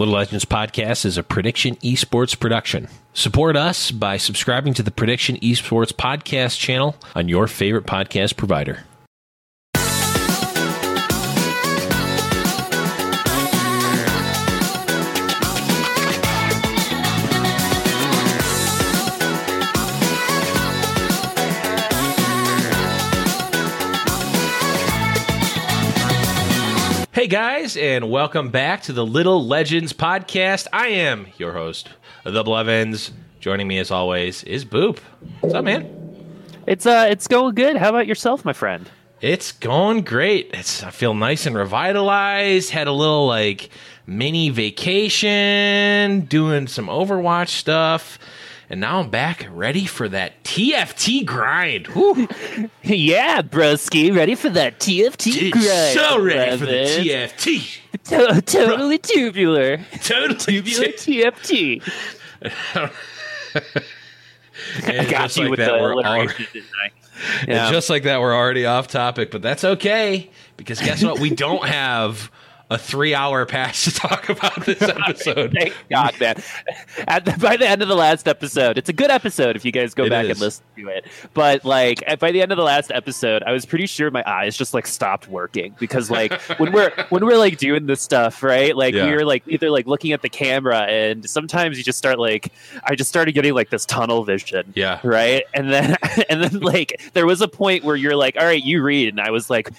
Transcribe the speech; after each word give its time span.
Little 0.00 0.14
Legends 0.14 0.46
Podcast 0.46 1.04
is 1.04 1.18
a 1.18 1.22
Prediction 1.22 1.76
Esports 1.76 2.40
production. 2.40 2.88
Support 3.12 3.54
us 3.54 3.90
by 3.90 4.16
subscribing 4.16 4.72
to 4.72 4.82
the 4.82 4.90
Prediction 4.90 5.36
Esports 5.40 5.92
Podcast 5.92 6.58
channel 6.58 6.96
on 7.14 7.28
your 7.28 7.46
favorite 7.46 7.84
podcast 7.84 8.38
provider. 8.38 8.84
Hey 27.12 27.26
guys, 27.26 27.76
and 27.76 28.08
welcome 28.08 28.50
back 28.50 28.82
to 28.82 28.92
the 28.92 29.04
Little 29.04 29.44
Legends 29.44 29.92
podcast. 29.92 30.68
I 30.72 30.88
am 30.88 31.26
your 31.38 31.52
host, 31.52 31.88
the 32.22 32.44
Blevins. 32.44 33.10
Joining 33.40 33.66
me 33.66 33.78
as 33.80 33.90
always 33.90 34.44
is 34.44 34.64
Boop. 34.64 35.00
What's 35.40 35.52
up, 35.52 35.64
man? 35.64 35.88
It's 36.68 36.86
uh, 36.86 37.08
it's 37.10 37.26
going 37.26 37.56
good. 37.56 37.74
How 37.74 37.88
about 37.88 38.06
yourself, 38.06 38.44
my 38.44 38.52
friend? 38.52 38.88
It's 39.20 39.50
going 39.50 40.02
great. 40.02 40.50
It's 40.54 40.84
I 40.84 40.90
feel 40.90 41.14
nice 41.14 41.46
and 41.46 41.56
revitalized. 41.56 42.70
Had 42.70 42.86
a 42.86 42.92
little 42.92 43.26
like 43.26 43.70
mini 44.06 44.50
vacation, 44.50 46.20
doing 46.22 46.68
some 46.68 46.86
Overwatch 46.86 47.48
stuff. 47.48 48.20
And 48.70 48.80
now 48.80 49.00
I'm 49.00 49.10
back 49.10 49.48
ready 49.50 49.84
for 49.84 50.08
that 50.08 50.44
TFT 50.44 51.26
grind. 51.26 51.88
Yeah, 52.82 53.42
broski, 53.42 54.14
ready 54.14 54.34
for 54.34 54.48
that 54.50 54.78
TFT 54.80 55.50
grind. 55.52 55.98
So 55.98 56.22
ready 56.22 56.56
for 56.56 56.66
the 56.66 56.72
TFT. 56.72 57.78
To- 58.04 58.40
totally 58.42 58.98
tubular. 58.98 59.78
Totally 60.02 60.34
Tubular 60.36 60.86
TFT. 60.88 61.82
I 64.86 65.04
got 65.04 65.36
you 65.36 65.42
like 65.42 65.50
with 65.50 65.58
that, 65.58 65.72
the 65.72 65.78
we're 65.78 65.92
alliteration, 65.92 66.46
didn't 66.52 66.68
And 67.40 67.48
Yeah. 67.48 67.70
just 67.70 67.90
like 67.90 68.04
that, 68.04 68.20
we're 68.20 68.34
already 68.34 68.66
off 68.66 68.86
topic, 68.88 69.30
but 69.30 69.42
that's 69.42 69.64
okay 69.64 70.30
because 70.56 70.80
guess 70.80 71.02
what? 71.02 71.18
We 71.18 71.30
don't 71.30 71.64
have 71.66 72.30
a 72.70 72.78
three-hour 72.78 73.46
pass 73.46 73.84
to 73.84 73.90
talk 73.90 74.28
about 74.28 74.64
this 74.64 74.80
episode. 74.82 75.52
Thank 75.52 75.74
God, 75.90 76.18
man. 76.20 76.40
At 77.08 77.24
the, 77.24 77.32
by 77.32 77.56
the 77.56 77.68
end 77.68 77.82
of 77.82 77.88
the 77.88 77.96
last 77.96 78.28
episode, 78.28 78.78
it's 78.78 78.88
a 78.88 78.92
good 78.92 79.10
episode 79.10 79.56
if 79.56 79.64
you 79.64 79.72
guys 79.72 79.92
go 79.92 80.04
It 80.04 80.10
back 80.10 80.26
is. 80.26 80.30
and 80.30 80.40
listen 80.40 80.64
to 80.76 80.88
it. 80.88 81.06
But 81.34 81.64
like 81.64 82.04
by 82.20 82.30
the 82.30 82.40
end 82.40 82.52
of 82.52 82.56
the 82.58 82.62
last 82.64 82.92
episode, 82.92 83.42
I 83.42 83.50
was 83.52 83.66
pretty 83.66 83.86
sure 83.86 84.10
my 84.12 84.22
eyes 84.24 84.56
just 84.56 84.72
like 84.72 84.86
stopped 84.86 85.26
working 85.28 85.74
because 85.80 86.10
like 86.12 86.32
when 86.58 86.70
we're 86.72 86.92
when 87.08 87.26
we're 87.26 87.36
like 87.38 87.58
doing 87.58 87.86
this 87.86 88.00
stuff, 88.02 88.42
right? 88.42 88.76
Like 88.76 88.94
Yeah. 88.94 89.06
we 89.06 89.12
were 89.16 89.24
like 89.24 89.42
either 89.48 89.68
like 89.70 89.86
looking 89.88 90.12
at 90.12 90.22
the 90.22 90.28
camera, 90.28 90.82
and 90.82 91.28
sometimes 91.28 91.76
you 91.76 91.82
just 91.82 91.98
start 91.98 92.18
like 92.20 92.52
I 92.84 92.94
just 92.94 93.08
started 93.10 93.32
getting 93.32 93.52
like 93.54 93.70
this 93.70 93.84
tunnel 93.84 94.22
vision. 94.24 94.72
Yeah. 94.76 95.00
Right. 95.02 95.42
And 95.54 95.72
then 95.72 95.96
and 96.30 96.42
then 96.42 96.60
like 96.60 97.00
there 97.14 97.26
was 97.26 97.40
a 97.40 97.48
point 97.48 97.82
where 97.82 97.96
you're 97.96 98.14
like, 98.16 98.36
all 98.36 98.44
right, 98.44 98.62
you 98.62 98.80
read, 98.82 99.08
and 99.08 99.20
I 99.20 99.30
was 99.32 99.50
like, 99.50 99.70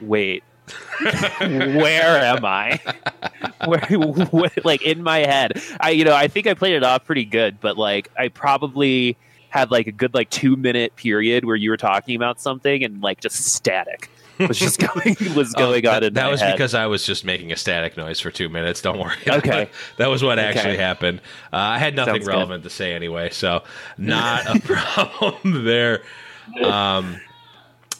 wait. 0.00 0.42
where 1.40 2.22
am 2.24 2.44
I? 2.44 2.80
Where, 3.66 3.80
what, 4.30 4.64
like 4.64 4.82
in 4.82 5.02
my 5.02 5.18
head, 5.18 5.60
I 5.80 5.90
you 5.90 6.04
know 6.04 6.14
I 6.14 6.26
think 6.28 6.46
I 6.48 6.54
played 6.54 6.74
it 6.74 6.82
off 6.82 7.04
pretty 7.04 7.24
good, 7.24 7.60
but 7.60 7.76
like 7.78 8.08
I 8.18 8.28
probably 8.28 9.16
had 9.50 9.70
like 9.70 9.86
a 9.86 9.92
good 9.92 10.14
like 10.14 10.30
two 10.30 10.56
minute 10.56 10.96
period 10.96 11.44
where 11.44 11.54
you 11.56 11.70
were 11.70 11.76
talking 11.76 12.16
about 12.16 12.40
something 12.40 12.82
and 12.82 13.00
like 13.02 13.20
just 13.20 13.36
static 13.44 14.10
was 14.40 14.58
just 14.58 14.80
going 14.94 15.16
was 15.36 15.54
Oh, 15.56 15.58
going 15.58 15.86
on 15.86 15.92
that, 15.94 16.04
in 16.04 16.14
that 16.14 16.30
was 16.30 16.40
head. 16.40 16.52
because 16.52 16.74
I 16.74 16.86
was 16.86 17.04
just 17.06 17.24
making 17.24 17.52
a 17.52 17.56
static 17.56 17.96
noise 17.96 18.18
for 18.18 18.30
two 18.32 18.48
minutes. 18.48 18.80
Don't 18.82 18.98
worry. 18.98 19.14
Okay. 19.28 19.68
that 19.98 20.06
was 20.08 20.22
what 20.24 20.38
Okay. 20.40 20.48
actually 20.48 20.78
happened. 20.78 21.20
Uh, 21.52 21.56
I 21.56 21.78
had 21.78 21.94
nothing 21.94 22.14
Sounds 22.14 22.26
good. 22.26 22.32
relevant 22.34 22.64
to 22.64 22.70
say 22.70 22.94
anyway, 22.94 23.30
so 23.30 23.62
not 23.98 24.46
a 24.48 24.58
problem 24.60 25.64
there. 25.64 26.02
Um, 26.64 27.20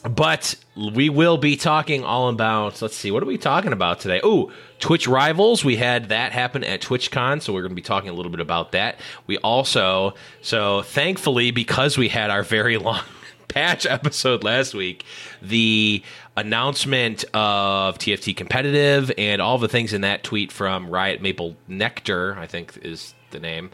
but 0.03 0.55
we 0.75 1.09
will 1.09 1.37
be 1.37 1.55
talking 1.55 2.03
all 2.03 2.29
about. 2.29 2.81
Let's 2.81 2.95
see, 2.95 3.11
what 3.11 3.23
are 3.23 3.27
we 3.27 3.37
talking 3.37 3.71
about 3.71 3.99
today? 3.99 4.19
Oh, 4.23 4.51
Twitch 4.79 5.07
rivals. 5.07 5.63
We 5.63 5.77
had 5.77 6.09
that 6.09 6.31
happen 6.33 6.63
at 6.63 6.81
TwitchCon, 6.81 7.41
so 7.41 7.53
we're 7.53 7.61
going 7.61 7.71
to 7.71 7.75
be 7.75 7.81
talking 7.81 8.09
a 8.09 8.13
little 8.13 8.31
bit 8.31 8.41
about 8.41 8.73
that. 8.73 8.99
We 9.27 9.37
also, 9.37 10.15
so 10.41 10.81
thankfully, 10.81 11.51
because 11.51 11.97
we 11.97 12.09
had 12.09 12.29
our 12.29 12.43
very 12.43 12.77
long 12.77 13.03
patch 13.47 13.85
episode 13.85 14.43
last 14.43 14.73
week, 14.73 15.05
the 15.41 16.03
announcement 16.35 17.23
of 17.33 17.97
TFT 17.97 18.35
competitive 18.35 19.11
and 19.17 19.41
all 19.41 19.57
the 19.57 19.69
things 19.69 19.93
in 19.93 20.01
that 20.01 20.23
tweet 20.23 20.51
from 20.51 20.89
Riot 20.89 21.21
Maple 21.21 21.55
Nectar, 21.67 22.35
I 22.37 22.47
think 22.47 22.77
is 22.81 23.13
the 23.33 23.39
name, 23.39 23.71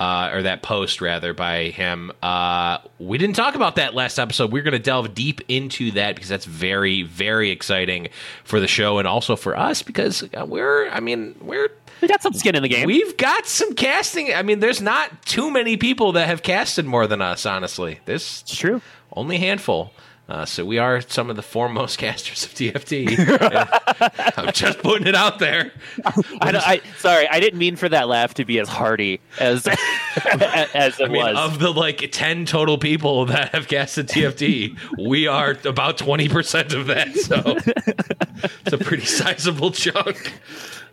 uh, 0.00 0.30
or 0.32 0.42
that 0.42 0.62
post 0.62 1.00
rather 1.00 1.32
by 1.32 1.66
him. 1.66 2.10
Uh, 2.22 2.78
we 2.98 3.18
didn't 3.18 3.36
talk 3.36 3.54
about 3.54 3.76
that 3.76 3.94
last 3.94 4.18
episode. 4.18 4.50
We're 4.50 4.64
going 4.64 4.72
to 4.72 4.80
delve 4.80 5.14
deep 5.14 5.40
into 5.48 5.92
that 5.92 6.16
because 6.16 6.28
that's 6.28 6.44
very, 6.44 7.04
very 7.04 7.50
exciting 7.50 8.08
for 8.42 8.58
the 8.58 8.66
show 8.66 8.98
and 8.98 9.06
also 9.06 9.36
for 9.36 9.56
us 9.56 9.82
because 9.82 10.24
uh, 10.34 10.44
we're, 10.44 10.88
I 10.90 10.98
mean, 10.98 11.36
we're 11.40 11.68
we 12.02 12.08
got 12.08 12.20
some 12.20 12.32
skin 12.32 12.56
in 12.56 12.62
the 12.62 12.68
game. 12.68 12.86
We've 12.86 13.16
got 13.16 13.46
some 13.46 13.74
casting. 13.74 14.34
I 14.34 14.42
mean, 14.42 14.58
there's 14.58 14.82
not 14.82 15.24
too 15.24 15.52
many 15.52 15.76
people 15.76 16.12
that 16.12 16.26
have 16.26 16.42
casted 16.42 16.84
more 16.84 17.06
than 17.06 17.22
us, 17.22 17.46
honestly. 17.46 18.00
this 18.06 18.42
it's 18.42 18.56
true. 18.56 18.82
only 19.12 19.36
a 19.36 19.38
handful. 19.38 19.92
Uh, 20.32 20.46
so 20.46 20.64
we 20.64 20.78
are 20.78 21.02
some 21.02 21.28
of 21.28 21.36
the 21.36 21.42
foremost 21.42 21.98
casters 22.04 22.42
of 22.44 22.54
TFT. 22.54 23.18
I'm 24.38 24.50
just 24.54 24.78
putting 24.78 25.06
it 25.06 25.14
out 25.14 25.38
there. 25.38 25.72
I, 26.40 26.52
don't- 26.52 26.66
I 26.66 26.80
sorry, 26.96 27.28
I 27.28 27.38
didn't 27.38 27.58
mean 27.58 27.76
for 27.76 27.86
that 27.90 28.08
laugh 28.08 28.32
to 28.34 28.46
be 28.46 28.58
as 28.58 28.66
hearty 28.66 29.20
as 29.38 29.66
as 30.16 30.98
it 30.98 31.04
I 31.04 31.08
mean, 31.08 31.22
was. 31.22 31.36
of 31.36 31.58
the 31.58 31.70
like 31.70 32.08
10 32.12 32.46
total 32.46 32.78
people 32.78 33.26
that 33.26 33.50
have 33.54 33.68
casted 33.68 34.08
TFT, 34.08 34.78
we 34.98 35.26
are 35.26 35.50
about 35.66 35.98
20% 35.98 36.72
of 36.72 36.86
that. 36.86 37.14
So 37.14 37.58
it's 38.64 38.72
a 38.72 38.78
pretty 38.78 39.04
sizable 39.04 39.70
chunk. 39.70 40.32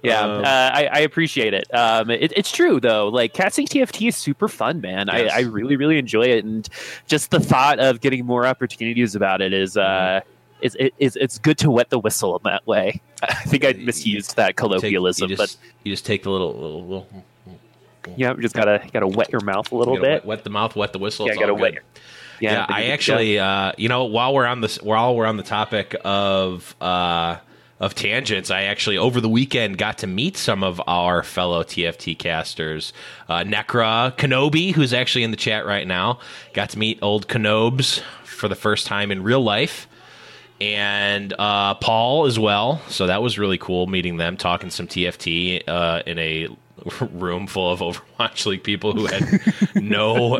Yeah, 0.01 0.21
um, 0.21 0.43
uh, 0.43 0.47
I, 0.47 0.89
I 0.91 0.99
appreciate 0.99 1.53
it. 1.53 1.73
Um, 1.73 2.09
it. 2.09 2.33
It's 2.35 2.51
true 2.51 2.79
though. 2.79 3.07
Like 3.07 3.33
casting 3.33 3.67
TFT 3.67 4.07
is 4.09 4.15
super 4.15 4.47
fun, 4.47 4.81
man. 4.81 5.07
Yes. 5.07 5.31
I, 5.33 5.37
I 5.37 5.41
really 5.41 5.75
really 5.75 5.97
enjoy 5.97 6.23
it, 6.23 6.45
and 6.45 6.67
just 7.07 7.31
the 7.31 7.39
thought 7.39 7.79
of 7.79 8.01
getting 8.01 8.25
more 8.25 8.45
opportunities 8.45 9.15
about 9.15 9.41
it 9.41 9.53
is. 9.53 9.77
Uh, 9.77 10.21
is, 10.61 10.75
is, 10.97 11.15
it's 11.15 11.39
good 11.39 11.57
to 11.59 11.71
wet 11.71 11.89
the 11.89 11.97
whistle 11.97 12.35
in 12.35 12.41
that 12.43 12.67
way. 12.67 12.99
I 13.23 13.33
think 13.45 13.63
I 13.63 13.71
misused 13.71 14.35
that 14.35 14.47
Take- 14.47 14.55
colloquialism, 14.57 15.29
you, 15.29 15.37
but 15.37 15.43
just, 15.43 15.59
you 15.83 15.93
just 15.93 16.05
take 16.05 16.23
the 16.23 16.31
little, 16.31 16.53
little, 16.53 16.81
little 16.85 17.07
yeah, 18.15 18.33
just 18.33 18.55
gotta 18.55 18.81
gotta 18.91 19.07
wet 19.07 19.31
your 19.31 19.41
mouth 19.41 19.71
a 19.71 19.75
little 19.75 19.95
bit. 19.95 20.01
wet, 20.01 20.25
wet 20.25 20.43
the 20.43 20.49
mouth, 20.49 20.75
wet 20.75 20.93
the 20.93 20.99
whistle. 20.99 21.25
Yeah, 21.27 21.33
it's 21.33 21.39
gotta 21.39 21.53
wet 21.53 21.73
your- 21.73 21.83
Yeah, 22.39 22.65
but 22.67 22.75
I 22.75 22.87
actually, 22.87 23.39
uh, 23.39 23.73
you 23.77 23.89
know, 23.89 24.05
while 24.05 24.33
we're 24.33 24.45
on 24.45 24.61
this, 24.61 24.81
while 24.81 25.15
we're 25.15 25.25
on 25.25 25.37
the 25.37 25.43
topic 25.43 25.95
of 26.03 26.75
uh, 26.81 27.37
of 27.79 27.95
tangents, 27.95 28.51
I 28.51 28.63
actually 28.63 28.97
over 28.97 29.21
the 29.21 29.29
weekend 29.29 29.77
got 29.77 29.99
to 29.99 30.07
meet 30.07 30.35
some 30.35 30.63
of 30.63 30.81
our 30.85 31.23
fellow 31.23 31.63
TFT 31.63 32.17
casters. 32.17 32.91
Uh, 33.27 33.39
Necra 33.39 34.15
Kenobi, 34.17 34.73
who's 34.73 34.93
actually 34.93 35.23
in 35.23 35.31
the 35.31 35.37
chat 35.37 35.65
right 35.65 35.87
now, 35.87 36.19
got 36.53 36.69
to 36.71 36.79
meet 36.79 36.99
old 37.01 37.27
Kenobes 37.27 38.01
for 38.23 38.47
the 38.47 38.55
first 38.55 38.85
time 38.85 39.11
in 39.11 39.23
real 39.23 39.41
life. 39.41 39.87
And 40.61 41.33
uh, 41.39 41.75
Paul 41.75 42.25
as 42.25 42.37
well, 42.37 42.81
so 42.89 43.07
that 43.07 43.21
was 43.21 43.39
really 43.39 43.57
cool 43.57 43.87
meeting 43.87 44.17
them, 44.17 44.35
talking 44.35 44.69
some 44.69 44.87
TFT 44.87 45.63
uh, 45.67 46.03
in 46.05 46.19
a 46.19 46.49
room 47.11 47.47
full 47.47 47.71
of 47.71 47.79
Overwatch 47.79 48.45
League 48.45 48.63
people 48.63 48.93
who 48.93 49.05
had 49.05 49.75
no 49.75 50.37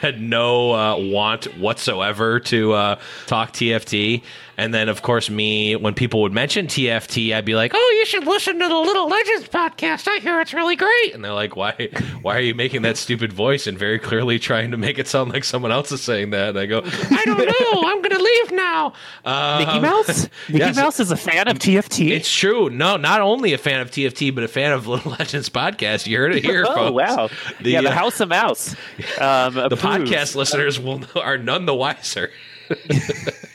had 0.00 0.20
no 0.20 0.72
uh, 0.72 0.96
want 0.96 1.44
whatsoever 1.58 2.40
to 2.40 2.72
uh, 2.72 3.00
talk 3.26 3.52
TFT. 3.52 4.22
And 4.62 4.72
then, 4.72 4.88
of 4.88 5.02
course, 5.02 5.28
me 5.28 5.74
when 5.74 5.92
people 5.92 6.22
would 6.22 6.32
mention 6.32 6.68
TFT, 6.68 7.34
I'd 7.34 7.44
be 7.44 7.56
like, 7.56 7.72
"Oh, 7.74 7.94
you 7.98 8.06
should 8.06 8.28
listen 8.28 8.60
to 8.60 8.68
the 8.68 8.78
Little 8.78 9.08
Legends 9.08 9.48
podcast. 9.48 10.06
I 10.06 10.20
hear 10.20 10.40
it's 10.40 10.54
really 10.54 10.76
great." 10.76 11.14
And 11.14 11.24
they're 11.24 11.32
like, 11.32 11.56
"Why? 11.56 11.88
Why 12.22 12.36
are 12.36 12.40
you 12.40 12.54
making 12.54 12.82
that 12.82 12.96
stupid 12.96 13.32
voice 13.32 13.66
and 13.66 13.76
very 13.76 13.98
clearly 13.98 14.38
trying 14.38 14.70
to 14.70 14.76
make 14.76 15.00
it 15.00 15.08
sound 15.08 15.32
like 15.32 15.42
someone 15.42 15.72
else 15.72 15.90
is 15.90 16.00
saying 16.00 16.30
that?" 16.30 16.50
And 16.50 16.58
I 16.60 16.66
go, 16.66 16.80
"I 16.84 17.24
don't 17.24 17.38
know. 17.38 17.82
I'm 17.88 18.02
going 18.02 18.16
to 18.16 18.22
leave 18.22 18.52
now." 18.52 18.92
Um, 19.24 19.58
Mickey 19.58 19.80
Mouse. 19.80 20.28
Mickey 20.48 20.58
yes. 20.60 20.76
Mouse 20.76 21.00
is 21.00 21.10
a 21.10 21.16
fan 21.16 21.48
of 21.48 21.58
TFT. 21.58 22.12
It's 22.12 22.32
true. 22.32 22.70
No, 22.70 22.96
not 22.96 23.20
only 23.20 23.54
a 23.54 23.58
fan 23.58 23.80
of 23.80 23.90
TFT, 23.90 24.32
but 24.32 24.44
a 24.44 24.48
fan 24.48 24.70
of 24.70 24.86
Little 24.86 25.10
Legends 25.18 25.48
podcast. 25.48 26.06
You 26.06 26.18
heard 26.18 26.36
it 26.36 26.44
here, 26.44 26.64
oh 26.68 26.74
folks. 26.74 26.94
wow! 26.94 27.30
The, 27.60 27.70
yeah, 27.70 27.80
the 27.80 27.88
uh, 27.90 27.94
House 27.94 28.20
of 28.20 28.28
Mouse. 28.28 28.76
Um, 29.20 29.54
The 29.54 29.76
podcast 29.76 30.36
listeners 30.36 30.78
will 30.78 31.00
are 31.16 31.36
none 31.36 31.66
the 31.66 31.74
wiser. 31.74 32.30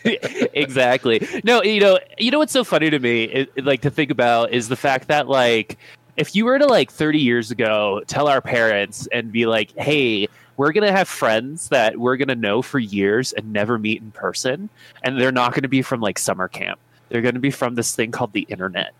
exactly. 0.53 1.25
No, 1.43 1.63
you 1.63 1.79
know, 1.79 1.99
you 2.17 2.31
know 2.31 2.39
what's 2.39 2.53
so 2.53 2.63
funny 2.63 2.89
to 2.89 2.99
me, 2.99 3.23
it, 3.25 3.65
like 3.65 3.81
to 3.81 3.89
think 3.89 4.11
about, 4.11 4.51
is 4.51 4.69
the 4.69 4.75
fact 4.75 5.07
that 5.07 5.27
like, 5.27 5.77
if 6.15 6.35
you 6.35 6.45
were 6.45 6.57
to 6.57 6.65
like 6.65 6.91
30 6.91 7.19
years 7.19 7.51
ago 7.51 8.01
tell 8.07 8.27
our 8.27 8.41
parents 8.41 9.07
and 9.11 9.31
be 9.31 9.45
like, 9.45 9.71
"Hey, 9.77 10.27
we're 10.57 10.71
gonna 10.71 10.91
have 10.91 11.07
friends 11.07 11.69
that 11.69 11.97
we're 11.97 12.17
gonna 12.17 12.35
know 12.35 12.61
for 12.61 12.79
years 12.79 13.33
and 13.33 13.53
never 13.53 13.77
meet 13.77 14.01
in 14.01 14.11
person, 14.11 14.69
and 15.03 15.19
they're 15.19 15.31
not 15.31 15.53
gonna 15.53 15.67
be 15.67 15.81
from 15.83 16.01
like 16.01 16.17
summer 16.17 16.47
camp. 16.47 16.79
They're 17.09 17.21
gonna 17.21 17.39
be 17.39 17.51
from 17.51 17.75
this 17.75 17.95
thing 17.95 18.11
called 18.11 18.33
the 18.33 18.47
internet." 18.49 18.93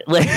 Like, 0.06 0.28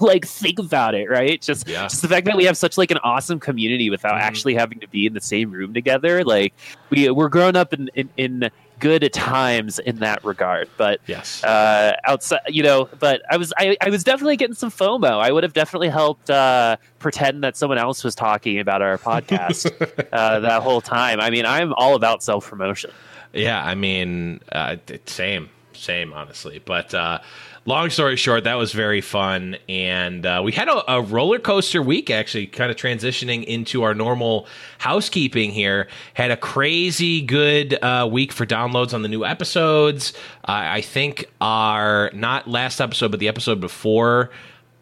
like 0.00 0.24
think 0.26 0.58
about 0.58 0.94
it, 0.94 1.10
right? 1.10 1.40
Just, 1.40 1.68
Yeah. 1.68 1.82
just 1.82 2.00
the 2.02 2.08
fact 2.08 2.24
that 2.26 2.36
we 2.36 2.44
have 2.44 2.56
such 2.56 2.78
like 2.78 2.90
an 2.90 2.98
awesome 2.98 3.38
community 3.40 3.90
without 3.90 4.14
Mhm. 4.14 4.20
actually 4.22 4.54
having 4.54 4.80
to 4.80 4.88
be 4.88 5.04
in 5.06 5.12
the 5.14 5.20
same 5.20 5.50
room 5.50 5.74
together. 5.74 6.24
Like, 6.24 6.54
we 6.90 7.10
we're 7.10 7.28
grown 7.28 7.54
up 7.56 7.72
in 7.74 7.90
in, 7.94 8.08
in 8.16 8.50
good 8.78 9.12
times 9.12 9.78
in 9.78 9.96
that 9.96 10.24
regard. 10.24 10.68
But 10.78 11.00
Yes. 11.06 11.44
uh, 11.44 11.96
outside, 12.06 12.40
you 12.48 12.62
know, 12.62 12.88
but 12.98 13.20
I 13.30 13.36
was 13.36 13.52
I, 13.58 13.76
I 13.82 13.90
was 13.90 14.02
definitely 14.04 14.38
getting 14.38 14.54
some 14.54 14.70
FOMO. 14.70 15.20
I 15.20 15.30
would 15.32 15.42
have 15.42 15.52
definitely 15.52 15.90
helped 15.90 16.30
uh, 16.30 16.76
pretend 16.98 17.44
that 17.44 17.58
someone 17.58 17.76
else 17.78 18.02
was 18.02 18.14
talking 18.14 18.58
about 18.58 18.80
our 18.80 18.96
podcast 18.96 19.70
uh, 20.12 20.40
that 20.40 20.62
whole 20.62 20.80
time. 20.80 21.20
I 21.20 21.28
mean, 21.28 21.44
I'm 21.44 21.74
all 21.74 21.94
about 21.94 22.22
self 22.22 22.48
promotion. 22.48 22.90
Yeah, 23.34 23.62
I 23.62 23.74
mean, 23.74 24.40
uh, 24.50 24.76
same, 25.04 25.50
same, 25.74 26.12
honestly. 26.14 26.62
But 26.64 26.94
uh, 26.94 27.18
long 27.66 27.90
story 27.90 28.16
short, 28.16 28.44
that 28.44 28.54
was 28.54 28.72
very 28.72 29.00
fun, 29.00 29.56
and 29.68 30.24
uh, 30.24 30.40
we 30.44 30.52
had 30.52 30.68
a, 30.68 30.92
a 30.92 31.02
roller 31.02 31.38
coaster 31.38 31.82
week. 31.82 32.10
Actually, 32.10 32.46
kind 32.46 32.70
of 32.70 32.76
transitioning 32.76 33.44
into 33.44 33.82
our 33.82 33.94
normal 33.94 34.46
housekeeping 34.78 35.50
here. 35.50 35.88
Had 36.14 36.30
a 36.30 36.36
crazy 36.36 37.20
good 37.20 37.74
uh, 37.82 38.08
week 38.10 38.32
for 38.32 38.46
downloads 38.46 38.94
on 38.94 39.02
the 39.02 39.08
new 39.08 39.24
episodes. 39.24 40.12
Uh, 40.44 40.76
I 40.76 40.80
think 40.80 41.26
our 41.40 42.10
not 42.14 42.48
last 42.48 42.80
episode, 42.80 43.10
but 43.10 43.20
the 43.20 43.28
episode 43.28 43.60
before. 43.60 44.30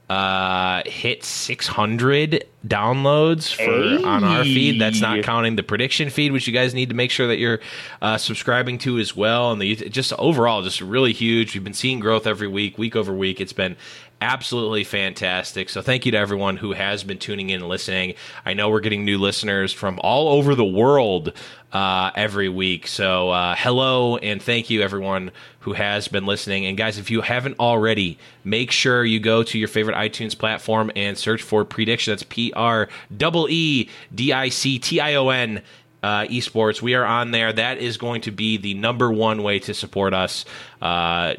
Uh, 0.08 0.82
hit 0.86 1.22
600 1.22 2.44
downloads 2.66 3.54
for 3.54 4.06
on 4.06 4.24
our 4.24 4.42
feed. 4.42 4.80
That's 4.80 5.02
not 5.02 5.22
counting 5.22 5.56
the 5.56 5.62
prediction 5.62 6.08
feed, 6.08 6.32
which 6.32 6.46
you 6.46 6.52
guys 6.52 6.72
need 6.72 6.88
to 6.88 6.94
make 6.94 7.10
sure 7.10 7.26
that 7.26 7.36
you're 7.36 7.60
uh, 8.00 8.16
subscribing 8.16 8.78
to 8.78 8.98
as 8.98 9.14
well. 9.14 9.52
And 9.52 9.60
the 9.60 9.74
just 9.76 10.14
overall, 10.14 10.62
just 10.62 10.80
really 10.80 11.12
huge. 11.12 11.52
We've 11.52 11.62
been 11.62 11.74
seeing 11.74 12.00
growth 12.00 12.26
every 12.26 12.48
week, 12.48 12.78
week 12.78 12.96
over 12.96 13.12
week. 13.12 13.38
It's 13.38 13.52
been 13.52 13.76
absolutely 14.20 14.84
fantastic. 14.84 15.68
So 15.68 15.82
thank 15.82 16.06
you 16.06 16.12
to 16.12 16.18
everyone 16.18 16.56
who 16.56 16.72
has 16.72 17.04
been 17.04 17.18
tuning 17.18 17.50
in 17.50 17.60
and 17.60 17.68
listening. 17.68 18.14
I 18.44 18.54
know 18.54 18.68
we're 18.68 18.80
getting 18.80 19.04
new 19.04 19.18
listeners 19.18 19.72
from 19.72 19.98
all 20.02 20.28
over 20.28 20.54
the 20.54 20.64
world 20.64 21.32
uh, 21.72 22.10
every 22.14 22.48
week. 22.48 22.86
So 22.86 23.30
uh, 23.30 23.54
hello 23.56 24.16
and 24.16 24.42
thank 24.42 24.70
you 24.70 24.82
everyone 24.82 25.30
who 25.60 25.72
has 25.74 26.08
been 26.08 26.26
listening. 26.26 26.66
And 26.66 26.76
guys, 26.76 26.98
if 26.98 27.10
you 27.10 27.20
haven't 27.20 27.58
already, 27.60 28.18
make 28.44 28.70
sure 28.70 29.04
you 29.04 29.20
go 29.20 29.42
to 29.42 29.58
your 29.58 29.68
favorite 29.68 29.96
iTunes 29.96 30.36
platform 30.36 30.90
and 30.96 31.16
search 31.16 31.42
for 31.42 31.64
Prediction. 31.64 32.12
That's 32.12 32.22
P 32.24 32.52
R 32.54 32.88
E 33.20 33.46
E 33.48 33.88
D 34.14 34.32
I 34.32 34.48
C 34.48 34.78
T 34.78 35.00
I 35.00 35.14
O 35.14 35.28
N 35.28 35.62
uh, 36.02 36.22
esports. 36.22 36.80
We 36.80 36.94
are 36.94 37.04
on 37.04 37.32
there. 37.32 37.52
That 37.52 37.78
is 37.78 37.98
going 37.98 38.22
to 38.22 38.30
be 38.30 38.56
the 38.56 38.74
number 38.74 39.10
one 39.10 39.42
way 39.42 39.58
to 39.60 39.74
support 39.74 40.14
us. 40.14 40.44
Uh, 40.80 41.34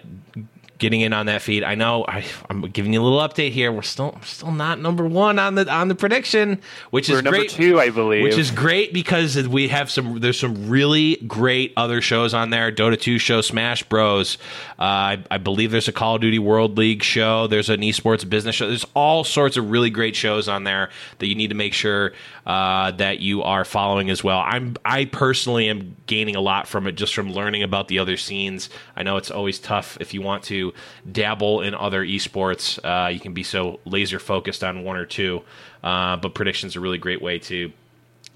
getting 0.80 1.02
in 1.02 1.14
on 1.14 1.28
that 1.28 1.42
feed. 1.42 1.64
I 1.64 1.76
know 1.76 2.06
I, 2.08 2.26
I'm 2.50 2.62
giving 2.62 2.94
you 2.94 3.02
a 3.02 3.04
little 3.04 3.20
update 3.20 3.52
here. 3.52 3.72
We're 3.72 3.82
still 3.84 4.18
still 4.24 4.52
not 4.52 4.80
number 4.80 5.06
one 5.06 5.38
on 5.38 5.56
the 5.56 5.72
on 5.72 5.90
the 5.90 5.96
prediction, 5.96 6.60
which 6.90 7.10
We're 7.10 7.18
is 7.18 7.24
number 7.24 7.40
great. 7.40 7.50
two, 7.52 7.80
I 7.80 7.90
believe. 7.90 8.24
Which 8.24 8.38
is 8.38 8.50
great 8.50 8.94
because 8.94 9.48
we 9.48 9.68
have 9.68 9.92
some. 9.92 10.20
There's 10.20 10.40
some 10.40 10.70
really 10.70 11.18
great 11.28 11.74
other 11.78 12.02
shows 12.02 12.34
on 12.34 12.50
there. 12.50 12.72
Dota 12.72 13.00
2 13.00 13.20
show, 13.20 13.42
Smash 13.42 13.84
Bros. 13.84 14.38
Uh, 14.80 14.84
I, 14.84 15.24
I 15.30 15.38
believe 15.38 15.72
there's 15.72 15.88
a 15.88 15.92
Call 15.94 16.16
of 16.16 16.22
Duty 16.22 16.40
World 16.40 16.78
League 16.78 17.04
show. 17.04 17.48
There's 17.48 17.70
an 17.70 17.82
esports 17.82 18.28
business 18.28 18.56
show. 18.56 18.68
There's 18.68 18.86
all 18.96 19.24
sorts 19.24 19.58
of 19.58 19.70
really 19.70 19.90
great 19.90 20.16
shows 20.16 20.48
on 20.48 20.64
there 20.64 20.90
that 21.20 21.28
you 21.28 21.36
need 21.36 21.50
to 21.50 21.56
make 21.56 21.74
sure 21.74 22.14
uh, 22.50 22.90
that 22.90 23.20
you 23.20 23.44
are 23.44 23.64
following 23.64 24.10
as 24.10 24.24
well. 24.24 24.40
I'm 24.40 24.76
I 24.84 25.06
personally 25.06 25.70
am 25.70 25.96
gaining 26.08 26.36
a 26.36 26.42
lot 26.42 26.68
from 26.68 26.88
it 26.88 26.94
just 26.94 27.14
from 27.14 27.32
learning 27.32 27.62
about 27.62 27.90
the 27.90 28.00
other 28.00 28.18
scenes. 28.18 28.72
I 28.96 29.04
know 29.04 29.18
it's 29.18 29.30
always 29.30 29.60
tough 29.60 30.00
if 30.02 30.16
you 30.16 30.24
want 30.24 30.46
to 30.46 30.74
dabble 31.12 31.62
in 31.62 31.76
other 31.76 32.04
esports. 32.04 32.80
Uh, 32.84 33.10
you 33.10 33.20
can 33.20 33.36
be 33.36 33.44
so 33.44 33.80
laser 33.86 34.18
focused 34.18 34.64
on 34.64 34.84
one 34.84 34.98
or 34.98 35.06
two, 35.06 35.44
uh, 35.84 36.18
but 36.18 36.34
predictions 36.34 36.76
are 36.76 36.80
a 36.80 36.82
really 36.82 36.98
great 36.98 37.22
way 37.22 37.38
to 37.38 37.72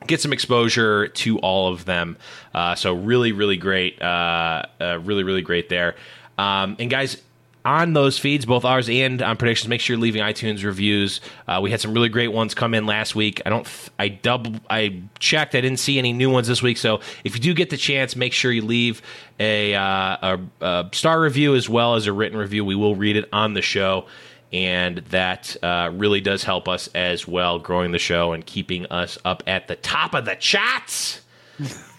get 0.05 0.21
some 0.21 0.31
exposure 0.31 1.07
to 1.07 1.39
all 1.39 1.73
of 1.73 1.85
them. 1.85 2.15
Uh, 2.53 2.75
so 2.75 2.93
really, 2.93 3.31
really 3.31 3.57
great, 3.57 3.99
uh, 3.99 4.61
really, 4.79 5.23
really 5.23 5.41
great 5.41 5.69
there. 5.69 5.95
Um, 6.37 6.75
and 6.77 6.87
guys, 6.87 7.19
on 7.65 7.93
those 7.93 8.19
feeds, 8.19 8.45
both 8.45 8.65
ours 8.65 8.89
and 8.89 9.21
on 9.21 9.37
predictions, 9.37 9.69
make 9.69 9.81
sure 9.81 9.95
you're 9.95 10.01
leaving 10.01 10.21
iTunes 10.21 10.63
reviews. 10.63 11.21
Uh, 11.47 11.59
we 11.61 11.71
had 11.71 11.79
some 11.79 11.93
really 11.93 12.09
great 12.09 12.29
ones 12.29 12.53
come 12.53 12.73
in 12.73 12.85
last 12.85 13.15
week. 13.15 13.41
I 13.45 13.49
don't, 13.49 13.65
th- 13.65 13.89
I 13.97 14.09
double, 14.09 14.55
I 14.69 15.01
checked, 15.19 15.55
I 15.55 15.61
didn't 15.61 15.79
see 15.79 15.97
any 15.97 16.11
new 16.13 16.29
ones 16.29 16.47
this 16.47 16.61
week. 16.61 16.77
So 16.77 16.99
if 17.23 17.35
you 17.35 17.41
do 17.41 17.53
get 17.53 17.69
the 17.69 17.77
chance, 17.77 18.15
make 18.15 18.33
sure 18.33 18.51
you 18.51 18.63
leave 18.63 19.01
a, 19.39 19.75
uh, 19.75 20.37
a, 20.61 20.65
a 20.65 20.89
star 20.91 21.21
review 21.21 21.55
as 21.55 21.69
well 21.69 21.95
as 21.95 22.07
a 22.07 22.13
written 22.13 22.37
review. 22.37 22.65
We 22.65 22.75
will 22.75 22.95
read 22.95 23.15
it 23.15 23.29
on 23.31 23.53
the 23.53 23.61
show 23.61 24.07
and 24.51 24.97
that 25.09 25.55
uh, 25.63 25.89
really 25.93 26.21
does 26.21 26.43
help 26.43 26.67
us 26.67 26.87
as 26.93 27.27
well, 27.27 27.57
growing 27.59 27.91
the 27.91 27.99
show 27.99 28.33
and 28.33 28.45
keeping 28.45 28.85
us 28.87 29.17
up 29.25 29.41
at 29.47 29.67
the 29.67 29.75
top 29.75 30.13
of 30.13 30.25
the 30.25 30.35
chats. 30.35 31.21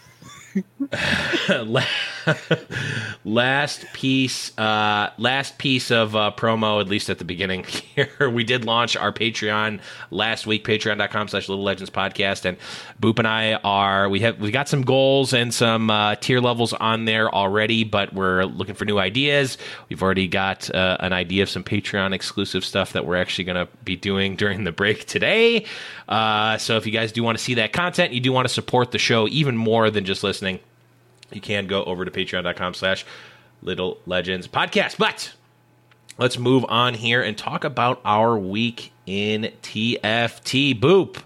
La- 2.27 2.35
last 3.25 3.87
piece, 3.93 4.57
uh, 4.59 5.11
last 5.19 5.59
piece 5.59 5.91
of 5.91 6.15
uh, 6.17 6.33
promo, 6.37 6.81
at 6.81 6.89
least 6.89 7.11
at 7.11 7.19
the 7.19 7.25
beginning 7.25 7.65
here. 7.65 8.31
We 8.31 8.45
did 8.45 8.65
launch 8.65 8.97
our 8.97 9.13
Patreon 9.13 9.81
last 10.11 10.47
week, 10.47 10.65
patreon.com 10.65 11.29
slash 11.29 11.49
little 11.49 11.65
legends 11.65 11.91
podcast. 11.91 12.45
And 12.45 12.57
Boop 13.01 13.19
and 13.19 13.29
I 13.29 13.55
are, 13.55 14.09
we 14.09 14.21
have, 14.21 14.41
we 14.41 14.51
got 14.51 14.69
some 14.69 14.83
goals 14.83 15.33
and 15.33 15.53
some 15.53 15.91
uh, 15.91 16.17
tier 16.17 16.41
levels 16.41 16.73
on 16.73 17.05
there 17.05 17.33
already, 17.35 17.85
but 17.85 18.13
we're 18.13 18.45
looking 18.45 18.75
for 18.75 18.85
new 18.85 18.99
ideas. 18.99 19.59
We've 19.89 20.03
already 20.03 20.29
got 20.29 20.75
uh, 20.75 20.97
an 21.01 21.13
idea 21.13 21.43
of 21.43 21.51
some 21.51 21.65
Patreon 21.65 22.13
exclusive 22.13 22.65
stuff 22.65 22.93
that 22.93 23.07
we're 23.07 23.17
actually 23.17 23.45
going 23.45 23.67
to 23.67 23.73
be 23.85 23.97
doing 23.97 24.37
during 24.45 24.65
the 24.65 24.73
break 24.73 25.07
today. 25.07 25.67
Uh, 26.09 26.59
so 26.59 26.77
if 26.77 26.87
you 26.87 26.93
guys 26.93 27.13
do 27.13 27.23
want 27.23 27.39
to 27.39 27.45
see 27.45 27.55
that 27.55 27.73
content, 27.73 28.13
you 28.13 28.21
do 28.21 28.33
want 28.33 28.47
to 28.47 28.53
support 28.53 28.91
the 28.91 28.99
show 28.99 29.29
even 29.29 29.57
more 29.57 29.91
than 29.91 30.05
just 30.05 30.23
listening 30.23 30.61
you 31.33 31.41
can 31.41 31.67
go 31.67 31.85
over 31.85 32.05
to 32.05 32.11
patreon.com 32.11 32.75
slash 32.75 33.05
little 33.63 33.99
legends 34.07 34.47
podcast. 34.47 34.99
But 34.99 35.33
let's 36.19 36.39
move 36.39 36.65
on 36.69 36.95
here 36.95 37.23
and 37.23 37.37
talk 37.37 37.65
about 37.65 38.01
our 38.05 38.39
week 38.39 38.93
in 39.07 39.53
tft 39.63 40.81
boop. 40.81 41.23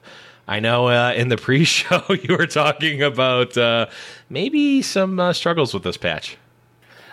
I 0.46 0.60
know 0.60 0.88
uh, 0.88 1.12
in 1.14 1.28
the 1.28 1.36
pre-show 1.36 2.02
you 2.22 2.36
were 2.36 2.46
talking 2.46 3.02
about 3.02 3.56
uh, 3.56 3.86
maybe 4.30 4.82
some 4.82 5.20
uh, 5.20 5.32
struggles 5.32 5.74
with 5.74 5.82
this 5.82 5.96
patch 5.96 6.36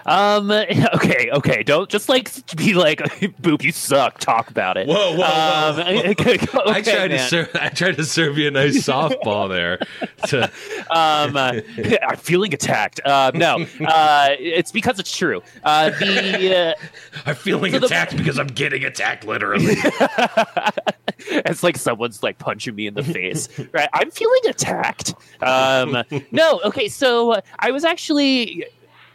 Um. 0.06 0.52
Okay. 0.96 1.30
Okay. 1.32 1.64
Don't 1.64 1.90
just 1.90 2.10
like 2.10 2.32
be 2.56 2.74
like, 2.74 3.00
"Boop, 3.42 3.64
you 3.64 3.72
suck." 3.72 4.20
Talk 4.20 4.50
about 4.50 4.78
it. 4.78 4.88
Whoa, 4.88 5.16
whoa, 5.16 5.18
whoa. 5.18 5.72
Um, 5.72 5.80
okay, 6.12 6.38
I 6.66 6.82
tried 6.82 7.08
to 7.10 7.20
serve. 7.20 7.50
I 7.60 7.70
tried 7.70 7.98
to 7.98 8.04
serve 8.06 8.38
you 8.38 8.48
a 8.48 8.52
nice 8.52 8.78
softball 8.78 9.50
there. 9.50 9.80
To, 10.28 10.44
um, 10.90 11.36
uh, 11.38 11.60
I'm 12.08 12.18
feeling 12.18 12.54
attacked. 12.54 13.02
Uh, 13.06 13.32
no, 13.34 13.66
uh, 13.88 14.30
it's 14.40 14.72
because 14.72 15.00
it's 15.00 15.16
true. 15.16 15.42
Uh, 15.64 15.90
the 15.92 16.56
uh, 16.56 16.74
I'm 17.26 17.36
feeling 17.36 17.72
So 17.74 17.80
the- 17.80 17.86
attacked 17.88 18.16
because 18.18 18.38
I'm 18.40 18.48
getting 18.48 18.84
attacked 18.86 19.26
literally. 19.26 19.76
it's 21.20 21.64
like 21.64 21.78
someone's 21.78 22.24
like 22.24 22.38
punching 22.38 22.76
me 22.76 22.88
in 22.88 22.94
the 22.94 23.04
face. 23.04 23.50
Right? 23.72 23.90
I'm 23.94 24.12
feeling 24.12 24.42
attacked. 24.48 25.14
Um, 25.42 26.04
no. 26.32 26.62
Okay. 26.66 26.88
So 26.88 27.34
uh, 27.34 27.42
I 27.60 27.72
was 27.72 27.84
actually, 27.84 28.66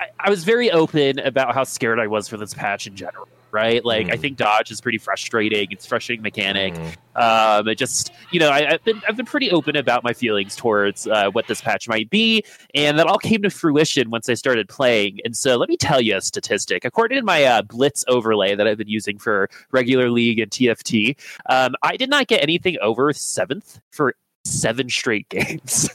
I, 0.01 0.07
I 0.19 0.31
was 0.31 0.45
very 0.45 0.71
open 0.71 1.19
about 1.21 1.55
how 1.55 1.65
scared 1.65 2.01
I 2.01 2.07
was 2.09 2.27
for 2.29 2.37
this 2.39 2.55
patch 2.55 2.87
in 2.87 2.97
general. 2.97 3.29
Right? 3.53 3.85
Like 3.85 4.07
I 4.13 4.17
Mm. 4.17 4.21
think 4.21 4.37
dodge 4.37 4.71
is 4.71 4.81
pretty 4.81 4.99
frustrating. 4.99 5.67
It's 5.73 5.85
frustrating 5.85 6.23
mechanic. 6.23 6.73
Mm. 6.73 7.59
Um, 7.61 7.67
it 7.67 7.79
just, 7.79 8.13
you 8.31 8.39
know, 8.39 8.49
I, 8.49 8.75
I've 8.75 8.85
been 8.85 9.01
I've 9.09 9.17
been 9.17 9.27
pretty 9.27 9.51
open 9.51 9.75
about 9.75 10.05
my 10.05 10.13
feelings 10.13 10.55
towards 10.55 11.09
uh, 11.09 11.31
what 11.33 11.49
this 11.49 11.61
patch 11.61 11.89
might 11.89 12.09
be, 12.11 12.45
and 12.77 12.97
that 13.01 13.09
all 13.09 13.19
came 13.19 13.43
to 13.43 13.51
fruition 13.51 14.09
once 14.09 14.29
I 14.29 14.35
started 14.35 14.69
playing. 14.69 15.19
And 15.25 15.37
so, 15.37 15.57
let 15.57 15.69
me 15.69 15.77
tell 15.77 16.01
you 16.01 16.17
a 16.17 16.21
statistic. 16.21 16.85
According 16.85 17.19
to 17.19 17.25
my 17.25 17.43
uh, 17.43 17.63
Blitz 17.63 18.05
overlay 18.07 18.55
that 18.55 18.69
I've 18.69 18.79
been 18.79 18.87
using 18.87 19.19
for 19.19 19.51
regular 19.73 20.11
league 20.11 20.39
and 20.39 20.49
TFT, 20.49 21.17
um, 21.49 21.75
I 21.83 21.97
did 21.97 22.09
not 22.09 22.29
get 22.29 22.45
anything 22.45 22.77
over 22.81 23.13
seventh 23.13 23.81
for 23.91 24.15
seven 24.45 24.89
straight 24.91 25.29
games. 25.29 25.91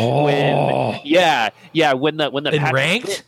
when, 0.00 1.00
yeah, 1.04 1.50
yeah, 1.72 1.92
when 1.92 2.16
the 2.16 2.30
when 2.30 2.42
the 2.42 2.52
In 2.52 2.64
ranked? 2.64 3.22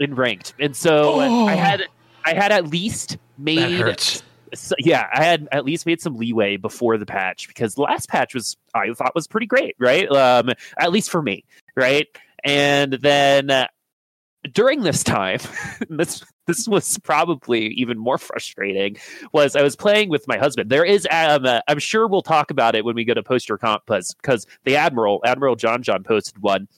In 0.00 0.14
ranked, 0.14 0.54
and 0.60 0.74
so 0.76 1.20
Oh. 1.20 1.46
I 1.46 1.54
had 1.54 1.84
I 2.24 2.34
had 2.34 2.52
at 2.52 2.68
least 2.68 3.18
made 3.36 3.58
That 3.58 3.70
hurts. 3.72 4.22
so, 4.54 4.74
yeah, 4.78 5.06
I 5.12 5.22
had 5.24 5.46
at 5.52 5.64
least 5.64 5.84
made 5.86 6.00
some 6.00 6.16
leeway 6.16 6.56
before 6.56 6.96
the 6.96 7.06
patch 7.06 7.48
because 7.48 7.74
the 7.74 7.82
last 7.82 8.08
patch 8.08 8.34
was 8.34 8.56
I 8.74 8.92
thought 8.94 9.14
was 9.14 9.26
pretty 9.26 9.46
great, 9.46 9.76
right? 9.78 10.08
Um, 10.10 10.50
at 10.78 10.90
least 10.92 11.10
for 11.10 11.20
me, 11.22 11.44
right? 11.76 12.06
And 12.44 12.94
then 12.94 13.50
uh, 13.50 13.66
during 14.52 14.82
this 14.82 15.02
time, 15.02 15.38
this 15.88 16.24
this 16.46 16.68
was 16.68 16.98
probably 16.98 17.68
even 17.68 17.98
more 17.98 18.18
frustrating. 18.18 18.96
Was 19.32 19.56
I 19.56 19.62
was 19.62 19.76
playing 19.76 20.10
with 20.10 20.26
my 20.28 20.36
husband? 20.36 20.68
There 20.70 20.84
is, 20.84 21.08
um, 21.10 21.46
uh, 21.46 21.60
I'm 21.68 21.78
sure 21.78 22.06
we'll 22.06 22.20
talk 22.22 22.50
about 22.50 22.74
it 22.74 22.84
when 22.84 22.94
we 22.94 23.04
go 23.06 23.14
to 23.14 23.22
poster 23.22 23.56
comp 23.56 23.84
because 23.86 24.46
the 24.64 24.76
admiral, 24.76 25.22
Admiral 25.24 25.56
John 25.56 25.82
John, 25.82 26.02
posted 26.04 26.42
one 26.42 26.68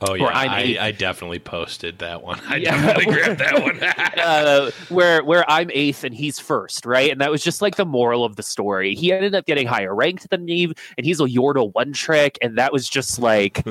Oh 0.00 0.14
yeah, 0.14 0.26
I'm 0.26 0.50
I. 0.50 0.76
I 0.80 0.92
definitely 0.92 1.38
posted 1.38 1.98
that 2.00 2.22
one. 2.22 2.40
I 2.46 2.56
Yeah. 2.64 2.76
definitely 2.80 3.12
grabbed 3.14 3.40
that 3.40 3.62
one. 3.62 3.82
uh, 4.24 4.70
where 4.88 5.22
where 5.24 5.48
I'm 5.50 5.70
eighth 5.72 6.04
and 6.04 6.14
he's 6.14 6.38
first, 6.38 6.84
right? 6.84 7.10
And 7.10 7.20
that 7.20 7.30
was 7.30 7.42
just 7.42 7.62
like 7.62 7.76
the 7.76 7.84
moral 7.84 8.24
of 8.24 8.36
the 8.36 8.42
story. 8.42 8.94
He 8.94 9.12
ended 9.12 9.34
up 9.34 9.46
getting 9.46 9.66
higher 9.66 9.94
ranked 9.94 10.28
than 10.30 10.44
me, 10.44 10.72
and 10.96 11.06
he's 11.06 11.20
a 11.20 11.24
Yordle 11.24 11.72
one 11.74 11.92
trick, 11.92 12.38
and 12.42 12.58
that 12.58 12.72
was 12.72 12.88
just 12.88 13.18
like 13.18 13.64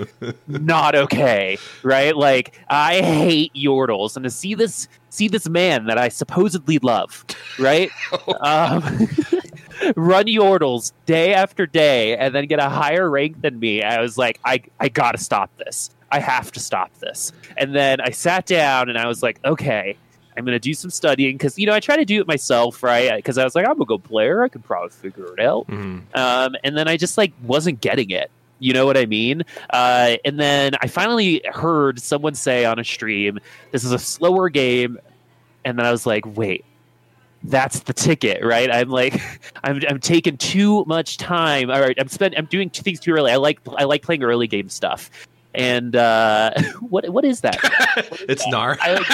not 0.47 0.95
okay, 0.95 1.57
right? 1.83 2.15
Like 2.15 2.59
I 2.69 3.01
hate 3.01 3.53
Yordles, 3.53 4.15
and 4.15 4.23
to 4.23 4.29
see 4.29 4.55
this 4.55 4.87
see 5.09 5.27
this 5.27 5.47
man 5.47 5.85
that 5.85 5.97
I 5.97 6.09
supposedly 6.09 6.79
love, 6.79 7.23
right? 7.59 7.91
um, 8.41 8.81
run 9.95 10.25
Yordles 10.25 10.91
day 11.05 11.33
after 11.33 11.65
day, 11.65 12.17
and 12.17 12.33
then 12.33 12.47
get 12.47 12.59
a 12.59 12.69
higher 12.69 13.09
rank 13.09 13.41
than 13.41 13.59
me. 13.59 13.83
I 13.83 14.01
was 14.01 14.17
like, 14.17 14.39
I 14.45 14.61
I 14.79 14.89
gotta 14.89 15.17
stop 15.17 15.55
this. 15.57 15.89
I 16.13 16.19
have 16.19 16.51
to 16.51 16.59
stop 16.59 16.93
this. 16.99 17.31
And 17.57 17.73
then 17.75 17.99
I 17.99 18.11
sat 18.11 18.45
down 18.45 18.87
and 18.89 18.97
I 18.99 19.07
was 19.07 19.23
like, 19.23 19.39
okay, 19.43 19.97
I'm 20.37 20.45
going 20.45 20.55
to 20.55 20.59
do 20.59 20.73
some 20.75 20.91
studying 20.91 21.35
because, 21.37 21.57
you 21.57 21.65
know, 21.65 21.73
I 21.73 21.79
try 21.79 21.97
to 21.97 22.05
do 22.05 22.21
it 22.21 22.27
myself, 22.27 22.83
right? 22.83 23.15
Because 23.15 23.37
I 23.39 23.43
was 23.43 23.55
like, 23.55 23.67
I'm 23.67 23.81
a 23.81 23.85
good 23.85 24.03
player. 24.03 24.43
I 24.43 24.47
can 24.47 24.61
probably 24.61 24.89
figure 24.91 25.33
it 25.33 25.39
out. 25.39 25.67
Mhm. 25.67 26.03
Um, 26.15 26.55
and 26.63 26.77
then 26.77 26.87
I 26.87 26.97
just 26.97 27.17
like 27.17 27.33
wasn't 27.41 27.81
getting 27.81 28.11
it. 28.11 28.29
You 28.59 28.73
know 28.73 28.85
what 28.85 28.95
I 28.95 29.05
mean? 29.07 29.43
Uh, 29.71 30.17
and 30.23 30.39
then 30.39 30.73
I 30.81 30.87
finally 30.87 31.41
heard 31.51 31.99
someone 31.99 32.35
say 32.35 32.63
on 32.63 32.77
a 32.79 32.83
stream, 32.83 33.39
this 33.71 33.83
is 33.83 33.91
a 33.91 33.99
slower 33.99 34.49
game. 34.49 34.99
And 35.65 35.77
then 35.79 35.85
I 35.85 35.91
was 35.91 36.05
like, 36.05 36.25
wait, 36.37 36.63
that's 37.43 37.79
the 37.81 37.93
ticket, 37.93 38.43
right? 38.43 38.71
I'm 38.71 38.89
like, 38.89 39.19
I'm, 39.63 39.81
I'm 39.89 39.99
taking 39.99 40.37
too 40.37 40.85
much 40.85 41.17
time. 41.17 41.69
All 41.69 41.81
right, 41.81 41.95
I'm 41.99 42.07
spend, 42.07 42.35
I'm 42.37 42.45
doing 42.45 42.69
two 42.69 42.83
things 42.83 42.99
too 42.99 43.11
early. 43.11 43.31
I 43.31 43.35
like, 43.37 43.59
I 43.75 43.83
like 43.83 44.01
playing 44.03 44.23
early 44.23 44.47
game 44.47 44.69
stuff. 44.69 45.09
And 45.53 45.95
uh, 45.95 46.51
what, 46.79 47.07
what 47.09 47.25
is 47.25 47.41
that? 47.41 47.59
it's 48.27 48.43
Gnar. 48.47 48.77
I 48.81 48.95
like, 48.95 49.05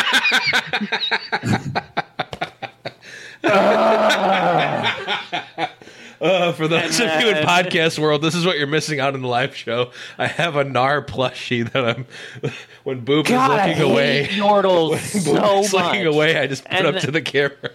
Uh, 6.22 6.51
for 6.51 6.67
those 6.67 7.00
And 7.00 7.10
of 7.10 7.22
you 7.22 7.29
in 7.29 7.38
podcast 7.46 7.98
world, 7.98 8.22
this 8.22 8.36
is 8.36 8.46
what 8.46 8.58
you're 8.58 8.67
missing 8.67 9.00
out 9.00 9.15
in 9.15 9.22
the 9.22 9.27
live 9.27 9.55
show. 9.55 9.91
I 10.17 10.27
have 10.27 10.58
a 10.58 10.65
Gnar 10.65 11.05
plushie 11.05 11.72
that 11.72 11.86
I'm 11.86 12.05
when 12.84 13.05
Boop 13.05 13.25
God, 13.25 13.51
is 13.51 13.58
looking 13.58 13.75
hate 13.75 13.91
away. 13.91 14.27
Yordles 14.31 14.89
when 14.89 15.00
so 15.00 15.34
Boop 15.34 15.63
is 15.63 15.74
looking 15.74 16.05
away, 16.05 16.38
I 16.38 16.48
just 16.48 16.65
put 16.65 16.74
And 16.74 16.88
up 16.88 16.98
to 17.03 17.12
the 17.12 17.22
camera. 17.22 17.72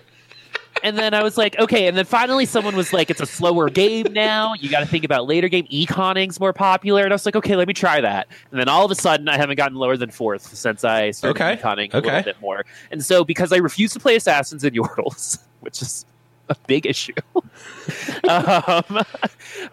And 0.85 0.97
then 0.97 1.15
I 1.15 1.23
was 1.23 1.37
like, 1.37 1.59
okay. 1.59 1.89
And 1.89 1.97
then 1.97 2.05
finally, 2.05 2.47
someone 2.47 2.77
was 2.77 2.93
like, 2.93 3.11
it's 3.11 3.21
a 3.21 3.27
slower 3.27 3.69
game 3.71 4.13
now. 4.13 4.55
You 4.55 4.71
got 4.71 4.81
to 4.81 4.87
think 4.87 5.03
about 5.05 5.27
later 5.27 5.49
game. 5.49 5.67
Econing's 5.71 6.39
more 6.39 6.53
popular. 6.53 7.03
And 7.03 7.13
I 7.13 7.15
was 7.17 7.27
like, 7.27 7.35
okay, 7.35 7.57
let 7.57 7.67
me 7.67 7.75
try 7.75 8.01
that. 8.01 8.29
And 8.53 8.61
then 8.61 8.69
all 8.69 8.85
of 8.85 8.91
a 8.91 8.95
sudden, 8.95 9.29
I 9.29 9.37
haven't 9.37 9.57
gotten 9.57 9.77
lower 9.77 9.97
than 9.97 10.11
fourth 10.11 10.55
since 10.57 10.85
I 10.85 11.11
started 11.11 11.43
Okay. 11.43 11.61
econing 11.61 11.93
a 11.93 11.97
little 12.01 12.23
bit 12.23 12.41
more. 12.41 12.65
And 12.93 13.05
so, 13.05 13.25
because 13.25 13.53
I 13.53 13.57
refuse 13.57 13.93
to 13.95 13.99
play 14.01 14.15
assassins 14.15 14.63
and 14.63 14.77
Yordles, 14.77 15.39
which 15.61 15.83
is 15.83 16.05
a 16.49 16.57
big 16.67 16.87
issue. 16.87 17.13
um, 18.29 19.01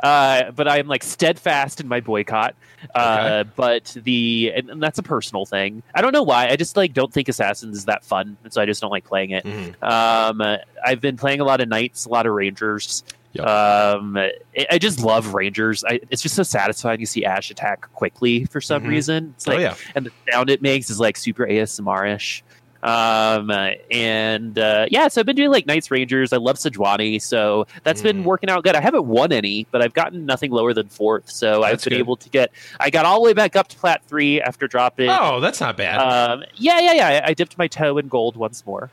uh, 0.04 0.51
but 0.51 0.68
I'm 0.68 0.88
like 0.88 1.04
steadfast 1.04 1.80
in 1.82 1.88
my 1.88 2.00
boycott. 2.00 2.56
Uh, 2.96 3.44
but 3.56 3.96
the 4.04 4.51
and, 4.56 4.70
and 4.72 4.84
that's 4.84 4.98
a 5.00 5.04
personal 5.04 5.46
thing. 5.46 5.84
I 5.94 6.01
don't 6.01 6.12
know 6.13 6.24
why. 6.24 6.48
I 6.50 6.56
just 6.56 6.75
like 6.78 6.94
don't 6.94 7.13
think 7.13 7.30
assassins 7.30 7.78
is 7.78 7.86
that 7.86 8.04
fun, 8.04 8.38
and 8.44 8.51
so 8.51 8.62
I 8.62 8.66
just 8.66 8.82
don't 8.82 8.92
like 8.92 9.06
playing 9.06 9.32
it. 9.32 9.44
Mhm. 9.46 9.82
Um, 9.84 10.42
I've 10.84 11.01
been 11.01 11.18
playing 11.18 11.42
a 11.42 11.44
lot 11.46 11.62
of 11.62 11.70
knights, 11.70 12.06
a 12.06 12.10
lot 12.10 12.25
of 12.25 12.34
rangers. 12.34 13.04
Yep. 13.34 13.48
Um, 13.48 14.18
I, 14.18 14.32
I 14.72 14.78
just 14.78 15.00
love 15.00 15.34
rangers. 15.34 15.86
I, 15.86 16.01
it's 16.10 16.22
just 16.22 16.36
so 16.36 16.44
satisfying 16.44 17.00
to 17.00 17.06
see 17.08 17.24
Ashe 17.24 17.50
attack 17.51 17.82
quickly 17.94 18.44
for 18.46 18.60
some 18.60 18.84
Mhm. 18.84 18.88
reason. 18.90 19.34
It's 19.38 19.48
oh 19.48 19.51
like, 19.51 19.62
yeah, 19.62 19.75
and 19.96 20.06
the 20.08 20.12
sound 20.32 20.50
it 20.50 20.62
makes 20.62 20.90
is 20.90 21.00
like 21.00 21.16
super 21.16 21.46
ASMR 21.46 22.13
ish. 22.16 22.44
Um, 22.83 23.51
uh, 23.51 23.71
and 23.91 24.57
uh, 24.57 24.88
yeah, 24.89 25.07
so 25.07 25.21
I've 25.21 25.25
been 25.27 25.35
doing 25.35 25.51
like 25.51 25.67
Knights 25.67 25.91
Rangers. 25.91 26.33
I 26.33 26.38
love 26.38 26.55
Sejuani, 26.57 27.21
so 27.21 27.67
that's 27.83 28.01
been 28.01 28.23
Mm. 28.23 28.23
working 28.23 28.50
out 28.50 28.63
good. 28.63 28.75
I 28.75 28.81
haven't 28.81 29.05
won 29.05 29.31
any, 29.31 29.67
but 29.71 29.81
I've 29.83 29.93
gotten 29.93 30.25
nothing 30.25 30.50
lower 30.51 30.73
than 30.73 30.88
fourth. 30.88 31.29
So 31.29 31.61
I've 31.63 31.83
been 31.83 31.91
good. 31.93 32.00
able 32.00 32.15
to 32.17 32.29
get. 32.29 32.51
I 32.79 32.89
got 32.89 33.05
all 33.05 33.15
the 33.21 33.25
way 33.25 33.33
back 33.33 33.55
up 33.55 33.67
to 33.67 33.77
plat 33.77 34.01
three 34.07 34.41
after 34.41 34.67
dropping. 34.67 35.09
Oh, 35.09 35.39
that's 35.39 35.61
not 35.61 35.77
bad. 35.77 36.00
Um, 36.00 36.43
yeah, 36.55 36.79
yeah, 36.79 36.93
yeah. 36.93 37.21
I, 37.23 37.33
dipped 37.35 37.57
my 37.57 37.67
toe 37.67 37.97
in 38.00 38.07
gold 38.07 38.35
once 38.35 38.65
more. 38.65 38.89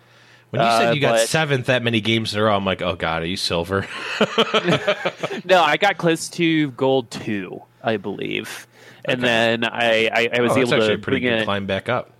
when 0.50 0.60
you 0.62 0.68
said 0.70 0.88
uh, 0.88 0.92
you 0.92 1.00
got 1.00 1.12
but- 1.12 1.28
seventh 1.28 1.66
that 1.66 1.82
many 1.82 2.00
games 2.02 2.34
in 2.34 2.40
a 2.40 2.42
row, 2.44 2.54
I'm 2.56 2.64
like, 2.66 2.82
oh 2.82 2.94
god, 2.94 3.22
are 3.22 3.26
you 3.26 3.36
silver? 3.36 3.86
no, 5.44 5.62
I 5.62 5.76
got 5.78 5.96
close 5.98 6.28
to 6.30 6.70
gold 6.72 7.10
two, 7.10 7.62
I 7.82 7.96
believe, 7.96 8.66
and 9.04 9.20
Okay. 9.20 9.26
then 9.26 9.64
I 9.64 10.08
I, 10.12 10.28
I 10.34 10.40
was 10.40 10.52
oh, 10.52 10.58
able 10.60 10.70
to 10.70 10.76
a 10.94 10.98
pretty 10.98 11.20
bring 11.20 11.22
good 11.22 11.40
it. 11.40 11.44
climb 11.44 11.66
back 11.66 11.88
up. 11.88 12.10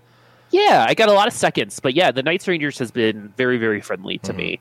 Yeah, 0.51 0.85
I 0.87 0.93
got 0.93 1.09
a 1.09 1.13
lot 1.13 1.27
of 1.27 1.33
seconds, 1.33 1.79
but 1.79 1.93
yeah, 1.93 2.11
the 2.11 2.23
Knights 2.23 2.47
Rangers 2.47 2.77
has 2.79 2.91
been 2.91 3.33
very 3.37 3.57
very 3.57 3.81
friendly 3.81 4.17
to 4.19 4.33
Mhm. 4.33 4.37
me. 4.37 4.59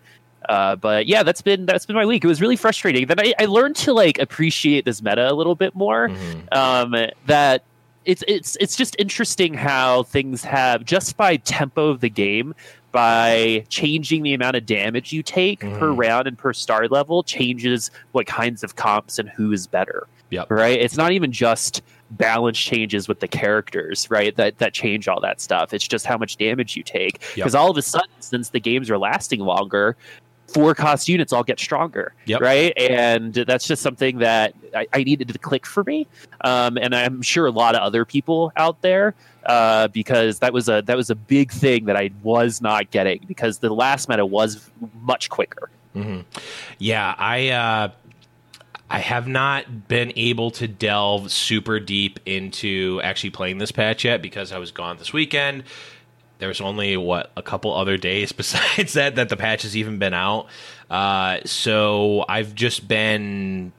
Uh, 0.49 0.76
but 0.76 1.07
yeah, 1.07 1.23
that's 1.23 1.42
been 1.42 1.66
that's 1.66 1.87
been 1.87 1.97
my 1.97 2.07
week. 2.07 2.25
It 2.25 2.28
was 2.28 2.40
really 2.40 2.57
frustrating. 2.57 3.07
Then 3.07 3.21
I, 3.21 3.35
I 3.38 3.47
learned 3.47 3.76
to 3.76 3.92
like 3.92 4.18
appreciate 4.18 4.85
this 4.85 5.02
meta 5.02 5.30
a 5.30 5.35
little 5.35 5.54
bit 5.54 5.75
more. 5.75 6.09
Mhm. 6.09 6.57
Um, 6.57 7.11
that 7.26 7.64
it's 8.04 8.25
it's 8.26 8.57
it's 8.61 8.76
just 8.76 8.97
interesting 8.99 9.54
how 9.54 10.04
things 10.04 10.42
have 10.45 10.85
just 10.85 11.16
by 11.16 11.37
tempo 11.37 11.88
of 11.88 12.00
the 12.00 12.09
game 12.09 12.54
by 12.92 13.64
changing 13.68 14.23
the 14.23 14.33
amount 14.33 14.57
of 14.57 14.64
damage 14.64 15.12
you 15.12 15.23
take 15.23 15.61
mm. 15.61 15.78
per 15.78 15.90
round 15.90 16.26
and 16.26 16.38
per 16.38 16.54
star 16.54 16.88
level 16.88 17.23
changes 17.23 17.90
what 18.12 18.26
kinds 18.26 18.64
of 18.64 18.76
comps 18.76 19.18
and 19.18 19.28
who 19.28 19.52
is 19.52 19.66
better. 19.66 20.07
Yep. 20.30 20.50
Right? 20.50 20.80
It's 20.80 20.97
not 20.97 21.12
even 21.12 21.30
just 21.33 21.83
balance 22.10 22.58
changes 22.58 23.08
with 23.08 23.20
the 23.20 23.28
characters, 23.28 24.10
right? 24.10 24.34
That 24.36 24.58
that 24.58 24.72
change 24.72 25.08
all 25.08 25.20
that 25.20 25.40
stuff. 25.40 25.74
It's 25.74 25.86
just 25.86 26.06
how 26.06 26.16
much 26.16 26.36
damage 26.36 26.76
you 26.76 26.82
take. 26.82 27.20
Because 27.34 27.54
yep. 27.54 27.60
all 27.60 27.70
of 27.70 27.76
a 27.76 27.82
sudden, 27.82 28.10
since 28.20 28.50
the 28.50 28.60
games 28.60 28.90
are 28.90 28.98
lasting 28.98 29.40
longer, 29.40 29.96
four 30.46 30.74
cost 30.74 31.08
units 31.08 31.32
all 31.32 31.44
get 31.44 31.60
stronger, 31.60 32.14
yep. 32.24 32.40
right? 32.40 32.72
And 32.78 33.34
that's 33.34 33.66
just 33.66 33.82
something 33.82 34.18
that 34.18 34.54
I, 34.74 34.86
I 34.92 35.02
needed 35.04 35.28
to 35.28 35.38
click 35.38 35.66
for 35.66 35.84
me, 35.84 36.06
um, 36.42 36.78
and 36.78 36.94
I'm 36.94 37.22
sure 37.22 37.46
a 37.46 37.50
lot 37.50 37.74
of 37.74 37.82
other 37.82 38.04
people 38.04 38.52
out 38.56 38.80
there 38.80 39.14
uh, 39.46 39.88
because 39.88 40.38
that 40.40 40.52
was 40.52 40.68
a 40.68 40.82
that 40.86 40.96
was 40.96 41.10
a 41.10 41.14
big 41.14 41.52
thing 41.52 41.84
that 41.86 41.96
I 41.96 42.10
was 42.22 42.60
not 42.60 42.90
getting 42.90 43.24
because 43.26 43.58
the 43.58 43.72
last 43.72 44.08
meta 44.08 44.24
was 44.24 44.70
much 45.02 45.28
quicker. 45.28 45.70
Mm-hmm. 45.94 46.20
Yeah, 46.78 47.14
I. 47.18 47.48
Uh... 47.48 47.90
I 48.90 49.00
have 49.00 49.28
not 49.28 49.88
been 49.88 50.12
able 50.16 50.50
to 50.52 50.66
delve 50.66 51.30
super 51.30 51.78
deep 51.78 52.21
into 52.25 53.00
actually 53.04 53.30
playing 53.30 53.59
this 53.59 53.71
patch 53.71 54.04
yet 54.04 54.23
because 54.23 54.50
I 54.52 54.59
was 54.59 54.71
gone 54.71 54.97
this 54.97 55.12
weekend 55.12 55.64
there's 56.38 56.61
only 56.61 56.97
what 56.97 57.30
a 57.37 57.42
couple 57.42 57.75
other 57.75 57.97
days 57.97 58.33
besides 58.33 58.95
that 58.95 59.16
that 59.16 59.28
the 59.28 59.37
patch 59.37 59.62
has 59.62 59.76
even 59.76 59.99
been 59.99 60.14
out. 60.14 60.47
Uh, 60.90 61.38
so 61.45 62.25
I've 62.28 62.54
just 62.54 62.88
been 62.88 63.73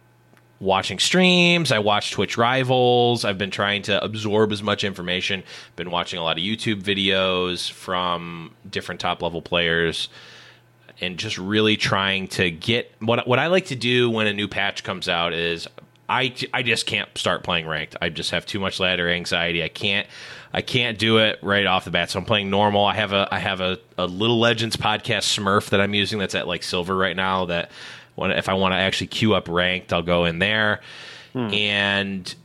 watching 0.60 1.00
streams. 1.00 1.72
I 1.72 1.80
watch 1.80 2.12
Twitch 2.12 2.38
Rivals. 2.38 3.24
I've 3.24 3.38
been 3.38 3.52
trying 3.52 3.82
to 3.84 4.04
absorb 4.04 4.52
as 4.52 4.62
much 4.62 4.84
information. 4.84 5.44
Been 5.76 5.90
watching 5.90 6.20
a 6.20 6.24
lot 6.24 6.38
of 6.38 6.44
YouTube 6.44 6.84
videos 6.84 7.70
from 7.72 8.54
different 8.70 9.00
top 9.00 9.22
level 9.22 9.42
players. 9.42 10.10
And 11.02 11.18
just 11.18 11.38
really 11.38 11.78
trying 11.78 12.28
to 12.30 12.52
get 12.52 12.94
what 13.00 13.28
what 13.28 13.40
I 13.40 13.48
like 13.48 13.68
to 13.68 13.76
do 13.76 14.10
when 14.10 14.28
a 14.28 14.34
new 14.34 14.48
patch 14.48 14.84
comes 14.84 15.08
out 15.08 15.34
is 15.34 15.68
I, 16.10 16.34
I 16.54 16.64
just 16.64 16.88
can't 16.88 17.08
start 17.16 17.44
playing 17.44 17.68
ranked. 17.68 17.96
I 18.02 18.10
just 18.10 18.32
have 18.32 18.46
too 18.46 18.60
much 18.60 18.80
ladder 18.80 19.08
anxiety. 19.08 19.64
I 19.64 19.68
can't 19.68 20.08
I 20.52 20.62
can't 20.62 20.98
do 20.98 21.20
it 21.20 21.38
right 21.44 21.66
off 21.66 21.86
the 21.86 21.92
bat. 21.92 22.10
So 22.10 22.20
I'm 22.20 22.26
playing 22.26 22.50
normal. 22.50 22.84
I 22.84 22.96
have 22.96 23.14
a 23.14 23.28
I 23.32 23.40
have 23.40 23.62
a, 23.62 23.78
a 23.98 24.08
Little 24.08 24.40
Legends 24.40 24.76
podcast 24.76 25.38
Smurf 25.38 25.70
that 25.70 25.80
I'm 25.80 25.94
using 25.94 26.18
that's 26.18 26.36
at 26.36 26.48
like 26.48 26.64
silver 26.64 26.96
right 26.96 27.16
now. 27.16 27.46
That 27.46 27.70
when 28.16 28.32
if 28.32 28.50
I 28.50 28.54
want 28.56 28.74
to 28.74 28.78
actually 28.78 29.08
queue 29.08 29.36
up 29.36 29.48
ranked, 29.48 29.94
I'll 29.94 30.02
go 30.02 30.26
in 30.26 30.40
there. 30.40 30.82
Hmm. 31.34 31.54
And 31.54 32.36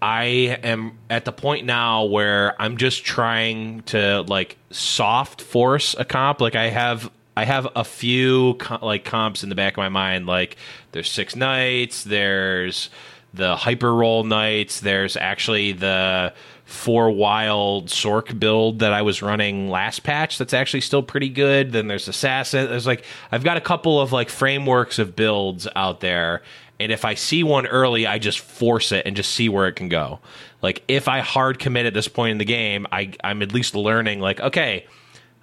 I 0.00 0.58
am 0.62 0.96
at 1.10 1.24
the 1.24 1.32
point 1.32 1.66
now 1.66 2.04
where 2.04 2.54
I'm 2.62 2.76
just 2.76 3.04
trying 3.04 3.82
to 3.82 4.22
like 4.22 4.56
soft 4.70 5.42
force 5.42 5.96
a 5.98 6.04
comp. 6.04 6.40
Like 6.40 6.54
I 6.54 6.68
have 6.68 7.10
I 7.36 7.44
have 7.44 7.68
a 7.74 7.84
few 7.84 8.58
like 8.82 9.04
comps 9.04 9.42
in 9.42 9.48
the 9.48 9.54
back 9.54 9.74
of 9.74 9.78
my 9.78 9.88
mind. 9.88 10.26
Like 10.26 10.56
there's 10.92 11.10
six 11.10 11.36
knights. 11.36 12.04
There's 12.04 12.90
the 13.32 13.56
hyper 13.56 13.94
roll 13.94 14.24
knights. 14.24 14.80
There's 14.80 15.16
actually 15.16 15.72
the 15.72 16.34
four 16.64 17.10
wild 17.10 17.88
Sorc 17.88 18.38
build 18.38 18.78
that 18.78 18.92
I 18.92 19.02
was 19.02 19.22
running 19.22 19.70
last 19.70 20.04
patch 20.04 20.38
that's 20.38 20.54
actually 20.54 20.82
still 20.82 21.02
pretty 21.02 21.28
good. 21.28 21.72
Then 21.72 21.88
there's 21.88 22.08
Assassin. 22.08 22.68
There's 22.68 22.86
like 22.86 23.04
I've 23.32 23.44
got 23.44 23.56
a 23.56 23.60
couple 23.60 24.00
of 24.00 24.12
like 24.12 24.28
frameworks 24.28 24.98
of 24.98 25.16
builds 25.16 25.66
out 25.74 26.00
there. 26.00 26.42
And 26.78 26.90
if 26.90 27.04
I 27.04 27.14
see 27.14 27.42
one 27.44 27.66
early, 27.66 28.06
I 28.06 28.18
just 28.18 28.40
force 28.40 28.90
it 28.90 29.04
and 29.04 29.14
just 29.14 29.32
see 29.32 29.50
where 29.50 29.68
it 29.68 29.76
can 29.76 29.90
go. 29.90 30.18
Like 30.62 30.82
if 30.88 31.08
I 31.08 31.20
hard 31.20 31.58
commit 31.58 31.86
at 31.86 31.92
this 31.92 32.08
point 32.08 32.32
in 32.32 32.38
the 32.38 32.44
game, 32.44 32.86
I, 32.90 33.12
I'm 33.22 33.42
at 33.42 33.52
least 33.52 33.74
learning 33.74 34.20
like, 34.20 34.40
okay, 34.40 34.86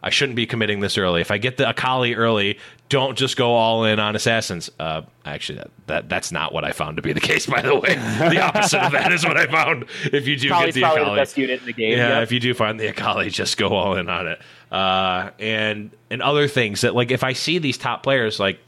I 0.01 0.12
shouldn't 0.12 0.36
be 0.36 0.46
committing 0.46 0.80
this 0.80 0.98
early. 0.98 1.22
If 1.22 1.32
I 1.32 1.38
get 1.39 1.58
the 1.58 1.68
Akali 1.68 2.13
early, 2.13 2.60
don't 2.88 3.18
just 3.18 3.36
go 3.36 3.54
all 3.54 3.84
in 3.84 4.00
on 4.00 4.16
assassins. 4.16 4.70
Uh, 4.80 5.01
actually, 5.25 5.58
that, 5.58 5.72
that 5.88 6.10
that's 6.10 6.32
not 6.32 6.54
what 6.54 6.63
I 6.63 6.72
found 6.72 6.98
to 6.98 7.01
be 7.01 7.13
the 7.13 7.20
case. 7.20 7.48
By 7.48 7.62
the 7.62 7.75
way, 7.75 7.96
the 8.30 8.39
opposite 8.39 8.80
of 8.80 8.92
that 8.92 9.12
is 9.12 9.25
what 9.25 9.38
I 9.38 9.48
found. 9.48 9.86
If 10.06 10.27
you 10.27 10.38
do 10.38 10.50
Akali's 10.50 10.75
get 10.75 10.82
the 10.82 10.84
Akali, 10.84 11.10
the 11.10 11.16
best 11.16 11.38
unit 11.38 11.60
in 11.62 11.66
the 11.66 11.74
game. 11.74 11.98
Yeah, 11.98 12.22
if 12.22 12.32
you 12.32 12.39
do 12.39 12.54
find 12.54 12.80
the 12.80 12.88
Akali, 12.88 13.30
just 13.30 13.58
go 13.58 13.70
all 13.70 13.98
in 13.98 14.08
on 14.08 14.27
it. 14.27 14.42
Uh, 14.72 15.32
and 15.39 15.92
and 16.12 16.22
other 16.22 16.48
things 16.48 16.82
that 16.82 16.94
like 16.94 17.12
if 17.12 17.24
I 17.24 17.34
see 17.34 17.58
these 17.58 17.77
top 17.77 18.04
players 18.04 18.39
like 18.39 18.60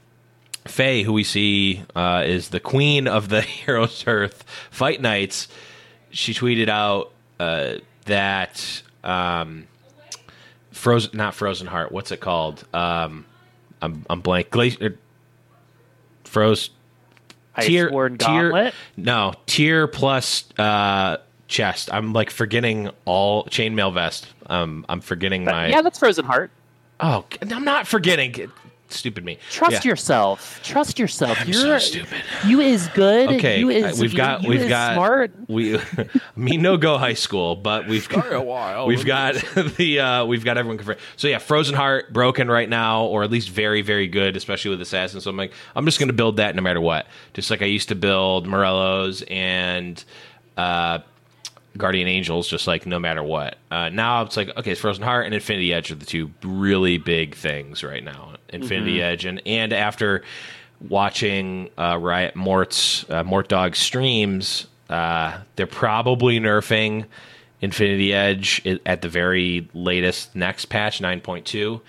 Faye, 0.66 1.04
who 1.04 1.14
we 1.14 1.24
see 1.24 1.84
uh, 1.96 2.24
is 2.26 2.50
the 2.50 2.60
queen 2.60 3.08
of 3.08 3.30
the 3.30 3.42
Heroes 3.44 4.02
Hearth 4.02 4.44
Fight 4.72 5.00
Nights, 5.00 5.48
she 6.10 6.34
tweeted 6.34 6.70
out 6.70 7.12
uh, 7.40 7.76
that. 8.06 8.82
Um, 9.04 9.68
frozen 10.72 11.18
not 11.18 11.34
frozen 11.34 11.68
heart 11.68 11.92
what's 11.92 12.12
it 12.12 12.20
called? 12.20 12.66
Um 12.74 13.26
i'm 13.82 14.06
i'm 14.10 14.22
blank. 14.22 14.50
Glacier 14.50 14.86
er, 14.86 14.98
froze 16.24 16.70
tier 17.60 17.90
tier 18.18 18.72
no 18.98 19.34
tier 19.46 19.88
plus 19.88 20.46
uh 20.58 21.18
chest. 21.48 21.92
I'm 21.92 22.14
like 22.14 22.30
forgetting 22.30 22.90
all 23.06 23.46
chainmail 23.46 23.94
vest. 23.94 24.28
Um 24.48 24.86
i'm 24.90 25.02
forgetting 25.02 25.46
but, 25.46 25.52
my 25.52 25.68
yeah 25.68 25.82
that's 25.82 26.00
frozen 26.00 26.26
heart. 26.26 26.52
Oh 27.00 27.26
i'm 27.42 27.64
not 27.64 27.88
forgetting 27.88 28.52
stupid 28.90 29.24
me. 29.24 29.38
Trust 29.50 29.86
yeah. 29.86 29.92
yourself. 29.92 30.60
Trust 30.64 31.00
yourself. 31.00 31.40
I'm 31.40 31.48
You're 31.48 31.80
so 31.80 31.80
stupid. 31.80 32.22
You 32.46 32.60
is 32.60 32.88
good. 32.90 33.30
Okay, 33.34 33.60
you 33.60 33.70
is, 33.70 34.00
we've 34.00 34.16
got 34.16 34.44
you, 34.44 34.50
we've 34.50 34.70
got 34.70 34.94
smart. 34.94 35.32
We 35.48 35.80
me 36.36 36.58
no 36.58 36.78
go 36.78 36.98
high 36.98 37.14
school, 37.14 37.56
but 37.56 37.88
we've 37.88 38.08
got 38.10 38.34
a 38.34 38.42
while. 38.42 38.88
We've 38.88 39.06
got 39.06 39.36
the 39.78 40.00
uh, 40.00 40.26
we've 40.26 40.44
got 40.44 40.58
everyone 40.58 40.78
confirmed. 40.78 41.00
So 41.16 41.28
yeah, 41.28 41.38
Frozen 41.38 41.76
Heart 41.76 42.14
broken 42.14 42.50
right 42.50 42.70
now, 42.70 43.06
or 43.06 43.24
at 43.24 43.32
least 43.32 43.50
very 43.50 43.82
very 43.82 44.08
good, 44.08 44.36
especially 44.36 44.72
with 44.72 44.82
Assassin. 44.82 45.22
So 45.22 45.30
I'm 45.30 45.38
like, 45.38 45.54
I'm 45.76 45.86
just 45.86 46.00
going 46.00 46.08
to 46.08 46.14
build 46.14 46.38
that 46.38 46.56
no 46.56 46.62
matter 46.62 46.82
what. 46.82 47.08
Just 47.34 47.50
like 47.50 47.62
I 47.62 47.66
used 47.66 47.90
to 47.90 47.96
build 47.96 48.48
Morello's 48.48 49.24
and. 49.24 50.04
Uh, 50.58 51.00
Guardian 51.80 52.08
Angels, 52.08 52.48
just 52.48 52.68
like 52.68 52.86
no 52.86 53.00
matter 53.00 53.24
what. 53.24 53.58
Uh, 53.72 53.90
now 53.90 54.22
it's 54.22 54.38
like 54.38 54.56
okay, 54.56 54.72
it's 54.72 54.82
Frozen 54.82 55.04
Heart 55.04 55.26
and 55.26 55.34
Infinity 55.34 55.74
Edge 55.74 55.92
are 55.92 55.96
the 55.96 56.06
two 56.06 56.32
really 56.44 57.00
big 57.00 57.34
things 57.36 57.84
right 57.84 58.04
now. 58.04 58.36
Infinity 58.50 58.98
mm-hmm. 58.98 59.04
Edge 59.14 59.26
and 59.26 59.42
and 59.48 59.74
after 59.74 60.24
watching 60.88 61.70
uh, 61.78 61.98
Riot 62.00 62.36
Mort's 62.36 63.10
uh, 63.10 63.24
Mort 63.24 63.48
Dog 63.48 63.76
streams, 63.76 64.68
uh, 64.90 65.40
they're 65.56 65.66
probably 65.68 66.40
nerfing 66.40 67.06
Infinity 67.62 68.14
Edge 68.14 68.62
at 68.86 69.02
the 69.02 69.10
very 69.10 69.68
latest 69.74 70.36
next 70.36 70.66
patch 70.66 71.02
nine 71.02 71.22
point 71.22 71.46
two. 71.46 71.82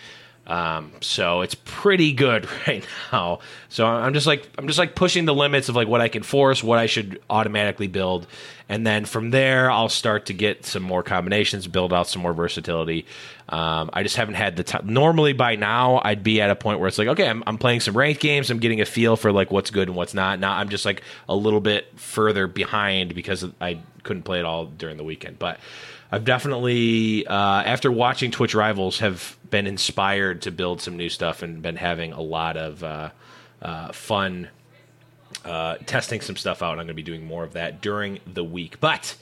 Um, 0.46 0.92
so 1.00 1.42
it's 1.42 1.54
pretty 1.54 2.12
good 2.12 2.48
right 2.66 2.84
now. 3.12 3.38
So 3.68 3.86
I'm 3.86 4.14
just 4.14 4.26
like 4.26 4.48
I'm 4.58 4.66
just 4.66 4.78
like 4.78 4.94
pushing 4.94 5.24
the 5.24 5.34
limits 5.34 5.68
of 5.68 5.76
like 5.76 5.86
what 5.86 6.00
I 6.00 6.08
can 6.08 6.22
force, 6.22 6.62
what 6.62 6.78
I 6.78 6.86
should 6.86 7.20
automatically 7.30 7.86
build, 7.86 8.26
and 8.68 8.86
then 8.86 9.04
from 9.04 9.30
there 9.30 9.70
I'll 9.70 9.88
start 9.88 10.26
to 10.26 10.32
get 10.32 10.66
some 10.66 10.82
more 10.82 11.02
combinations, 11.02 11.66
build 11.66 11.92
out 11.92 12.08
some 12.08 12.22
more 12.22 12.32
versatility. 12.32 13.06
Um, 13.48 13.90
I 13.92 14.02
just 14.02 14.16
haven't 14.16 14.34
had 14.34 14.56
the 14.56 14.64
time. 14.64 14.92
Normally 14.92 15.32
by 15.34 15.56
now 15.56 16.00
I'd 16.04 16.24
be 16.24 16.40
at 16.40 16.50
a 16.50 16.56
point 16.56 16.80
where 16.80 16.88
it's 16.88 16.98
like, 16.98 17.08
okay, 17.08 17.28
I'm, 17.28 17.44
I'm 17.46 17.58
playing 17.58 17.80
some 17.80 17.96
ranked 17.96 18.20
games, 18.20 18.50
I'm 18.50 18.58
getting 18.58 18.80
a 18.80 18.86
feel 18.86 19.16
for 19.16 19.30
like 19.30 19.50
what's 19.50 19.70
good 19.70 19.88
and 19.88 19.96
what's 19.96 20.14
not. 20.14 20.40
Now 20.40 20.56
I'm 20.56 20.68
just 20.68 20.84
like 20.84 21.02
a 21.28 21.36
little 21.36 21.60
bit 21.60 21.86
further 21.98 22.46
behind 22.46 23.14
because 23.14 23.44
I 23.60 23.78
couldn't 24.02 24.22
play 24.22 24.40
it 24.40 24.44
all 24.44 24.66
during 24.66 24.96
the 24.96 25.04
weekend, 25.04 25.38
but. 25.38 25.60
I've 26.12 26.24
definitely, 26.24 27.26
uh, 27.26 27.34
after 27.34 27.90
watching 27.92 28.30
Twitch 28.30 28.54
Rivals, 28.54 28.98
have 28.98 29.36
been 29.48 29.66
inspired 29.66 30.42
to 30.42 30.50
build 30.50 30.80
some 30.80 30.96
new 30.96 31.08
stuff 31.08 31.42
and 31.42 31.62
been 31.62 31.76
having 31.76 32.12
a 32.12 32.20
lot 32.20 32.56
of 32.56 32.82
uh, 32.82 33.10
uh, 33.62 33.92
fun 33.92 34.48
uh, 35.44 35.76
testing 35.86 36.20
some 36.20 36.36
stuff 36.36 36.62
out. 36.62 36.72
I'm 36.72 36.76
going 36.78 36.88
to 36.88 36.94
be 36.94 37.02
doing 37.02 37.24
more 37.24 37.44
of 37.44 37.52
that 37.52 37.80
during 37.80 38.18
the 38.26 38.42
week. 38.42 38.80
But 38.80 39.16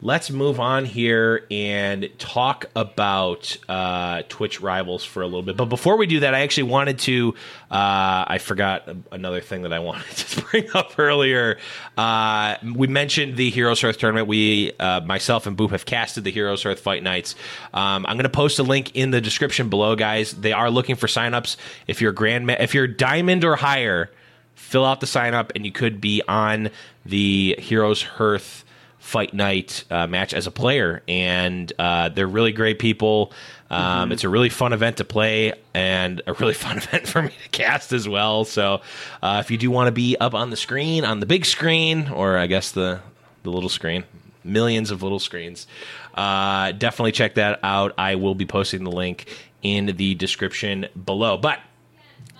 let's 0.00 0.30
move 0.30 0.60
on 0.60 0.84
here 0.84 1.44
and 1.50 2.08
talk 2.18 2.66
about 2.76 3.56
uh, 3.68 4.22
Twitch 4.28 4.60
rivals 4.60 5.04
for 5.04 5.22
a 5.22 5.26
little 5.26 5.42
bit. 5.42 5.56
But 5.56 5.66
before 5.66 5.96
we 5.96 6.06
do 6.06 6.20
that, 6.20 6.34
I 6.34 6.40
actually 6.40 6.64
wanted 6.64 7.00
to. 7.00 7.34
Uh, 7.70 8.24
I 8.28 8.38
forgot 8.38 8.88
another 9.10 9.40
thing 9.40 9.62
that 9.62 9.72
I 9.72 9.78
wanted 9.88 10.08
to 10.10 10.42
bring 10.42 10.70
up 10.74 10.98
earlier. 10.98 11.58
Uh, 11.96 12.56
we 12.74 12.86
mentioned 12.86 13.36
the 13.36 13.50
Heroes 13.50 13.80
Hearth 13.80 13.98
tournament. 13.98 14.28
We, 14.28 14.72
uh, 14.78 15.00
myself 15.00 15.46
and 15.46 15.56
Boop, 15.56 15.70
have 15.70 15.84
casted 15.84 16.24
the 16.24 16.30
Heroes 16.30 16.62
Hearth 16.62 16.80
Fight 16.80 17.02
Nights. 17.02 17.34
Um, 17.74 18.06
I'm 18.06 18.16
going 18.16 18.22
to 18.22 18.28
post 18.28 18.58
a 18.58 18.62
link 18.62 18.94
in 18.94 19.10
the 19.10 19.20
description 19.20 19.68
below, 19.68 19.96
guys. 19.96 20.32
They 20.32 20.52
are 20.52 20.70
looking 20.70 20.96
for 20.96 21.08
signups. 21.08 21.56
If 21.86 22.00
you're 22.00 22.12
grand, 22.12 22.50
if 22.50 22.74
you're 22.74 22.86
diamond 22.86 23.44
or 23.44 23.56
higher, 23.56 24.10
fill 24.54 24.84
out 24.84 25.00
the 25.00 25.06
sign 25.06 25.34
up, 25.34 25.52
and 25.56 25.64
you 25.66 25.72
could 25.72 26.00
be 26.00 26.22
on 26.28 26.70
the 27.04 27.56
Heroes 27.58 28.02
Hearth 28.02 28.64
fight 29.08 29.32
night 29.32 29.84
uh, 29.90 30.06
match 30.06 30.34
as 30.34 30.46
a 30.46 30.50
player, 30.50 31.02
and 31.08 31.72
uh, 31.78 32.10
they're 32.10 32.26
really 32.26 32.52
great 32.52 32.78
people. 32.78 33.32
Um, 33.70 33.80
mm-hmm. 33.80 34.12
It's 34.12 34.24
a 34.24 34.28
really 34.28 34.50
fun 34.50 34.74
event 34.74 34.98
to 34.98 35.04
play, 35.04 35.54
and 35.72 36.20
a 36.26 36.34
really 36.34 36.52
fun 36.66 36.76
event 36.76 37.08
for 37.08 37.22
me 37.22 37.32
to 37.42 37.48
cast 37.48 37.92
as 37.94 38.06
well. 38.06 38.44
So, 38.44 38.82
uh, 39.22 39.42
if 39.42 39.50
you 39.50 39.56
do 39.56 39.70
want 39.70 39.88
to 39.88 39.92
be 39.92 40.16
up 40.18 40.34
on 40.34 40.50
the 40.50 40.58
screen, 40.58 41.06
on 41.06 41.20
the 41.20 41.26
big 41.26 41.46
screen, 41.46 42.08
or 42.10 42.36
I 42.36 42.46
guess 42.46 42.70
the 42.72 43.00
the 43.44 43.50
little 43.50 43.70
screen, 43.70 44.04
millions 44.44 44.90
of 44.90 45.02
little 45.02 45.18
screens. 45.18 45.66
Uh, 46.14 46.72
definitely 46.72 47.12
check 47.12 47.36
that 47.36 47.60
out. 47.62 47.94
I 47.96 48.16
will 48.16 48.34
be 48.34 48.44
posting 48.44 48.84
the 48.84 48.90
link 48.90 49.26
in 49.62 49.86
the 49.86 50.16
description 50.16 50.86
below. 51.02 51.38
But 51.38 51.60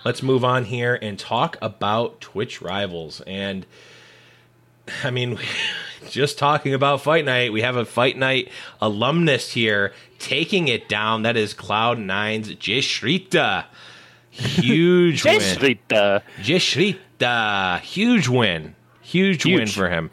let's 0.05 0.21
move 0.21 0.45
on 0.45 0.65
here 0.65 0.99
and 1.01 1.17
talk 1.17 1.57
about 1.63 2.21
Twitch 2.21 2.61
rivals. 2.61 3.21
And 3.21 3.65
I 5.03 5.09
mean, 5.09 5.39
just 6.09 6.37
talking 6.37 6.73
about 6.73 7.01
Fight 7.01 7.25
Night, 7.25 7.51
we 7.53 7.61
have 7.61 7.75
a 7.75 7.85
Fight 7.85 8.17
Night 8.17 8.49
alumnus 8.81 9.51
here 9.51 9.93
taking 10.19 10.67
it 10.67 10.87
down. 10.89 11.23
That 11.23 11.37
is 11.37 11.53
Cloud 11.53 11.99
Nine's 11.99 12.49
Jishrita. 12.55 13.65
Huge 14.31 15.23
win. 15.25 15.39
Jishrita. 15.39 16.21
Jishrita. 16.39 17.79
Huge 17.81 18.27
win. 18.27 18.75
Huge, 19.01 19.43
Huge. 19.43 19.59
win 19.59 19.67
for 19.67 19.89
him. 19.89 20.11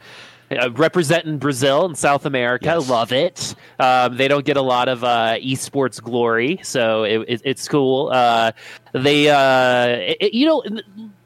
Uh, 0.51 0.71
representing 0.73 1.39
Brazil 1.39 1.87
and 1.87 1.99
South 1.99 2.25
America, 2.25 2.67
Yes. 2.67 2.89
love 2.89 3.13
it. 3.13 3.55
Um, 3.81 4.17
they 4.17 4.29
don't 4.29 4.45
get 4.45 4.57
a 4.57 4.63
lot 4.63 4.89
of 4.89 5.03
uh, 5.03 5.37
esports 5.39 6.01
glory, 6.01 6.61
so 6.63 7.03
it, 7.03 7.19
it, 7.27 7.41
it's 7.45 7.67
cool. 7.67 8.11
Uh, 8.13 8.53
they, 8.93 9.29
uh, 9.29 9.87
it- 9.89 10.17
it- 10.21 10.35
you 10.35 10.47
know, 10.47 10.63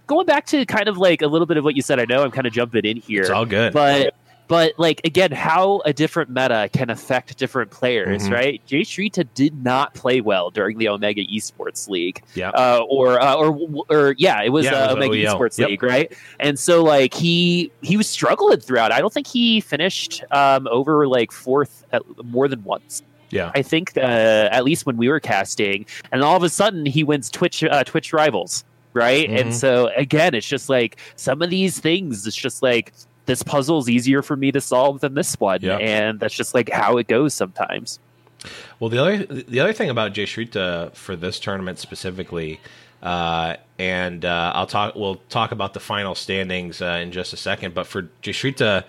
going 0.07 0.25
back 0.25 0.46
to 0.46 0.64
kind 0.64 0.88
of 0.88 0.96
like 0.96 1.20
a 1.20 1.27
little 1.27 1.46
bit 1.46 1.59
of 1.59 1.64
what 1.64 1.77
you 1.77 1.83
said. 1.83 2.01
I 2.01 2.07
know 2.07 2.23
I'm 2.25 2.31
kind 2.31 2.46
of 2.46 2.53
jumping 2.55 2.87
in 2.87 2.96
here. 2.96 3.20
It's 3.20 3.31
all 3.31 3.44
good. 3.44 3.75
but 3.75 4.14
but 4.51 4.75
like 4.79 5.01
again 5.05 5.31
how 5.31 5.81
a 5.87 5.93
different 5.95 6.29
meta 6.29 6.69
can 6.73 6.91
affect 6.91 7.39
different 7.39 7.71
players 7.71 8.25
Mhm. 8.29 8.33
right 8.33 8.67
jay 8.67 8.81
shrita 8.83 9.27
did 9.35 9.65
not 9.65 9.95
play 9.95 10.21
well 10.21 10.51
during 10.51 10.77
the 10.77 10.89
omega 10.89 11.25
esports 11.25 11.89
league 11.89 12.21
Yep. 12.35 12.53
uh, 12.55 12.83
or, 12.89 13.19
uh, 13.23 13.35
or 13.37 13.59
or 13.89 14.15
yeah 14.19 14.43
it 14.43 14.51
was, 14.51 14.65
Yeah, 14.67 14.73
it 14.73 14.75
uh, 14.75 14.87
was 14.89 15.07
omega 15.07 15.15
OEL. 15.15 15.39
esports 15.39 15.59
Yep. 15.59 15.69
league 15.71 15.83
right 15.83 16.13
and 16.41 16.59
so 16.59 16.83
like 16.83 17.15
he 17.15 17.71
he 17.81 17.97
was 17.97 18.09
struggling 18.09 18.59
throughout 18.61 18.91
i 18.93 18.99
don't 19.01 19.13
think 19.15 19.29
he 19.29 19.61
finished 19.61 20.23
um, 20.33 20.67
over 20.71 21.07
like 21.07 21.31
fourth 21.33 21.85
at, 21.93 22.03
more 22.25 22.49
than 22.49 22.63
once 22.65 23.03
yeah. 23.33 23.53
I 23.55 23.63
think 23.63 23.93
uh, 23.97 24.01
at 24.51 24.65
least 24.65 24.87
when 24.87 24.97
we 24.97 25.09
were 25.09 25.21
casting, 25.21 25.87
and 26.11 26.25
all 26.25 26.37
of 26.37 26.43
a 26.43 26.49
sudden 26.49 26.85
he 26.85 27.05
wins 27.05 27.31
Twitch 27.31 27.63
uh, 27.63 27.85
Twitch 27.85 28.13
rivals, 28.13 28.65
right? 28.93 29.31
Mhm. 29.31 29.41
And 29.41 29.55
so 29.55 29.89
again, 29.97 30.35
it's 30.35 30.49
just 30.49 30.69
like 30.69 30.97
some 31.15 31.41
of 31.41 31.49
these 31.49 31.79
things. 31.79 32.27
It's 32.27 32.35
just 32.35 32.61
like 32.61 32.93
this 33.31 33.43
puzzle 33.45 33.79
is 33.79 33.88
easier 33.88 34.23
for 34.23 34.37
me 34.37 34.51
to 34.51 34.61
solve 34.61 35.01
than 35.01 35.14
this 35.14 35.38
one, 35.38 35.61
Yeah. 35.62 35.77
and 35.77 36.19
that's 36.19 36.35
just 36.35 36.53
like 36.53 36.69
how 36.71 36.99
it 36.99 37.07
goes 37.07 37.33
sometimes. 37.33 38.01
Well, 38.81 38.90
the 38.90 38.99
other 38.99 39.25
the 39.25 39.61
other 39.61 39.73
thing 39.73 39.88
about 39.90 40.12
Jay 40.14 40.25
Shrita 40.25 40.93
for 40.95 41.14
this 41.14 41.38
tournament 41.38 41.79
specifically, 41.79 42.59
uh, 43.03 43.57
and 43.79 44.25
uh, 44.25 44.53
I'll 44.55 44.66
talk. 44.66 44.95
We'll 44.97 45.21
talk 45.29 45.53
about 45.53 45.75
the 45.75 45.81
final 45.81 46.14
standings 46.14 46.83
uh, 46.83 47.01
in 47.03 47.12
just 47.12 47.33
a 47.33 47.37
second. 47.37 47.75
But 47.75 47.87
for 47.87 48.09
Jay 48.23 48.33
Shrita, 48.33 48.85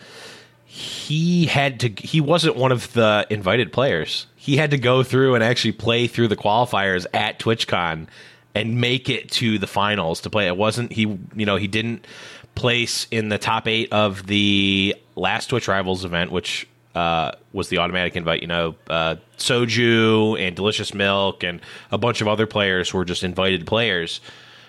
he 0.66 1.46
had 1.48 1.80
to. 1.82 1.90
He 1.90 2.22
wasn't 2.22 2.56
one 2.56 2.72
of 2.72 2.94
the 2.94 3.28
invited 3.30 3.72
players. 3.74 4.26
He 4.38 4.58
had 4.58 4.72
to 4.72 4.78
go 4.78 5.04
through 5.04 5.36
and 5.36 5.44
actually 5.44 5.74
play 5.74 6.08
through 6.08 6.30
the 6.30 6.38
qualifiers 6.38 7.06
at 7.14 7.38
TwitchCon 7.38 8.08
and 8.56 8.82
make 8.82 9.10
it 9.10 9.30
to 9.32 9.60
the 9.60 9.68
finals 9.68 10.22
to 10.22 10.30
play. 10.30 10.48
It 10.48 10.58
wasn't 10.58 10.94
he. 10.94 11.02
You 11.36 11.46
know, 11.46 11.58
he 11.58 11.68
didn't 11.68 12.08
place 12.56 13.08
in 13.12 13.30
the 13.30 13.38
top 13.38 13.68
eight 13.68 13.92
of 13.92 14.28
the 14.28 14.96
last 15.16 15.48
Twitch 15.48 15.68
Rivals 15.68 16.06
event, 16.06 16.32
which 16.32 16.68
uh, 16.96 17.32
was 17.54 17.70
the 17.70 17.78
automatic 17.78 18.16
invite. 18.16 18.42
You 18.42 18.48
know, 18.48 18.76
uh, 18.90 19.16
Soju 19.38 20.40
and 20.40 20.56
Delicious 20.56 20.94
Milk 20.94 21.44
and 21.44 21.62
a 21.92 21.98
bunch 21.98 22.22
of 22.22 22.28
other 22.28 22.48
players 22.48 22.94
were 22.94 23.06
just 23.06 23.24
invited 23.24 23.66
players 23.66 24.22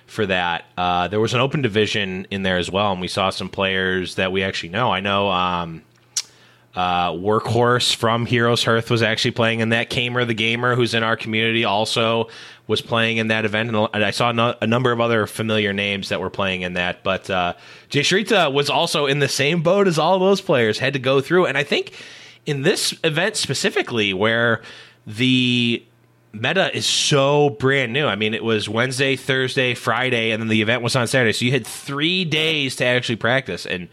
for 0.06 0.26
that. 0.26 0.64
Uh, 0.76 1.08
there 1.08 1.20
was 1.20 1.34
an 1.34 1.40
open 1.40 1.62
division 1.62 2.26
in 2.30 2.42
there 2.42 2.58
as 2.58 2.70
well, 2.70 2.92
and 2.92 3.00
we 3.00 3.08
saw 3.08 3.30
some 3.30 3.48
players 3.48 4.16
that 4.16 4.30
we 4.30 4.42
actually 4.42 4.68
know. 4.68 4.92
I 4.92 5.00
know 5.00 5.30
um, 5.30 5.82
uh, 6.74 7.10
Workhorse 7.12 7.94
from 7.94 8.26
Heroes 8.26 8.64
Hearth 8.64 8.90
was 8.90 9.02
actually 9.02 9.32
playing 9.32 9.60
in 9.60 9.70
that. 9.70 9.90
Kamer 9.90 10.26
the 10.26 10.34
Gamer, 10.34 10.74
who's 10.74 10.94
in 10.94 11.02
our 11.02 11.16
community, 11.16 11.64
also 11.64 12.28
was 12.66 12.80
playing 12.80 13.16
in 13.16 13.28
that 13.28 13.44
event. 13.44 13.74
And 13.74 14.04
I 14.04 14.10
saw 14.10 14.32
no, 14.32 14.54
a 14.60 14.66
number 14.66 14.92
of 14.92 15.00
other 15.00 15.26
familiar 15.26 15.72
names 15.72 16.08
that 16.10 16.20
were 16.20 16.30
playing 16.30 16.62
in 16.62 16.74
that. 16.74 17.02
But 17.02 17.28
uh, 17.28 17.54
Jay 17.88 18.00
Shrita 18.00 18.52
was 18.52 18.70
also 18.70 19.06
in 19.06 19.18
the 19.18 19.28
same 19.28 19.62
boat 19.62 19.88
as 19.88 19.98
all 19.98 20.18
those 20.18 20.40
players, 20.40 20.78
had 20.78 20.92
to 20.92 20.98
go 20.98 21.20
through. 21.20 21.46
And 21.46 21.58
I 21.58 21.64
think 21.64 21.92
in 22.46 22.62
this 22.62 22.94
event 23.04 23.36
specifically, 23.36 24.14
where 24.14 24.62
the 25.06 25.84
meta 26.32 26.74
is 26.74 26.86
so 26.86 27.50
brand 27.50 27.92
new. 27.92 28.06
I 28.06 28.16
mean, 28.16 28.34
it 28.34 28.44
was 28.44 28.68
Wednesday, 28.68 29.16
Thursday, 29.16 29.74
Friday, 29.74 30.30
and 30.30 30.40
then 30.40 30.48
the 30.48 30.62
event 30.62 30.82
was 30.82 30.96
on 30.96 31.06
Saturday. 31.06 31.32
So 31.32 31.44
you 31.44 31.52
had 31.52 31.66
three 31.66 32.24
days 32.24 32.76
to 32.76 32.84
actually 32.84 33.16
practice. 33.16 33.66
And 33.66 33.88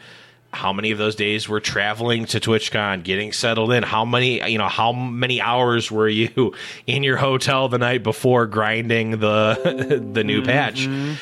how 0.51 0.73
many 0.73 0.91
of 0.91 0.97
those 0.97 1.15
days 1.15 1.47
were 1.47 1.59
traveling 1.59 2.25
to 2.25 2.39
TwitchCon, 2.39 3.03
getting 3.03 3.31
settled 3.31 3.71
in? 3.71 3.83
How 3.83 4.03
many, 4.03 4.43
you 4.49 4.57
know, 4.57 4.67
how 4.67 4.91
many 4.91 5.41
hours 5.41 5.91
were 5.91 6.09
you 6.09 6.53
in 6.87 7.03
your 7.03 7.17
hotel 7.17 7.69
the 7.69 7.77
night 7.77 8.03
before 8.03 8.45
grinding 8.47 9.19
the 9.19 10.01
the 10.13 10.23
new 10.23 10.43
patch? 10.43 10.87
Mm-hmm. 10.87 11.13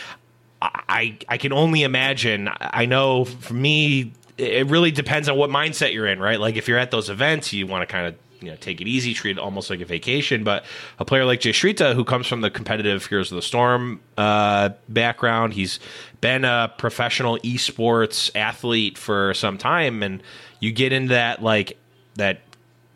I 0.62 1.18
I 1.28 1.38
can 1.38 1.54
only 1.54 1.84
imagine. 1.84 2.50
I 2.60 2.86
know 2.86 3.26
for 3.26 3.54
me, 3.54 4.14
it 4.38 4.68
really 4.68 4.92
depends 4.92 5.30
on 5.30 5.38
what 5.38 5.50
mindset 5.50 5.94
you're 5.94 6.08
in, 6.08 6.20
right? 6.20 6.40
Like 6.40 6.56
if 6.56 6.68
you're 6.68 6.80
at 6.80 6.92
those 6.92 7.10
events, 7.10 7.54
you 7.54 7.68
want 7.68 7.88
to 7.88 7.92
kind 7.92 8.08
of 8.08 8.16
you 8.42 8.50
know 8.50 8.58
take 8.58 8.82
it 8.82 8.88
easy, 8.88 9.14
treat 9.14 9.38
it 9.38 9.40
almost 9.40 9.70
like 9.70 9.82
a 9.82 9.86
vacation. 9.86 10.44
But 10.44 10.66
a 11.00 11.06
player 11.06 11.26
like 11.26 11.40
Jay 11.40 11.52
Shrita, 11.52 11.94
who 11.94 12.04
comes 12.04 12.28
from 12.28 12.42
the 12.42 12.50
competitive 12.50 13.06
Heroes 13.06 13.32
of 13.32 13.36
the 13.36 13.42
Storm 13.42 14.00
uh, 14.18 14.70
background, 14.90 15.54
he's 15.54 15.80
been 16.22 16.46
a 16.46 16.74
professional 16.78 17.38
esports 17.40 18.30
athlete 18.36 18.98
for 18.98 19.34
some 19.34 19.58
time, 19.58 20.04
and 20.04 20.22
you 20.60 20.72
get 20.72 20.94
into 20.94 21.10
that 21.10 21.42
like 21.42 21.78
that 22.16 22.42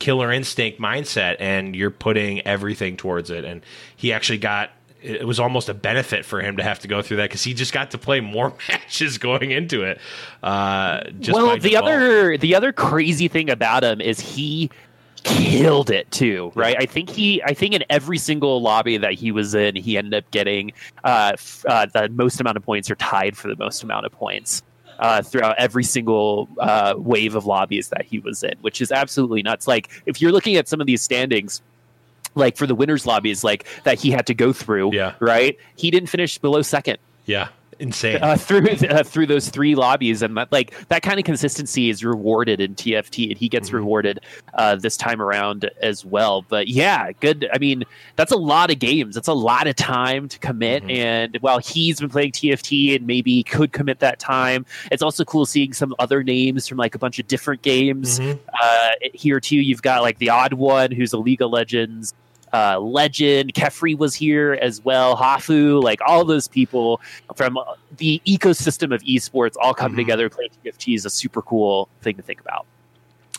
killer 0.02 0.32
instinct 0.32 0.80
mindset 0.80 1.36
and 1.40 1.76
you're 1.76 1.92
putting 1.92 2.42
everything 2.42 2.98
towards 2.98 3.30
it 3.30 3.46
and 3.46 3.62
he 3.96 4.12
actually 4.12 4.40
got 4.40 4.72
it 5.04 5.26
was 5.28 5.40
almost 5.40 5.70
a 5.70 5.76
benefit 5.76 6.26
for 6.26 6.42
him 6.42 6.58
to 6.58 6.64
have 6.64 6.80
to 6.80 6.88
go 6.88 7.04
through 7.04 7.18
that 7.18 7.30
because 7.30 7.44
he 7.44 7.54
just 7.54 7.72
got 7.72 7.92
to 7.92 8.00
play 8.00 8.20
more 8.20 8.52
matches 8.70 9.20
going 9.20 9.52
into 9.52 9.84
it 9.84 10.00
uh 10.42 11.04
just 11.20 11.36
well, 11.36 11.56
the 11.56 11.70
default. 11.70 11.86
other 11.86 12.38
the 12.38 12.56
other 12.56 12.74
crazy 12.74 13.28
thing 13.28 13.48
about 13.52 13.84
him 13.84 14.02
is 14.02 14.20
he 14.20 14.72
killed 15.24 15.90
it 15.90 16.10
too, 16.12 16.52
right? 16.56 16.76
I 16.80 16.86
think 16.86 17.10
he, 17.10 17.42
I 17.44 17.54
think 17.54 17.74
in 17.74 17.84
every 17.90 18.18
single 18.18 18.62
lobby 18.62 18.98
that 18.98 19.14
he 19.14 19.32
was 19.32 19.54
in, 19.56 19.76
he 19.76 19.98
ended 19.98 20.14
up 20.14 20.30
getting 20.32 20.72
uh, 21.04 21.32
f- 21.34 21.66
uh, 21.68 21.86
the 21.88 22.10
most 22.10 22.40
amount 22.42 22.58
of 22.58 22.64
points 22.64 22.90
or 22.90 22.96
tied 22.96 23.38
for 23.38 23.48
the 23.48 23.56
most 23.56 23.84
amount 23.84 24.06
of 24.06 24.12
points. 24.12 24.64
Uh, 25.00 25.20
throughout 25.20 25.56
every 25.58 25.84
single 25.84 26.48
uh, 26.60 26.94
wave 26.96 27.34
of 27.34 27.48
lobbies 27.48 27.88
that 27.90 28.06
he 28.06 28.20
was 28.20 28.44
in, 28.44 28.54
which 28.62 28.82
is 28.82 28.92
absolutely 28.92 29.42
nuts. 29.42 29.68
Like 29.68 29.90
if 30.06 30.22
you're 30.22 30.32
looking 30.32 30.58
at 30.58 30.68
some 30.68 30.80
of 30.80 30.86
these 30.86 31.02
standings, 31.02 31.60
like 32.36 32.56
for 32.56 32.68
the 32.68 32.76
winners 32.76 33.08
lobbies, 33.08 33.44
like 33.44 33.66
that 33.84 34.00
he 34.00 34.12
had 34.12 34.28
to 34.28 34.36
go 34.36 34.54
through, 34.54 34.94
Yeah. 34.94 35.16
right? 35.20 35.58
He 35.76 35.90
didn't 35.90 36.10
finish 36.10 36.38
below 36.38 36.62
second 36.62 37.00
yeah 37.26 37.48
insane 37.82 38.20
uh, 38.22 38.36
through 38.38 38.68
uh, 38.90 39.04
through 39.04 39.26
those 39.28 39.50
three 39.50 39.76
lobbies, 39.76 40.22
and 40.22 40.38
that, 40.38 40.52
like 40.52 40.88
that 40.88 41.02
kind 41.02 41.20
of 41.20 41.26
consistency 41.26 41.90
is 41.90 42.04
rewarded 42.04 42.62
in 42.62 42.76
TFT, 42.76 43.30
and 43.32 43.38
he 43.38 43.50
gets 43.50 43.70
Mhm. 43.70 43.74
rewarded 43.74 44.20
uh, 44.54 44.76
this 44.76 44.96
time 44.96 45.22
around 45.22 45.70
as 45.82 46.06
well. 46.06 46.44
But 46.48 46.68
yeah, 46.68 47.12
good. 47.20 47.50
I 47.54 47.58
mean, 47.58 47.84
that's 48.16 48.32
a 48.32 48.38
lot 48.38 48.72
of 48.72 48.80
games. 48.80 49.16
That's 49.16 49.28
a 49.28 49.34
lot 49.34 49.68
of 49.68 49.76
time 49.76 50.28
to 50.30 50.40
commit. 50.40 50.84
Mhm. 50.84 50.96
And 50.98 51.38
while 51.42 51.60
he's 51.60 52.00
been 52.00 52.10
playing 52.10 52.32
TFT 52.32 52.96
and 52.96 53.06
maybe 53.08 53.44
could 53.44 53.72
commit 53.74 54.00
that 54.00 54.20
time, 54.20 54.66
it's 54.92 55.02
also 55.02 55.26
cool 55.26 55.46
seeing 55.46 55.74
some 55.74 55.94
other 56.00 56.24
names 56.24 56.68
from 56.68 56.78
like 56.78 56.96
a 56.96 57.00
bunch 57.00 57.20
of 57.20 57.28
different 57.28 57.62
games 57.62 58.20
Mhm. 58.20 58.40
uh, 58.62 58.90
here 59.14 59.40
too. 59.40 59.58
You've 59.58 59.82
got 59.82 60.02
like 60.02 60.20
the 60.20 60.30
odd 60.30 60.54
one 60.54 60.92
who's 60.92 61.14
a 61.14 61.18
League 61.18 61.42
of 61.42 61.52
Legends 61.52 62.14
uh, 62.54 62.80
legend. 62.80 63.54
Kefri 63.54 63.98
was 63.98 64.14
here 64.16 64.58
as 64.62 64.84
well. 64.84 65.16
Hafu, 65.16 65.82
like 65.82 66.00
all 66.06 66.26
those 66.26 66.48
people 66.48 67.00
from 67.36 67.58
the 67.98 68.22
ecosystem 68.28 68.94
of 68.94 69.02
esports 69.04 69.54
all 69.62 69.74
come 69.74 69.94
Mhm. 69.94 69.98
together. 69.98 70.30
Playing 70.30 70.52
TFT 70.64 70.96
is 70.96 71.06
a 71.06 71.10
super 71.10 71.42
cool 71.42 71.88
thing 72.02 72.16
to 72.18 72.22
think 72.22 72.40
about. 72.42 72.66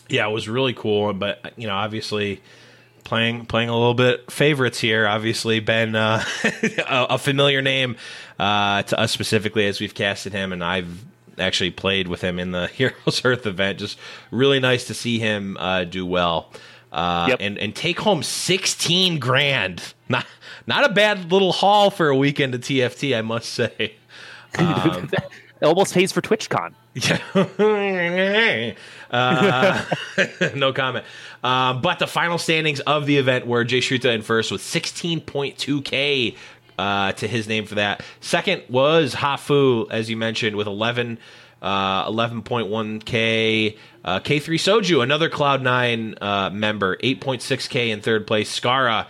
yeah 0.09 0.27
it 0.27 0.31
was 0.31 0.49
really 0.49 0.73
cool 0.73 1.13
but 1.13 1.53
you 1.55 1.65
know 1.65 1.73
obviously 1.73 2.41
playing 3.05 3.45
playing 3.45 3.69
a 3.69 3.73
little 3.73 3.93
bit 3.93 4.29
favorites 4.29 4.77
here 4.79 5.07
obviously 5.07 5.59
been 5.61 5.95
uh, 5.95 6.21
a, 6.43 7.07
a 7.11 7.17
familiar 7.17 7.61
name 7.61 7.95
uh, 8.37 8.83
to 8.83 8.99
us 8.99 9.11
specifically 9.13 9.65
as 9.65 9.79
we've 9.79 9.93
casted 9.93 10.33
him 10.33 10.51
and 10.51 10.61
i've 10.61 11.05
actually 11.39 11.71
played 11.71 12.07
with 12.09 12.19
him 12.21 12.37
in 12.37 12.51
the 12.51 12.67
heroes 12.79 13.21
hearth 13.21 13.45
event 13.45 13.79
just 13.79 13.97
really 14.29 14.59
nice 14.59 14.85
to 14.85 14.93
see 14.93 15.19
him 15.19 15.55
uh, 15.57 15.85
do 15.85 16.05
well 16.05 16.51
uh, 16.93 17.25
Yep. 17.29 17.37
and 17.41 17.57
and 17.57 17.75
take 17.75 17.99
home 17.99 18.23
16 18.23 19.19
grand 19.19 19.93
not 20.09 20.25
not 20.67 20.85
a 20.89 20.93
bad 20.93 21.31
little 21.31 21.51
haul 21.51 21.89
for 21.91 22.07
a 22.07 22.15
weekend 22.15 22.55
at 22.55 22.61
tft 22.61 23.17
i 23.17 23.21
must 23.21 23.49
say 23.49 23.95
Um, 24.59 25.09
it 25.61 25.65
almost 25.65 25.95
pays 25.95 26.11
for 26.11 26.21
TwitchCon. 26.21 26.75
yeah. 26.93 28.73
uh, 29.09 29.83
no 30.55 30.71
comment. 30.73 31.05
Um, 31.43 31.81
but 31.81 31.97
the 31.97 32.05
final 32.05 32.37
standings 32.37 32.79
of 32.81 33.07
the 33.07 33.17
event 33.17 33.47
were 33.47 33.63
Jay 33.63 33.79
Shruta 33.79 34.13
in 34.13 34.21
first 34.21 34.51
with 34.51 34.61
16.2K 34.61 36.35
uh, 36.77 37.11
to 37.13 37.27
his 37.27 37.47
name 37.47 37.65
for 37.65 37.75
that. 37.75 38.03
Second 38.21 38.61
was 38.69 39.15
Hafu, 39.15 39.89
as 39.89 40.07
you 40.07 40.17
mentioned, 40.17 40.55
with 40.55 40.67
11 40.67 41.17
uh, 41.63 42.09
11.1k. 42.11 43.77
Uh, 44.03 44.19
K3 44.19 44.55
Soju, 44.55 45.01
another 45.01 45.29
Cloud9 45.29 46.17
uh, 46.21 46.49
member, 46.49 46.97
8.6k 46.97 47.89
in 47.89 48.01
third 48.01 48.27
place. 48.27 48.59
Scarra, 48.59 49.07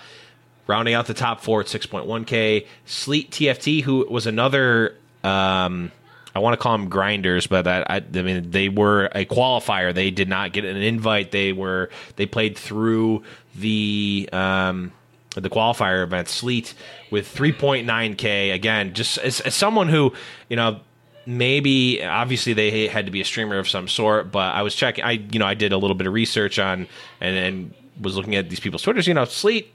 rounding 0.68 0.94
out 0.94 1.08
the 1.08 1.16
top 1.16 1.42
four 1.42 1.62
at 1.62 1.68
6.1k. 1.68 2.68
Sleet 2.86 3.32
TFT, 3.32 3.82
who 3.82 4.06
was 4.10 4.28
another. 4.28 4.96
Um, 5.24 5.92
I 6.36 6.40
want 6.40 6.54
to 6.54 6.58
call 6.58 6.78
them 6.78 6.90
grinders, 6.90 7.48
but 7.48 7.68
I, 7.68 7.82
I, 7.88 7.96
I, 7.98 8.22
mean 8.22 8.52
they 8.52 8.68
were 8.70 9.06
a 9.14 9.26
qualifier. 9.26 9.94
They 9.94 10.10
did 10.10 10.28
not 10.28 10.52
get 10.52 10.66
an 10.66 10.78
invite. 10.78 11.32
They 11.32 11.54
were 11.54 11.90
they 12.16 12.26
played 12.26 12.58
through 12.58 13.24
the 13.56 14.30
um, 14.34 14.92
the 15.36 15.50
qualifier 15.50 16.04
event. 16.04 16.28
Sleet 16.28 16.74
with 17.12 17.34
3.9k 17.34 18.54
again. 18.54 18.94
Just 18.94 19.20
as, 19.20 19.42
as 19.42 19.54
someone 19.54 19.90
who 19.90 20.14
you 20.50 20.56
know 20.56 20.80
maybe 21.26 22.04
obviously 22.04 22.54
they 22.54 22.88
had 22.88 23.06
to 23.06 23.12
be 23.12 23.22
a 23.22 23.26
streamer 23.26 23.60
of 23.60 23.68
some 23.70 23.88
sort, 23.88 24.32
but 24.32 24.54
I 24.56 24.62
was 24.62 24.76
checking. 24.76 25.04
I 25.04 25.12
you 25.12 25.40
know 25.40 25.46
I 25.46 25.54
did 25.54 25.72
a 25.72 25.78
little 25.78 25.96
bit 25.96 26.08
of 26.08 26.14
research 26.14 26.60
on 26.60 26.88
and 27.22 27.36
and 27.36 27.74
was 28.02 28.16
looking 28.16 28.36
at 28.36 28.50
these 28.50 28.60
people's 28.60 28.82
twitters. 28.82 29.08
You 29.08 29.14
know, 29.14 29.26
Sleet 29.26 29.74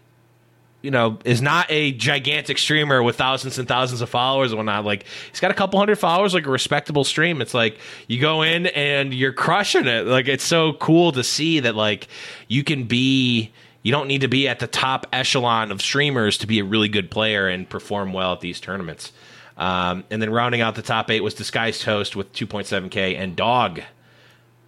you 0.83 0.93
know, 0.93 1.19
is 1.25 1.43
not 1.43 1.67
a 1.71 1.93
gigantic 1.93 2.57
streamer 2.57 3.03
with 3.03 3.17
thousands 3.17 3.59
and 3.59 3.67
thousands 3.67 4.01
of 4.01 4.09
followers 4.09 4.53
and 4.53 4.59
whatnot. 4.59 4.85
Like 4.85 5.07
he's 5.31 5.41
got 5.41 5.51
a 5.51 5.55
couple 5.55 5.79
hundred 5.79 5.97
followers, 5.97 6.35
like 6.35 6.47
a 6.47 6.51
respectable 6.51 7.05
stream. 7.05 7.41
It's 7.41 7.55
like 7.55 7.79
you 8.07 8.21
go 8.21 8.43
in 8.43 8.67
and 8.67 9.13
you're 9.13 9.33
crushing 9.33 9.87
it. 9.87 10.07
Like 10.07 10.29
it's 10.29 10.45
so 10.45 10.75
cool 10.75 11.11
to 11.13 11.25
see 11.25 11.61
that 11.61 11.75
like 11.75 12.07
you 12.47 12.63
can 12.63 12.85
be 12.85 13.51
you 13.83 13.91
don't 13.91 14.07
need 14.07 14.21
to 14.21 14.29
be 14.29 14.47
at 14.47 14.61
the 14.61 14.67
top 14.67 15.07
echelon 15.13 15.73
of 15.73 15.83
streamers 15.83 16.39
to 16.39 16.47
be 16.47 16.61
a 16.61 16.65
really 16.65 16.89
good 16.89 17.11
player 17.11 17.49
and 17.49 17.69
perform 17.69 18.13
well 18.13 18.33
at 18.35 18.41
these 18.41 18.61
tournaments. 18.61 19.13
Um, 19.59 20.05
and 20.11 20.23
then 20.23 20.31
rounding 20.31 20.61
out 20.61 20.77
the 20.77 20.83
top 20.83 21.11
eight 21.11 21.21
was 21.21 21.35
Disguised 21.35 21.83
Toast 21.83 22.15
with 22.15 22.33
2.7k 22.33 23.19
and 23.19 23.35
Dog, 23.35 23.83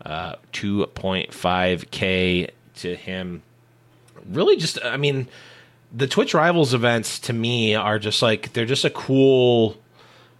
uh, 0.05 0.35
2.5k 0.53 2.51
to 2.77 2.97
him. 2.97 3.43
Really, 4.29 4.57
just 4.57 4.79
I 4.85 4.97
mean 4.97 5.29
the 5.93 6.07
Twitch 6.07 6.35
Rivals 6.35 6.75
events 6.75 7.19
to 7.21 7.33
me 7.33 7.75
are 7.75 7.99
just 7.99 8.23
like 8.23 8.53
they're 8.53 8.67
just 8.67 8.85
a 8.85 8.91
cool. 8.91 9.77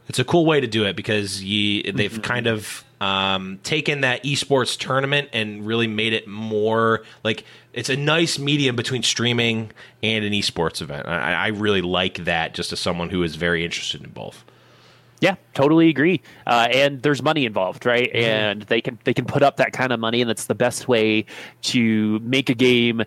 It's 0.09 0.19
a 0.19 0.25
cool 0.25 0.45
way 0.45 0.61
to 0.61 0.67
do 0.67 0.85
it 0.87 0.97
because 0.97 1.43
you 1.43 1.93
they've 1.93 2.11
mm-hmm. 2.11 2.21
kind 2.21 2.47
of 2.49 2.85
um, 3.01 3.61
taken 3.63 4.01
that 4.03 4.25
esports 4.25 4.77
tournament 4.79 5.31
and 5.33 5.65
really 5.65 5.87
made 5.87 6.13
it 6.13 6.27
more 6.27 7.03
like 7.23 7.45
it's 7.73 7.89
a 7.89 7.97
nice 7.97 8.39
medium 8.39 8.77
between 8.77 9.03
streaming 9.03 9.71
and 10.03 10.25
an 10.25 10.33
esports 10.33 10.83
event. 10.83 11.07
I, 11.07 11.35
I 11.35 11.47
really 11.49 11.83
like 11.83 12.25
that 12.25 12.55
just 12.55 12.73
as 12.73 12.81
someone 12.81 13.11
who 13.11 13.23
is 13.23 13.37
very 13.37 13.65
interested 13.65 14.03
in 14.03 14.11
both. 14.11 14.45
Yeah, 15.21 15.37
totally 15.53 15.89
agree. 15.89 16.23
Uh, 16.47 16.69
and 16.73 17.03
there's 17.03 17.23
money 17.23 17.45
involved, 17.45 17.85
right? 17.85 18.11
Mm-hmm. 18.11 18.25
And 18.25 18.63
they 18.63 18.81
can 18.81 18.99
they 19.05 19.13
can 19.13 19.27
put 19.27 19.43
up 19.43 19.59
that 19.59 19.73
kind 19.73 19.93
of 19.93 20.01
money, 20.01 20.23
and 20.23 20.31
that's 20.31 20.47
the 20.47 20.55
best 20.55 20.89
way 20.89 21.27
to 21.63 22.19
make 22.21 22.49
a 22.49 22.55
game 22.55 23.05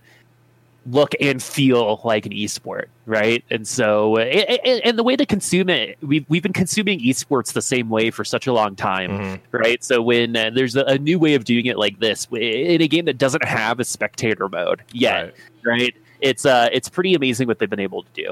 look 0.85 1.13
and 1.19 1.41
feel 1.41 2.01
like 2.03 2.25
an 2.25 2.33
esport, 2.33 2.85
right? 3.05 3.43
And 3.49 3.67
so, 3.67 4.17
and 4.17 4.97
the 4.97 5.03
way 5.03 5.15
to 5.15 5.25
consume 5.25 5.69
it, 5.69 5.97
we've 6.01 6.25
we've 6.29 6.43
been 6.43 6.53
consuming 6.53 6.99
esports 6.99 7.53
the 7.53 7.61
same 7.61 7.89
way 7.89 8.11
for 8.11 8.25
such 8.25 8.47
a 8.47 8.53
long 8.53 8.75
time, 8.75 9.11
mm-hmm. 9.11 9.57
right? 9.57 9.83
So 9.83 10.01
when 10.01 10.35
uh, 10.35 10.51
there's 10.53 10.75
a, 10.75 10.83
a, 10.83 10.97
new 10.97 11.19
way 11.19 11.35
of 11.35 11.45
doing 11.45 11.65
it 11.65 11.77
like 11.77 11.99
this 11.99 12.27
in 12.31 12.81
a 12.81 12.87
game 12.87 13.05
that 13.05 13.17
doesn't 13.17 13.45
have 13.45 13.79
a 13.79 13.85
spectator 13.85 14.49
mode 14.49 14.81
yet, 14.91 15.33
right? 15.65 15.79
right? 15.79 15.95
It's 16.21 16.45
uh, 16.45 16.69
it's 16.71 16.89
pretty 16.89 17.13
amazing 17.13 17.47
what 17.47 17.59
they've 17.59 17.69
been 17.69 17.79
able 17.79 18.03
to 18.03 18.09
do. 18.13 18.31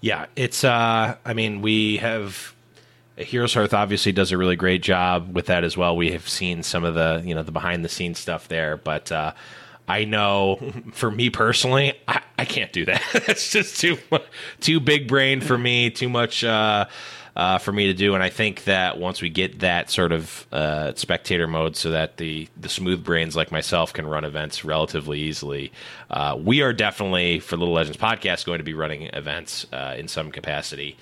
Yeah, 0.00 0.26
it's. 0.36 0.64
uh 0.64 1.16
I 1.24 1.34
mean, 1.34 1.62
we 1.62 1.98
have. 1.98 2.54
Heroes 3.16 3.52
Hearth 3.52 3.74
obviously 3.74 4.10
does 4.10 4.32
a 4.32 4.38
really 4.38 4.56
great 4.56 4.82
job 4.82 5.34
with 5.34 5.46
that 5.46 5.64
as 5.64 5.76
well. 5.76 5.96
We 5.96 6.12
have 6.12 6.28
seen 6.28 6.62
some 6.62 6.82
of 6.82 6.94
the 6.94 7.22
you 7.24 7.34
know 7.34 7.42
the 7.42 7.52
behind 7.52 7.84
the 7.84 7.88
scenes 7.88 8.18
stuff 8.18 8.48
there, 8.48 8.76
but 8.76 9.12
uh, 9.12 9.32
I 9.88 10.04
know 10.04 10.58
for 10.92 11.10
me 11.10 11.30
personally, 11.30 11.94
I, 12.08 12.22
I 12.38 12.44
can't 12.44 12.72
do 12.72 12.84
that. 12.86 13.02
That's 13.26 13.50
just 13.50 13.80
too 13.80 13.98
too 14.60 14.80
big 14.80 15.08
brain 15.08 15.40
for 15.40 15.58
me. 15.58 15.90
Too 15.90 16.08
much 16.08 16.44
uh, 16.44 16.86
uh, 17.34 17.58
for 17.58 17.72
me 17.72 17.86
to 17.86 17.94
do. 17.94 18.14
And 18.14 18.22
I 18.22 18.28
think 18.28 18.64
that 18.64 18.98
once 18.98 19.22
we 19.22 19.28
get 19.28 19.60
that 19.60 19.90
sort 19.90 20.12
of 20.12 20.46
uh, 20.52 20.92
spectator 20.94 21.46
mode, 21.46 21.76
so 21.76 21.90
that 21.90 22.16
the 22.16 22.48
the 22.60 22.68
smooth 22.68 23.04
brains 23.04 23.36
like 23.36 23.50
myself 23.50 23.92
can 23.92 24.06
run 24.06 24.24
events 24.24 24.64
relatively 24.64 25.20
easily, 25.20 25.72
uh, 26.10 26.36
we 26.38 26.62
are 26.62 26.72
definitely 26.72 27.40
for 27.40 27.56
Little 27.56 27.74
Legends 27.74 27.98
podcast 27.98 28.44
going 28.44 28.58
to 28.58 28.64
be 28.64 28.74
running 28.74 29.04
events 29.12 29.66
uh, 29.72 29.94
in 29.96 30.08
some 30.08 30.30
capacity. 30.30 30.96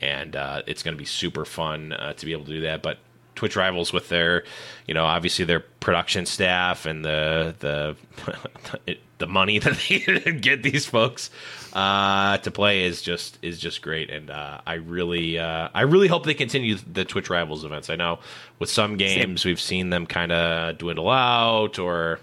And 0.00 0.36
uh, 0.36 0.62
it's 0.66 0.82
going 0.82 0.94
to 0.94 0.98
be 0.98 1.06
super 1.06 1.44
fun 1.44 1.94
to 2.16 2.26
be 2.26 2.32
able 2.32 2.44
to 2.44 2.52
do 2.52 2.60
that. 2.62 2.82
But 2.82 2.98
Twitch 3.34 3.56
Rivals 3.56 3.92
with 3.92 4.08
their, 4.08 4.44
you 4.86 4.94
know, 4.94 5.04
obviously 5.04 5.44
their 5.44 5.60
production 5.60 6.26
staff 6.26 6.86
and 6.86 7.04
the 7.04 7.54
the 7.58 8.96
the 9.18 9.26
money 9.26 9.58
that 9.60 9.78
they 9.88 10.32
get 10.32 10.62
these 10.62 10.86
folks 10.86 11.30
uh, 11.72 12.38
to 12.38 12.50
play 12.50 12.84
is 12.84 13.02
just 13.02 13.38
is 13.42 13.58
just 13.58 13.82
great, 13.82 14.10
and 14.10 14.30
uh, 14.30 14.60
I 14.66 14.74
really 14.74 15.38
uh, 15.38 15.68
I 15.74 15.82
really 15.82 16.08
hope 16.08 16.24
they 16.24 16.34
continue 16.34 16.76
the 16.76 17.04
Twitch 17.04 17.30
Rivals 17.30 17.64
events. 17.64 17.90
I 17.90 17.96
know 17.96 18.20
with 18.58 18.70
some 18.70 18.96
games 18.96 19.42
Same. 19.42 19.50
we've 19.50 19.60
seen 19.60 19.90
them 19.90 20.06
kind 20.06 20.32
of 20.32 20.78
dwindle 20.78 21.10
out, 21.10 21.78
or 21.78 22.20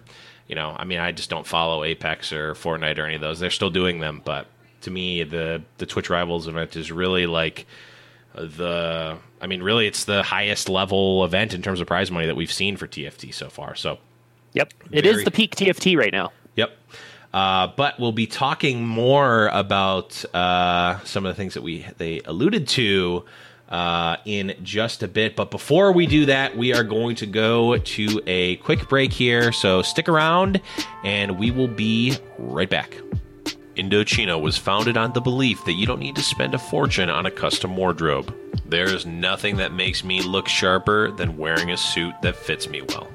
you 0.47 0.55
know, 0.55 0.75
I 0.77 0.85
mean, 0.85 0.99
I 0.99 1.11
just 1.11 1.29
don't 1.29 1.47
follow 1.47 1.83
Apex 1.83 2.33
or 2.33 2.53
Fortnite 2.53 2.97
or 2.97 3.05
any 3.05 3.15
of 3.15 3.21
those. 3.21 3.39
They're 3.39 3.49
still 3.49 3.69
doing 3.69 3.99
them, 3.99 4.21
but 4.23 4.47
to 4.81 4.91
me, 4.91 5.23
the 5.23 5.61
the 5.77 5.85
Twitch 5.85 6.09
Rivals 6.09 6.47
event 6.47 6.75
is 6.75 6.91
really 6.91 7.25
like 7.25 7.65
the 8.33 9.17
I 9.41 9.47
mean, 9.47 9.63
really, 9.63 9.87
it's 9.87 10.05
the 10.05 10.23
highest 10.23 10.69
level 10.69 11.25
event 11.25 11.53
in 11.53 11.61
terms 11.61 11.81
of 11.81 11.87
prize 11.87 12.11
money 12.11 12.27
that 12.27 12.35
we've 12.35 12.51
seen 12.51 12.77
for 12.77 12.87
TFT 12.87 13.33
so 13.33 13.49
far. 13.49 13.75
So, 13.75 13.97
yep, 14.53 14.73
it 14.91 15.03
very, 15.03 15.17
is 15.17 15.23
the 15.23 15.31
peak 15.31 15.55
TFT 15.55 15.97
right 15.97 16.13
now. 16.13 16.31
Yep. 16.55 16.71
Uh, 17.33 17.67
but 17.75 17.99
we'll 17.99 18.11
be 18.11 18.27
talking 18.27 18.85
more 18.85 19.47
about 19.47 20.23
uh, 20.35 20.99
some 21.03 21.25
of 21.25 21.33
the 21.33 21.35
things 21.35 21.53
that 21.53 21.63
we 21.63 21.85
they 21.97 22.19
alluded 22.25 22.67
to 22.67 23.25
uh, 23.69 24.17
in 24.25 24.53
just 24.61 25.01
a 25.01 25.07
bit. 25.07 25.35
But 25.35 25.49
before 25.49 25.91
we 25.91 26.05
do 26.05 26.25
that, 26.25 26.55
we 26.55 26.73
are 26.73 26.83
going 26.83 27.15
to 27.17 27.25
go 27.25 27.77
to 27.77 28.21
a 28.27 28.57
quick 28.57 28.87
break 28.89 29.13
here. 29.13 29.51
So 29.51 29.81
stick 29.81 30.09
around, 30.09 30.61
and 31.03 31.39
we 31.39 31.51
will 31.51 31.69
be 31.69 32.17
right 32.37 32.69
back. 32.69 32.97
Indochino 33.81 34.39
was 34.39 34.59
founded 34.59 34.95
on 34.95 35.11
the 35.13 35.21
belief 35.21 35.65
that 35.65 35.73
you 35.73 35.87
don't 35.87 35.99
need 35.99 36.15
to 36.15 36.21
spend 36.21 36.53
a 36.53 36.59
fortune 36.59 37.09
on 37.09 37.25
a 37.25 37.31
custom 37.31 37.75
wardrobe. 37.75 38.31
There 38.67 38.85
is 38.85 39.07
nothing 39.07 39.57
that 39.57 39.73
makes 39.73 40.03
me 40.03 40.21
look 40.21 40.47
sharper 40.47 41.09
than 41.09 41.35
wearing 41.35 41.71
a 41.71 41.77
suit 41.77 42.13
that 42.21 42.35
fits 42.35 42.69
me 42.69 42.83
well. 42.83 43.07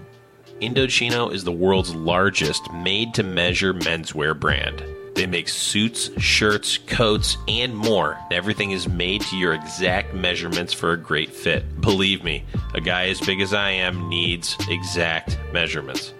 Indochino 0.60 1.32
is 1.32 1.44
the 1.44 1.52
world's 1.52 1.94
largest 1.94 2.68
made 2.72 3.14
to 3.14 3.22
measure 3.22 3.74
menswear 3.74 4.36
brand. 4.38 4.82
They 5.14 5.26
make 5.26 5.48
suits, 5.48 6.10
shirts, 6.20 6.78
coats, 6.78 7.36
and 7.46 7.76
more. 7.76 8.18
Everything 8.32 8.72
is 8.72 8.88
made 8.88 9.20
to 9.20 9.36
your 9.36 9.54
exact 9.54 10.14
measurements 10.14 10.72
for 10.72 10.92
a 10.92 10.98
great 10.98 11.30
fit. 11.30 11.80
Believe 11.80 12.24
me, 12.24 12.44
a 12.74 12.80
guy 12.80 13.06
as 13.06 13.20
big 13.20 13.40
as 13.40 13.54
I 13.54 13.70
am 13.70 14.08
needs 14.08 14.56
exact 14.68 15.38
measurements. 15.52 16.12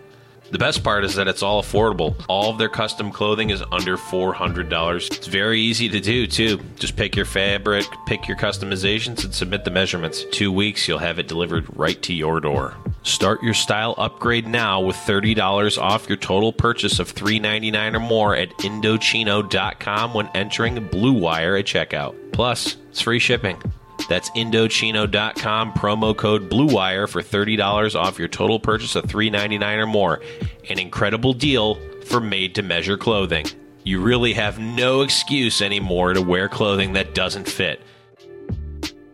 The 0.50 0.58
best 0.58 0.84
part 0.84 1.04
is 1.04 1.16
that 1.16 1.26
it's 1.26 1.42
all 1.42 1.60
affordable. 1.62 2.14
All 2.28 2.50
of 2.50 2.58
their 2.58 2.68
custom 2.68 3.10
clothing 3.10 3.50
is 3.50 3.62
under 3.72 3.96
$400. 3.96 5.16
It's 5.16 5.26
very 5.26 5.60
easy 5.60 5.88
to 5.88 6.00
do, 6.00 6.26
too. 6.26 6.60
Just 6.76 6.96
pick 6.96 7.16
your 7.16 7.24
fabric, 7.24 7.84
pick 8.06 8.28
your 8.28 8.36
customizations, 8.36 9.24
and 9.24 9.34
submit 9.34 9.64
the 9.64 9.72
measurements. 9.72 10.24
Two 10.30 10.52
weeks, 10.52 10.86
you'll 10.86 10.98
have 10.98 11.18
it 11.18 11.26
delivered 11.26 11.66
right 11.76 12.00
to 12.02 12.14
your 12.14 12.40
door. 12.40 12.74
Start 13.02 13.42
your 13.42 13.54
style 13.54 13.94
upgrade 13.98 14.46
now 14.46 14.80
with 14.80 14.96
$30 14.96 15.80
off 15.80 16.08
your 16.08 16.16
total 16.16 16.52
purchase 16.52 16.98
of 17.00 17.12
$3.99 17.12 17.94
or 17.94 18.00
more 18.00 18.36
at 18.36 18.50
Indochino.com 18.58 20.14
when 20.14 20.28
entering 20.34 20.88
Blue 20.88 21.12
Wire 21.12 21.56
at 21.56 21.64
checkout. 21.66 22.14
Plus, 22.32 22.76
it's 22.90 23.00
free 23.00 23.18
shipping. 23.18 23.60
That's 24.08 24.30
Indochino.com, 24.30 25.72
promo 25.72 26.16
code 26.16 26.48
BLUEWIRE 26.48 27.08
for 27.08 27.22
$30 27.22 27.94
off 27.94 28.18
your 28.18 28.28
total 28.28 28.60
purchase 28.60 28.94
of 28.94 29.04
$3.99 29.04 29.78
or 29.78 29.86
more. 29.86 30.20
An 30.68 30.78
incredible 30.78 31.32
deal 31.32 31.78
for 32.04 32.20
made 32.20 32.54
to 32.54 32.62
measure 32.62 32.96
clothing. 32.96 33.46
You 33.84 34.00
really 34.00 34.32
have 34.32 34.58
no 34.58 35.02
excuse 35.02 35.62
anymore 35.62 36.12
to 36.14 36.22
wear 36.22 36.48
clothing 36.48 36.92
that 36.94 37.14
doesn't 37.14 37.48
fit. 37.48 37.80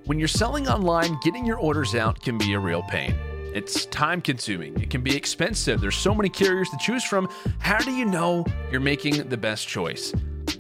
When 0.05 0.19
you're 0.19 0.29
selling 0.29 0.69
online, 0.69 1.19
getting 1.23 1.47
your 1.47 1.59
orders 1.59 1.95
out 1.95 2.21
can 2.21 2.37
be 2.37 2.55
a 2.55 2.59
real 2.59 2.83
pain. 2.83 3.15
It's 3.55 3.87
time 3.87 4.21
consuming. 4.21 4.81
It 4.81 4.89
can 4.89 5.03
be 5.03 5.15
expensive. 5.15 5.81
There's 5.81 5.97
so 5.97 6.15
many 6.15 6.29
carriers 6.29 6.71
to 6.71 6.77
choose 6.79 7.05
from. 7.05 7.29
How 7.59 7.79
do 7.79 7.93
you 7.93 8.07
know 8.07 8.47
you're 8.71 8.81
making 8.81 9.29
the 9.29 9.37
best 9.37 9.69
choice? 9.69 10.13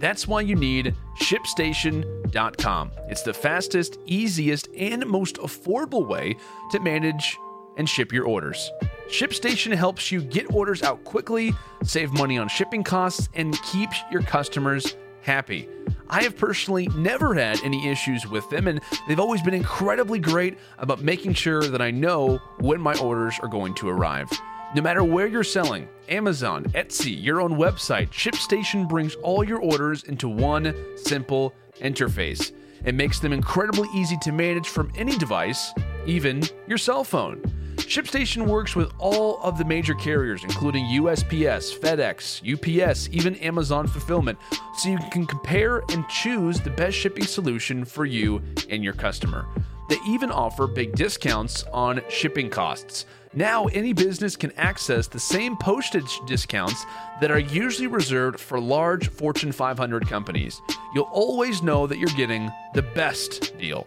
That's 0.03 0.27
why 0.27 0.41
you 0.41 0.57
need 0.57 0.97
ShipStation.com. 1.21 2.91
It's 3.09 3.23
the 3.23 3.33
fastest, 3.33 4.01
easiest, 4.05 4.69
and 4.77 5.07
most 5.07 5.37
affordable 5.37 6.09
way 6.09 6.37
to 6.73 6.81
manage 6.81 7.39
and 7.77 7.89
ship 7.89 8.13
your 8.13 8.27
orders. 8.27 8.69
ShipStation 9.07 9.73
helps 9.73 10.11
you 10.11 10.21
get 10.21 10.53
orders 10.53 10.83
out 10.83 11.05
quickly, 11.05 11.55
save 11.85 12.13
money 12.13 12.37
on 12.37 12.49
shipping 12.49 12.83
costs, 12.83 13.29
and 13.35 13.57
keeps 13.63 13.97
your 14.11 14.23
customers 14.23 14.97
happy. 15.21 15.69
I 16.11 16.25
have 16.25 16.37
personally 16.37 16.89
never 16.97 17.33
had 17.35 17.61
any 17.63 17.89
issues 17.89 18.27
with 18.27 18.51
them, 18.51 18.67
and 18.67 18.81
they've 19.07 19.21
always 19.21 19.41
been 19.41 19.55
incredibly 19.55 20.19
great 20.19 20.59
about 20.79 21.01
making 21.01 21.35
sure 21.35 21.63
that 21.63 21.81
I 21.81 21.93
know 21.93 22.39
when 22.59 22.81
my 22.81 22.99
orders 22.99 23.39
are 23.41 23.49
going 23.49 23.75
to 23.77 23.89
arrive. 23.89 24.29
No 24.75 24.81
matter 24.81 25.05
where 25.05 25.27
you're 25.27 25.45
selling, 25.45 25.87
Amazon, 26.09 26.65
Etsy, 26.73 27.23
your 27.23 27.43
own 27.43 27.59
website, 27.59 28.09
ShipStation 28.09 28.89
brings 28.89 29.15
all 29.17 29.45
your 29.45 29.59
orders 29.59 30.05
into 30.05 30.31
one 30.31 30.75
simple 30.97 31.55
interface. 31.83 32.53
It 32.83 32.95
makes 32.95 33.19
them 33.19 33.35
incredibly 33.35 33.91
easy 33.95 34.17
to 34.23 34.33
manage 34.33 34.71
from 34.71 34.91
any 34.97 35.19
device, 35.19 35.75
even 36.07 36.43
your 36.67 36.79
cell 36.79 37.05
phone. 37.05 37.43
ShipStation 37.77 38.47
works 38.47 38.75
with 38.75 38.91
all 38.99 39.43
of 39.43 39.59
the 39.59 39.65
major 39.67 39.95
carriers, 39.95 40.43
including 40.43 40.87
USPS, 40.87 41.79
FedEx, 41.79 42.41
UPS, 42.41 43.11
even 43.13 43.35
Amazon 43.37 43.87
Fulfillment, 43.87 44.39
so 44.79 44.89
you 44.89 44.99
can 45.11 45.27
compare 45.27 45.83
and 45.91 46.09
choose 46.09 46.61
the 46.61 46.71
best 46.71 46.97
shipping 46.97 47.27
solution 47.27 47.85
for 47.85 48.07
you 48.07 48.41
and 48.71 48.83
your 48.83 48.95
customer. 48.95 49.45
They 49.91 49.99
even 50.07 50.31
offer 50.31 50.67
big 50.67 50.95
discounts 50.95 51.65
on 51.65 52.01
shipping 52.09 52.49
costs. 52.49 53.05
Now, 53.35 53.65
any 53.67 53.95
business 53.95 54.37
can 54.37 54.53
access 54.59 55.07
the 55.07 55.19
same 55.19 55.57
postage 55.57 56.21
discounts 56.27 56.85
that 57.23 57.31
are 57.31 57.39
usually 57.39 57.87
reserved 57.87 58.39
for 58.39 58.61
large 58.61 59.09
Fortune 59.09 59.53
500 59.53 60.07
companies. 60.07 60.61
You'll 60.95 61.05
always 61.05 61.63
know 61.63 61.87
that 61.87 61.97
you're 61.97 62.11
getting 62.11 62.51
the 62.75 62.83
best 62.83 63.57
deal. 63.59 63.87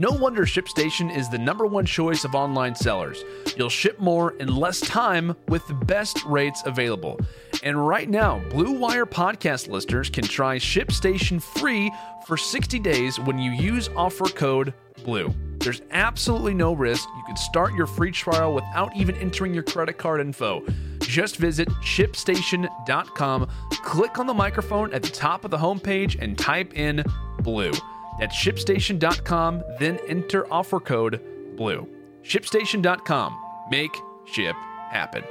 No 0.00 0.12
wonder 0.12 0.46
ShipStation 0.46 1.14
is 1.14 1.28
the 1.28 1.36
number 1.36 1.66
one 1.66 1.84
choice 1.84 2.24
of 2.24 2.34
online 2.34 2.74
sellers. 2.74 3.22
You'll 3.54 3.68
ship 3.68 3.98
more 3.98 4.32
in 4.38 4.48
less 4.48 4.80
time 4.80 5.36
with 5.48 5.68
the 5.68 5.74
best 5.74 6.24
rates 6.24 6.62
available. 6.64 7.20
And 7.62 7.86
right 7.86 8.08
now, 8.08 8.38
Blue 8.48 8.72
Wire 8.72 9.04
podcast 9.04 9.68
listeners 9.68 10.08
can 10.08 10.24
try 10.24 10.56
ShipStation 10.56 11.42
free 11.42 11.92
for 12.26 12.38
60 12.38 12.78
days 12.78 13.20
when 13.20 13.38
you 13.38 13.50
use 13.50 13.90
offer 13.94 14.24
code 14.24 14.72
BLUE. 15.04 15.34
There's 15.58 15.82
absolutely 15.90 16.54
no 16.54 16.72
risk. 16.72 17.06
You 17.18 17.24
can 17.26 17.36
start 17.36 17.74
your 17.74 17.86
free 17.86 18.10
trial 18.10 18.54
without 18.54 18.96
even 18.96 19.16
entering 19.16 19.52
your 19.52 19.64
credit 19.64 19.98
card 19.98 20.22
info. 20.22 20.64
Just 21.00 21.36
visit 21.36 21.68
shipstation.com, 21.82 23.50
click 23.82 24.18
on 24.18 24.26
the 24.26 24.32
microphone 24.32 24.94
at 24.94 25.02
the 25.02 25.10
top 25.10 25.44
of 25.44 25.50
the 25.50 25.58
homepage, 25.58 26.16
and 26.22 26.38
type 26.38 26.72
in 26.72 27.04
BLUE. 27.42 27.74
That's 28.20 28.36
shipstation.com, 28.36 29.64
then 29.78 29.98
enter 30.06 30.46
offer 30.52 30.78
code 30.78 31.22
BLUE. 31.56 31.88
Shipstation.com. 32.22 33.40
Make 33.70 33.96
ship 34.26 34.54
happen. 34.90 35.24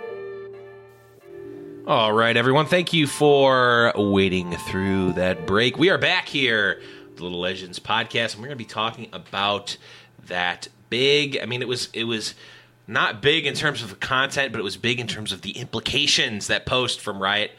All 1.86 2.12
right, 2.12 2.36
everyone. 2.36 2.65
Thank 2.65 2.91
you 2.91 3.06
for 3.06 3.93
waiting 3.95 4.54
through 4.54 5.13
that 5.13 5.45
break. 5.45 5.78
We 5.78 5.91
are 5.91 5.99
back 5.99 6.28
here, 6.28 6.82
the 7.15 7.21
Little 7.21 7.39
Legends 7.39 7.80
podcast, 7.80 8.34
and 8.34 8.41
we're 8.41 8.47
going 8.47 8.58
to 8.58 8.63
be 8.63 8.65
talking 8.65 9.08
about 9.13 9.78
that 10.25 10.67
big. 10.89 11.38
I 11.39 11.45
mean, 11.45 11.62
it 11.62 11.67
was 11.67 11.89
it 11.93 12.06
was 12.06 12.34
not 12.88 13.21
big 13.21 13.45
in 13.45 13.54
terms 13.54 13.84
of 13.84 13.91
the 13.91 13.97
content, 13.97 14.52
but 14.52 14.60
it 14.60 14.63
was 14.63 14.78
big 14.78 14.99
in 14.99 15.06
terms 15.06 15.32
of 15.32 15.43
the 15.43 15.52
implications 15.52 16.47
that 16.47 16.65
post 16.65 17.02
from 17.02 17.21
Riot 17.21 17.52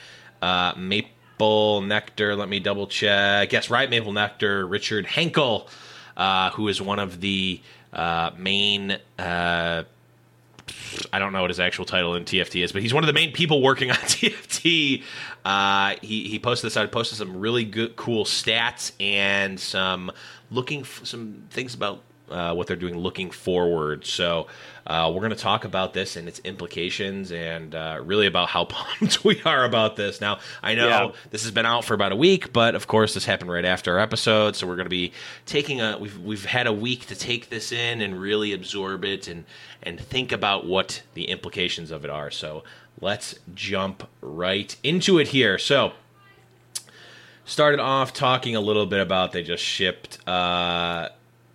uh, 0.43 0.73
Maple 0.77 1.11
Nectar. 1.40 2.37
Let 2.37 2.48
me 2.48 2.61
double 2.61 2.87
check. 2.87 3.53
Yes, 3.53 3.70
right 3.70 3.88
Maple 3.88 4.12
Nectar. 4.12 4.66
Richard 4.66 5.07
Henkel, 5.07 5.68
uh, 6.16 6.50
who 6.50 6.68
is 6.68 6.81
one 6.83 6.98
of 6.98 7.20
the 7.20 7.61
uh, 7.92 8.31
main. 8.37 8.98
Uh, 9.18 9.85
I 11.12 11.18
don't 11.18 11.33
know 11.33 11.40
what 11.40 11.50
his 11.50 11.61
actual 11.61 11.85
title 11.85 12.14
in 12.14 12.24
TFT 12.24 12.62
is, 12.62 12.72
but 12.72 12.83
he's 12.83 12.94
one 12.94 13.03
of 13.03 13.07
the 13.07 13.12
main 13.12 13.33
people 13.33 13.62
working 13.62 13.90
on 13.90 13.96
TFT. 13.96 15.03
Uh, 15.44 15.94
he 16.03 16.29
he 16.29 16.38
posted 16.38 16.68
this 16.68 16.76
out. 16.76 16.90
Posted 16.92 17.18
some 17.18 17.38
really 17.38 17.64
good, 17.64 17.96
cool 17.96 18.24
stats 18.24 18.92
and 19.00 19.59
some 19.59 20.12
looking 20.50 20.81
f- 20.81 21.00
some 21.05 21.44
things 21.50 21.74
about 21.74 22.03
uh, 22.31 22.55
what 22.55 22.66
they're 22.66 22.76
doing 22.76 22.96
looking 22.96 23.31
forward. 23.31 24.05
So 24.05 24.46
uh, 24.87 25.11
we're 25.12 25.21
going 25.21 25.31
to 25.31 25.37
talk 25.37 25.64
about 25.64 25.93
this 25.95 26.16
and 26.16 26.27
its 26.29 26.40
implications, 26.45 27.33
and 27.33 27.75
uh, 27.75 28.01
really 28.03 28.27
about 28.27 28.49
how 28.49 28.64
pumped 28.66 29.25
we 29.25 29.40
are 29.43 29.64
about 29.64 29.97
this. 29.97 30.21
Now 30.21 30.38
I 30.62 30.75
know 30.75 30.88
Yeah. 30.88 31.11
this 31.31 31.43
has 31.43 31.51
been 31.51 31.66
out 31.66 31.85
for 31.85 31.95
about 31.95 32.12
a 32.12 32.16
week, 32.16 32.53
but 32.53 32.75
of 32.75 32.87
course 32.87 33.14
this 33.14 33.25
happened 33.25 33.51
right 33.51 33.64
after 33.64 33.93
our 33.95 33.99
episode, 33.99 34.57
so 34.57 34.66
we're 34.66 34.77
going 34.77 34.87
to 34.87 34.90
be 34.90 35.12
taking 35.47 35.81
a 35.81 35.99
we've 35.99 36.19
we've 36.19 36.45
had 36.45 36.66
a 36.66 36.73
week 36.73 37.07
to 37.07 37.14
take 37.14 37.51
this 37.51 37.73
in 37.73 38.01
and 38.01 38.21
really 38.21 38.53
absorb 38.53 39.05
it 39.05 39.29
and 39.29 39.45
and 39.83 39.99
think 40.01 40.33
about 40.33 40.66
what 40.66 41.03
the 41.14 41.25
implications 41.25 41.90
of 41.90 42.05
it 42.05 42.11
are. 42.11 42.31
So 42.31 42.64
let's 43.01 43.35
jump 43.55 44.09
right 44.21 44.75
into 44.83 45.19
it 45.19 45.29
here. 45.29 45.57
So 45.59 45.93
started 47.45 47.81
off 47.81 48.12
talking 48.12 48.55
a 48.55 48.61
little 48.61 48.87
bit 48.87 49.01
about 49.01 49.33
they 49.33 49.43
just 49.43 49.64
shipped 49.64 50.19
uh, 50.29 51.09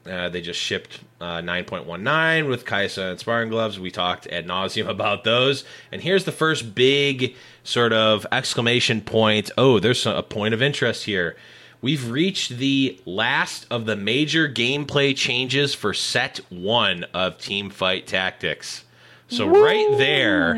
uh, 0.06 0.30
they 0.30 0.42
just 0.42 0.60
shipped 0.60 1.00
uh, 1.26 1.42
9.19 1.42 2.48
with 2.48 2.66
Kaisa 2.66 3.02
and 3.06 3.20
sparring 3.20 3.50
gloves. 3.50 3.80
We 3.80 3.90
talked 3.90 4.28
ad 4.28 4.46
nauseum 4.46 4.88
about 4.90 5.24
those, 5.24 5.66
and 5.92 6.02
here's 6.02 6.26
the 6.26 6.32
first 6.32 6.76
big 6.76 7.36
sort 7.64 7.94
of 7.94 8.28
exclamation 8.32 9.02
point. 9.02 9.50
Oh, 9.58 9.80
there's 9.80 10.06
a 10.06 10.22
point 10.22 10.54
of 10.54 10.62
interest 10.62 11.06
here. 11.06 11.36
We've 11.82 12.10
reached 12.10 12.58
the 12.58 13.00
last 13.06 13.66
of 13.72 13.86
the 13.86 13.96
major 13.96 14.48
gameplay 14.48 15.16
changes 15.16 15.74
for 15.74 15.94
set 15.94 16.40
one 16.50 17.06
of 17.14 17.38
Teamfight 17.38 18.06
Tactics. 18.06 18.84
So 19.28 19.48
right 19.48 19.98
there, 19.98 20.56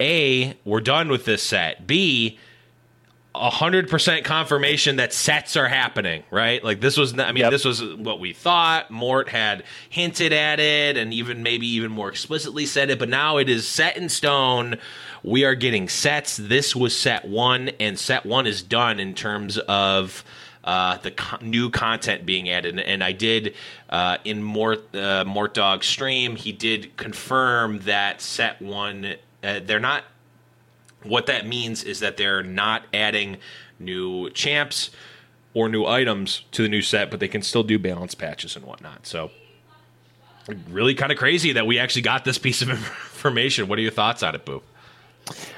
a 0.00 0.56
we're 0.64 0.80
done 0.80 1.08
with 1.08 1.24
this 1.24 1.42
set. 1.42 1.86
B 1.88 2.38
hundred 3.48 3.88
percent 3.88 4.24
confirmation 4.24 4.96
that 4.96 5.14
sets 5.14 5.56
are 5.56 5.68
happening, 5.68 6.24
right? 6.30 6.62
Like 6.62 6.80
this 6.80 6.96
was, 6.98 7.18
I 7.18 7.32
mean, 7.32 7.42
Yep. 7.44 7.50
this 7.52 7.64
was 7.64 7.82
what 7.82 8.20
we 8.20 8.34
thought. 8.34 8.90
Mort 8.90 9.28
had 9.30 9.62
hinted 9.88 10.32
at 10.34 10.60
it, 10.60 10.96
and 10.98 11.14
even 11.14 11.42
maybe 11.42 11.66
even 11.68 11.90
more 11.90 12.10
explicitly 12.10 12.66
said 12.66 12.90
it. 12.90 12.98
But 12.98 13.08
now 13.08 13.38
it 13.38 13.48
is 13.48 13.66
set 13.66 13.96
in 13.96 14.08
stone. 14.08 14.76
We 15.22 15.44
are 15.44 15.54
getting 15.54 15.88
sets. 15.88 16.36
This 16.36 16.76
was 16.76 16.94
set 16.94 17.24
one, 17.24 17.70
and 17.80 17.98
set 17.98 18.26
one 18.26 18.46
is 18.46 18.62
done 18.62 19.00
in 19.00 19.14
terms 19.14 19.56
of 19.58 20.24
uh, 20.62 20.98
the 20.98 21.10
co- 21.12 21.38
new 21.40 21.70
content 21.70 22.26
being 22.26 22.50
added. 22.50 22.78
And 22.78 23.02
I 23.02 23.12
did 23.12 23.54
uh, 23.88 24.18
in 24.24 24.42
Mort 24.42 24.94
uh, 24.94 25.24
Mort 25.24 25.54
Dog 25.54 25.84
stream. 25.84 26.36
He 26.36 26.52
did 26.52 26.96
confirm 26.98 27.78
that 27.80 28.20
set 28.20 28.60
one. 28.60 29.14
Uh, 29.42 29.60
they're 29.64 29.80
not 29.80 30.04
what 31.02 31.26
that 31.26 31.46
means 31.46 31.82
is 31.82 32.00
that 32.00 32.16
they're 32.16 32.42
not 32.42 32.82
adding 32.92 33.38
new 33.78 34.30
champs 34.30 34.90
or 35.54 35.68
new 35.68 35.84
items 35.84 36.42
to 36.52 36.62
the 36.62 36.68
new 36.68 36.82
set, 36.82 37.10
but 37.10 37.20
they 37.20 37.28
can 37.28 37.42
still 37.42 37.62
do 37.62 37.78
balance 37.78 38.14
patches 38.14 38.56
and 38.56 38.64
whatnot. 38.64 39.06
So, 39.06 39.30
really 40.68 40.94
kind 40.94 41.12
of 41.12 41.18
crazy 41.18 41.52
that 41.52 41.66
we 41.66 41.78
actually 41.78 42.02
got 42.02 42.24
this 42.24 42.38
piece 42.38 42.62
of 42.62 42.70
information. 42.70 43.68
What 43.68 43.78
are 43.78 43.82
your 43.82 43.90
thoughts 43.90 44.22
on 44.22 44.34
it, 44.34 44.44
Boo? 44.44 44.62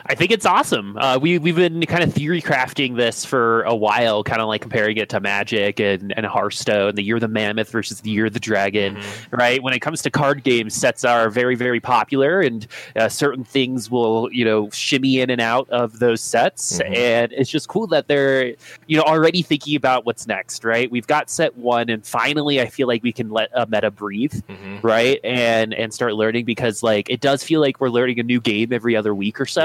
I 0.07 0.15
think 0.15 0.31
it's 0.31 0.45
awesome. 0.47 0.97
Uh, 0.97 1.19
we 1.21 1.39
we've 1.39 1.57
been 1.57 1.81
kind 1.87 2.03
of 2.03 2.13
theory 2.13 2.43
crafting 2.43 2.97
this 2.97 3.25
for 3.25 3.63
a 3.63 3.75
while, 3.75 4.23
kind 4.25 4.41
of 4.43 4.49
like 4.49 4.61
comparing 4.61 4.97
it 4.97 5.09
to 5.11 5.21
Magic 5.21 5.81
and, 5.81 6.13
and 6.17 6.27
Hearthstone, 6.27 6.95
the 6.95 7.03
year 7.03 7.17
of 7.17 7.21
the 7.21 7.29
mammoth 7.29 7.71
versus 7.71 8.01
the 8.01 8.11
year 8.11 8.27
of 8.27 8.33
the 8.33 8.41
dragon, 8.41 8.99
right? 9.31 9.63
When 9.63 9.73
it 9.75 9.81
comes 9.81 10.03
to 10.03 10.11
card 10.11 10.43
games, 10.43 10.75
sets 10.75 11.05
are 11.05 11.31
very 11.31 11.55
very 11.55 11.81
popular, 11.81 12.41
and 12.41 12.67
uh, 12.97 13.09
certain 13.09 13.45
things 13.45 13.91
will 13.91 14.29
you 14.33 14.45
know 14.45 14.69
shimmy 14.71 15.21
in 15.21 15.31
and 15.31 15.41
out 15.41 15.69
of 15.71 15.99
those 16.01 16.21
sets, 16.21 16.79
Mhm. 16.79 16.97
and 16.97 17.33
it's 17.33 17.51
just 17.51 17.69
cool 17.69 17.87
that 17.89 18.09
they're 18.09 18.55
you 18.87 18.97
know 18.97 19.03
already 19.05 19.43
thinking 19.43 19.77
about 19.77 20.05
what's 20.05 20.27
next, 20.27 20.65
right? 20.65 20.91
We've 20.91 21.07
got 21.07 21.31
set 21.31 21.57
one, 21.57 21.89
and 21.89 22.05
finally, 22.05 22.61
I 22.61 22.67
feel 22.67 22.89
like 22.89 23.03
we 23.03 23.13
can 23.13 23.31
let 23.31 23.51
a 23.55 23.67
meta 23.67 23.91
breathe 23.91 24.33
Mm-hmm. 24.49 24.87
right 24.87 25.21
and 25.25 25.73
and 25.75 25.93
start 25.95 26.15
learning 26.15 26.45
because 26.45 26.83
like 26.83 27.09
it 27.11 27.21
does 27.21 27.43
feel 27.43 27.61
like 27.61 27.81
we're 27.81 27.89
learning 27.91 28.19
a 28.19 28.23
new 28.23 28.41
game 28.41 28.73
every 28.73 28.97
other 28.97 29.15
week 29.15 29.41
or 29.41 29.47
so 29.47 29.62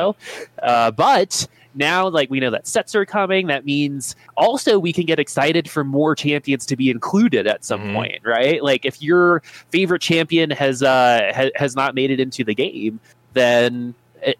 uh, 0.63 0.91
but 0.91 1.47
now 1.75 2.07
like 2.09 2.29
we 2.31 2.39
know 2.39 2.49
that 2.49 2.65
sets 2.65 2.95
are 2.95 3.05
coming 3.05 3.45
that 3.47 3.63
means 3.63 4.15
also 4.35 4.79
we 4.79 4.91
can 4.91 5.05
get 5.05 5.19
excited 5.19 5.69
for 5.69 5.83
more 5.83 6.15
champions 6.15 6.65
to 6.65 6.75
be 6.75 6.89
included 6.89 7.45
at 7.45 7.63
some 7.63 7.81
Mhm. 7.81 7.93
point 7.93 8.21
right 8.25 8.63
like 8.63 8.83
if 8.83 8.99
your 9.01 9.41
favorite 9.69 10.01
champion 10.01 10.49
has 10.49 10.81
uh 10.81 11.31
ha- 11.35 11.51
has 11.55 11.75
not 11.75 11.93
made 11.93 12.09
it 12.09 12.19
into 12.19 12.43
the 12.43 12.55
game 12.55 12.99
then 13.33 13.93
it, 14.23 14.37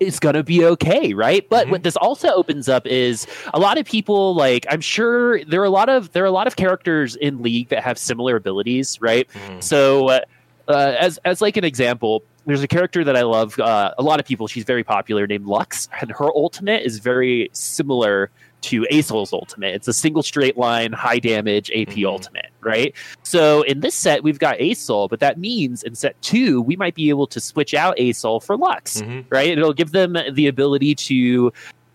it's 0.00 0.18
gonna 0.18 0.42
be 0.42 0.64
okay, 0.64 1.12
right? 1.12 1.46
But 1.50 1.66
Mhm. 1.66 1.70
what 1.72 1.82
this 1.82 1.94
also 1.96 2.28
opens 2.32 2.68
up 2.70 2.86
is 2.86 3.26
a 3.52 3.60
lot 3.60 3.76
of 3.78 3.84
people 3.84 4.34
like 4.34 4.64
I'm 4.70 4.80
sure 4.80 5.44
there 5.44 5.60
are 5.60 5.64
a 5.66 5.70
lot 5.70 5.88
of 5.90 6.10
there 6.12 6.24
are 6.24 6.26
a 6.26 6.30
lot 6.32 6.46
of 6.46 6.56
characters 6.56 7.14
in 7.16 7.42
League 7.42 7.68
that 7.68 7.84
have 7.84 7.98
similar 7.98 8.34
abilities, 8.36 8.98
right? 9.00 9.28
Mhm. 9.28 9.62
So, 9.62 10.08
uh, 10.08 10.20
uh, 10.68 10.94
as 10.98 11.18
as 11.26 11.40
like 11.42 11.56
an 11.58 11.64
example, 11.64 12.22
there's 12.46 12.62
a 12.62 12.68
character 12.68 13.04
that 13.04 13.16
I 13.16 13.22
love. 13.22 13.58
Uh, 13.58 13.92
a 13.98 14.02
lot 14.02 14.20
of 14.20 14.26
people, 14.26 14.46
she's 14.46 14.64
very 14.64 14.84
popular, 14.84 15.26
named 15.26 15.46
Lux, 15.46 15.88
and 16.00 16.10
her 16.12 16.28
ultimate 16.34 16.82
is 16.84 16.98
very 16.98 17.50
similar 17.52 18.30
to 18.62 18.86
Aesol's 18.90 19.32
ultimate. 19.32 19.74
It's 19.74 19.88
a 19.88 19.92
single 19.92 20.22
straight 20.22 20.58
line, 20.58 20.92
high 20.92 21.18
damage 21.18 21.70
AP 21.70 22.02
Mhm. 22.02 22.06
ultimate, 22.06 22.50
right? 22.60 22.94
So 23.22 23.62
in 23.62 23.80
this 23.80 23.94
set, 23.94 24.22
we've 24.22 24.38
got 24.38 24.60
Aesol, 24.60 25.08
but 25.08 25.20
that 25.20 25.38
means 25.38 25.82
in 25.82 25.94
set 25.94 26.20
two, 26.20 26.60
we 26.60 26.76
might 26.76 26.94
be 26.94 27.08
able 27.08 27.26
to 27.28 27.40
switch 27.40 27.72
out 27.72 27.98
Aesol 27.98 28.38
for 28.40 28.56
Lux 28.58 29.00
Mhm. 29.00 29.24
right? 29.30 29.48
It'll 29.48 29.72
give 29.72 29.92
them 29.92 30.14
the 30.32 30.46
ability 30.46 30.94
to 30.96 31.52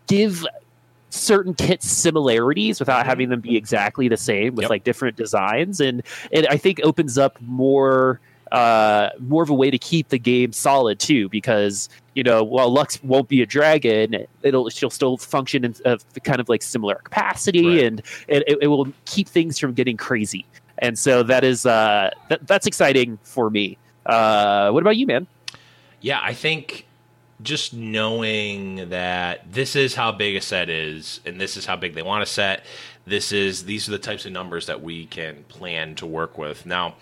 give 0.07 0.43
certain 1.11 1.53
kit 1.53 1.83
similarities 1.83 2.79
without 2.79 3.05
having 3.05 3.29
them 3.29 3.41
be 3.41 3.55
exactly 3.55 4.07
the 4.07 4.17
same 4.17 4.55
with 4.55 4.63
Yep. 4.63 4.69
like 4.69 4.83
different 4.83 5.15
designs 5.15 5.79
and 5.79 6.03
it 6.29 6.45
i 6.51 6.57
think 6.57 6.81
opens 6.83 7.17
up 7.17 7.37
more 7.41 8.19
uh 8.51 9.09
more 9.19 9.41
of 9.43 9.49
a 9.49 9.53
way 9.53 9.71
to 9.71 9.77
keep 9.77 10.09
the 10.09 10.19
game 10.19 10.51
solid 10.53 10.99
too 10.99 11.27
because 11.29 11.89
you 12.13 12.23
know 12.23 12.43
while 12.43 12.69
lux 12.71 13.01
won't 13.03 13.27
be 13.27 13.41
a 13.41 13.45
dragon 13.45 14.25
it'll 14.43 14.69
she'll 14.69 14.89
still 14.89 15.17
function 15.17 15.65
in 15.65 15.75
a 15.85 15.97
kind 16.23 16.39
of 16.39 16.47
like 16.47 16.61
similar 16.61 16.95
capacity 16.95 17.67
Right. 17.67 17.83
and 17.83 18.01
it, 18.27 18.57
it, 18.61 18.67
will 18.67 18.87
keep 19.05 19.27
things 19.27 19.57
from 19.57 19.73
getting 19.73 19.97
crazy 19.97 20.45
and 20.77 20.97
so 20.99 21.23
that 21.23 21.43
is 21.43 21.65
uh 21.65 22.11
that, 22.29 22.45
that's 22.45 22.67
exciting 22.67 23.17
for 23.23 23.49
me 23.49 23.77
uh 24.05 24.69
what 24.71 24.81
about 24.83 24.95
you 24.97 25.07
man 25.07 25.25
Yeah, 26.01 26.19
I 26.21 26.33
think 26.35 26.85
just 27.41 27.73
knowing 27.73 28.89
that 28.89 29.51
this 29.51 29.75
is 29.75 29.95
how 29.95 30.11
big 30.11 30.35
a 30.35 30.41
set 30.41 30.69
is, 30.69 31.19
and 31.25 31.41
this 31.41 31.57
is 31.57 31.65
how 31.65 31.75
big 31.75 31.93
they 31.95 32.01
want 32.03 32.25
to 32.25 32.31
set. 32.31 32.63
This 33.05 33.31
is 33.31 33.65
these 33.65 33.87
are 33.87 33.91
the 33.91 33.97
types 33.99 34.25
of 34.25 34.31
numbers 34.31 34.67
that 34.67 34.81
we 34.81 35.05
can 35.07 35.43
plan 35.49 35.95
to 35.95 36.05
work 36.05 36.37
with. 36.37 36.65
Now, 36.65 36.95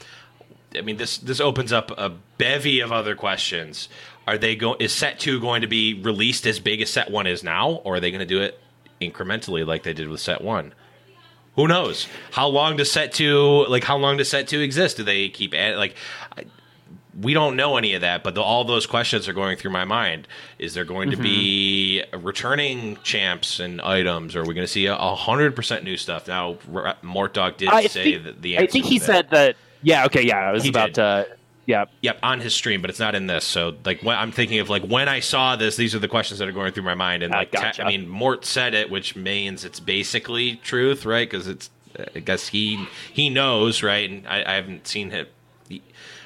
I 0.77 0.81
mean 0.81 0.97
this 0.97 1.17
this 1.17 1.39
opens 1.39 1.71
up 1.71 1.91
a 1.91 2.09
bevy 2.37 2.79
of 2.79 2.91
other 2.91 3.15
questions. 3.15 3.89
Are 4.27 4.37
they 4.37 4.55
going? 4.55 4.79
Is 4.79 4.93
set 4.93 5.19
two 5.19 5.39
going 5.39 5.61
to 5.61 5.67
be 5.67 5.93
released 5.93 6.45
as 6.47 6.59
big 6.59 6.81
as 6.81 6.89
set 6.89 7.11
one 7.11 7.27
is 7.27 7.43
now, 7.43 7.81
or 7.83 7.95
are 7.95 7.99
they 7.99 8.11
going 8.11 8.19
to 8.19 8.25
do 8.25 8.41
it 8.41 8.59
incrementally 9.01 9.65
like 9.65 9.83
they 9.83 9.93
did 9.93 10.07
with 10.07 10.21
set 10.21 10.41
one? 10.41 10.73
Who 11.55 11.67
knows? 11.67 12.07
How 12.31 12.47
long 12.47 12.77
does 12.77 12.91
set 12.91 13.13
two 13.13 13.65
like? 13.67 13.83
How 13.83 13.97
long 13.97 14.17
does 14.17 14.29
set 14.29 14.47
two 14.47 14.61
exist? 14.61 14.97
Do 14.97 15.03
they 15.03 15.29
keep 15.29 15.53
adding 15.53 15.77
like? 15.77 15.95
I, 16.35 16.45
we 17.21 17.33
don't 17.35 17.55
know 17.55 17.77
any 17.77 17.93
of 17.93 18.01
that, 18.01 18.23
but 18.23 18.33
the, 18.33 18.41
all 18.41 18.63
those 18.63 18.87
questions 18.87 19.27
are 19.27 19.33
going 19.33 19.57
through 19.57 19.69
my 19.69 19.85
mind. 19.85 20.27
Is 20.57 20.73
there 20.73 20.85
going 20.85 21.11
to 21.11 21.17
be 21.17 22.01
mm-hmm. 22.11 22.25
returning 22.25 22.97
champs 23.03 23.59
and 23.59 23.79
items? 23.81 24.35
Or 24.35 24.41
are 24.41 24.45
we 24.45 24.55
going 24.55 24.65
to 24.65 24.71
see 24.71 24.87
a 24.87 24.95
hundred 24.95 25.55
percent 25.55 25.83
new 25.83 25.97
stuff? 25.97 26.27
Now, 26.27 26.57
R- 26.73 26.95
Mort 27.03 27.35
Dog 27.35 27.57
did 27.57 27.69
I 27.69 27.85
say 27.85 28.13
think- 28.13 28.23
that 28.23 28.41
the 28.41 28.57
i 28.57 28.65
think 28.65 28.85
he 28.85 28.97
that. 28.97 29.05
said 29.05 29.29
that 29.29 29.55
yeah 29.83 30.05
okay 30.05 30.23
yeah 30.23 30.37
i 30.37 30.51
was 30.51 30.63
He 30.63 30.69
about 30.69 30.87
did. 30.87 30.95
to 30.95 31.27
yeah 31.65 31.85
Yep, 32.01 32.19
on 32.23 32.39
his 32.41 32.53
stream, 32.53 32.81
but 32.81 32.89
it's 32.89 32.99
not 32.99 33.15
in 33.15 33.27
this. 33.27 33.45
So, 33.45 33.75
like, 33.85 34.01
when 34.03 34.17
I'm 34.17 34.33
thinking 34.33 34.59
of 34.59 34.69
like 34.69 34.83
when 34.83 35.07
I 35.07 35.21
saw 35.21 35.55
this, 35.55 35.77
these 35.77 35.95
are 35.95 35.99
the 35.99 36.09
questions 36.09 36.39
that 36.39 36.47
are 36.49 36.51
going 36.51 36.73
through 36.73 36.83
my 36.83 36.93
mind. 36.95 37.23
And 37.23 37.33
Ah, 37.33 37.37
like, 37.37 37.51
te- 37.51 37.57
gotcha. 37.57 37.83
I 37.85 37.87
mean, 37.87 38.05
Mort 38.09 38.43
said 38.43 38.73
it, 38.73 38.89
which 38.89 39.15
means 39.15 39.63
it's 39.63 39.79
basically 39.79 40.57
truth, 40.57 41.05
right? 41.05 41.29
Because 41.29 41.47
it's, 41.47 41.69
I 42.15 42.19
guess 42.19 42.49
he 42.49 42.85
he 43.13 43.29
knows, 43.29 43.81
right? 43.81 44.09
And 44.09 44.27
I, 44.27 44.43
I 44.45 44.53
haven't 44.55 44.87
seen 44.87 45.11
him. 45.11 45.27
he- 45.69 45.81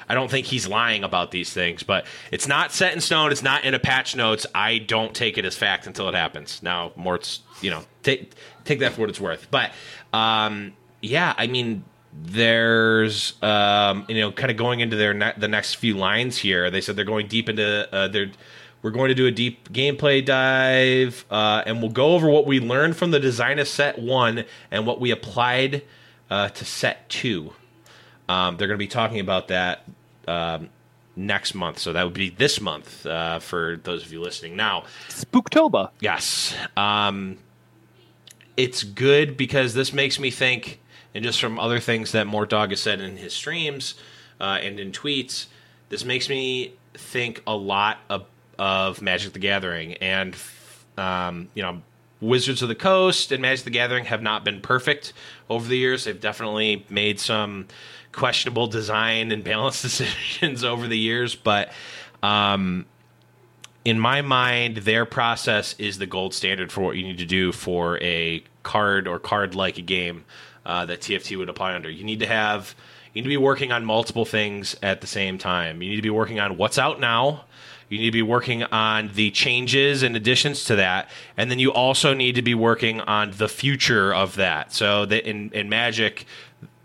I 0.08 0.14
don't 0.14 0.28
think 0.30 0.46
he's 0.46 0.66
lying 0.66 1.04
about 1.04 1.30
these 1.30 1.52
things, 1.52 1.82
but 1.84 2.04
it's 2.32 2.48
not 2.48 2.72
set 2.72 2.92
in 2.94 3.00
stone. 3.00 3.30
It's 3.30 3.42
not 3.42 3.62
in 3.64 3.74
a 3.74 3.78
patch 3.78 4.16
notes. 4.16 4.44
I 4.56 4.78
don't 4.78 5.14
take 5.14 5.38
it 5.38 5.44
as 5.44 5.54
fact 5.54 5.86
until 5.86 6.08
it 6.08 6.14
happens. 6.16 6.62
Now, 6.64 6.90
Mort's, 6.96 7.40
you 7.60 7.70
know, 7.70 7.84
take 8.02 8.32
take 8.64 8.80
that 8.80 8.94
for 8.94 9.02
what 9.02 9.10
it's 9.10 9.20
worth. 9.20 9.46
But 9.52 9.70
um, 10.12 10.72
yeah, 11.00 11.32
I 11.38 11.46
mean, 11.46 11.84
there's 12.24 13.40
um, 13.42 14.04
you 14.08 14.16
know, 14.16 14.32
kind 14.32 14.50
of 14.50 14.56
going 14.56 14.80
into 14.80 14.96
their 14.96 15.14
ne- 15.14 15.34
the 15.36 15.48
next 15.48 15.76
few 15.76 15.96
lines 15.96 16.38
here. 16.38 16.70
They 16.70 16.80
said 16.80 16.96
they're 16.96 17.04
going 17.04 17.28
deep 17.28 17.48
into 17.48 17.92
uh, 17.92 18.08
their. 18.08 18.30
We're 18.80 18.90
going 18.90 19.08
to 19.08 19.14
do 19.14 19.26
a 19.26 19.32
deep 19.32 19.72
gameplay 19.72 20.24
dive, 20.24 21.24
uh, 21.30 21.64
and 21.66 21.80
we'll 21.82 21.90
go 21.90 22.12
over 22.12 22.30
what 22.30 22.46
we 22.46 22.60
learned 22.60 22.96
from 22.96 23.10
the 23.10 23.18
design 23.18 23.58
of 23.58 23.66
set 23.66 23.98
one 23.98 24.44
and 24.70 24.86
what 24.86 25.00
we 25.00 25.10
applied 25.10 25.82
uh, 26.30 26.48
to 26.50 26.64
set 26.64 27.08
two. 27.08 27.52
Um, 28.28 28.56
they're 28.56 28.68
going 28.68 28.78
to 28.78 28.84
be 28.84 28.86
talking 28.86 29.18
about 29.18 29.48
that 29.48 29.84
um, 30.28 30.68
next 31.16 31.54
month, 31.54 31.78
so 31.78 31.92
that 31.92 32.04
would 32.04 32.14
be 32.14 32.30
this 32.30 32.60
month 32.60 33.04
uh, 33.04 33.40
for 33.40 33.80
those 33.82 34.04
of 34.04 34.12
you 34.12 34.20
listening. 34.20 34.54
Now, 34.54 34.84
spooktober 35.08 35.90
Yes. 36.00 36.54
Um, 36.76 37.38
it's 38.56 38.82
good 38.82 39.36
because 39.36 39.74
this 39.74 39.92
makes 39.92 40.18
me 40.18 40.30
think, 40.30 40.80
and 41.14 41.24
just 41.24 41.40
from 41.40 41.58
other 41.58 41.80
things 41.80 42.12
that 42.12 42.26
Mort 42.26 42.50
Dog 42.50 42.70
has 42.70 42.80
said 42.80 43.00
in 43.00 43.16
his 43.16 43.32
streams 43.32 43.94
uh, 44.40 44.58
and 44.62 44.78
in 44.78 44.92
tweets, 44.92 45.46
this 45.88 46.04
makes 46.04 46.28
me 46.28 46.74
think 46.94 47.42
a 47.46 47.56
lot 47.56 47.98
of, 48.08 48.26
of 48.58 49.00
Magic 49.00 49.32
the 49.32 49.38
Gathering. 49.38 49.94
And, 49.94 50.36
um, 50.96 51.48
you 51.54 51.62
know, 51.62 51.82
Wizards 52.20 52.62
of 52.62 52.68
the 52.68 52.74
Coast 52.74 53.32
and 53.32 53.40
Magic 53.40 53.64
the 53.64 53.70
Gathering 53.70 54.04
have 54.06 54.22
not 54.22 54.44
been 54.44 54.60
perfect 54.60 55.12
over 55.48 55.66
the 55.66 55.78
years. 55.78 56.04
They've 56.04 56.20
definitely 56.20 56.84
made 56.90 57.20
some 57.20 57.68
questionable 58.12 58.66
design 58.66 59.32
and 59.32 59.42
balance 59.42 59.82
decisions 59.82 60.64
over 60.64 60.86
the 60.86 60.98
years, 60.98 61.34
but. 61.34 61.72
Um, 62.22 62.86
in 63.84 63.98
my 63.98 64.20
mind, 64.20 64.78
their 64.78 65.06
process 65.06 65.74
is 65.78 65.96
the 65.96 66.04
gold 66.04 66.34
standard 66.34 66.70
for 66.70 66.82
what 66.82 66.96
you 66.96 67.04
need 67.04 67.18
to 67.18 67.24
do 67.24 67.52
for 67.52 67.96
a 68.02 68.42
card 68.62 69.08
or 69.08 69.18
card 69.18 69.54
like 69.54 69.78
a 69.78 69.82
game 69.82 70.26
uh, 70.66 70.86
that 70.86 71.00
TFT 71.00 71.36
would 71.38 71.48
apply 71.48 71.74
under. 71.74 71.90
You 71.90 72.04
need 72.04 72.20
to 72.20 72.26
have, 72.26 72.74
you 73.12 73.22
need 73.22 73.26
to 73.26 73.28
be 73.28 73.36
working 73.36 73.72
on 73.72 73.84
multiple 73.84 74.24
things 74.24 74.76
at 74.82 75.00
the 75.00 75.06
same 75.06 75.38
time. 75.38 75.82
You 75.82 75.90
need 75.90 75.96
to 75.96 76.02
be 76.02 76.10
working 76.10 76.40
on 76.40 76.56
what's 76.56 76.78
out 76.78 77.00
now. 77.00 77.44
You 77.88 77.98
need 77.98 78.06
to 78.06 78.12
be 78.12 78.22
working 78.22 78.64
on 78.64 79.10
the 79.14 79.30
changes 79.30 80.02
and 80.02 80.14
additions 80.14 80.64
to 80.64 80.76
that, 80.76 81.08
and 81.38 81.50
then 81.50 81.58
you 81.58 81.72
also 81.72 82.12
need 82.12 82.34
to 82.34 82.42
be 82.42 82.54
working 82.54 83.00
on 83.00 83.30
the 83.30 83.48
future 83.48 84.14
of 84.14 84.36
that. 84.36 84.74
So 84.74 85.06
that 85.06 85.26
in 85.26 85.50
in 85.52 85.70
Magic, 85.70 86.26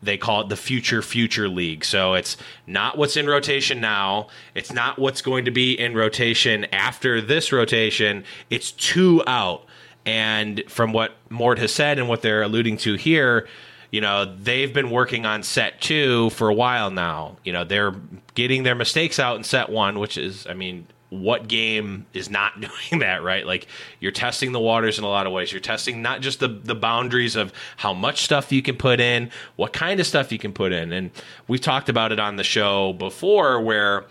they 0.03 0.17
call 0.17 0.41
it 0.41 0.49
the 0.49 0.57
future 0.57 1.01
future 1.01 1.47
league 1.47 1.85
so 1.85 2.13
it's 2.13 2.37
not 2.67 2.97
what's 2.97 3.15
in 3.15 3.25
rotation 3.25 3.79
now 3.79 4.27
it's 4.53 4.71
not 4.71 4.99
what's 4.99 5.21
going 5.21 5.45
to 5.45 5.51
be 5.51 5.79
in 5.79 5.95
rotation 5.95 6.65
after 6.73 7.21
this 7.21 7.51
rotation 7.51 8.23
it's 8.49 8.71
two 8.71 9.23
out 9.25 9.65
and 10.05 10.63
from 10.67 10.91
what 10.93 11.13
mort 11.29 11.59
has 11.59 11.73
said 11.73 11.97
and 11.99 12.07
what 12.07 12.21
they're 12.21 12.43
alluding 12.43 12.77
to 12.77 12.95
here 12.95 13.47
you 13.93 14.01
know 14.01 14.25
they've 14.25 14.73
been 14.73 14.89
working 14.89 15.23
on 15.25 15.43
set 15.43 15.79
two 15.79 16.31
for 16.31 16.49
a 16.49 16.53
while 16.53 16.89
now. 16.89 17.37
You 17.43 17.53
know 17.53 17.63
they're 17.63 17.93
getting 18.33 18.63
their 18.63 18.73
mistakes 18.73 19.19
out 19.19 19.37
in 19.37 19.43
set 19.43 19.69
one 19.69 19.99
which 19.99 20.17
is 20.17 20.47
i 20.47 20.53
mean 20.55 20.87
what 21.09 21.47
game 21.47 22.07
is 22.11 22.27
not 22.27 22.59
doing 22.89 23.01
that 23.01 23.21
right? 23.21 23.45
Like 23.45 23.67
you're 23.99 24.11
testing 24.11 24.51
the 24.51 24.59
waters 24.59 24.97
in 24.97 25.03
a 25.03 25.07
lot 25.07 25.27
of 25.27 25.31
ways. 25.31 25.51
You're 25.51 25.61
testing 25.61 26.01
not 26.01 26.21
just 26.21 26.39
the 26.39 26.47
the 26.47 26.73
boundaries 26.73 27.35
of 27.35 27.53
how 27.77 27.93
much 27.93 28.23
stuff 28.23 28.51
you 28.51 28.63
can 28.63 28.75
put 28.75 28.99
in 28.99 29.29
what 29.57 29.73
kind 29.73 29.99
of 29.99 30.07
stuff 30.07 30.31
you 30.31 30.39
can 30.39 30.53
put 30.53 30.71
in. 30.71 30.91
And 30.91 31.11
we've 31.47 31.61
talked 31.61 31.87
about 31.87 32.11
it 32.11 32.19
on 32.19 32.35
the 32.35 32.43
show 32.43 32.93
before 32.93 33.61
where 33.61 34.05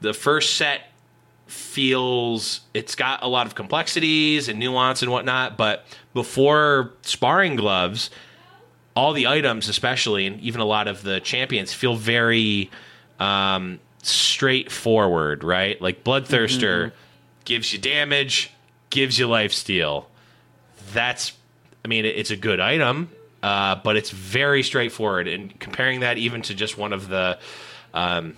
the 0.00 0.14
first 0.14 0.56
set 0.56 0.90
feels 1.46 2.62
it's 2.74 2.94
got 2.94 3.22
a 3.22 3.28
lot 3.28 3.46
of 3.46 3.54
complexities 3.54 4.48
and 4.48 4.58
nuance 4.58 5.00
and 5.00 5.10
whatnot 5.10 5.56
but 5.56 5.86
before 6.12 6.92
sparring 7.02 7.54
gloves 7.54 8.10
all 8.96 9.12
the 9.12 9.26
items 9.26 9.68
especially 9.68 10.26
and 10.26 10.40
even 10.40 10.60
a 10.60 10.64
lot 10.64 10.88
of 10.88 11.02
the 11.02 11.20
champions 11.20 11.72
feel 11.72 11.94
very 11.94 12.70
um, 13.20 13.78
straightforward, 14.06 15.42
right? 15.42 15.80
Like 15.80 16.04
Bloodthirster 16.04 16.92
gives 17.44 17.72
you 17.72 17.78
damage, 17.78 18.52
gives 18.90 19.18
you 19.18 19.26
life 19.26 19.52
steal. 19.52 20.08
That's, 20.92 21.32
I 21.84 21.88
mean, 21.88 22.04
it's 22.04 22.30
a 22.30 22.36
good 22.36 22.60
item, 22.60 23.10
uh, 23.42 23.76
but 23.76 23.96
it's 23.96 24.10
very 24.10 24.62
straightforward. 24.62 25.28
And 25.28 25.58
comparing 25.58 26.00
that 26.00 26.18
even 26.18 26.42
to 26.42 26.54
just 26.54 26.78
one 26.78 26.92
of 26.92 27.08
the 27.08 27.38
um, 27.94 28.36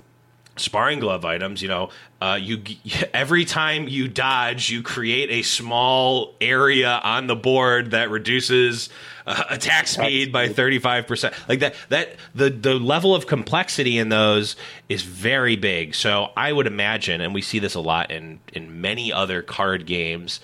sparring 0.58 1.00
glove 1.00 1.24
items, 1.24 1.62
you 1.62 1.68
know, 1.68 1.90
uh, 2.20 2.38
you 2.40 2.62
every 3.14 3.44
time 3.44 3.88
you 3.88 4.08
dodge, 4.08 4.70
you 4.70 4.82
create 4.82 5.30
a 5.30 5.42
small 5.42 6.34
area 6.40 7.00
on 7.02 7.26
the 7.26 7.36
board 7.36 7.92
that 7.92 8.10
reduces 8.10 8.88
uh, 9.26 9.44
attack 9.50 9.86
speed 9.86 10.32
by 10.32 10.48
thirty 10.48 10.78
five 10.78 11.06
percent. 11.06 11.34
Like 11.48 11.60
that, 11.60 11.74
that 11.88 12.16
the 12.34 12.50
the 12.50 12.74
level 12.74 13.14
of 13.14 13.26
complexity 13.26 13.98
in 13.98 14.08
those 14.08 14.56
is 14.88 15.02
very 15.02 15.56
big. 15.56 15.94
So 15.94 16.30
I 16.36 16.52
would 16.52 16.66
imagine, 16.66 17.20
and 17.20 17.34
we 17.34 17.42
see 17.42 17.58
this 17.58 17.74
a 17.74 17.80
lot 17.80 18.10
in 18.10 18.40
in 18.52 18.80
many 18.80 19.12
other 19.12 19.42
card 19.42 19.86
games. 19.86 20.40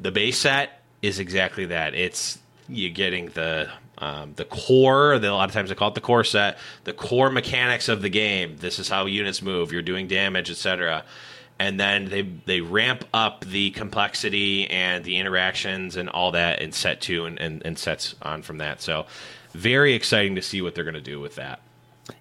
The 0.00 0.10
base 0.10 0.38
set 0.38 0.82
is 1.02 1.18
exactly 1.18 1.66
that. 1.66 1.94
It's 1.94 2.38
you're 2.68 2.90
getting 2.90 3.26
the 3.30 3.68
um, 3.98 4.34
the 4.34 4.44
core. 4.44 5.14
A 5.14 5.18
lot 5.18 5.48
of 5.48 5.54
times 5.54 5.68
they 5.68 5.74
call 5.74 5.88
it 5.88 5.94
the 5.94 6.00
core 6.00 6.24
set. 6.24 6.58
The 6.84 6.92
core 6.92 7.30
mechanics 7.30 7.88
of 7.88 8.02
the 8.02 8.08
game. 8.08 8.56
This 8.58 8.78
is 8.78 8.88
how 8.88 9.06
units 9.06 9.42
move. 9.42 9.72
You're 9.72 9.82
doing 9.82 10.08
damage, 10.08 10.50
etc. 10.50 11.04
And 11.58 11.78
then 11.78 12.06
they 12.06 12.22
they 12.22 12.60
ramp 12.60 13.04
up 13.14 13.44
the 13.44 13.70
complexity 13.70 14.68
and 14.68 15.04
the 15.04 15.18
interactions 15.18 15.96
and 15.96 16.08
all 16.08 16.32
that 16.32 16.60
in 16.60 16.72
set 16.72 17.00
two 17.00 17.26
and, 17.26 17.38
and, 17.38 17.62
and 17.64 17.78
sets 17.78 18.14
on 18.22 18.42
from 18.42 18.58
that. 18.58 18.82
So 18.82 19.06
very 19.52 19.94
exciting 19.94 20.34
to 20.34 20.42
see 20.42 20.62
what 20.62 20.74
they're 20.74 20.84
going 20.84 20.94
to 20.94 21.00
do 21.00 21.20
with 21.20 21.36
that. 21.36 21.60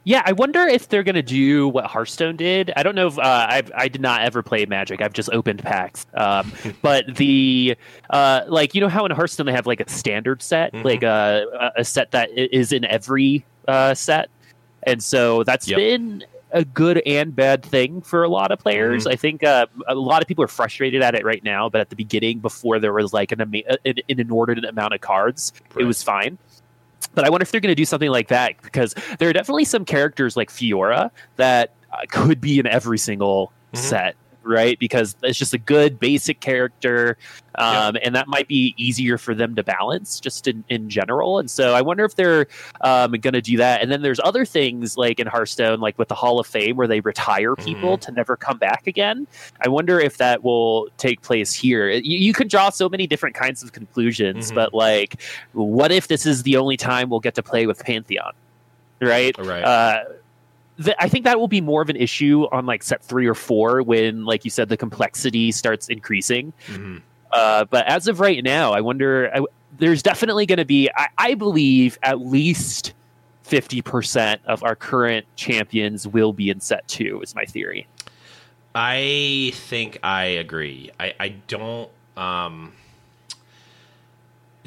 Yeah, 0.06 0.22
I 0.26 0.32
wonder 0.32 0.62
if 0.62 0.88
they're 0.90 1.04
going 1.04 1.16
to 1.16 1.22
do 1.22 1.68
what 1.68 1.86
Hearthstone 1.86 2.36
did. 2.38 2.72
I 2.76 2.84
don't 2.84 2.96
know 2.96 3.08
if 3.08 3.18
uh, 3.20 3.22
I 3.24 3.64
I 3.76 3.88
did 3.88 4.02
not 4.02 4.22
ever 4.22 4.42
play 4.42 4.66
Magic. 4.66 5.02
I've 5.02 5.14
just 5.14 5.30
opened 5.32 5.62
packs. 5.62 6.06
Um, 6.14 6.52
but 6.82 7.16
the 7.16 7.76
uh, 8.10 8.42
like 8.48 8.76
you 8.76 8.82
know 8.82 8.90
how 8.90 9.06
in 9.06 9.12
Hearthstone 9.12 9.46
they 9.46 9.52
have 9.52 9.68
like 9.68 9.82
a 9.82 9.90
standard 9.90 10.42
set, 10.42 10.74
like 10.74 11.04
a 11.04 11.72
a 11.76 11.84
set 11.84 12.12
that 12.12 12.32
is 12.32 12.72
in 12.72 12.86
every 12.86 13.46
uh, 13.68 13.94
set, 13.94 14.30
and 14.84 15.04
so 15.04 15.44
that's 15.44 15.68
Yep. 15.68 15.78
been 15.78 16.24
a 16.56 16.64
good 16.64 17.02
and 17.08 17.36
bad 17.36 17.64
thing 17.64 18.00
for 18.02 18.24
a 18.24 18.30
lot 18.30 18.52
of 18.52 18.60
players. 18.60 19.06
Mhm. 19.06 19.12
I 19.12 19.16
think 19.16 19.44
uh, 19.44 19.66
a 19.88 19.96
lot 19.96 20.22
of 20.22 20.28
people 20.28 20.44
are 20.44 20.48
frustrated 20.48 21.02
at 21.02 21.16
it 21.16 21.26
right 21.26 21.44
now, 21.44 21.68
but 21.68 21.82
at 21.82 21.90
the 21.90 21.96
beginning, 21.96 22.40
before 22.40 22.78
there 22.78 22.94
was 22.94 23.12
like 23.12 23.32
an, 23.32 23.42
an, 23.42 23.54
an 23.86 23.96
inordinate 24.08 24.66
amount 24.66 24.94
of 24.94 25.02
cards, 25.02 25.52
it 25.78 25.84
was 25.86 26.04
fine. 26.04 26.38
But 27.16 27.26
I 27.26 27.30
wonder 27.30 27.44
if 27.44 27.52
they're 27.52 27.62
going 27.62 27.72
to 27.72 27.76
do 27.76 27.86
something 27.86 28.10
like 28.10 28.28
that 28.30 28.62
because 28.62 28.96
there 29.20 29.30
are 29.30 29.34
definitely 29.34 29.66
some 29.66 29.86
characters 29.86 30.36
like 30.36 30.50
Fiora 30.50 31.12
that 31.36 31.74
uh, 31.92 31.98
could 32.10 32.42
be 32.42 32.60
in 32.60 32.66
every 32.68 32.98
single 32.98 33.52
Mhm. 33.74 33.78
set, 33.78 34.16
right? 34.44 34.78
Because 34.80 35.16
it's 35.24 35.38
just 35.38 35.54
a 35.54 35.58
good 35.58 36.00
basic 36.00 36.40
character, 36.40 37.18
um, 37.56 37.98
and 38.04 38.16
that 38.16 38.28
might 38.28 38.48
be 38.48 38.74
easier 38.78 39.18
for 39.18 39.36
them 39.36 39.56
to 39.56 39.64
balance 39.64 40.20
just 40.20 40.48
in, 40.48 40.64
in 40.70 40.90
general. 40.90 41.40
And 41.40 41.50
so 41.50 41.74
I 41.74 41.82
wonder 41.82 42.04
if 42.04 42.16
they're 42.16 42.48
um, 42.82 43.12
going 43.12 43.34
to 43.34 43.42
do 43.42 43.58
that. 43.58 43.82
And 43.82 43.92
then 43.92 44.02
there's 44.02 44.20
other 44.24 44.46
things 44.46 44.98
like 44.98 45.20
in 45.20 45.28
Hearthstone, 45.28 45.80
like 45.80 45.98
with 46.00 46.08
the 46.08 46.16
Hall 46.16 46.40
of 46.40 46.48
Fame, 46.48 46.76
where 46.76 46.88
they 46.88 47.00
retire 47.02 47.56
people 47.56 47.98
to 48.00 48.12
never 48.12 48.36
come 48.36 48.58
back 48.58 48.88
again. 48.88 49.28
I 49.64 49.70
wonder 49.70 50.00
if 50.00 50.18
that 50.18 50.44
will 50.44 50.90
take 50.98 51.22
place 51.22 51.54
here. 51.54 51.90
You, 51.90 52.18
you 52.18 52.34
could 52.34 52.48
draw 52.50 52.70
so 52.70 52.90
many 52.90 53.08
different 53.08 53.36
kinds 53.36 53.62
of 53.64 53.72
conclusions, 53.72 54.52
Mhm. 54.52 54.56
but 54.56 54.74
like, 54.74 55.22
what 55.54 55.92
if 55.92 56.08
this 56.08 56.26
is 56.26 56.44
the 56.44 56.58
only 56.58 56.78
time 56.78 57.10
we'll 57.10 57.20
get 57.20 57.36
to 57.36 57.44
play 57.44 57.68
with 57.68 57.84
Pantheon? 57.84 58.34
Right? 59.00 59.38
Right. 59.38 59.64
Uh, 59.64 60.04
th- 60.84 60.98
I 61.00 61.10
think 61.10 61.26
that 61.26 61.40
will 61.40 61.48
be 61.48 61.62
more 61.62 61.82
of 61.82 61.90
an 61.90 61.96
issue 61.96 62.48
on 62.52 62.66
like 62.66 62.84
set 62.84 63.04
three 63.04 63.28
or 63.28 63.36
four 63.36 63.82
when, 63.82 64.26
like 64.26 64.46
you 64.46 64.52
said, 64.52 64.70
the 64.70 64.78
complexity 64.78 65.52
starts 65.52 65.90
increasing. 65.90 66.54
Mhm. 66.68 67.02
Uh, 67.32 67.66
but 67.66 67.86
as 67.88 68.08
of 68.08 68.20
right 68.20 68.44
now, 68.44 68.74
I 68.74 68.82
wonder. 68.82 69.32
I, 69.34 69.44
there's 69.78 70.04
definitely 70.04 70.46
going 70.46 70.60
to 70.60 70.66
be, 70.66 70.90
I, 70.96 71.08
I 71.18 71.34
believe, 71.34 71.98
at 72.04 72.20
least 72.22 72.94
fifty 73.42 73.82
percent 73.82 74.40
of 74.46 74.64
our 74.64 74.76
current 74.76 75.26
champions 75.36 76.08
will 76.08 76.32
be 76.32 76.50
in 76.50 76.60
set 76.60 76.88
two. 76.88 77.22
Is 77.22 77.34
my 77.34 77.46
theory. 77.46 77.88
I 78.76 79.52
think 79.56 80.00
I 80.04 80.26
agree. 80.26 80.92
I, 81.00 81.14
I 81.20 81.30
don't 81.48 81.90
um 82.18 82.74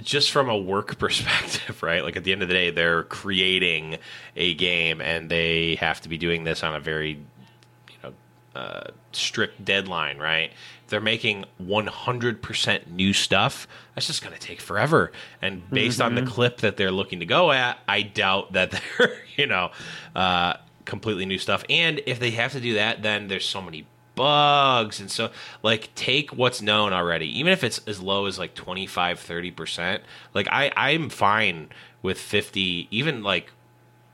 just 0.00 0.30
from 0.30 0.48
a 0.48 0.56
work 0.56 0.98
perspective, 0.98 1.82
right? 1.82 2.02
Like 2.02 2.16
at 2.16 2.24
the 2.24 2.32
end 2.32 2.42
of 2.42 2.48
the 2.48 2.54
day, 2.54 2.70
they're 2.70 3.04
creating 3.04 3.98
a 4.34 4.54
game 4.54 5.00
and 5.00 5.30
they 5.30 5.76
have 5.76 6.00
to 6.02 6.08
be 6.08 6.18
doing 6.18 6.44
this 6.44 6.62
on 6.62 6.74
a 6.74 6.80
very 6.80 7.12
you 7.12 7.96
know 8.02 8.12
uh, 8.54 8.90
strict 9.12 9.64
deadline, 9.64 10.18
right? 10.18 10.50
If 10.84 10.90
they're 10.90 11.00
making 11.00 11.46
100% 11.60 12.86
new 12.92 13.12
stuff, 13.12 13.66
that's 13.94 14.06
just 14.06 14.22
going 14.22 14.34
to 14.34 14.40
take 14.40 14.60
forever. 14.60 15.10
And 15.42 15.68
based 15.68 16.00
on 16.00 16.14
the 16.14 16.22
clip 16.22 16.58
that 16.58 16.76
they're 16.76 16.92
looking 16.92 17.18
to 17.18 17.26
go 17.26 17.50
at, 17.50 17.80
I 17.88 18.02
doubt 18.02 18.52
that 18.52 18.70
they're, 18.98 19.16
you 19.36 19.46
know, 19.46 19.72
uh, 20.14 20.54
completely 20.84 21.26
new 21.26 21.38
stuff. 21.38 21.64
And 21.68 22.00
if 22.06 22.20
they 22.20 22.30
have 22.30 22.52
to 22.52 22.60
do 22.60 22.74
that, 22.74 23.02
then 23.02 23.26
there's 23.26 23.44
so 23.44 23.60
many 23.60 23.84
bugs. 24.16 24.98
And 24.98 25.08
so, 25.10 25.30
like, 25.62 25.94
take 25.94 26.32
what's 26.32 26.60
known 26.60 26.92
already, 26.92 27.26
even 27.38 27.52
if 27.52 27.62
it's 27.62 27.78
as 27.86 28.00
low 28.00 28.26
as 28.26 28.36
like 28.38 28.54
25, 28.54 29.20
30%. 29.20 30.00
Like, 30.34 30.48
I, 30.50 30.72
I'm 30.76 31.08
fine 31.08 31.68
with 32.02 32.18
50, 32.18 32.88
even 32.90 33.22
like 33.22 33.52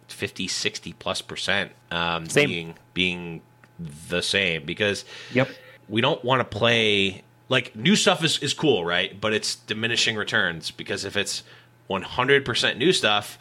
50, 0.08 0.46
60 0.46 0.92
plus 0.94 1.22
percent 1.22 1.72
um, 1.90 2.26
Same. 2.28 2.48
being 2.48 2.74
being 2.92 3.40
the 4.08 4.20
same 4.20 4.64
because 4.66 5.04
Yep. 5.32 5.48
we 5.88 6.00
don't 6.02 6.22
want 6.22 6.40
to 6.40 6.44
play 6.58 7.22
like 7.48 7.74
new 7.74 7.96
stuff 7.96 8.22
is, 8.22 8.38
is 8.40 8.52
cool, 8.54 8.84
right? 8.84 9.18
But 9.20 9.32
it's 9.32 9.56
diminishing 9.56 10.16
returns 10.16 10.70
because 10.70 11.04
if 11.06 11.16
it's 11.16 11.42
100% 11.90 12.76
new 12.76 12.92
stuff, 12.92 13.38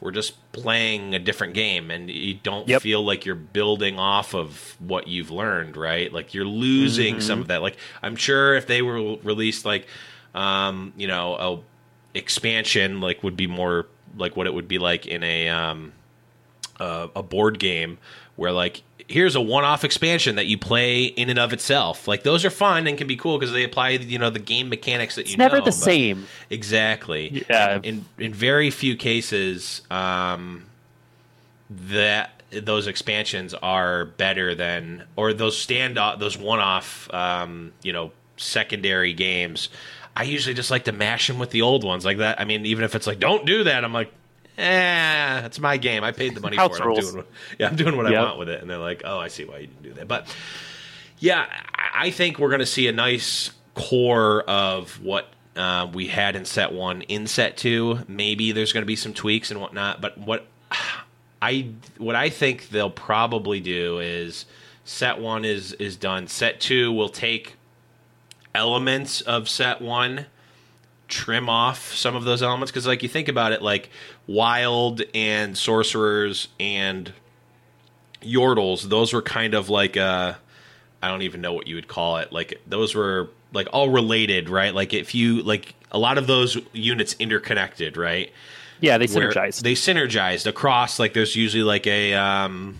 we're 0.00 0.10
just 0.12 0.34
playing 0.52 1.14
a 1.14 1.18
different 1.18 1.54
game 1.54 1.90
and 1.90 2.08
you 2.10 2.34
don't 2.42 2.66
Yep. 2.68 2.82
feel 2.82 3.04
like 3.04 3.26
you're 3.26 3.34
building 3.34 3.98
off 3.98 4.34
of 4.34 4.76
what 4.80 5.08
you've 5.08 5.30
learned, 5.30 5.76
right? 5.76 6.12
Like 6.12 6.32
you're 6.34 6.44
losing 6.46 7.16
Mm-hmm. 7.16 7.20
some 7.22 7.40
of 7.40 7.48
that. 7.48 7.60
Like 7.62 7.76
I'm 8.02 8.16
sure 8.16 8.54
if 8.54 8.66
they 8.66 8.82
were 8.82 9.16
released 9.16 9.64
like 9.64 9.86
um, 10.34 10.92
you 10.96 11.06
know, 11.08 11.62
a 12.14 12.18
expansion 12.18 13.00
like 13.00 13.22
would 13.22 13.36
be 13.36 13.46
more 13.46 13.86
like 14.16 14.36
what 14.36 14.46
it 14.46 14.54
would 14.54 14.68
be 14.68 14.78
like 14.78 15.06
in 15.06 15.22
a 15.22 15.48
um 15.48 15.92
a, 16.78 17.08
a 17.16 17.22
board 17.22 17.58
game 17.58 17.98
where 18.36 18.52
like 18.52 18.82
here's 19.10 19.34
a 19.34 19.40
one-off 19.40 19.82
expansion 19.84 20.36
that 20.36 20.46
you 20.46 20.56
play 20.56 21.04
in 21.04 21.28
and 21.28 21.38
of 21.38 21.52
itself. 21.52 22.06
Like 22.06 22.22
those 22.22 22.44
are 22.44 22.50
fun 22.50 22.86
and 22.86 22.96
can 22.96 23.08
be 23.08 23.16
cool 23.16 23.38
because 23.38 23.52
they 23.52 23.64
apply 23.64 23.90
you 23.90 24.18
know 24.18 24.30
the 24.30 24.38
game 24.38 24.68
mechanics 24.68 25.16
that 25.16 25.22
It's 25.22 25.32
you 25.32 25.36
never 25.36 25.58
know, 25.58 25.64
the 25.64 25.72
same. 25.72 26.26
Exactly. 26.48 27.44
Yeah. 27.50 27.80
In 27.82 28.04
in 28.18 28.32
very 28.32 28.70
few 28.70 28.96
cases, 28.96 29.82
um, 29.90 30.66
that 31.68 32.30
those 32.50 32.86
expansions 32.86 33.54
are 33.54 34.04
better 34.04 34.54
than 34.54 35.04
or 35.16 35.32
those 35.32 35.58
stand 35.58 35.98
off 35.98 36.18
those 36.18 36.38
one 36.38 36.60
off 36.60 37.12
um, 37.12 37.72
you 37.82 37.92
know 37.92 38.12
secondary 38.36 39.12
games. 39.12 39.68
I 40.16 40.24
usually 40.24 40.54
just 40.54 40.70
like 40.70 40.84
to 40.84 40.92
mash 40.92 41.26
them 41.26 41.38
with 41.38 41.50
the 41.50 41.62
old 41.62 41.84
ones 41.84 42.04
like 42.04 42.18
that. 42.18 42.40
I 42.40 42.44
mean, 42.44 42.66
even 42.66 42.84
if 42.84 42.94
it's 42.94 43.06
like 43.06 43.18
don't 43.18 43.44
do 43.44 43.64
that, 43.64 43.84
I'm 43.84 43.92
like. 43.92 44.12
Eh, 44.60 45.46
it's 45.46 45.58
my 45.58 45.76
game. 45.76 46.04
I 46.04 46.12
paid 46.12 46.34
the 46.34 46.40
money 46.40 46.56
House 46.56 46.76
for 46.78 46.90
it. 46.90 46.98
I'm 46.98 47.12
doing, 47.12 47.26
yeah, 47.58 47.68
I'm 47.68 47.76
doing 47.76 47.96
what 47.96 48.06
I 48.06 48.10
want 48.24 48.38
with 48.38 48.48
it. 48.50 48.60
And 48.60 48.68
they're 48.70 48.78
like, 48.78 49.02
"Oh, 49.04 49.18
I 49.18 49.28
see 49.28 49.44
why 49.44 49.58
you 49.58 49.66
didn't 49.68 49.82
do 49.82 49.92
that." 49.94 50.08
But 50.08 50.34
yeah, 51.18 51.46
I- 51.74 52.06
I 52.06 52.10
think 52.10 52.38
we're 52.38 52.48
going 52.50 52.60
to 52.60 52.66
see 52.66 52.86
a 52.88 52.92
nice 52.92 53.50
core 53.74 54.42
of 54.42 55.02
what 55.02 55.28
uh, 55.56 55.88
we 55.92 56.06
had 56.06 56.36
in 56.36 56.44
set 56.44 56.72
one 56.72 57.02
in 57.02 57.26
set 57.26 57.56
two. 57.56 58.00
Maybe 58.08 58.52
there's 58.52 58.72
going 58.72 58.82
to 58.82 58.86
be 58.86 58.96
some 58.96 59.12
tweaks 59.14 59.50
and 59.50 59.60
whatnot, 59.60 60.00
but 60.00 60.16
what 60.18 60.46
I 61.42 61.70
what 61.98 62.16
I 62.16 62.28
think 62.30 62.68
they'll 62.68 62.90
probably 62.90 63.60
do 63.60 63.98
is 63.98 64.44
set 64.84 65.18
one 65.18 65.44
is 65.44 65.72
is 65.74 65.96
done. 65.96 66.26
Set 66.28 66.60
two 66.60 66.92
will 66.92 67.08
take 67.08 67.56
elements 68.54 69.20
of 69.22 69.48
set 69.48 69.80
one 69.80 70.26
trim 71.08 71.48
off 71.48 71.92
some 71.94 72.14
of 72.14 72.22
those 72.24 72.40
elements 72.42 72.70
because 72.70 72.86
like 72.86 73.02
you 73.02 73.08
think 73.08 73.26
about 73.28 73.50
it 73.52 73.62
like 73.62 73.90
wild 74.34 75.02
and 75.14 75.56
sorcerers 75.58 76.48
and 76.60 77.12
yordles 78.22 78.82
those 78.88 79.12
were 79.12 79.22
kind 79.22 79.54
of 79.54 79.68
like 79.68 79.96
uh 79.96 80.32
i 81.02 81.08
don't 81.08 81.22
even 81.22 81.40
know 81.40 81.52
what 81.52 81.66
you 81.66 81.74
would 81.74 81.88
call 81.88 82.18
it 82.18 82.30
like 82.32 82.60
those 82.66 82.94
were 82.94 83.28
like 83.52 83.66
all 83.72 83.90
related 83.90 84.48
right 84.48 84.74
like 84.74 84.92
if 84.94 85.14
you 85.14 85.42
like 85.42 85.74
a 85.90 85.98
lot 85.98 86.16
of 86.18 86.26
those 86.26 86.56
units 86.72 87.16
interconnected 87.18 87.96
right 87.96 88.30
Yeah, 88.80 88.96
they 88.98 89.06
synergized. 89.06 89.60
They 89.60 89.74
synergized 89.74 90.46
across. 90.46 90.98
Like 90.98 91.12
there's 91.12 91.36
usually 91.36 91.64
like 91.64 91.86
a 91.86 92.14
um, 92.14 92.78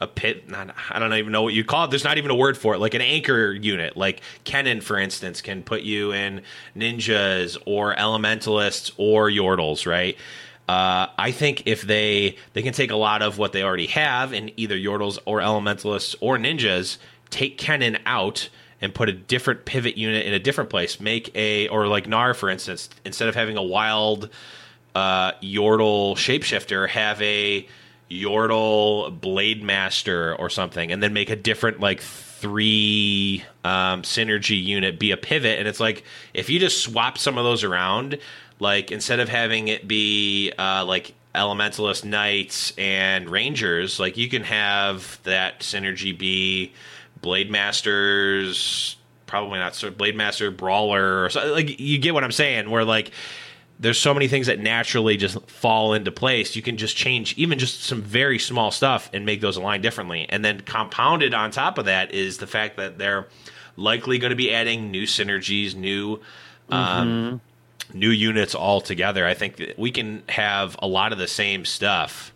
a 0.00 0.06
pit. 0.06 0.48
Not, 0.48 0.74
I 0.88 0.98
don't 0.98 1.12
even 1.12 1.30
know 1.32 1.42
what 1.42 1.52
you 1.52 1.62
call 1.64 1.84
it. 1.84 1.90
There's 1.90 2.04
not 2.04 2.16
even 2.16 2.30
a 2.30 2.34
word 2.34 2.56
for 2.56 2.74
it. 2.74 2.78
Like 2.78 2.94
an 2.94 3.02
anchor 3.02 3.52
unit. 3.52 3.94
Like 3.96 4.22
Kennen, 4.46 4.82
for 4.82 4.98
instance, 4.98 5.42
can 5.42 5.62
put 5.62 5.82
you 5.82 6.12
in 6.12 6.40
ninjas 6.74 7.58
or 7.66 7.94
elementalists 7.94 8.92
or 8.96 9.28
yordles. 9.28 9.86
Right. 9.86 10.16
Uh, 10.72 11.06
I 11.18 11.32
think 11.32 11.64
if 11.66 11.82
they 11.82 12.36
they 12.54 12.62
can 12.62 12.72
take 12.72 12.90
a 12.90 12.96
lot 12.96 13.20
of 13.20 13.36
what 13.36 13.52
they 13.52 13.62
already 13.62 13.88
have 13.88 14.32
in 14.32 14.50
either 14.56 14.74
yordles 14.74 15.18
or 15.26 15.40
elementalists 15.40 16.14
or 16.22 16.38
ninjas, 16.38 16.96
take 17.28 17.58
Kennen 17.58 18.00
out 18.06 18.48
and 18.80 18.94
put 18.94 19.10
a 19.10 19.12
different 19.12 19.66
pivot 19.66 19.98
unit 19.98 20.24
in 20.24 20.32
a 20.32 20.38
different 20.38 20.70
place. 20.70 20.98
Make 20.98 21.30
a 21.36 21.68
or 21.68 21.88
like 21.88 22.06
Gnar, 22.06 22.34
for 22.34 22.48
instance, 22.48 22.88
instead 23.04 23.28
of 23.28 23.34
having 23.34 23.58
a 23.58 23.62
wild 23.62 24.30
uh, 24.94 25.32
Yordle 25.42 26.14
shapeshifter 26.14 26.88
have 26.88 27.20
a 27.20 27.68
Yordle 28.10 29.20
Blade 29.20 29.62
Master 29.62 30.34
or 30.36 30.48
something, 30.48 30.90
and 30.90 31.02
then 31.02 31.12
make 31.12 31.28
a 31.28 31.36
different 31.36 31.80
like 31.80 32.00
three 32.00 33.44
um, 33.62 34.00
synergy 34.02 34.62
unit 34.62 34.98
be 34.98 35.10
a 35.10 35.18
pivot. 35.18 35.58
And 35.58 35.68
it's 35.68 35.80
like 35.80 36.02
if 36.32 36.48
you 36.48 36.58
just 36.58 36.82
swap 36.82 37.18
some 37.18 37.36
of 37.36 37.44
those 37.44 37.62
around, 37.62 38.18
like 38.62 38.92
instead 38.92 39.18
of 39.18 39.28
having 39.28 39.68
it 39.68 39.88
be 39.88 40.52
uh, 40.56 40.84
like 40.84 41.14
Elementalist 41.34 42.04
Knights 42.04 42.72
and 42.78 43.28
Rangers, 43.28 43.98
like 43.98 44.16
you 44.16 44.28
can 44.28 44.44
have 44.44 45.18
that 45.24 45.60
synergy 45.60 46.16
be 46.16 46.72
Blade 47.20 47.50
Masters. 47.50 48.96
Probably 49.26 49.58
not 49.58 49.74
so 49.74 49.90
Blade 49.90 50.16
Master 50.16 50.50
Brawler 50.50 51.24
or 51.24 51.30
so, 51.30 51.52
like 51.52 51.80
you 51.80 51.98
get 51.98 52.14
what 52.14 52.22
I'm 52.22 52.32
saying. 52.32 52.70
Where 52.70 52.84
like 52.84 53.10
there's 53.80 53.98
so 53.98 54.14
many 54.14 54.28
things 54.28 54.46
that 54.46 54.60
naturally 54.60 55.16
just 55.16 55.40
fall 55.50 55.92
into 55.92 56.12
place. 56.12 56.54
You 56.54 56.62
can 56.62 56.76
just 56.76 56.96
change 56.96 57.36
even 57.36 57.58
just 57.58 57.82
some 57.82 58.00
very 58.00 58.38
small 58.38 58.70
stuff 58.70 59.10
and 59.12 59.26
make 59.26 59.40
those 59.40 59.56
align 59.56 59.80
differently. 59.80 60.26
And 60.28 60.44
then 60.44 60.60
compounded 60.60 61.34
on 61.34 61.50
top 61.50 61.78
of 61.78 61.86
that 61.86 62.12
is 62.12 62.38
the 62.38 62.46
fact 62.46 62.76
that 62.76 62.98
they're 62.98 63.26
likely 63.76 64.18
going 64.18 64.30
to 64.30 64.36
be 64.36 64.54
adding 64.54 64.92
new 64.92 65.04
synergies, 65.04 65.74
new 65.74 66.20
um, 66.68 67.40
new 67.94 68.10
units 68.10 68.54
all 68.54 68.80
together. 68.80 69.26
I 69.26 69.34
think 69.34 69.74
we 69.76 69.90
can 69.90 70.22
have 70.28 70.76
a 70.80 70.86
lot 70.86 71.12
of 71.12 71.18
the 71.18 71.28
same 71.28 71.64
stuff 71.64 72.32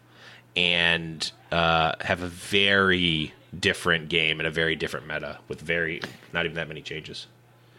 and 0.54 1.30
uh, 1.52 1.92
have 2.00 2.22
a 2.22 2.28
very 2.28 3.32
different 3.58 4.08
game 4.08 4.40
and 4.40 4.46
a 4.46 4.50
very 4.50 4.76
different 4.76 5.06
meta 5.06 5.38
with 5.48 5.60
very 5.60 6.00
not 6.32 6.44
even 6.44 6.56
that 6.56 6.68
many 6.68 6.82
changes. 6.82 7.26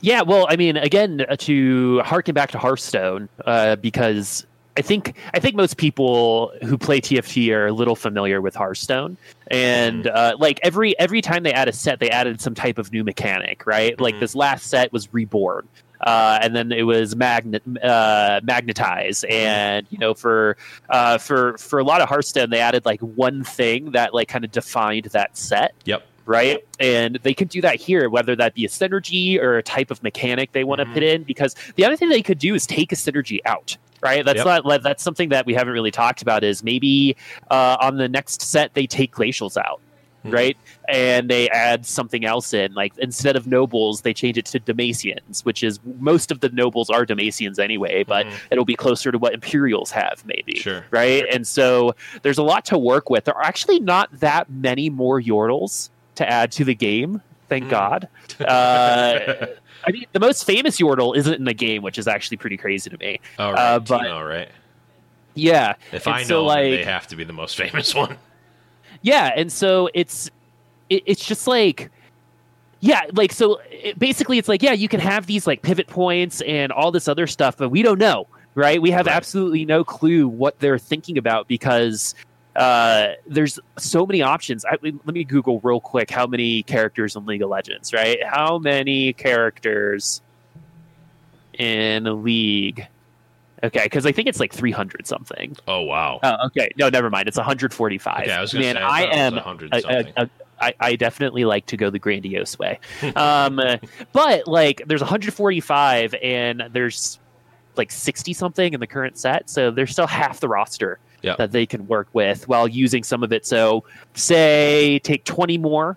Yeah, 0.01 0.21
well, 0.21 0.45
I 0.49 0.55
mean, 0.57 0.78
again, 0.78 1.25
uh, 1.28 1.36
to 1.38 1.99
harken 2.01 2.34
back 2.36 2.51
to 2.51 2.59
Hearthstone, 2.59 3.30
uh, 3.45 3.78
because 3.78 4.45
I 4.78 4.82
think 4.84 5.17
I 5.34 5.39
think 5.39 5.55
most 5.55 5.78
people 5.78 6.51
who 6.63 6.78
play 6.78 7.01
TFT 7.01 7.51
are 7.51 7.65
a 7.65 7.71
little 7.73 7.95
familiar 7.95 8.39
with 8.39 8.53
Hearthstone, 8.55 9.17
and 9.49 10.03
Mm-hmm. 10.05 10.15
uh, 10.15 10.34
like 10.38 10.59
every 10.61 10.97
every 10.99 11.21
time 11.21 11.41
they 11.41 11.51
add 11.51 11.67
a 11.67 11.73
set, 11.73 11.99
they 11.99 12.11
added 12.11 12.39
some 12.41 12.53
type 12.53 12.78
of 12.78 12.91
new 12.91 13.03
mechanic, 13.03 13.65
right? 13.65 13.99
Like 13.99 14.15
Mhm. 14.15 14.19
this 14.19 14.36
last 14.36 14.67
set 14.67 14.93
was 14.93 15.11
Reborn, 15.11 15.67
uh, 16.01 16.39
and 16.41 16.55
then 16.55 16.71
it 16.71 16.83
was 16.83 17.15
magnet 17.15 17.63
uh, 17.83 18.39
magnetize, 18.43 19.21
Mm-hmm. 19.21 19.33
and 19.33 19.87
you 19.89 19.97
know 19.97 20.13
for 20.13 20.57
uh, 20.89 21.17
for 21.17 21.57
for 21.57 21.79
a 21.79 21.83
lot 21.83 22.01
of 22.01 22.09
Hearthstone, 22.09 22.49
they 22.49 22.59
added 22.59 22.85
like 22.85 22.99
one 23.01 23.43
thing 23.43 23.91
that 23.91 24.13
like 24.13 24.27
kind 24.27 24.43
of 24.45 24.51
defined 24.51 25.05
that 25.05 25.37
set 25.37 25.73
Yep. 25.85 26.03
right? 26.25 26.59
And 26.79 27.19
they 27.23 27.33
could 27.33 27.47
do 27.49 27.61
that 27.61 27.75
here, 27.75 28.09
whether 28.09 28.35
that 28.35 28.53
be 28.53 28.65
a 28.65 28.67
synergy 28.67 29.39
or 29.41 29.57
a 29.57 29.63
type 29.63 29.91
of 29.91 30.03
mechanic 30.03 30.51
they 30.51 30.63
want 30.65 30.79
to 30.79 30.85
Mhm. 30.85 30.93
put 30.93 31.03
in. 31.03 31.23
Because 31.23 31.55
the 31.75 31.85
other 31.85 31.95
thing 31.95 32.09
they 32.09 32.21
could 32.21 32.37
do 32.39 32.53
is 32.53 32.67
take 32.67 32.91
a 32.91 32.95
synergy 32.95 33.39
out, 33.45 33.77
right? 34.01 34.25
That's 34.25 34.43
Yep. 34.43 34.63
not 34.65 34.83
that's 34.83 35.01
something 35.03 35.29
that 35.29 35.45
we 35.45 35.53
haven't 35.53 35.71
really 35.73 35.91
talked 35.91 36.21
about. 36.21 36.43
Is 36.43 36.63
maybe 36.63 37.15
uh, 37.49 37.77
on 37.79 37.95
the 37.97 38.09
next 38.09 38.41
set 38.41 38.73
they 38.73 38.85
take 38.87 39.13
glacials 39.15 39.55
out. 39.57 39.79
Mhm. 40.28 40.34
Right, 40.34 40.57
and 40.89 41.30
they 41.30 41.49
add 41.49 41.86
something 41.86 42.25
else 42.25 42.53
in. 42.53 42.73
Like 42.73 42.93
instead 42.97 43.36
of 43.36 43.47
nobles, 43.47 44.01
they 44.01 44.13
change 44.13 44.38
it 44.38 44.45
to 44.47 44.59
Demacians, 44.59 45.45
which 45.45 45.63
is 45.63 45.80
most 45.99 46.32
of 46.32 46.39
the 46.41 46.49
nobles 46.49 46.89
are 46.89 47.05
Demacians 47.05 47.59
anyway, 47.59 48.03
but 48.03 48.25
Mhm. 48.25 48.34
it'll 48.51 48.65
be 48.65 48.75
closer 48.75 49.11
to 49.11 49.17
what 49.17 49.34
Imperials 49.34 49.91
have, 49.91 50.23
maybe 50.25 50.55
Sure. 50.59 50.86
right? 50.91 51.25
And 51.32 51.47
so 51.47 51.95
there's 52.21 52.38
a 52.38 52.43
lot 52.43 52.65
to 52.65 52.78
work 52.78 53.09
with. 53.09 53.25
There 53.25 53.36
are 53.36 53.43
actually 53.45 53.80
not 53.80 54.09
that 54.19 54.49
many 54.49 54.89
more 54.89 55.21
Yordles 55.21 55.89
to 56.15 56.30
add 56.30 56.51
to 56.53 56.63
the 56.63 56.75
game, 56.75 57.21
thank 57.49 57.65
Mm. 57.65 57.69
God. 57.69 58.07
Uh, 58.39 59.47
I 59.88 59.91
mean, 59.91 60.05
the 60.11 60.19
most 60.19 60.43
famous 60.45 60.80
Yordle 60.80 61.15
isn't 61.15 61.34
in 61.36 61.45
the 61.45 61.53
game, 61.53 61.82
which 61.82 61.97
is 61.97 62.07
actually 62.07 62.38
pretty 62.38 62.57
crazy 62.57 62.89
to 62.89 62.97
me. 62.97 63.19
All 63.39 63.53
right. 63.53 63.59
uh, 63.59 63.80
but- 63.80 64.01
Teemo, 64.01 64.28
right? 64.28 64.49
Yeah, 65.36 65.73
If 65.91 66.07
and 66.07 66.15
I 66.15 66.23
so, 66.23 66.43
know, 66.45 66.49
then 66.49 66.71
they 66.71 66.84
have 66.84 67.05
to 67.07 67.15
be 67.15 67.23
the 67.23 67.32
most 67.34 67.55
famous 67.57 67.93
one. 67.95 68.17
Yeah, 69.01 69.31
and 69.35 69.51
so 69.51 69.89
it's 69.93 70.29
it, 70.89 71.03
it's 71.05 71.25
just 71.25 71.47
like. 71.47 71.91
Yeah, 72.79 73.01
like 73.13 73.31
so 73.31 73.59
it, 73.71 73.97
basically 73.97 74.37
it's 74.37 74.47
like 74.47 74.61
yeah, 74.61 74.73
you 74.73 74.87
can 74.87 74.99
have 74.99 75.25
these 75.25 75.47
like 75.47 75.63
pivot 75.63 75.87
points 75.87 76.41
and 76.41 76.71
all 76.71 76.91
this 76.91 77.07
other 77.07 77.25
stuff, 77.25 77.57
but 77.57 77.69
we 77.69 77.81
don't 77.81 77.97
know, 77.97 78.27
right? 78.53 78.79
We 78.79 78.91
have 78.91 79.07
Right. 79.07 79.15
absolutely 79.15 79.65
no 79.65 79.83
clue 79.83 80.27
what 80.27 80.59
they're 80.59 80.77
thinking 80.77 81.17
about 81.17 81.47
because 81.47 82.13
uh, 82.55 83.13
there's 83.25 83.59
so 83.79 84.05
many 84.05 84.21
options. 84.21 84.63
I, 84.63 84.77
let 84.83 85.07
me 85.07 85.23
Google 85.23 85.59
real 85.61 85.79
quick 85.79 86.11
how 86.11 86.27
many 86.27 86.61
characters 86.63 87.15
in 87.15 87.25
League 87.25 87.41
of 87.41 87.49
Legends, 87.49 87.93
right? 87.93 88.23
How 88.23 88.59
many 88.59 89.13
characters 89.13 90.21
in 91.57 92.23
League? 92.23 92.87
Okay, 93.63 93.83
because 93.83 94.05
I 94.05 94.11
think 94.11 94.27
it's 94.27 94.39
like 94.39 94.53
300 94.53 95.07
something. 95.07 95.55
Oh 95.67 95.81
wow. 95.81 96.19
Oh, 96.21 96.45
okay. 96.47 96.69
No, 96.77 96.89
never 96.89 97.09
mind. 97.09 97.27
It's 97.27 97.37
145. 97.37 98.21
Okay, 98.23 98.31
I 98.31 98.41
was 98.41 98.53
Man, 98.53 98.75
say, 98.75 98.81
I 98.81 99.01
I, 99.01 99.15
am 99.15 99.33
100 99.35 99.73
a- 99.73 99.77
a- 99.77 99.81
something. 99.81 100.13
a- 100.17 100.29
I, 100.59 100.73
I 100.79 100.95
definitely 100.95 101.45
like 101.45 101.67
to 101.67 101.77
go 101.77 101.89
the 101.91 101.99
grandiose 101.99 102.57
way. 102.57 102.79
um, 103.15 103.61
but 104.11 104.47
like, 104.47 104.81
there's 104.87 105.01
145, 105.01 106.15
and 106.23 106.63
there's 106.71 107.19
like 107.75 107.91
60 107.91 108.33
something 108.33 108.73
in 108.73 108.79
the 108.79 108.87
current 108.87 109.19
set, 109.19 109.49
so 109.51 109.69
there's 109.69 109.91
still 109.91 110.07
half 110.07 110.39
the 110.39 110.47
roster 110.47 110.97
that 111.35 111.51
they 111.51 111.65
can 111.67 111.85
work 111.87 112.07
with 112.13 112.47
while 112.47 112.67
using 112.67 113.03
some 113.03 113.21
of 113.23 113.31
it. 113.33 113.45
So, 113.45 113.83
say 114.15 114.97
take 114.99 115.23
20 115.25 115.57
more 115.59 115.95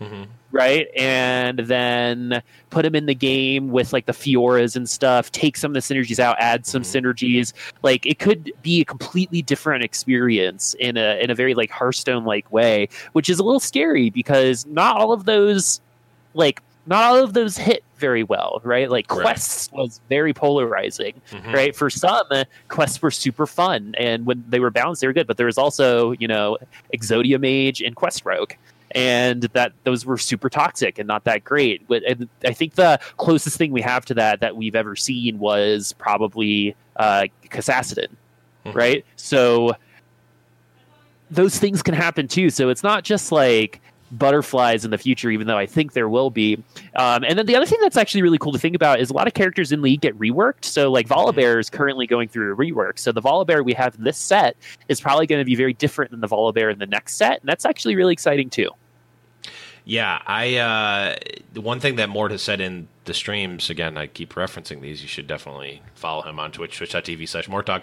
Mhm. 0.00 0.26
Right? 0.52 0.86
And 0.96 1.58
then 1.60 2.42
put 2.70 2.82
them 2.82 2.94
in 2.94 3.06
the 3.06 3.14
game 3.14 3.68
with 3.70 3.92
like 3.92 4.06
the 4.06 4.12
Fioras 4.12 4.76
and 4.76 4.88
stuff, 4.88 5.30
take 5.32 5.56
some 5.56 5.70
of 5.70 5.74
the 5.74 5.80
synergies 5.80 6.18
out, 6.18 6.36
add 6.38 6.64
some 6.66 6.82
Mhm. 6.82 7.02
synergies. 7.02 7.52
Like 7.82 8.06
it 8.06 8.18
could 8.18 8.52
be 8.62 8.80
a 8.80 8.84
completely 8.84 9.42
different 9.42 9.82
experience 9.84 10.74
in 10.78 10.96
a 10.96 11.18
in 11.22 11.30
a 11.30 11.34
very 11.34 11.54
like 11.54 11.70
Hearthstone 11.70 12.24
like 12.24 12.50
way, 12.52 12.88
which 13.12 13.28
is 13.28 13.38
a 13.38 13.42
little 13.44 13.60
scary 13.60 14.10
because 14.10 14.64
not 14.66 14.96
all 14.96 15.12
of 15.12 15.24
those 15.24 15.80
like 16.34 16.62
not 16.88 17.02
all 17.02 17.16
of 17.24 17.32
those 17.32 17.56
hit 17.56 17.82
very 17.98 18.22
well, 18.22 18.60
right? 18.62 18.88
Like 18.88 19.10
Right. 19.10 19.22
quests 19.22 19.70
was 19.72 20.00
very 20.08 20.32
polarizing 20.32 21.14
Mhm. 21.32 21.52
right? 21.52 21.74
For 21.74 21.90
some, 21.90 22.26
quests 22.68 23.02
were 23.02 23.10
super 23.10 23.46
fun, 23.46 23.94
and 23.98 24.24
when 24.26 24.44
they 24.48 24.60
were 24.60 24.70
balanced, 24.70 25.00
they 25.00 25.08
were 25.08 25.12
good. 25.12 25.26
But 25.26 25.36
there 25.38 25.46
was 25.46 25.58
also, 25.58 26.12
you 26.12 26.28
know, 26.28 26.58
Exodia 26.94 27.40
Mage 27.40 27.80
and 27.80 27.96
Quest 27.96 28.24
Rogue, 28.24 28.52
and 28.96 29.42
that 29.52 29.72
those 29.84 30.04
were 30.06 30.16
super 30.18 30.48
toxic 30.48 30.98
and 30.98 31.06
not 31.06 31.24
that 31.24 31.44
great. 31.44 31.86
But 31.86 32.02
and 32.04 32.28
I 32.44 32.52
think 32.52 32.74
the 32.74 32.98
closest 33.18 33.58
thing 33.58 33.70
we 33.70 33.82
have 33.82 34.04
to 34.06 34.14
that 34.14 34.40
that 34.40 34.56
we've 34.56 34.74
ever 34.74 34.96
seen 34.96 35.38
was 35.38 35.92
probably 35.92 36.74
uh, 36.96 37.26
Mhm. 38.64 38.74
right? 38.74 39.04
So 39.16 39.74
those 41.30 41.58
things 41.58 41.82
can 41.82 41.94
happen 41.94 42.26
too. 42.26 42.50
So 42.50 42.68
it's 42.70 42.82
not 42.82 43.04
just 43.04 43.30
like 43.32 43.80
butterflies 44.12 44.84
in 44.84 44.92
the 44.92 44.98
future, 44.98 45.30
even 45.30 45.48
though 45.48 45.58
I 45.58 45.66
think 45.66 45.92
there 45.92 46.08
will 46.08 46.30
be. 46.30 46.62
Um, 46.94 47.24
and 47.24 47.36
then 47.36 47.46
the 47.46 47.56
other 47.56 47.66
thing 47.66 47.80
that's 47.82 47.96
actually 47.96 48.22
really 48.22 48.38
cool 48.38 48.52
to 48.52 48.58
think 48.58 48.76
about 48.76 49.00
is 49.00 49.10
a 49.10 49.12
lot 49.12 49.26
of 49.26 49.34
characters 49.34 49.72
in 49.72 49.82
League 49.82 50.00
get 50.00 50.16
reworked. 50.18 50.64
So 50.64 50.90
like 50.92 51.08
Volibear 51.08 51.58
is 51.58 51.68
currently 51.68 52.06
going 52.06 52.28
through 52.28 52.52
a 52.52 52.56
rework. 52.56 52.98
So 53.00 53.10
the 53.10 53.20
Volibear 53.20 53.64
we 53.64 53.72
have 53.74 53.96
in 53.96 54.04
this 54.04 54.16
set 54.16 54.56
is 54.88 55.00
probably 55.00 55.26
going 55.26 55.40
to 55.40 55.44
be 55.44 55.56
very 55.56 55.72
different 55.74 56.12
than 56.12 56.20
the 56.20 56.28
Volibear 56.28 56.72
in 56.72 56.78
the 56.78 56.86
next 56.86 57.16
set, 57.16 57.40
and 57.40 57.48
that's 57.48 57.64
actually 57.64 57.96
really 57.96 58.12
exciting 58.12 58.48
too. 58.48 58.70
Yeah, 59.88 60.20
I 60.26 60.56
uh, 60.56 61.16
the 61.52 61.60
one 61.60 61.78
thing 61.78 61.94
that 61.96 62.08
Mort 62.08 62.32
has 62.32 62.42
said 62.42 62.60
in 62.60 62.88
the 63.04 63.14
streams 63.14 63.70
again, 63.70 63.96
I 63.96 64.08
keep 64.08 64.34
referencing 64.34 64.80
these. 64.80 65.00
You 65.00 65.06
should 65.06 65.28
definitely 65.28 65.80
follow 65.94 66.22
him 66.22 66.40
on 66.40 66.50
Twitch, 66.50 66.76
twitch.tv 66.76 67.28
slash 67.28 67.48
Mortdog. 67.48 67.82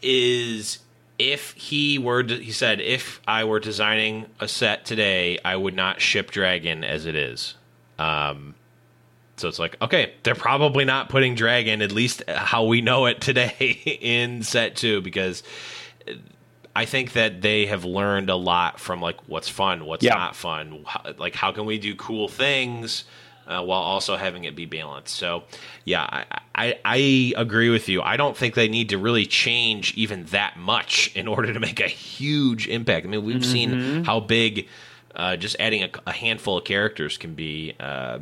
Is 0.00 0.78
if 1.18 1.54
he 1.54 1.98
were, 1.98 2.22
to, 2.22 2.36
he 2.36 2.52
said, 2.52 2.80
if 2.80 3.20
I 3.26 3.42
were 3.42 3.58
designing 3.58 4.26
a 4.38 4.46
set 4.46 4.84
today, 4.84 5.40
I 5.44 5.56
would 5.56 5.74
not 5.74 6.00
ship 6.00 6.30
Dragon 6.30 6.84
as 6.84 7.04
it 7.04 7.16
is. 7.16 7.56
Um, 7.98 8.54
so 9.36 9.48
it's 9.48 9.58
like, 9.58 9.76
okay, 9.82 10.14
they're 10.22 10.36
probably 10.36 10.84
not 10.84 11.08
putting 11.08 11.34
Dragon, 11.34 11.82
at 11.82 11.90
least 11.90 12.22
how 12.28 12.64
we 12.64 12.80
know 12.80 13.06
it 13.06 13.20
today, 13.20 13.98
in 14.00 14.44
set 14.44 14.76
two 14.76 15.00
because 15.00 15.42
I 16.76 16.84
think 16.84 17.12
that 17.12 17.42
they 17.42 17.66
have 17.66 17.84
learned 17.84 18.30
a 18.30 18.36
lot 18.36 18.78
from 18.78 19.00
like 19.00 19.16
what's 19.28 19.48
fun, 19.48 19.84
what's 19.86 20.04
Yeah. 20.04 20.14
not 20.14 20.36
fun, 20.36 20.84
how, 20.86 21.12
like 21.18 21.34
how 21.34 21.50
can 21.52 21.66
we 21.66 21.78
do 21.78 21.94
cool 21.96 22.28
things 22.28 23.04
uh, 23.48 23.62
while 23.62 23.80
also 23.80 24.16
having 24.16 24.44
it 24.44 24.54
be 24.54 24.66
balanced. 24.66 25.14
So, 25.16 25.44
yeah, 25.84 26.02
I, 26.02 26.24
I 26.54 26.78
I 26.84 27.32
agree 27.36 27.70
with 27.70 27.88
you. 27.88 28.02
I 28.02 28.16
don't 28.18 28.36
think 28.36 28.54
they 28.54 28.68
need 28.68 28.90
to 28.90 28.98
really 28.98 29.24
change 29.26 29.94
even 29.94 30.24
that 30.26 30.58
much 30.58 31.10
in 31.16 31.26
order 31.26 31.52
to 31.54 31.58
make 31.58 31.80
a 31.80 31.88
huge 31.88 32.68
impact. 32.68 33.06
I 33.06 33.08
mean, 33.08 33.24
we've 33.24 33.36
Mm-hmm. 33.38 33.42
seen 33.42 34.04
how 34.04 34.20
big 34.20 34.68
uh, 35.16 35.36
just 35.36 35.56
adding 35.58 35.82
a, 35.82 35.90
a 36.06 36.12
handful 36.12 36.58
of 36.58 36.64
characters 36.64 37.16
can 37.16 37.34
be. 37.34 37.74
Uh, 37.80 38.18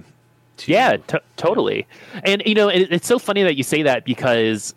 to, 0.58 0.72
Yeah, 0.72 0.96
t- 0.96 1.18
totally. 1.36 1.86
And 2.24 2.42
you 2.46 2.54
know, 2.54 2.68
it, 2.68 2.88
it's 2.92 3.06
so 3.08 3.18
funny 3.18 3.42
that 3.42 3.56
you 3.56 3.62
say 3.64 3.82
that 3.82 4.04
because 4.04 4.74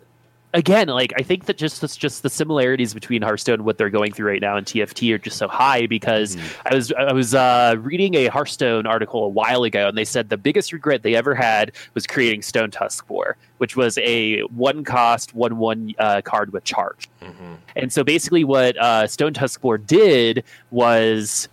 again, 0.52 0.88
like 0.88 1.12
I 1.16 1.22
think 1.22 1.46
that 1.46 1.56
just 1.56 1.82
it's 1.84 1.96
just 1.96 2.22
the 2.22 2.30
similarities 2.30 2.94
between 2.94 3.22
Hearthstone 3.22 3.54
and 3.54 3.64
what 3.64 3.78
they're 3.78 3.90
going 3.90 4.12
through 4.12 4.28
right 4.28 4.40
now 4.40 4.56
and 4.56 4.66
TFT 4.66 5.12
are 5.14 5.18
just 5.18 5.36
so 5.36 5.48
high 5.48 5.86
because 5.86 6.36
I 6.66 6.74
was 6.74 6.92
I 6.92 7.12
was 7.12 7.34
uh, 7.34 7.76
reading 7.78 8.14
a 8.14 8.26
Hearthstone 8.26 8.86
article 8.86 9.24
a 9.24 9.28
while 9.28 9.64
ago 9.64 9.88
and 9.88 9.96
they 9.96 10.04
said 10.04 10.28
the 10.28 10.36
biggest 10.36 10.72
regret 10.72 11.02
they 11.02 11.14
ever 11.14 11.34
had 11.34 11.72
was 11.94 12.06
creating 12.06 12.40
Stonetusk 12.42 13.06
Boar, 13.06 13.36
which 13.58 13.76
was 13.76 13.98
a 13.98 14.40
one 14.42 14.84
cost 14.84 15.34
one 15.34 15.58
one 15.58 15.94
uh, 15.98 16.20
card 16.22 16.52
with 16.52 16.64
charge. 16.64 17.08
Mhm. 17.22 17.56
And 17.76 17.92
so 17.92 18.02
basically, 18.02 18.44
what 18.44 18.76
uh, 18.78 19.06
Stone 19.06 19.34
Tusk 19.34 19.62
War 19.62 19.78
did 19.78 20.42
was 20.70 21.48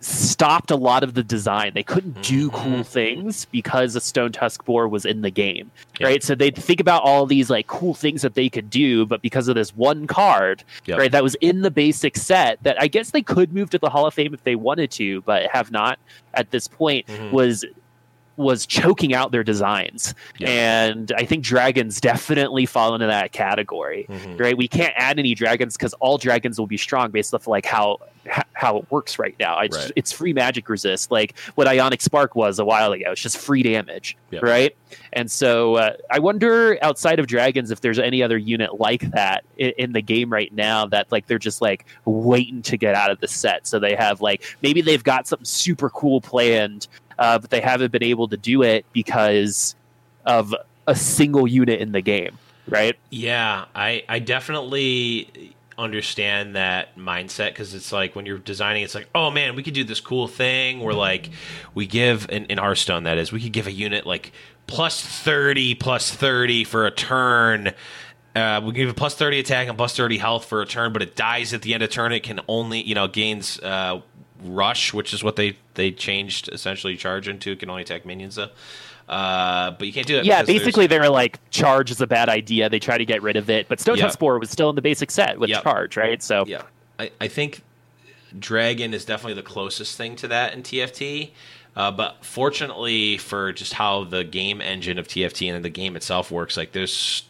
stopped 0.00 0.70
a 0.70 0.76
lot 0.76 1.02
of 1.02 1.14
the 1.14 1.22
design. 1.22 1.72
They 1.74 1.82
couldn't 1.82 2.22
do 2.22 2.50
cool 2.50 2.84
things 2.84 3.46
because 3.46 3.96
a 3.96 4.00
Stonetusk 4.00 4.64
Boar 4.64 4.86
was 4.88 5.04
in 5.04 5.22
the 5.22 5.30
game, 5.30 5.70
Yeah. 5.98 6.06
right? 6.08 6.22
So 6.22 6.34
they'd 6.34 6.54
think 6.56 6.80
about 6.80 7.02
all 7.02 7.26
these 7.26 7.50
like 7.50 7.66
cool 7.66 7.94
things 7.94 8.22
that 8.22 8.34
they 8.34 8.48
could 8.48 8.70
do, 8.70 9.06
but 9.06 9.22
because 9.22 9.48
of 9.48 9.56
this 9.56 9.74
one 9.76 10.06
card, 10.06 10.62
Yep. 10.86 10.98
right, 10.98 11.12
that 11.12 11.22
was 11.22 11.34
in 11.40 11.62
the 11.62 11.70
basic 11.70 12.16
set 12.16 12.62
that 12.62 12.80
I 12.80 12.86
guess 12.86 13.10
they 13.10 13.22
could 13.22 13.52
move 13.52 13.70
to 13.70 13.78
the 13.78 13.90
Hall 13.90 14.06
of 14.06 14.14
Fame 14.14 14.32
if 14.34 14.44
they 14.44 14.54
wanted 14.54 14.90
to, 14.92 15.22
but 15.22 15.46
have 15.52 15.70
not 15.72 15.98
at 16.34 16.50
this 16.52 16.68
point, 16.68 17.06
Mhm. 17.06 17.32
was 17.32 17.64
was 18.38 18.64
choking 18.66 19.12
out 19.14 19.32
their 19.32 19.44
designs. 19.44 20.14
Yeah. 20.38 20.48
And 20.48 21.12
I 21.16 21.24
think 21.24 21.44
dragons 21.44 22.00
definitely 22.00 22.64
fall 22.66 22.94
into 22.94 23.06
that 23.08 23.32
category 23.32 24.06
Mhm. 24.08 24.40
right? 24.40 24.56
We 24.56 24.68
can't 24.68 24.94
add 24.96 25.18
any 25.18 25.34
dragons 25.34 25.76
because 25.76 25.92
all 25.94 26.16
dragons 26.18 26.58
will 26.58 26.66
be 26.68 26.76
strong 26.78 27.10
based 27.10 27.34
off 27.34 27.46
like 27.46 27.66
how 27.66 27.98
how 28.52 28.76
it 28.76 28.90
works 28.90 29.18
right 29.18 29.34
now. 29.40 29.58
It's 29.60 29.76
Right. 29.76 29.92
it's 29.96 30.12
free 30.12 30.32
magic 30.34 30.68
resist, 30.68 31.10
like 31.10 31.38
what 31.54 31.66
Ionic 31.66 32.00
Spark 32.02 32.34
was 32.34 32.58
a 32.58 32.64
while 32.64 32.92
ago. 32.92 33.12
It's 33.12 33.20
just 33.22 33.38
free 33.38 33.62
damage, 33.62 34.16
Yep. 34.32 34.42
right? 34.42 34.76
And 35.14 35.30
so 35.30 35.76
uh, 35.76 35.92
I 36.10 36.18
wonder 36.18 36.76
outside 36.82 37.20
of 37.20 37.26
dragons 37.26 37.70
if 37.70 37.80
there's 37.80 37.98
any 37.98 38.22
other 38.22 38.36
unit 38.36 38.78
like 38.80 39.10
that 39.12 39.44
in, 39.56 39.72
in 39.78 39.92
the 39.92 40.02
game 40.02 40.30
right 40.30 40.52
now 40.52 40.86
that 40.86 41.10
like 41.10 41.26
they're 41.26 41.38
just 41.38 41.62
like 41.62 41.86
waiting 42.04 42.60
to 42.62 42.76
get 42.76 42.94
out 42.94 43.10
of 43.10 43.18
the 43.20 43.28
set. 43.28 43.66
So 43.66 43.78
they 43.78 43.94
have 43.94 44.20
like 44.20 44.42
maybe 44.62 44.80
they've 44.82 45.02
got 45.04 45.26
something 45.26 45.46
super 45.46 45.88
cool 45.88 46.20
planned, 46.20 46.86
uh, 47.18 47.38
but 47.38 47.50
they 47.50 47.60
haven't 47.60 47.92
been 47.92 48.04
able 48.04 48.28
to 48.28 48.36
do 48.36 48.62
it 48.62 48.84
because 48.92 49.74
of 50.24 50.54
a 50.86 50.94
single 50.94 51.46
unit 51.46 51.80
in 51.80 51.92
the 51.92 52.00
game 52.00 52.38
right? 52.68 52.96
Yeah, 53.10 53.66
I 53.74 54.04
I 54.08 54.18
definitely 54.18 55.54
understand 55.76 56.56
that 56.56 56.96
mindset 56.96 57.50
because 57.50 57.72
it's 57.72 57.92
like 57.92 58.16
when 58.16 58.26
you're 58.26 58.38
designing, 58.38 58.82
it's 58.82 58.94
like, 58.94 59.08
oh 59.14 59.30
man, 59.30 59.54
we 59.54 59.62
could 59.62 59.74
do 59.74 59.84
this 59.84 60.00
cool 60.00 60.28
thing 60.28 60.80
where 60.80 60.94
like 60.94 61.30
we 61.74 61.86
give 61.86 62.28
in, 62.30 62.46
in 62.46 62.58
Hearthstone 62.58 63.04
that 63.04 63.18
is, 63.18 63.32
we 63.32 63.40
could 63.40 63.52
give 63.52 63.66
a 63.66 63.72
unit 63.72 64.06
like 64.06 64.32
plus 64.66 65.00
thirty, 65.00 65.74
plus 65.74 66.14
thirty 66.14 66.64
for 66.64 66.86
a 66.86 66.90
turn. 66.90 67.72
Uh, 68.36 68.60
we 68.62 68.72
give 68.72 68.88
a 68.88 68.94
plus 68.94 69.16
30 69.16 69.40
attack 69.40 69.66
and 69.66 69.76
plus 69.76 69.96
30 69.96 70.18
health 70.18 70.44
for 70.44 70.62
a 70.62 70.66
turn, 70.66 70.92
but 70.92 71.02
it 71.02 71.16
dies 71.16 71.52
at 71.54 71.62
the 71.62 71.74
end 71.74 71.82
of 71.82 71.90
turn. 71.90 72.12
It 72.12 72.22
can 72.22 72.38
only, 72.46 72.80
you 72.80 72.94
know, 72.94 73.08
gains 73.08 73.58
uh, 73.58 74.00
rush, 74.44 74.92
which 74.94 75.12
is 75.14 75.22
what 75.24 75.36
they 75.36 75.56
they 75.74 75.90
changed 75.90 76.48
essentially 76.52 76.96
charge 76.96 77.28
into. 77.28 77.52
It 77.52 77.60
can 77.60 77.70
only 77.70 77.82
attack 77.82 78.04
minions 78.06 78.36
though. 78.36 78.50
Uh, 79.08 79.70
but 79.72 79.86
you 79.86 79.92
can't 79.92 80.06
do 80.06 80.18
it. 80.18 80.24
Yeah, 80.26 80.42
there's- 80.42 80.58
basically 80.60 80.86
they're 80.86 81.08
like 81.08 81.38
charge 81.50 81.90
is 81.90 82.00
a 82.00 82.06
bad 82.06 82.28
idea. 82.28 82.68
They 82.68 82.78
try 82.78 82.98
to 82.98 83.06
get 83.06 83.22
rid 83.22 83.36
of 83.36 83.48
it, 83.48 83.68
but 83.68 83.80
Stone. 83.80 83.96
Temp 83.98 84.12
Spore 84.12 84.38
was 84.38 84.50
still 84.50 84.68
in 84.68 84.76
the 84.76 84.82
basic 84.82 85.10
set 85.10 85.38
with 85.38 85.48
charge, 85.62 85.96
right? 85.96 86.22
So 86.22 86.44
Yeah, 86.46 86.62
I, 86.98 87.10
I 87.20 87.28
think 87.28 87.62
Dragon 88.38 88.92
is 88.92 89.04
definitely 89.06 89.34
the 89.34 89.42
closest 89.48 89.96
thing 89.96 90.14
to 90.16 90.28
that 90.28 90.52
in 90.52 90.62
TFT. 90.62 91.30
Uh, 91.74 91.90
but 91.92 92.24
fortunately 92.24 93.16
for 93.18 93.52
just 93.52 93.72
how 93.72 94.02
the 94.04 94.24
game 94.24 94.60
engine 94.60 94.98
of 94.98 95.06
TFT 95.08 95.52
and 95.54 95.64
the 95.64 95.70
game 95.70 95.96
itself 95.96 96.30
works, 96.30 96.56
like 96.56 96.72
there's 96.72 97.24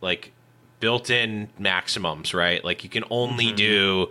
like 0.00 0.32
built-in 0.80 1.48
maximums, 1.58 2.34
right? 2.34 2.62
Like 2.64 2.82
you 2.84 2.90
can 2.90 3.04
only 3.10 3.52
do. 3.52 4.08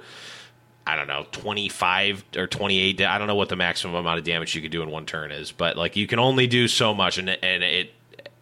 I 0.86 0.95
don't 0.95 1.07
know, 1.07 1.25
25 1.32 2.25
or 2.36 2.47
28. 2.47 3.01
I 3.01 3.17
don't 3.17 3.27
know 3.27 3.36
what 3.36 3.49
the 3.49 3.55
maximum 3.55 3.95
amount 3.95 4.19
of 4.19 4.25
damage 4.25 4.55
you 4.55 4.61
could 4.61 4.71
do 4.71 4.82
in 4.82 4.89
one 4.89 5.05
turn 5.05 5.32
is, 5.32 5.51
but 5.51 5.77
like 5.77 5.95
you 5.95 6.07
can 6.07 6.19
only 6.19 6.47
do 6.47 6.67
so 6.67 6.93
much 6.93 7.17
and 7.17 7.29
and 7.29 7.63
it 7.63 7.93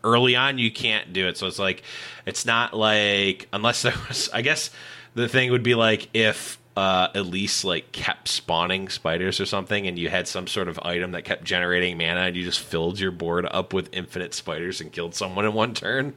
early 0.04 0.36
on 0.36 0.58
you 0.58 0.72
can't 0.72 1.12
do 1.12 1.28
it. 1.28 1.38
So 1.38 1.48
it's 1.48 1.60
like 1.60 1.84
it's 2.26 2.46
not 2.46 2.74
like 2.74 3.48
unless 3.52 3.82
there 3.82 3.94
was 4.08 4.30
I 4.34 4.42
guess 4.42 4.72
the 5.16 5.28
thing 5.28 5.52
would 5.52 5.64
be 5.64 5.76
like 5.76 6.10
if 6.14 6.58
uh, 6.78 7.10
Elise 7.14 7.66
like 7.66 7.92
kept 7.92 8.30
spawning 8.30 8.88
spiders 8.88 9.42
or 9.42 9.46
something 9.46 9.86
and 9.86 10.00
you 10.00 10.08
had 10.08 10.28
some 10.28 10.48
sort 10.48 10.70
of 10.70 10.80
item 10.80 11.12
that 11.12 11.26
kept 11.26 11.44
generating 11.44 11.98
mana 11.98 12.22
and 12.22 12.38
you 12.38 12.44
just 12.44 12.62
filled 12.62 13.00
your 13.00 13.12
board 13.12 13.46
up 13.52 13.74
with 13.74 13.90
infinite 13.92 14.34
spiders 14.34 14.80
and 14.80 14.94
killed 14.94 15.14
someone 15.14 15.46
in 15.46 15.54
one 15.54 15.74
turn. 15.74 16.14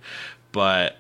But 0.53 0.99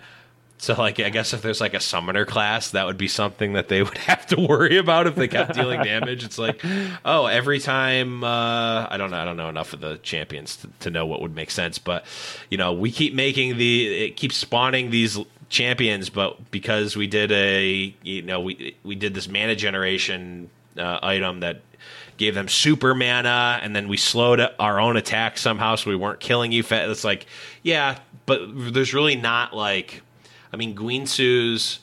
so, 0.62 0.74
like, 0.74 1.00
I 1.00 1.10
guess 1.10 1.34
if 1.34 1.42
there's 1.42 1.60
like 1.60 1.74
a 1.74 1.80
summoner 1.80 2.24
class, 2.24 2.70
that 2.70 2.86
would 2.86 2.96
be 2.96 3.08
something 3.08 3.54
that 3.54 3.66
they 3.66 3.82
would 3.82 3.98
have 4.06 4.24
to 4.26 4.40
worry 4.40 4.78
about 4.78 5.08
if 5.08 5.16
they 5.16 5.26
kept 5.26 5.54
dealing 5.54 5.82
damage. 5.84 6.22
It's 6.22 6.38
like, 6.38 6.64
oh, 7.04 7.26
every 7.26 7.58
time 7.58 8.22
uh, 8.22 8.86
I 8.88 8.96
don't 8.96 9.10
know, 9.10 9.16
I 9.16 9.24
don't 9.24 9.36
know 9.36 9.48
enough 9.48 9.72
of 9.72 9.80
the 9.80 9.96
champions 10.04 10.54
to, 10.58 10.68
to 10.78 10.90
know 10.90 11.04
what 11.04 11.20
would 11.20 11.34
make 11.34 11.50
sense, 11.50 11.78
but 11.78 12.04
you 12.48 12.58
know, 12.58 12.72
we 12.72 12.92
keep 12.92 13.12
making 13.12 13.56
the 13.56 14.04
it 14.04 14.16
keeps 14.16 14.36
spawning 14.36 14.90
these 14.90 15.18
champions, 15.48 16.10
but 16.10 16.52
because 16.52 16.96
we 16.96 17.08
did 17.08 17.32
a 17.32 17.92
you 18.04 18.22
know 18.22 18.38
we 18.38 18.76
we 18.84 18.94
did 18.94 19.14
this 19.14 19.28
mana 19.28 19.56
generation 19.56 20.48
uh, 20.78 21.00
item 21.02 21.40
that 21.40 21.60
gave 22.18 22.36
them 22.36 22.46
super 22.46 22.94
mana, 22.94 23.58
and 23.60 23.74
then 23.74 23.88
we 23.88 23.96
slowed 23.96 24.40
our 24.60 24.78
own 24.78 24.96
attack 24.96 25.38
somehow, 25.38 25.74
so 25.74 25.90
we 25.90 25.96
weren't 25.96 26.20
killing 26.20 26.52
you. 26.52 26.62
It's 26.70 27.02
like, 27.02 27.26
yeah, 27.64 27.98
but 28.26 28.42
there's 28.72 28.94
really 28.94 29.16
not 29.16 29.56
like, 29.56 30.02
I 30.52 30.56
mean, 30.56 30.74
Guinsoo's 30.74 31.80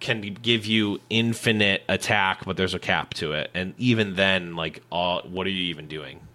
can 0.00 0.20
give 0.20 0.66
you 0.66 1.00
infinite 1.10 1.82
attack, 1.88 2.44
but 2.44 2.56
there's 2.56 2.74
a 2.74 2.78
cap 2.78 3.14
to 3.14 3.32
it, 3.32 3.50
and 3.54 3.74
even 3.78 4.14
then, 4.14 4.56
like, 4.56 4.82
all 4.90 5.22
what 5.22 5.46
are 5.46 5.50
you 5.50 5.64
even 5.64 5.88
doing? 5.88 6.20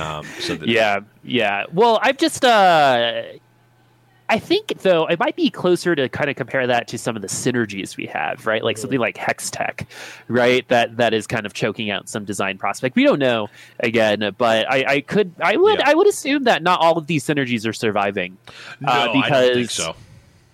Um, 0.00 0.24
so 0.40 0.56
that, 0.56 0.68
Yeah, 0.68 1.00
yeah. 1.22 1.64
Well, 1.70 1.98
I've 2.02 2.16
just 2.16 2.44
uh 2.46 3.22
I 4.28 4.38
think 4.38 4.80
though 4.80 5.06
it 5.06 5.20
might 5.20 5.36
be 5.36 5.50
closer 5.50 5.94
to 5.94 6.08
kind 6.08 6.28
of 6.28 6.36
compare 6.36 6.66
that 6.66 6.88
to 6.88 6.98
some 6.98 7.14
of 7.14 7.22
the 7.22 7.28
synergies 7.28 7.96
we 7.96 8.06
have, 8.06 8.46
right? 8.46 8.64
Like 8.64 8.76
something 8.78 8.98
like 8.98 9.16
Hextech, 9.16 9.86
right? 10.28 10.66
That 10.68 10.96
that 10.96 11.14
is 11.14 11.26
kind 11.26 11.46
of 11.46 11.52
choking 11.52 11.90
out 11.90 12.08
some 12.08 12.24
design 12.24 12.58
prospect. 12.58 12.96
We 12.96 13.04
don't 13.04 13.18
know 13.18 13.48
again, 13.80 14.34
but 14.36 14.70
I, 14.70 14.84
I 14.88 15.00
could 15.02 15.32
I 15.40 15.56
would 15.56 15.78
Yeah. 15.78 15.90
I 15.90 15.94
would 15.94 16.08
assume 16.08 16.44
that 16.44 16.62
not 16.62 16.80
all 16.80 16.98
of 16.98 17.06
these 17.06 17.24
synergies 17.24 17.66
are 17.68 17.72
surviving. 17.72 18.36
no, 18.80 18.88
uh, 18.88 19.12
I 19.14 19.30
don't 19.30 19.54
think 19.54 19.70
so. 19.70 19.94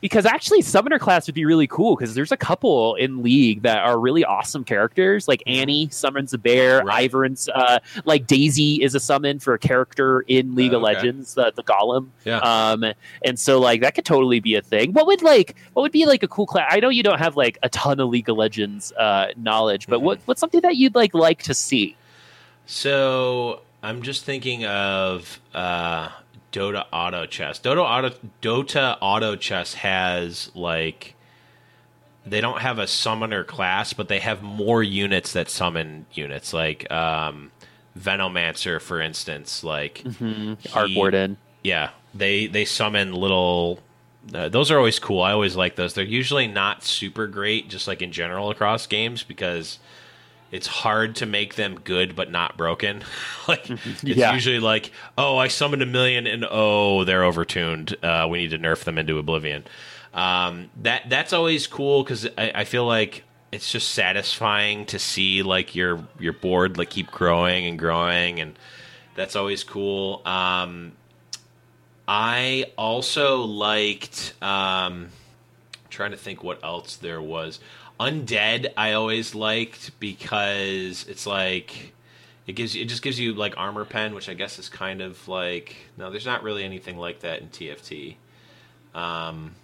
Because 0.02 0.26
actually 0.26 0.60
summoner 0.60 0.98
class 0.98 1.26
would 1.26 1.34
be 1.34 1.46
really 1.46 1.66
cool 1.66 1.96
because 1.96 2.14
there's 2.14 2.32
a 2.32 2.36
couple 2.36 2.94
in 2.96 3.22
league 3.22 3.62
that 3.62 3.78
are 3.78 3.98
really 3.98 4.22
awesome 4.26 4.64
characters 4.64 5.26
like 5.28 5.42
annie 5.46 5.88
summons 5.90 6.34
a 6.34 6.38
bear 6.38 6.80
Mm-hmm. 6.80 6.88
Right. 6.88 7.10
Ivern's 7.10 7.48
uh 7.48 7.78
like 8.04 8.26
daisy 8.26 8.82
is 8.82 8.94
a 8.94 9.00
summon 9.00 9.38
for 9.38 9.54
a 9.54 9.58
character 9.58 10.20
in 10.22 10.54
league 10.54 10.74
of 10.74 10.82
Okay. 10.82 10.94
legends 10.96 11.32
the, 11.34 11.52
the 11.56 11.62
golem 11.62 12.08
Yeah. 12.24 12.38
um 12.40 12.84
and 13.24 13.38
so 13.38 13.58
like 13.60 13.80
that 13.80 13.94
could 13.94 14.04
totally 14.04 14.40
be 14.40 14.54
a 14.56 14.60
thing 14.62 14.92
what 14.92 15.06
would 15.06 15.22
like 15.22 15.56
what 15.72 15.82
would 15.82 15.92
be 15.92 16.04
like 16.04 16.22
a 16.22 16.28
cool 16.28 16.46
class 16.46 16.66
i 16.70 16.80
know 16.80 16.88
you 16.90 17.02
don't 17.02 17.18
have 17.20 17.36
like 17.36 17.56
a 17.62 17.68
ton 17.70 17.98
of 18.00 18.08
league 18.10 18.28
of 18.28 18.36
legends 18.36 18.92
uh 18.92 19.28
knowledge 19.36 19.86
but 19.86 19.96
Mm-hmm. 19.98 20.06
what 20.06 20.20
what's 20.26 20.40
something 20.40 20.60
that 20.62 20.76
you'd 20.76 20.94
like 20.94 21.14
like 21.14 21.42
to 21.44 21.54
see 21.54 21.96
So 22.66 23.60
I'm 23.82 24.02
just 24.02 24.24
thinking 24.24 24.64
of 24.64 25.40
uh, 25.54 26.08
Dota 26.52 26.84
Auto 26.92 27.26
Chess. 27.26 27.58
Dota 27.58 27.82
Auto 27.82 28.14
Dota 28.40 28.98
Auto 29.00 29.36
Chess 29.36 29.74
has 29.74 30.50
like 30.54 31.14
they 32.24 32.40
don't 32.40 32.60
have 32.60 32.78
a 32.78 32.86
summoner 32.86 33.42
class, 33.42 33.92
but 33.92 34.08
they 34.08 34.20
have 34.20 34.42
more 34.42 34.82
units 34.82 35.32
that 35.32 35.50
summon 35.50 36.06
units, 36.12 36.52
like 36.52 36.90
um, 36.92 37.50
Venomancer, 37.98 38.80
for 38.80 39.00
instance. 39.00 39.64
Like 39.64 40.04
art 40.74 40.90
he- 40.90 40.96
warden 40.96 41.36
yeah, 41.62 41.90
they 42.14 42.46
they 42.46 42.64
summon 42.64 43.12
little. 43.12 43.80
Uh, 44.32 44.48
those 44.48 44.70
are 44.70 44.78
always 44.78 44.98
cool. 44.98 45.20
I 45.20 45.32
always 45.32 45.56
like 45.56 45.74
those. 45.76 45.94
They're 45.94 46.04
usually 46.04 46.46
not 46.46 46.84
super 46.84 47.26
great, 47.26 47.68
just 47.68 47.88
like 47.88 48.02
in 48.02 48.12
general 48.12 48.50
across 48.50 48.86
games, 48.86 49.22
because 49.22 49.78
it's 50.52 50.66
hard 50.68 51.16
to 51.16 51.26
make 51.26 51.56
them 51.56 51.80
good 51.82 52.14
but 52.14 52.30
not 52.30 52.56
broken. 52.56 53.02
like 53.48 53.68
it's 53.84 54.04
Yeah. 54.04 54.32
usually 54.34 54.60
like, 54.60 54.92
oh, 55.18 55.36
I 55.38 55.48
summoned 55.48 55.82
a 55.82 55.86
million 55.86 56.26
and 56.28 56.46
oh, 56.48 57.02
they're 57.04 57.22
overtuned. 57.22 57.94
Uh, 58.04 58.28
we 58.28 58.38
need 58.38 58.50
to 58.50 58.58
nerf 58.58 58.84
them 58.84 58.98
into 58.98 59.18
oblivion. 59.18 59.64
Um, 60.14 60.70
that 60.82 61.08
that's 61.08 61.32
always 61.32 61.66
cool 61.66 62.04
because 62.04 62.26
I, 62.38 62.52
I 62.54 62.64
feel 62.64 62.86
like 62.86 63.24
it's 63.50 63.70
just 63.72 63.90
satisfying 63.90 64.86
to 64.86 64.98
see 64.98 65.42
like 65.42 65.74
your 65.74 66.06
your 66.20 66.34
board 66.34 66.76
like 66.78 66.90
keep 66.90 67.10
growing 67.10 67.66
and 67.66 67.78
growing, 67.78 68.38
and 68.40 68.58
that's 69.14 69.36
always 69.36 69.64
cool. 69.64 70.20
Um, 70.26 70.92
I 72.06 72.66
also 72.76 73.42
liked. 73.42 74.34
Um, 74.42 75.08
trying 75.90 76.10
to 76.12 76.16
think 76.16 76.42
what 76.42 76.62
else 76.64 76.96
there 76.96 77.20
was. 77.20 77.60
Undead, 78.02 78.72
I 78.76 78.94
always 78.94 79.32
liked 79.34 79.98
because 80.00 81.06
it's 81.08 81.24
like 81.24 81.94
it 82.48 82.54
gives 82.54 82.74
you, 82.74 82.82
it 82.82 82.88
just 82.88 83.02
gives 83.02 83.18
you 83.20 83.32
like 83.34 83.54
armor 83.56 83.84
pen, 83.84 84.12
which 84.14 84.28
I 84.28 84.34
guess 84.34 84.58
is 84.58 84.68
kind 84.68 85.00
of 85.00 85.28
like 85.28 85.76
no, 85.96 86.10
there's 86.10 86.26
not 86.26 86.42
really 86.42 86.64
anything 86.64 86.98
like 86.98 87.20
that 87.20 87.40
in 87.40 87.48
TFT. 87.48 88.16
Um, 88.92 89.54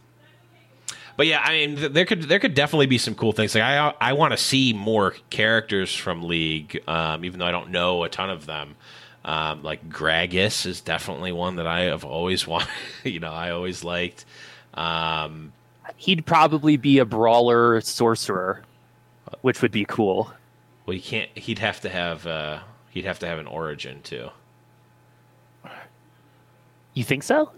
but 1.16 1.26
yeah, 1.26 1.43
I 1.45 1.51
mean, 1.51 1.76
th- 1.76 1.93
there 1.93 2.05
could 2.05 2.22
there 2.22 2.39
could 2.39 2.55
definitely 2.55 2.86
be 2.86 2.97
some 2.99 3.16
cool 3.16 3.32
things. 3.32 3.57
Like 3.57 3.64
I 3.64 3.93
I 4.01 4.12
want 4.12 4.32
to 4.32 4.36
see 4.36 4.72
more 4.72 5.16
characters 5.30 5.93
from 5.93 6.22
League, 6.22 6.80
um, 6.86 7.24
even 7.24 7.41
though 7.41 7.47
I 7.47 7.51
don't 7.51 7.70
know 7.70 8.05
a 8.05 8.09
ton 8.09 8.30
of 8.30 8.47
them. 8.47 8.76
Um, 9.24 9.64
like 9.64 9.91
Gragas 9.91 10.64
is 10.64 10.80
definitely 10.80 11.32
one 11.32 11.57
that 11.57 11.66
I 11.66 11.80
have 11.82 12.05
always 12.05 12.47
wanted. 12.47 12.68
you 13.03 13.18
know, 13.18 13.32
I 13.32 13.51
always 13.51 13.82
liked. 13.82 14.24
Um, 14.74 15.53
he'd 15.97 16.24
probably 16.26 16.76
be 16.76 16.99
a 16.99 17.05
brawler 17.05 17.80
sorcerer 17.80 18.62
which 19.43 19.62
would 19.62 19.72
be 19.72 19.84
cool 19.84 20.32
well, 20.89 20.95
you 20.95 21.03
can't. 21.03 21.28
He'd 21.36 21.59
have 21.59 21.82
to 21.82 21.91
have. 21.91 22.26
Uh, 22.26 22.61
he'd 22.89 23.05
have 23.05 23.18
to 23.18 23.26
have 23.26 23.39
an 23.39 23.47
origin 23.47 24.01
too. 24.01 24.30
you 26.95 27.05
think 27.05 27.22
so 27.22 27.53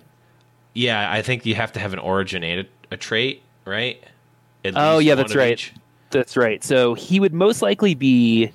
Yeah, 0.74 1.08
I 1.08 1.22
think 1.22 1.46
you 1.46 1.54
have 1.54 1.70
to 1.74 1.78
have 1.78 1.92
an 1.92 2.00
origin 2.00 2.42
and 2.42 2.66
a, 2.66 2.94
a 2.94 2.96
trait, 2.96 3.42
right? 3.64 4.02
At 4.64 4.72
Oh, 4.74 4.98
yeah, 4.98 5.14
that's 5.14 5.36
right. 5.36 5.52
each. 5.52 5.72
That's 6.10 6.36
right. 6.36 6.64
So 6.64 6.94
he 6.94 7.20
would 7.20 7.32
most 7.32 7.62
likely 7.62 7.94
be, 7.94 8.50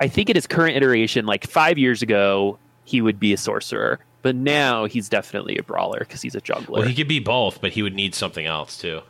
I 0.00 0.06
think, 0.06 0.28
in 0.28 0.36
his 0.36 0.46
current 0.46 0.76
iteration, 0.76 1.24
like 1.24 1.46
five 1.46 1.78
years 1.78 2.02
ago, 2.02 2.58
he 2.84 3.00
would 3.00 3.18
be 3.18 3.32
a 3.32 3.38
sorcerer, 3.38 4.00
but 4.20 4.36
now 4.36 4.84
he's 4.84 5.08
definitely 5.08 5.56
a 5.56 5.62
brawler 5.62 6.00
because 6.00 6.20
he's 6.20 6.34
a 6.34 6.42
jungler. 6.42 6.68
Well, 6.68 6.82
he 6.82 6.94
could 6.94 7.08
be 7.08 7.20
both, 7.20 7.62
but 7.62 7.72
he 7.72 7.82
would 7.82 7.94
need 7.94 8.14
something 8.14 8.44
else 8.44 8.76
too. 8.76 9.00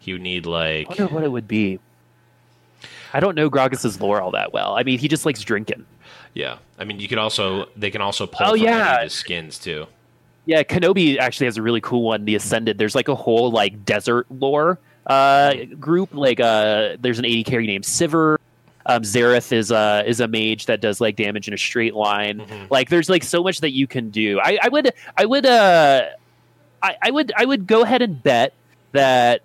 He 0.00 0.12
would 0.12 0.22
need 0.22 0.44
like 0.46 0.86
I 0.88 1.04
wonder 1.04 1.14
what 1.14 1.24
it 1.24 1.30
would 1.32 1.46
be. 1.48 1.78
I 3.12 3.20
don't 3.20 3.34
know 3.34 3.48
Gragas's 3.50 4.00
lore 4.00 4.20
all 4.20 4.32
that 4.32 4.52
well. 4.52 4.74
I 4.76 4.82
mean, 4.82 4.98
he 4.98 5.06
just 5.08 5.24
likes 5.26 5.42
drinking. 5.42 5.84
yeah. 6.34 6.58
I 6.78 6.84
mean, 6.84 6.98
you 7.00 7.06
could 7.08 7.18
also 7.18 7.68
they 7.76 7.90
can 7.90 8.00
also 8.00 8.26
pull 8.26 8.46
Oh, 8.46 8.50
from 8.50 8.60
any 8.60 8.64
yeah. 8.66 8.96
of 8.96 9.02
his 9.04 9.12
skins 9.12 9.58
too. 9.58 9.86
Yeah, 10.46 10.62
Kenobi 10.62 11.18
actually 11.18 11.46
has 11.46 11.58
a 11.58 11.62
really 11.62 11.80
cool 11.82 12.02
one. 12.02 12.24
The 12.24 12.34
Ascended. 12.34 12.78
There's 12.78 12.94
like 12.94 13.08
a 13.08 13.14
whole 13.14 13.50
like 13.50 13.84
desert 13.84 14.26
lore 14.30 14.78
uh, 15.06 15.54
group. 15.78 16.14
Like 16.14 16.40
uh, 16.40 16.96
there's 16.98 17.18
an 17.18 17.26
AD 17.26 17.44
carry 17.44 17.66
named 17.66 17.84
Sivir. 17.84 18.38
Um, 18.86 19.02
Xerath 19.02 19.52
is 19.52 19.70
a 19.70 20.02
is 20.06 20.20
a 20.20 20.26
mage 20.26 20.66
that 20.66 20.80
does 20.80 21.00
like 21.00 21.16
damage 21.16 21.46
in 21.46 21.52
a 21.54 21.58
straight 21.58 21.94
line. 21.94 22.42
Like 22.70 22.88
there's 22.88 23.10
like 23.10 23.22
so 23.22 23.42
much 23.42 23.60
that 23.60 23.72
you 23.72 23.86
can 23.86 24.08
do. 24.08 24.40
I, 24.42 24.58
I 24.62 24.68
would 24.68 24.90
I 25.16 25.26
would 25.26 25.44
uh 25.44 26.06
I, 26.82 26.96
I 27.02 27.10
would 27.10 27.32
I 27.36 27.44
would 27.44 27.66
go 27.66 27.82
ahead 27.82 28.00
and 28.00 28.20
bet 28.22 28.54
that 28.92 29.42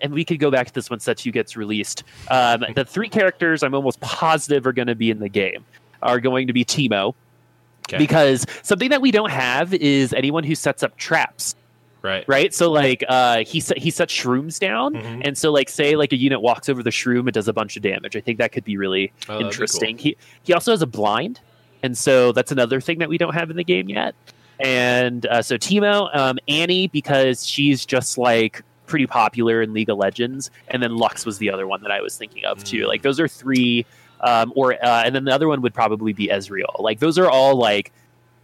and 0.00 0.12
we 0.12 0.24
could 0.24 0.38
go 0.38 0.50
back 0.50 0.66
to 0.68 0.72
this 0.72 0.88
when 0.90 1.00
set 1.00 1.18
two 1.18 1.30
gets 1.32 1.56
released. 1.56 2.04
Um, 2.30 2.64
the 2.74 2.84
three 2.84 3.08
characters 3.08 3.62
I'm 3.62 3.74
almost 3.74 4.00
positive 4.00 4.66
are 4.66 4.72
going 4.72 4.88
to 4.88 4.94
be 4.94 5.10
in 5.10 5.18
the 5.18 5.28
game 5.28 5.64
are 6.02 6.18
going 6.20 6.46
to 6.46 6.52
be 6.54 6.64
Teemo, 6.64 7.14
Okay. 7.88 7.98
because 7.98 8.46
something 8.62 8.88
that 8.90 9.02
we 9.02 9.10
don't 9.10 9.30
have 9.30 9.74
is 9.74 10.12
anyone 10.14 10.44
who 10.44 10.54
sets 10.54 10.82
up 10.82 10.96
traps. 10.96 11.54
Right. 12.02 12.24
right? 12.26 12.54
So 12.54 12.70
like 12.70 13.04
uh 13.08 13.44
he 13.44 13.60
set 13.60 13.76
he 13.76 13.90
sets 13.90 14.14
shrooms 14.14 14.58
down. 14.58 14.94
Mhm. 14.94 15.20
and 15.26 15.36
so 15.36 15.52
like 15.52 15.68
say 15.68 15.96
like 15.96 16.12
a 16.12 16.16
unit 16.16 16.40
walks 16.40 16.70
over 16.70 16.82
the 16.82 16.88
shroom 16.88 17.28
it 17.28 17.32
does 17.34 17.46
a 17.48 17.52
bunch 17.52 17.76
of 17.76 17.82
damage. 17.82 18.16
I 18.16 18.20
think 18.20 18.38
that 18.38 18.52
could 18.52 18.64
be 18.64 18.78
really 18.78 19.12
Oh, 19.28 19.32
that'd 19.34 19.40
be 19.40 19.44
interesting. 19.48 19.98
He 19.98 20.16
he 20.42 20.54
also 20.54 20.70
has 20.70 20.80
a 20.80 20.86
blind. 20.86 21.40
And 21.82 21.98
so 21.98 22.32
that's 22.32 22.52
another 22.52 22.80
thing 22.80 23.00
that 23.00 23.10
we 23.10 23.18
don't 23.18 23.34
have 23.34 23.50
in 23.50 23.56
the 23.58 23.64
game 23.64 23.90
yet. 23.90 24.14
And 24.60 25.26
uh, 25.26 25.42
so 25.42 25.56
Teemo 25.58 26.14
um, 26.16 26.38
annie 26.48 26.88
because 26.88 27.46
she's 27.46 27.84
just 27.84 28.16
like 28.16 28.62
pretty 28.90 29.06
popular 29.06 29.62
in 29.62 29.72
league 29.72 29.88
of 29.88 29.96
legends 29.96 30.50
and 30.68 30.82
then 30.82 30.96
lux 30.96 31.24
was 31.24 31.38
the 31.38 31.50
other 31.50 31.66
one 31.66 31.80
that 31.82 31.90
i 31.92 32.00
was 32.00 32.16
thinking 32.18 32.44
of 32.44 32.62
too 32.64 32.84
Mm. 32.84 32.88
like 32.88 33.02
those 33.02 33.18
are 33.20 33.28
three 33.28 33.86
um, 34.20 34.52
or 34.56 34.74
uh, 34.74 35.02
and 35.04 35.14
then 35.14 35.24
the 35.24 35.32
other 35.32 35.48
one 35.48 35.62
would 35.62 35.72
probably 35.72 36.12
be 36.12 36.26
ezreal 36.28 36.78
like 36.80 36.98
those 36.98 37.16
are 37.18 37.30
all 37.30 37.54
like 37.56 37.92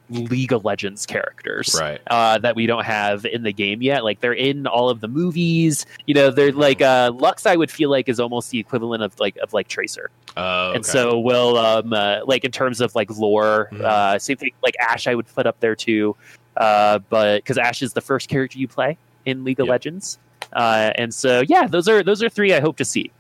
league 0.09 0.53
of 0.53 0.65
legends 0.65 1.05
characters 1.05 1.77
Right. 1.79 2.01
uh, 2.07 2.39
that 2.39 2.55
we 2.55 2.67
don't 2.67 2.85
have 2.85 3.27
in 3.27 3.43
the 3.43 3.53
game 3.53 3.83
yet. 3.83 4.05
Like 4.05 4.21
they're 4.21 4.33
in 4.33 4.69
all 4.69 4.89
of 4.89 5.01
the 5.01 5.09
movies. 5.09 5.85
You 6.07 6.15
know, 6.15 6.31
they're 6.31 6.53
like 6.53 6.81
uh, 6.81 7.11
Lux. 7.13 7.45
I 7.45 7.57
would 7.57 7.73
feel 7.73 7.91
like 7.91 8.09
is 8.09 8.21
almost 8.21 8.51
the 8.53 8.61
equivalent 8.61 9.03
of 9.03 9.19
like 9.19 9.37
of 9.39 9.53
like 9.53 9.67
Tracer. 9.67 10.11
Oh, 10.37 10.75
And 10.75 10.87
so 10.87 11.19
will 11.19 11.59
um 11.59 11.93
uh, 11.93 12.21
like 12.25 12.45
in 12.45 12.53
terms 12.53 12.81
of 12.81 12.95
like 12.95 13.11
lore, 13.19 13.69
Mhm. 13.73 13.81
uh, 13.83 14.19
same 14.21 14.37
thing. 14.37 14.53
Like 14.63 14.77
Ashe, 14.79 15.09
I 15.09 15.17
would 15.17 15.27
put 15.27 15.45
up 15.45 15.59
there 15.59 15.75
too. 15.75 16.15
Uh, 16.57 17.01
but 17.11 17.39
because 17.39 17.59
Ashe 17.59 17.83
is 17.83 17.93
the 17.93 18.01
first 18.01 18.29
character 18.29 18.61
you 18.61 18.69
play 18.69 18.97
in 19.25 19.43
League 19.43 19.59
of 19.59 19.67
Yep. 19.67 19.73
Legends. 19.73 20.19
Uh, 20.53 20.93
and 20.97 21.13
so 21.13 21.43
yeah, 21.49 21.67
those 21.67 21.89
are 21.89 22.03
those 22.03 22.23
are 22.23 22.29
three 22.29 22.55
I 22.55 22.61
hope 22.61 22.77
to 22.79 22.85
see. 22.85 23.11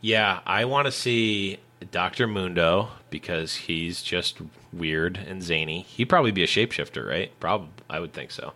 Yeah, 0.00 0.40
I 0.46 0.64
want 0.64 0.86
to 0.86 0.92
see 0.92 1.58
Doctor 1.90 2.26
Mundo 2.26 2.88
because 3.10 3.54
he's 3.54 4.02
just 4.02 4.38
weird 4.72 5.16
and 5.16 5.42
zany. 5.42 5.82
He'd 5.82 6.06
probably 6.06 6.30
be 6.30 6.42
a 6.42 6.46
shapeshifter, 6.46 7.08
right? 7.08 7.30
Probably, 7.40 7.68
I 7.88 8.00
would 8.00 8.12
think 8.12 8.30
so. 8.30 8.52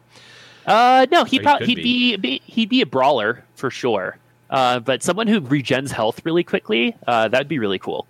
Uh, 0.67 1.07
no, 1.11 1.25
he 1.25 1.39
probably 1.39 1.67
he'd 1.67 1.77
be. 1.77 2.17
be 2.17 2.43
he'd 2.45 2.69
be 2.69 2.83
a 2.83 2.87
brawler 2.87 3.45
for 3.55 3.71
sure. 3.71 4.19
Uh, 4.51 4.81
but 4.81 5.03
someone 5.03 5.27
who 5.27 5.41
regens 5.41 5.91
health 5.91 6.25
really 6.25 6.45
quickly, 6.45 6.97
uh, 7.07 7.29
that'd 7.29 7.49
be 7.49 7.59
really 7.59 7.79
cool. 7.79 8.07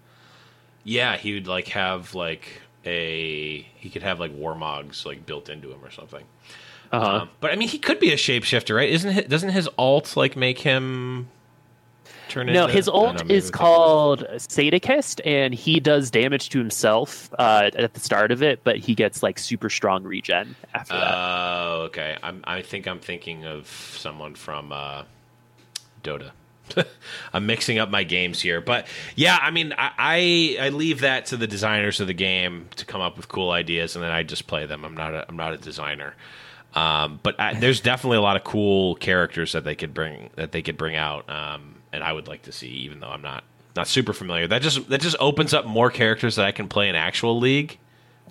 Yeah, 0.84 1.16
he 1.16 1.34
would 1.34 1.46
like 1.46 1.68
have 1.68 2.14
like 2.14 2.60
a 2.84 3.60
he 3.76 3.90
could 3.90 4.02
have 4.02 4.18
like 4.18 4.32
warmogs 4.32 5.04
like 5.04 5.26
built 5.26 5.48
into 5.48 5.70
him 5.70 5.84
or 5.84 5.90
something. 5.90 6.24
Uh-huh. 6.92 7.06
Um, 7.22 7.28
but 7.40 7.50
I 7.52 7.56
mean, 7.56 7.68
he 7.68 7.78
could 7.78 8.00
be 8.00 8.10
a 8.12 8.16
shapeshifter, 8.16 8.74
right? 8.76 8.88
Isn't 8.88 9.12
his, 9.12 9.24
doesn't 9.26 9.50
his 9.50 9.68
alt 9.78 10.16
like 10.16 10.36
make 10.36 10.58
him 10.60 11.28
turn 12.28 12.46
No, 12.46 12.62
into? 12.64 12.74
his 12.74 12.88
alt 12.88 13.04
know, 13.04 13.10
is 13.12 13.20
I'm 13.20 13.26
thinking 13.28 13.46
of- 13.46 13.52
called 13.52 14.26
Sadakist, 14.36 15.20
and 15.24 15.54
he 15.54 15.80
does 15.80 16.10
damage 16.10 16.48
to 16.50 16.58
himself 16.58 17.30
uh, 17.38 17.70
at 17.74 17.94
the 17.94 18.00
start 18.00 18.32
of 18.32 18.42
it, 18.42 18.60
but 18.64 18.76
he 18.78 18.94
gets 18.94 19.22
like 19.22 19.38
super 19.38 19.68
strong 19.70 20.04
regen 20.04 20.56
after 20.74 20.94
that. 20.94 21.14
Oh, 21.14 21.82
okay. 21.88 22.16
I'm, 22.22 22.42
I 22.44 22.62
think 22.62 22.86
I'm 22.86 23.00
thinking 23.00 23.44
of 23.46 23.66
someone 23.96 24.34
from 24.34 24.72
uh, 24.72 25.04
Dota. 26.02 26.30
I'm 27.32 27.46
mixing 27.46 27.78
up 27.78 27.88
my 27.90 28.04
games 28.04 28.42
here, 28.42 28.60
but 28.60 28.86
yeah, 29.16 29.38
I 29.40 29.50
mean, 29.50 29.72
I, 29.78 29.90
I 30.60 30.66
I 30.66 30.68
leave 30.68 31.00
that 31.00 31.24
to 31.26 31.38
the 31.38 31.46
designers 31.46 31.98
of 31.98 32.06
the 32.08 32.12
game 32.12 32.68
to 32.76 32.84
come 32.84 33.00
up 33.00 33.16
with 33.16 33.26
cool 33.28 33.52
ideas, 33.52 33.96
and 33.96 34.04
then 34.04 34.10
I 34.10 34.22
just 34.22 34.46
play 34.46 34.66
them. 34.66 34.84
I'm 34.84 34.94
not 34.94 35.14
a 35.14 35.24
I'm 35.30 35.36
not 35.36 35.54
a 35.54 35.56
designer, 35.56 36.14
um, 36.74 37.18
but 37.22 37.38
I, 37.40 37.54
there's 37.54 37.80
definitely 37.80 38.18
a 38.18 38.22
lot 38.22 38.36
of 38.36 38.44
cool 38.44 38.94
characters 38.96 39.52
that 39.52 39.64
they 39.64 39.74
could 39.74 39.94
bring 39.94 40.30
that 40.36 40.52
they 40.52 40.62
could 40.62 40.76
bring 40.76 40.96
out, 40.96 41.28
um, 41.30 41.76
and 41.92 42.02
I 42.04 42.12
would 42.12 42.28
like 42.28 42.42
to 42.42 42.52
see, 42.52 42.68
even 42.68 43.00
though 43.00 43.08
I'm 43.08 43.22
not 43.22 43.44
not 43.76 43.88
super 43.88 44.12
familiar. 44.12 44.46
That 44.46 44.62
just 44.62 44.88
that 44.90 45.00
just 45.00 45.16
opens 45.20 45.54
up 45.54 45.64
more 45.66 45.90
characters 45.90 46.36
that 46.36 46.44
I 46.46 46.52
can 46.52 46.68
play 46.68 46.88
in 46.88 46.94
actual 46.94 47.38
league, 47.38 47.78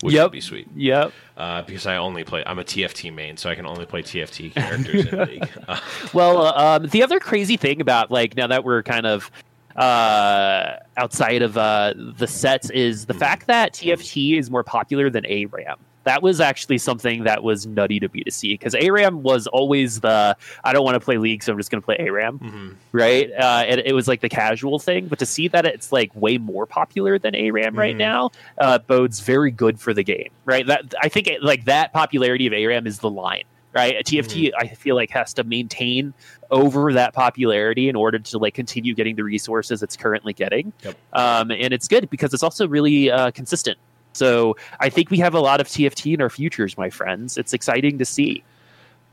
which 0.01 0.13
Yep. 0.13 0.23
would 0.25 0.31
be 0.31 0.41
sweet 0.41 0.67
Yep. 0.75 1.13
uh, 1.37 1.61
because 1.63 1.85
I 1.87 1.97
only 1.97 2.23
play. 2.23 2.43
I'm 2.45 2.59
a 2.59 2.63
TFT 2.63 3.13
main, 3.13 3.37
so 3.37 3.49
I 3.49 3.55
can 3.55 3.65
only 3.65 3.85
play 3.85 4.01
TFT 4.03 4.53
characters 4.53 5.05
in 5.05 5.19
League. 5.19 5.49
Uh, 5.67 5.79
Well, 6.13 6.41
uh, 6.47 6.77
um, 6.79 6.87
the 6.89 7.01
other 7.03 7.19
crazy 7.19 7.57
thing 7.57 7.81
about 7.81 8.11
like 8.11 8.35
now 8.35 8.47
that 8.47 8.63
we're 8.63 8.83
kind 8.83 9.05
of 9.05 9.31
uh, 9.75 10.77
outside 10.97 11.41
of 11.41 11.57
uh, 11.57 11.93
the 11.97 12.27
sets 12.27 12.69
is 12.71 13.05
the 13.05 13.13
fact 13.13 13.47
that 13.47 13.73
TFT 13.73 14.37
is 14.37 14.49
more 14.51 14.63
popular 14.63 15.09
than 15.09 15.23
ARAM. 15.25 15.77
That 16.07 16.23
was 16.23 16.39
actually 16.39 16.77
something 16.77 17.25
that 17.25 17.43
was 17.43 17.67
nutty 17.67 17.99
to 17.99 18.07
me 18.13 18.23
to 18.23 18.31
see 18.31 18.53
because 18.53 18.73
ARAM 18.73 19.23
was 19.23 19.45
always 19.47 19.99
the 19.99 20.37
I 20.63 20.71
don't 20.71 20.85
want 20.85 20.95
to 20.95 21.01
play 21.01 21.17
League, 21.17 21.43
so 21.43 21.51
I'm 21.51 21.57
just 21.59 21.69
going 21.69 21.81
to 21.81 21.85
play 21.85 21.97
ARAM, 21.99 22.39
mhm. 22.39 22.75
right? 22.93 23.29
Uh, 23.31 23.63
and 23.67 23.81
it 23.85 23.93
was 23.93 24.07
like 24.07 24.21
the 24.21 24.29
casual 24.29 24.79
thing, 24.79 25.07
but 25.07 25.19
to 25.19 25.25
see 25.25 25.49
that 25.49 25.65
it's 25.65 25.91
like 25.91 26.09
way 26.15 26.37
more 26.37 26.65
popular 26.65 27.19
than 27.19 27.35
ARAM 27.35 27.75
right 27.77 27.93
Mhm. 27.95 27.99
now 27.99 28.31
uh, 28.57 28.77
bodes 28.77 29.19
very 29.19 29.51
good 29.51 29.79
for 29.81 29.93
the 29.93 30.03
game, 30.03 30.29
right? 30.45 30.65
That 30.65 30.93
I 31.01 31.09
think 31.09 31.27
it, 31.27 31.43
like 31.43 31.65
that 31.65 31.91
popularity 31.91 32.47
of 32.47 32.53
ARAM 32.53 32.87
is 32.87 32.99
the 32.99 33.09
line, 33.09 33.43
right? 33.73 33.95
TFT 34.05 34.51
I 34.57 34.67
feel 34.69 34.95
like 34.95 35.09
has 35.11 35.33
to 35.33 35.43
maintain 35.43 36.13
over 36.51 36.93
that 36.93 37.13
popularity 37.13 37.89
in 37.89 37.97
order 37.97 38.19
to 38.19 38.37
like 38.37 38.53
continue 38.53 38.93
getting 38.93 39.17
the 39.17 39.23
resources 39.25 39.83
it's 39.83 39.97
currently 39.97 40.31
getting, 40.31 40.71
Yep. 40.85 40.95
um, 41.11 41.51
and 41.51 41.73
it's 41.73 41.89
good 41.89 42.09
because 42.09 42.33
it's 42.33 42.43
also 42.43 42.65
really 42.67 43.11
uh, 43.11 43.31
consistent. 43.31 43.77
So 44.17 44.57
I 44.79 44.89
think 44.89 45.11
we 45.11 45.19
have 45.19 45.33
a 45.33 45.39
lot 45.39 45.61
of 45.61 45.67
TFT 45.67 46.13
in 46.15 46.21
our 46.21 46.29
futures, 46.29 46.77
my 46.77 46.89
friends. 46.89 47.37
It's 47.37 47.53
exciting 47.53 47.97
to 47.99 48.05
see. 48.05 48.43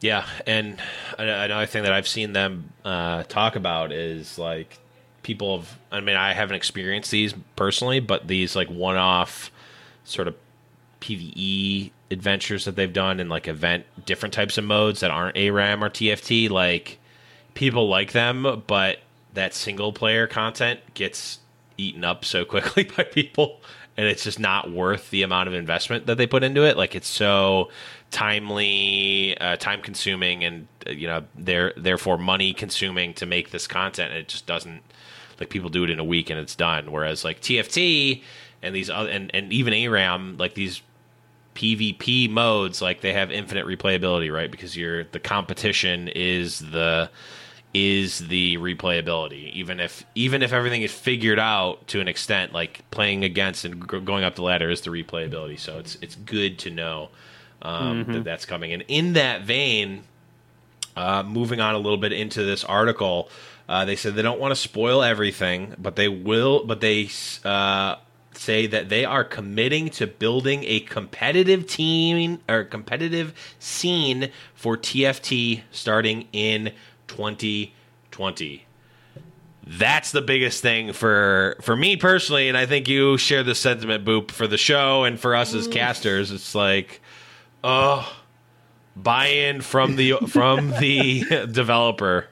Yeah, 0.00 0.26
and 0.46 0.80
another 1.18 1.66
thing 1.66 1.84
that 1.84 1.92
I've 1.92 2.08
seen 2.08 2.32
them 2.32 2.72
uh, 2.84 3.22
talk 3.24 3.56
about 3.56 3.92
is 3.92 4.38
like 4.38 4.78
people 5.22 5.58
have. 5.58 5.78
I 5.92 6.00
mean, 6.00 6.16
I 6.16 6.32
haven't 6.32 6.56
experienced 6.56 7.10
these 7.10 7.34
personally, 7.56 8.00
but 8.00 8.26
these 8.26 8.56
like 8.56 8.68
one-off 8.68 9.50
sort 10.04 10.28
of 10.28 10.34
PVE 11.00 11.90
adventures 12.10 12.64
that 12.64 12.76
they've 12.76 12.92
done 12.92 13.20
in 13.20 13.28
like 13.28 13.48
event 13.48 13.86
different 14.04 14.34
types 14.34 14.58
of 14.58 14.64
modes 14.64 15.00
that 15.00 15.10
aren't 15.10 15.36
ARAM 15.36 15.82
or 15.82 15.88
TFT. 15.88 16.50
Like 16.50 16.98
people 17.54 17.88
like 17.88 18.12
them, 18.12 18.62
but 18.66 18.98
that 19.32 19.54
single 19.54 19.92
player 19.92 20.26
content 20.26 20.80
gets 20.94 21.38
eaten 21.76 22.04
up 22.04 22.24
so 22.24 22.44
quickly 22.44 22.84
by 22.96 23.04
people 23.04 23.60
and 23.96 24.06
it's 24.06 24.24
just 24.24 24.40
not 24.40 24.70
worth 24.70 25.10
the 25.10 25.22
amount 25.22 25.48
of 25.48 25.54
investment 25.54 26.06
that 26.06 26.18
they 26.18 26.26
put 26.26 26.42
into 26.42 26.64
it. 26.64 26.76
Like 26.76 26.94
it's 26.94 27.08
so 27.08 27.70
timely 28.10 29.36
uh, 29.38 29.56
time 29.56 29.80
consuming 29.80 30.44
and 30.44 30.68
uh, 30.86 30.90
you 30.90 31.06
know 31.06 31.24
they're 31.36 31.72
therefore 31.76 32.18
money 32.18 32.52
consuming 32.52 33.14
to 33.14 33.26
make 33.26 33.50
this 33.50 33.66
content. 33.66 34.10
And 34.10 34.18
it 34.18 34.28
just 34.28 34.46
doesn't 34.46 34.82
like 35.38 35.50
people 35.50 35.70
do 35.70 35.84
it 35.84 35.90
in 35.90 35.98
a 35.98 36.04
week 36.04 36.30
and 36.30 36.38
it's 36.38 36.54
done. 36.54 36.90
Whereas 36.90 37.24
like 37.24 37.40
tft 37.40 38.22
and 38.62 38.74
these 38.74 38.90
other 38.90 39.10
and, 39.10 39.30
and 39.34 39.52
even 39.52 39.72
aram 39.72 40.36
like 40.38 40.54
these 40.54 40.82
PvP 41.54 42.28
modes, 42.28 42.82
like 42.82 43.00
they 43.00 43.12
have 43.12 43.30
infinite 43.30 43.66
replayability, 43.66 44.32
right? 44.32 44.50
Because 44.50 44.76
you're 44.76 45.04
the 45.04 45.20
competition 45.20 46.08
is 46.08 46.58
the 46.58 47.10
is 47.74 48.20
the 48.28 48.56
replayability. 48.58 49.52
Even 49.52 49.80
if 49.80 50.06
even 50.14 50.42
if 50.42 50.52
everything 50.52 50.82
is 50.82 50.92
figured 50.92 51.40
out 51.40 51.86
to 51.88 52.00
an 52.00 52.06
extent, 52.08 52.52
like 52.52 52.88
playing 52.90 53.24
against 53.24 53.64
and 53.64 53.90
g- 53.90 54.00
going 54.00 54.22
up 54.22 54.36
the 54.36 54.42
ladder 54.42 54.70
is 54.70 54.80
the 54.82 54.90
replayability. 54.90 55.58
So 55.58 55.78
it's 55.78 55.98
it's 56.00 56.14
good 56.14 56.58
to 56.60 56.70
know 56.70 57.10
um, 57.60 58.04
that 58.04 58.24
that's 58.24 58.46
coming. 58.46 58.72
And 58.72 58.84
in 58.86 59.14
that 59.14 59.42
vein, 59.42 60.04
uh, 60.96 61.24
moving 61.24 61.60
on 61.60 61.74
a 61.74 61.78
little 61.78 61.98
bit 61.98 62.12
into 62.12 62.44
this 62.44 62.62
article, 62.62 63.28
uh, 63.68 63.84
they 63.84 63.96
said 63.96 64.14
they 64.14 64.22
don't 64.22 64.40
want 64.40 64.52
to 64.52 64.56
spoil 64.56 65.02
everything, 65.02 65.74
but 65.76 65.96
they 65.96 66.08
will. 66.08 66.64
But 66.64 66.80
they 66.80 67.08
uh, 67.44 67.96
say 68.36 68.68
that 68.68 68.88
they 68.88 69.04
are 69.04 69.24
committing 69.24 69.90
to 69.90 70.06
building 70.06 70.62
a 70.64 70.80
competitive 70.80 71.66
team 71.66 72.38
or 72.48 72.62
competitive 72.62 73.34
scene 73.58 74.30
for 74.54 74.76
TFT 74.76 75.62
starting 75.72 76.28
in 76.32 76.72
2020. 77.14 78.66
That's 79.66 80.12
the 80.12 80.20
biggest 80.20 80.60
thing 80.60 80.92
for 80.92 81.56
for 81.62 81.74
me 81.74 81.96
personally, 81.96 82.48
and 82.48 82.58
I 82.58 82.66
think 82.66 82.86
you 82.86 83.16
share 83.16 83.42
the 83.42 83.54
sentiment, 83.54 84.04
Boop, 84.04 84.30
for 84.30 84.46
the 84.46 84.58
show 84.58 85.04
and 85.04 85.18
for 85.18 85.34
us 85.34 85.54
as 85.54 85.66
mm. 85.66 85.72
casters. 85.72 86.30
It's 86.30 86.54
like, 86.54 87.00
oh, 87.62 88.10
buy-in 88.94 89.62
from 89.62 89.96
the 89.96 90.16
from 90.28 90.70
the 90.80 91.46
developer. 91.50 92.26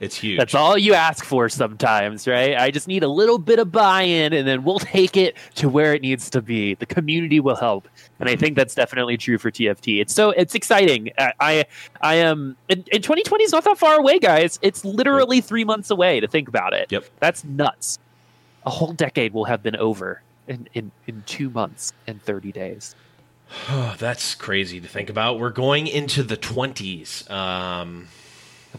It's 0.00 0.16
huge. 0.16 0.38
That's 0.38 0.54
all 0.54 0.76
you 0.76 0.92
ask 0.92 1.24
for 1.24 1.48
sometimes, 1.48 2.26
right? 2.26 2.56
I 2.56 2.70
just 2.70 2.88
need 2.88 3.02
a 3.04 3.08
little 3.08 3.38
bit 3.38 3.58
of 3.58 3.70
buy-in, 3.70 4.32
and 4.32 4.46
then 4.46 4.64
we'll 4.64 4.78
take 4.80 5.16
it 5.16 5.36
to 5.54 5.68
where 5.68 5.94
it 5.94 6.02
needs 6.02 6.28
to 6.30 6.42
be. 6.42 6.74
The 6.74 6.84
community 6.86 7.38
will 7.40 7.54
help, 7.56 7.88
and 8.18 8.28
I 8.28 8.36
think 8.36 8.56
that's 8.56 8.74
definitely 8.74 9.16
true 9.16 9.38
for 9.38 9.50
TFT. 9.50 10.00
It's 10.00 10.12
so 10.12 10.30
it's 10.30 10.54
exciting. 10.54 11.10
I 11.16 11.32
I, 11.40 11.64
I 12.00 12.14
am 12.16 12.56
and, 12.68 12.88
and 12.92 13.02
2020 13.02 13.44
is 13.44 13.52
not 13.52 13.64
that 13.64 13.78
far 13.78 13.98
away, 13.98 14.18
guys. 14.18 14.58
It's 14.62 14.84
literally 14.84 15.40
three 15.40 15.64
months 15.64 15.90
away. 15.90 16.20
To 16.20 16.26
think 16.28 16.48
about 16.48 16.72
it, 16.74 16.90
Yep. 16.90 17.04
that's 17.20 17.44
nuts. 17.44 17.98
A 18.66 18.70
whole 18.70 18.92
decade 18.94 19.32
will 19.32 19.44
have 19.44 19.62
been 19.62 19.76
over 19.76 20.22
in 20.48 20.68
in, 20.74 20.90
in 21.06 21.22
two 21.26 21.50
months 21.50 21.92
and 22.06 22.20
30 22.22 22.50
days. 22.52 22.94
That's 23.98 24.34
crazy 24.34 24.80
to 24.80 24.88
think 24.88 25.08
about. 25.10 25.38
We're 25.38 25.50
going 25.50 25.86
into 25.86 26.22
the 26.22 26.36
20s. 26.36 27.30
Um, 27.30 28.08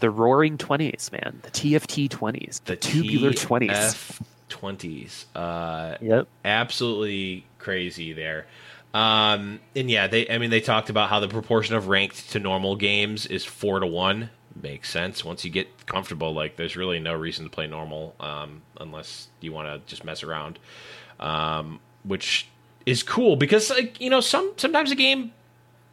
The 0.00 0.10
Roaring 0.10 0.58
Twenties, 0.58 1.10
man. 1.12 1.40
The 1.42 1.50
TFT 1.50 2.08
twenties. 2.10 2.60
The 2.64 2.76
tubular 2.76 3.32
twenties. 3.32 4.18
Twenties. 4.48 5.26
Uh, 5.34 5.96
Yep. 6.00 6.28
absolutely 6.44 7.44
crazy 7.58 8.12
there. 8.12 8.46
Um, 8.94 9.60
and 9.74 9.90
yeah, 9.90 10.06
they. 10.06 10.28
I 10.28 10.38
mean, 10.38 10.50
they 10.50 10.60
talked 10.60 10.88
about 10.90 11.08
how 11.10 11.20
the 11.20 11.28
proportion 11.28 11.74
of 11.74 11.88
ranked 11.88 12.30
to 12.32 12.38
normal 12.38 12.76
games 12.76 13.26
is 13.26 13.44
four 13.44 13.80
to 13.80 13.86
one. 13.86 14.30
Makes 14.62 14.88
sense. 14.90 15.22
Once 15.24 15.44
you 15.44 15.50
get 15.50 15.86
comfortable, 15.86 16.32
like 16.32 16.56
there's 16.56 16.76
really 16.76 16.98
no 16.98 17.14
reason 17.14 17.44
to 17.44 17.50
play 17.50 17.66
normal 17.66 18.14
um, 18.20 18.62
unless 18.80 19.28
you 19.40 19.52
want 19.52 19.68
to 19.68 19.86
just 19.86 20.02
mess 20.04 20.22
around, 20.22 20.58
um, 21.20 21.78
which 22.04 22.48
is 22.86 23.02
cool 23.02 23.36
because 23.36 23.68
like 23.68 24.00
you 24.00 24.08
know 24.08 24.20
some 24.20 24.52
sometimes 24.56 24.90
a 24.90 24.94
game 24.94 25.32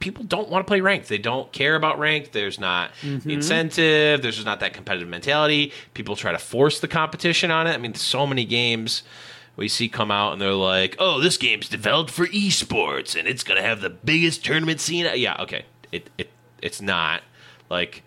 people 0.03 0.25
don't 0.25 0.49
want 0.49 0.67
to 0.67 0.69
play 0.69 0.81
ranked. 0.81 1.07
They 1.07 1.17
don't 1.17 1.49
care 1.53 1.75
about 1.75 1.97
ranked. 1.97 2.33
There's 2.33 2.59
not 2.59 2.91
mm-hmm. 3.01 3.29
incentive. 3.29 4.21
There's 4.21 4.35
just 4.35 4.45
not 4.45 4.59
that 4.59 4.73
competitive 4.73 5.07
mentality. 5.07 5.71
People 5.93 6.17
try 6.17 6.33
to 6.33 6.37
force 6.37 6.81
the 6.81 6.89
competition 6.89 7.51
on 7.51 7.67
it. 7.67 7.71
I 7.71 7.77
mean, 7.77 7.93
so 7.93 8.27
many 8.27 8.43
games 8.43 9.03
we 9.55 9.69
see 9.69 9.87
come 9.87 10.11
out 10.11 10.33
and 10.33 10.41
they're 10.41 10.51
like, 10.51 10.97
"Oh, 10.99 11.21
this 11.21 11.37
game's 11.37 11.69
developed 11.69 12.11
for 12.11 12.27
esports 12.27 13.17
and 13.17 13.29
it's 13.29 13.45
gonna 13.45 13.61
have 13.61 13.79
the 13.79 13.89
biggest 13.89 14.43
tournament 14.43 14.81
scene." 14.81 15.09
Yeah, 15.15 15.37
okay. 15.39 15.63
It 15.93 16.09
it 16.17 16.31
it's 16.61 16.81
not 16.81 17.21
like 17.69 18.03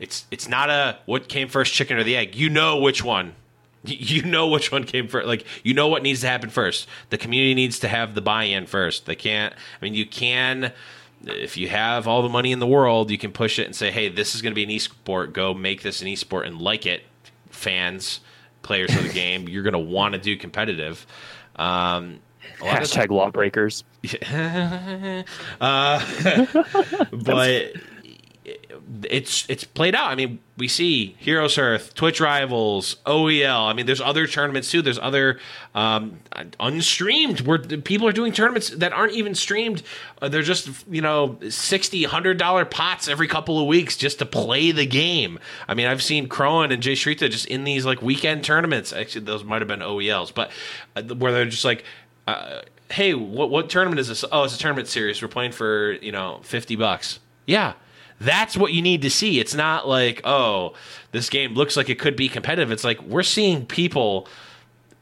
it's 0.00 0.26
it's 0.32 0.48
not 0.48 0.68
a 0.68 0.98
what 1.06 1.28
came 1.28 1.46
first, 1.46 1.72
chicken 1.72 1.96
or 1.96 2.02
the 2.02 2.16
egg. 2.16 2.34
You 2.34 2.50
know 2.50 2.78
which 2.78 3.04
one. 3.04 3.34
You 3.88 4.22
know 4.22 4.48
which 4.48 4.72
one 4.72 4.82
came 4.82 5.06
first. 5.06 5.28
Like 5.28 5.46
you 5.62 5.72
know 5.72 5.86
what 5.86 6.02
needs 6.02 6.22
to 6.22 6.26
happen 6.26 6.50
first. 6.50 6.88
The 7.10 7.18
community 7.18 7.54
needs 7.54 7.78
to 7.78 7.88
have 7.88 8.16
the 8.16 8.20
buy-in 8.20 8.66
first. 8.66 9.06
They 9.06 9.14
can't. 9.14 9.54
I 9.54 9.84
mean, 9.84 9.94
you 9.94 10.04
can. 10.04 10.72
If 11.26 11.56
you 11.56 11.68
have 11.68 12.06
all 12.06 12.22
the 12.22 12.28
money 12.28 12.52
in 12.52 12.58
the 12.58 12.66
world, 12.66 13.10
you 13.10 13.18
can 13.18 13.32
push 13.32 13.58
it 13.58 13.66
and 13.66 13.74
say, 13.74 13.90
"Hey, 13.90 14.08
this 14.08 14.34
is 14.34 14.42
going 14.42 14.52
to 14.52 14.54
be 14.54 14.64
an 14.64 14.70
esport. 14.70 15.32
Go 15.32 15.54
make 15.54 15.82
this 15.82 16.00
an 16.00 16.08
esport 16.08 16.46
and 16.46 16.60
like 16.60 16.86
it." 16.86 17.02
Fans, 17.50 18.20
players 18.62 18.94
of 18.94 19.02
the 19.02 19.12
game, 19.12 19.48
you're 19.48 19.62
going 19.62 19.72
to 19.72 19.78
want 19.78 20.14
to 20.14 20.20
do 20.20 20.36
competitive. 20.36 21.06
Um, 21.56 22.20
of 22.60 22.66
Hashtag 22.66 23.10
lawbreakers. 23.10 23.84
uh, 25.60 26.04
but 27.12 27.72
it's 29.02 29.44
it's 29.48 29.64
played 29.64 29.94
out. 29.94 30.10
I 30.10 30.14
mean, 30.14 30.38
we 30.56 30.68
see 30.68 31.16
Heroes 31.18 31.56
Hearth, 31.56 31.94
Twitch 31.94 32.20
Rivals, 32.20 32.96
OEL. 33.06 33.68
I 33.68 33.72
mean, 33.72 33.86
there's 33.86 34.00
other 34.00 34.26
tournaments 34.26 34.70
too. 34.70 34.82
There's 34.82 34.98
other 34.98 35.40
um, 35.74 36.20
unstreamed 36.60 37.42
where 37.42 37.58
people 37.58 38.06
are 38.06 38.12
doing 38.12 38.32
tournaments 38.32 38.70
that 38.70 38.92
aren't 38.92 39.14
even 39.14 39.34
streamed. 39.34 39.82
Uh, 40.22 40.28
they're 40.28 40.42
just 40.42 40.68
you 40.88 41.02
know 41.02 41.38
60 41.48 42.02
100 42.02 42.38
dollar 42.38 42.64
pots 42.64 43.08
every 43.08 43.26
couple 43.26 43.58
of 43.58 43.66
weeks 43.66 43.96
just 43.96 44.18
to 44.20 44.26
play 44.26 44.70
the 44.70 44.86
game. 44.86 45.38
I 45.66 45.74
mean, 45.74 45.86
I've 45.86 46.02
seen 46.02 46.28
Crowan 46.28 46.72
and 46.72 46.82
Jay 46.82 46.94
Shrita 46.94 47.30
just 47.30 47.46
in 47.46 47.64
these 47.64 47.84
like 47.84 48.00
weekend 48.02 48.44
tournaments. 48.44 48.92
Actually, 48.92 49.24
those 49.24 49.44
might 49.44 49.60
have 49.60 49.68
been 49.68 49.80
OELs, 49.80 50.32
but 50.32 50.50
uh, 50.94 51.02
where 51.02 51.32
they're 51.32 51.46
just 51.46 51.64
like. 51.64 51.84
Uh, 52.26 52.62
hey, 52.90 53.14
what 53.14 53.50
what 53.50 53.70
tournament 53.70 54.00
is 54.00 54.08
this? 54.08 54.24
Oh, 54.30 54.44
it's 54.44 54.54
a 54.56 54.58
tournament 54.58 54.88
series. 54.88 55.22
We're 55.22 55.28
playing 55.28 55.52
for 55.52 55.92
you 55.92 56.12
know 56.12 56.40
fifty 56.42 56.76
bucks. 56.76 57.20
Yeah, 57.46 57.74
that's 58.20 58.56
what 58.56 58.72
you 58.72 58.82
need 58.82 59.02
to 59.02 59.10
see. 59.10 59.38
It's 59.40 59.54
not 59.54 59.88
like 59.88 60.20
oh, 60.24 60.74
this 61.12 61.28
game 61.30 61.54
looks 61.54 61.76
like 61.76 61.88
it 61.88 61.98
could 61.98 62.16
be 62.16 62.28
competitive. 62.28 62.70
It's 62.72 62.84
like 62.84 63.00
we're 63.02 63.22
seeing 63.22 63.66
people 63.66 64.26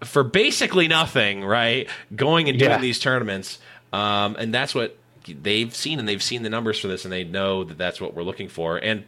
for 0.03 0.23
basically 0.23 0.89
nothing, 0.89 1.45
right? 1.45 1.89
Going 2.15 2.49
and 2.49 2.59
doing 2.59 2.71
Yeah. 2.73 2.79
these 2.79 2.99
tournaments, 2.99 3.59
um, 3.93 4.37
and 4.39 4.53
that's 4.53 4.75
what 4.75 4.97
they've 5.27 5.75
seen, 5.75 5.99
and 5.99 6.07
they've 6.09 6.23
seen 6.23 6.43
the 6.43 6.51
numbers 6.51 6.79
for 6.79 6.89
this, 6.89 7.05
and 7.05 7.13
they 7.13 7.25
know 7.25 7.65
that 7.65 7.79
that's 7.79 8.01
what 8.01 8.15
we're 8.15 8.23
looking 8.25 8.49
for. 8.49 8.77
And 8.77 9.05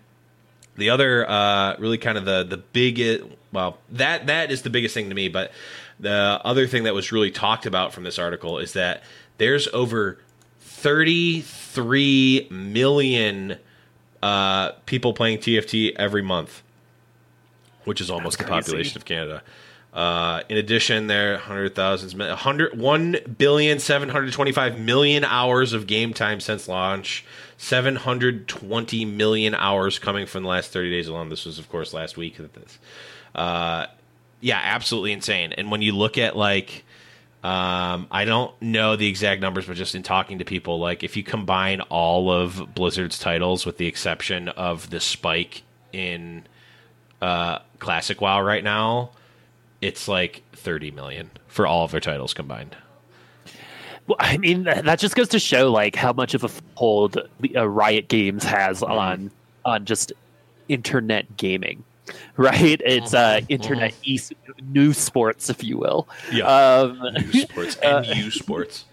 the 0.76 0.90
other 0.90 1.28
uh, 1.28 1.76
really 1.78 1.98
kind 1.98 2.16
of 2.18 2.24
the 2.24 2.44
the 2.44 2.56
big 2.58 3.22
well 3.52 3.78
that 3.90 4.26
that 4.26 4.50
is 4.50 4.62
the 4.62 4.68
biggest 4.70 4.92
thing 4.94 5.08
to 5.08 5.14
me 5.14 5.28
but 5.28 5.50
the 5.98 6.38
other 6.44 6.66
thing 6.66 6.82
that 6.82 6.92
was 6.94 7.10
really 7.12 7.30
talked 7.30 7.64
about 7.64 7.94
from 7.94 8.04
this 8.04 8.18
article 8.18 8.58
is 8.58 8.74
that 8.74 9.02
there's 9.38 9.66
over 9.68 10.18
33 10.60 12.48
million 12.50 13.56
uh, 14.22 14.72
people 14.86 15.12
playing 15.12 15.38
TFT 15.38 15.94
every 15.96 16.22
month 16.22 16.62
which 17.86 18.00
is 18.00 18.10
almost 18.10 18.38
the 18.38 18.44
population 18.44 18.98
of 18.98 19.04
Canada. 19.06 19.42
Uh, 19.94 20.42
in 20.50 20.58
addition, 20.58 21.06
there 21.06 21.34
are 21.34 21.38
hundred 21.38 21.74
thousands, 21.74 22.12
hundred 22.40 22.78
one 22.78 23.16
billion 23.38 23.78
seven 23.78 24.10
hundred 24.10 24.30
twenty-five 24.32 24.78
million 24.78 25.24
hours 25.24 25.72
of 25.72 25.86
game 25.86 26.12
time 26.12 26.38
since 26.38 26.68
launch. 26.68 27.24
Seven 27.56 27.96
hundred 27.96 28.46
twenty 28.46 29.06
million 29.06 29.54
hours 29.54 29.98
coming 29.98 30.26
from 30.26 30.42
the 30.42 30.50
last 30.50 30.70
thirty 30.70 30.90
days 30.90 31.08
alone. 31.08 31.30
This 31.30 31.46
was, 31.46 31.58
of 31.58 31.70
course, 31.70 31.94
last 31.94 32.18
week. 32.18 32.36
That 32.36 32.52
this, 32.52 32.78
uh, 33.34 33.86
yeah, 34.40 34.60
absolutely 34.62 35.12
insane. 35.12 35.54
And 35.54 35.70
when 35.70 35.80
you 35.80 35.92
look 35.92 36.18
at 36.18 36.36
like, 36.36 36.84
um, 37.42 38.08
I 38.10 38.24
don't 38.24 38.50
know 38.60 38.96
the 38.96 39.06
exact 39.08 39.40
numbers, 39.40 39.66
but 39.66 39.76
just 39.76 39.94
in 39.94 40.02
talking 40.02 40.38
to 40.38 40.44
people, 40.44 40.78
like 40.80 41.04
if 41.04 41.16
you 41.16 41.22
combine 41.22 41.80
all 41.82 42.30
of 42.30 42.74
Blizzard's 42.74 43.18
titles, 43.18 43.64
with 43.64 43.76
the 43.76 43.86
exception 43.86 44.48
of 44.48 44.90
the 44.90 45.00
spike 45.00 45.62
in 45.92 46.44
uh, 47.22 47.60
Classic 47.78 48.20
WoW 48.20 48.42
right 48.42 48.64
now, 48.64 49.10
it's 49.80 50.08
like 50.08 50.42
30 50.52 50.90
million 50.90 51.30
for 51.46 51.66
all 51.66 51.84
of 51.84 51.92
their 51.92 52.00
titles 52.00 52.34
combined. 52.34 52.76
Well, 54.06 54.16
I 54.20 54.36
mean, 54.38 54.64
that 54.64 54.98
just 54.98 55.16
goes 55.16 55.28
to 55.30 55.38
show 55.38 55.70
like 55.70 55.96
how 55.96 56.12
much 56.12 56.34
of 56.34 56.44
a 56.44 56.50
hold 56.76 57.18
uh, 57.54 57.68
Riot 57.68 58.08
Games 58.08 58.44
has 58.44 58.80
Mm-hmm. 58.80 58.92
on 58.92 59.30
on 59.64 59.84
just 59.84 60.12
internet 60.68 61.36
gaming, 61.36 61.82
right? 62.36 62.80
It's 62.84 63.14
uh, 63.14 63.40
internet 63.48 63.94
e 64.02 64.18
new 64.62 64.92
sports, 64.92 65.50
if 65.50 65.62
you 65.64 65.78
will. 65.78 66.08
Yeah. 66.32 66.44
Um, 66.46 67.00
U 67.32 67.40
sports 67.42 67.76
and 67.76 68.06
U 68.06 68.30
sports. 68.30 68.84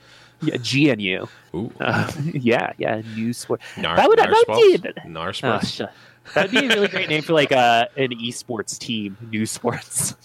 yeah, 0.41 0.57
GNU. 0.95 1.27
Ooh. 1.55 1.71
Uh, 1.79 2.11
yeah, 2.33 2.73
yeah, 2.77 3.01
new 3.15 3.33
sport. 3.33 3.61
Nar- 3.77 3.95
that 3.95 4.07
would 4.09 4.19
that 4.19 4.29
would 4.29 4.47
be 4.47 4.77
Narsports? 5.07 5.81
Oh, 5.81 5.85
Narsports. 5.85 5.89
that'd 6.33 6.51
be 6.51 6.57
a 6.65 6.67
really 6.69 6.87
great 6.87 7.09
name 7.09 7.21
for 7.23 7.33
like 7.33 7.51
a 7.51 7.89
an 7.97 8.09
esports 8.11 8.77
team, 8.77 9.17
new 9.31 9.45
sports. 9.45 10.15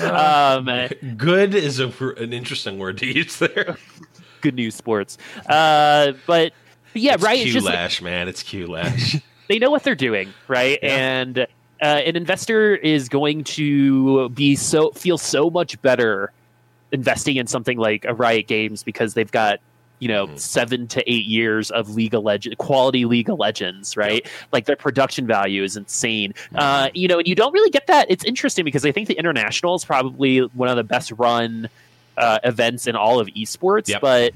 um, 0.00 0.68
Good 1.16 1.54
is 1.54 1.78
a, 1.80 1.88
an 2.16 2.32
interesting 2.32 2.78
word 2.78 2.98
to 2.98 3.06
use 3.06 3.38
there. 3.38 3.76
good 4.40 4.54
news 4.54 4.74
sports. 4.74 5.18
Uh, 5.46 6.12
but 6.26 6.52
but 6.92 7.02
yeah, 7.02 7.14
it's 7.14 7.22
right. 7.22 7.36
Q 7.36 7.44
It's 7.44 7.52
just 7.52 7.66
Lash, 7.66 8.02
man. 8.02 8.28
It's 8.28 8.42
Q 8.42 8.66
Lash. 8.66 9.16
they 9.48 9.58
know 9.58 9.70
what 9.70 9.82
they're 9.82 9.94
doing, 9.94 10.32
right? 10.48 10.78
Yeah. 10.82 10.96
And 11.20 11.46
uh, 11.80 11.84
an 12.04 12.16
investor 12.16 12.74
is 12.74 13.08
going 13.08 13.44
to 13.44 14.28
be 14.30 14.56
so 14.56 14.90
feel 14.92 15.18
so 15.18 15.50
much 15.50 15.80
better 15.82 16.32
investing 16.92 17.36
in 17.36 17.46
something 17.46 17.78
like 17.78 18.04
a 18.04 18.14
Riot 18.14 18.46
Games 18.46 18.82
because 18.82 19.14
they've 19.14 19.30
got 19.30 19.60
you 20.00 20.08
know 20.08 20.28
Mhm. 20.28 20.38
seven 20.38 20.86
to 20.88 21.10
eight 21.10 21.26
years 21.26 21.70
of 21.70 21.90
League 21.94 22.14
of 22.14 22.22
Legends 22.22 22.56
quality 22.58 23.04
League 23.04 23.28
of 23.28 23.38
Legends, 23.38 23.96
right? 23.96 24.26
Like 24.52 24.64
their 24.64 24.76
production 24.76 25.26
value 25.26 25.62
is 25.64 25.76
insane. 25.76 26.34
Uh, 26.54 26.88
you 26.94 27.08
know, 27.08 27.18
and 27.18 27.26
you 27.28 27.34
don't 27.34 27.52
really 27.52 27.70
get 27.70 27.86
that. 27.88 28.06
It's 28.08 28.24
interesting 28.24 28.64
because 28.64 28.84
I 28.86 28.92
think 28.92 29.08
the 29.08 29.14
international 29.18 29.74
is 29.74 29.84
probably 29.84 30.38
one 30.40 30.68
of 30.68 30.76
the 30.76 30.84
best 30.84 31.12
run 31.12 31.68
uh, 32.16 32.38
events 32.44 32.86
in 32.86 32.96
all 32.96 33.20
of 33.20 33.28
esports, 33.28 33.88
Yep. 33.88 34.00
but 34.00 34.32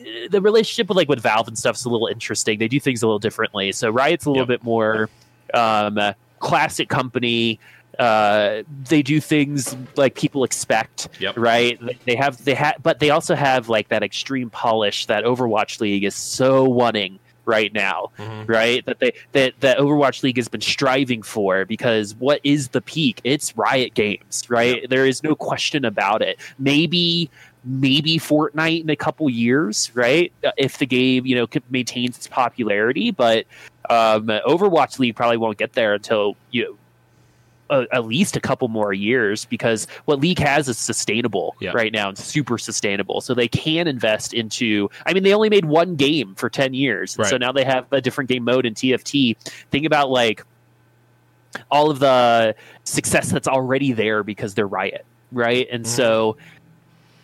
uh, 0.00 0.04
the 0.30 0.40
relationship 0.40 0.88
with 0.88 0.96
like 0.96 1.08
with 1.08 1.20
Valve 1.20 1.46
and 1.48 1.56
stuff 1.58 1.76
is 1.76 1.84
a 1.84 1.88
little 1.90 2.06
interesting. 2.08 2.58
They 2.58 2.66
do 2.68 2.80
things 2.80 3.02
a 3.02 3.06
little 3.06 3.18
differently. 3.20 3.70
So 3.72 3.90
Riot's 3.90 4.24
a 4.24 4.30
little 4.30 4.42
Yep. 4.42 4.48
bit 4.48 4.62
more 4.64 5.08
um, 5.54 5.98
uh, 5.98 6.12
classic 6.42 6.88
company. 6.88 7.58
Uh, 7.98 8.62
they 8.88 9.02
do 9.02 9.20
things 9.20 9.76
like 9.96 10.14
people 10.14 10.44
expect, 10.44 11.08
Yep. 11.20 11.36
right? 11.36 11.78
They 12.06 12.16
have 12.16 12.42
they 12.44 12.54
have, 12.54 12.76
but 12.82 13.00
they 13.00 13.10
also 13.10 13.34
have 13.34 13.68
like 13.68 13.88
that 13.88 14.02
extreme 14.02 14.48
polish 14.50 15.06
that 15.06 15.24
Overwatch 15.24 15.80
League 15.80 16.04
is 16.04 16.14
so 16.14 16.64
wanting 16.64 17.18
right 17.44 17.72
now, 17.74 18.10
Mhm. 18.18 18.48
right? 18.48 18.84
That 18.86 18.98
they 19.00 19.12
that 19.32 19.52
that 19.60 19.78
Overwatch 19.78 20.22
League 20.22 20.36
has 20.38 20.48
been 20.48 20.60
striving 20.62 21.22
for 21.22 21.64
because 21.66 22.14
what 22.14 22.40
is 22.44 22.68
the 22.68 22.80
peak? 22.80 23.20
It's 23.24 23.54
Riot 23.58 23.92
Games, 23.94 24.44
right? 24.48 24.88
There 24.88 25.06
is 25.06 25.22
no 25.22 25.34
question 25.34 25.84
about 25.84 26.22
it. 26.22 26.38
Maybe 26.58 27.28
maybe 27.64 28.18
Fortnite 28.18 28.82
in 28.82 28.90
a 28.90 28.96
couple 28.96 29.28
years, 29.30 29.90
right? 29.94 30.32
Uh, 30.44 30.50
If 30.56 30.78
the 30.78 30.86
game, 30.86 31.26
you 31.26 31.34
know, 31.36 31.46
maintains 31.70 32.16
its 32.16 32.26
popularity, 32.26 33.10
but 33.10 33.46
um, 33.90 34.26
Overwatch 34.26 34.98
League 34.98 35.16
probably 35.16 35.36
won't 35.36 35.58
get 35.58 35.72
there 35.74 35.94
until 35.94 36.36
you 36.50 36.64
know 36.64 36.76
a, 37.70 37.86
at 37.94 38.04
least 38.04 38.36
a 38.36 38.40
couple 38.40 38.68
more 38.68 38.92
years 38.92 39.44
because 39.46 39.86
what 40.04 40.20
League 40.20 40.38
has 40.40 40.68
is 40.68 40.76
sustainable 40.76 41.54
Yeah. 41.60 41.70
right 41.72 41.92
now 41.92 42.08
and 42.08 42.18
super 42.18 42.58
sustainable. 42.58 43.20
So 43.20 43.32
they 43.34 43.48
can 43.48 43.86
invest 43.88 44.34
into. 44.34 44.90
I 45.06 45.12
mean, 45.14 45.22
they 45.22 45.32
only 45.32 45.48
made 45.48 45.64
one 45.64 45.94
game 45.96 46.34
for 46.34 46.50
ten 46.50 46.74
years, 46.74 47.16
and 47.16 47.26
so 47.26 47.32
Right. 47.32 47.40
now 47.40 47.52
they 47.52 47.64
have 47.64 47.86
a 47.92 48.00
different 48.00 48.28
game 48.28 48.44
mode 48.44 48.66
in 48.66 48.74
TFT. 48.74 49.36
Think 49.70 49.86
about 49.86 50.10
like 50.10 50.44
all 51.70 51.90
of 51.90 51.98
the 51.98 52.54
success 52.84 53.30
that's 53.30 53.48
already 53.48 53.92
there 53.92 54.22
because 54.22 54.54
they're 54.54 54.66
Riot, 54.66 55.04
right? 55.32 55.66
And 55.70 55.86
so 55.86 56.36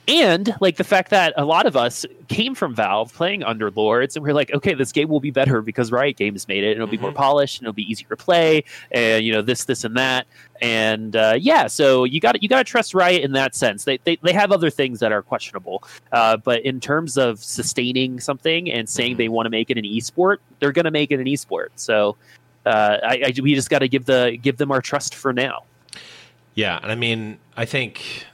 and 0.09 0.55
like 0.61 0.77
the 0.77 0.85
fact 0.85 1.11
that 1.11 1.35
a 1.37 1.45
lot 1.45 1.67
of 1.67 1.77
us 1.77 2.07
came 2.29 2.55
from 2.55 2.75
Valve 2.75 3.13
playing 3.13 3.43
Underlords, 3.43 4.17
and 4.17 4.25
we're 4.25 4.33
like, 4.33 4.53
okay, 4.55 4.73
this 4.73 4.91
game 4.91 5.09
will 5.09 5.21
be 5.21 5.31
better 5.31 5.61
because 5.61 5.93
Riot 5.93 6.17
Games 6.17 6.49
made 6.49 6.65
it, 6.65 6.69
and 6.69 6.77
it'll 6.77 6.87
be 6.87 6.99
more 6.99 7.13
polished, 7.13 7.61
and 7.61 7.67
it'll 7.67 7.75
be 7.75 7.89
easier 7.91 8.09
to 8.09 8.17
play, 8.17 8.65
and 8.91 9.25
you 9.25 9.33
know 9.33 9.43
this, 9.43 9.65
this, 9.65 9.85
and 9.85 9.97
that, 9.99 10.27
and 10.63 11.15
uh, 11.15 11.35
yeah, 11.39 11.67
so 11.67 12.05
you 12.05 12.21
got 12.21 12.43
you 12.43 12.49
got 12.49 12.59
to 12.59 12.65
trust 12.65 12.95
Riot 12.95 13.23
in 13.23 13.33
that 13.33 13.55
sense. 13.55 13.85
They, 13.85 13.99
they 13.99 14.17
they 14.23 14.33
have 14.33 14.51
other 14.51 14.71
things 14.71 15.01
that 15.01 15.13
are 15.13 15.23
questionable, 15.23 15.83
uh, 16.13 16.39
but 16.39 16.63
in 16.63 16.81
terms 16.81 17.19
of 17.19 17.45
sustaining 17.45 18.19
something 18.19 18.71
and 18.71 18.89
saying 18.89 19.19
they 19.19 19.29
want 19.29 19.45
to 19.47 19.51
make 19.51 19.69
it 19.69 19.77
an 19.77 19.85
esport, 19.85 20.39
they're 20.59 20.73
going 20.73 20.87
to 20.87 20.91
make 20.91 21.11
it 21.11 21.21
an 21.21 21.27
esport. 21.27 21.69
So 21.77 22.17
uh, 22.65 22.99
I, 23.03 23.23
I 23.27 23.41
we 23.43 23.55
just 23.55 23.69
got 23.69 23.81
to 23.81 23.89
give 23.89 24.07
the 24.07 24.39
give 24.41 24.57
them 24.57 24.73
our 24.73 24.81
trust 24.81 25.15
for 25.15 25.35
now. 25.35 25.65
Yeah, 26.55 26.81
and 26.83 26.91
I 26.91 26.95
mean, 26.95 27.39
I 27.57 27.67
think 27.67 28.25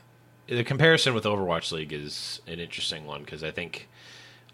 the 0.47 0.64
comparison 0.64 1.14
with 1.14 1.24
Overwatch 1.24 1.72
League 1.72 1.92
is 1.92 2.40
an 2.47 2.61
interesting 2.61 3.07
one 3.07 3.22
because 3.22 3.42
I 3.42 3.51
think 3.51 3.88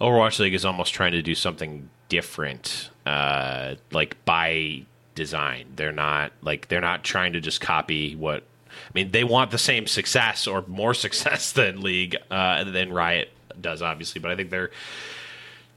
Overwatch 0.01 0.39
League 0.39 0.55
is 0.55 0.65
almost 0.65 0.95
trying 0.95 1.13
to 1.13 1.23
do 1.23 1.35
something 1.35 1.89
different, 2.09 2.91
uh, 3.07 3.75
like 3.91 4.23
by 4.25 4.83
design. 5.15 5.67
They're 5.77 5.93
not 5.93 6.33
like 6.43 6.69
they're 6.69 6.81
not 6.81 7.05
trying 7.05 7.33
to 7.35 7.41
just 7.41 7.61
copy 7.61 8.15
what. 8.15 8.45
I 8.71 8.93
mean, 8.95 9.11
they 9.11 9.25
want 9.25 9.51
the 9.51 9.59
same 9.59 9.87
success 9.87 10.47
or 10.47 10.65
more 10.67 10.95
success 11.07 11.53
than 11.53 11.83
League 11.83 12.17
uh, 12.31 12.65
than 12.65 12.93
Riot 12.93 13.31
does, 13.61 13.83
obviously. 13.83 14.21
But 14.21 14.31
I 14.31 14.37
think 14.37 14.51
they're 14.51 14.71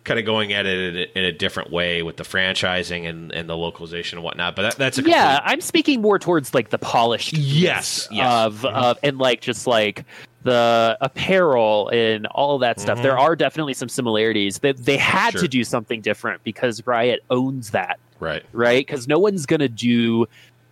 kind 0.04 0.20
of 0.20 0.26
going 0.26 0.52
at 0.54 0.66
it 0.66 0.80
in 0.80 0.98
a, 0.98 1.20
in 1.20 1.26
a 1.26 1.32
different 1.32 1.72
way 1.72 2.04
with 2.04 2.18
the 2.18 2.24
franchising 2.24 3.08
and, 3.08 3.32
and 3.32 3.48
the 3.50 3.56
localization 3.56 4.18
and 4.18 4.24
whatnot. 4.26 4.56
But 4.56 4.62
that, 4.64 4.76
that's 4.78 4.98
a 4.98 5.02
yeah. 5.04 5.38
complete- 5.38 5.52
I'm 5.54 5.62
speaking 5.62 6.02
more 6.02 6.20
towards 6.20 6.54
like 6.54 6.70
the 6.70 6.78
polished 6.78 7.34
Yes, 7.38 8.08
yes. 8.12 8.28
of 8.32 8.60
Mhm. 8.62 8.74
of 8.74 9.00
and 9.04 9.18
like 9.18 9.42
just 9.42 9.66
like 9.68 10.04
the 10.44 10.98
apparel 11.00 11.90
and 11.94 12.28
all 12.28 12.60
that 12.60 12.80
stuff. 12.80 13.02
There 13.02 13.18
are 13.18 13.36
definitely 13.36 13.74
some 13.74 13.88
similarities. 13.88 14.60
They 14.60 14.74
they 14.74 14.98
had 14.98 15.32
Sure. 15.32 15.42
to 15.42 15.48
do 15.48 15.64
something 15.64 16.02
different 16.02 16.44
because 16.44 16.86
Riot 16.86 17.22
owns 17.30 17.70
that, 17.70 17.98
right, 18.20 18.44
right? 18.52 18.86
Because 18.86 19.08
no 19.08 19.20
one's 19.20 19.46
gonna 19.46 19.70
do 19.70 20.26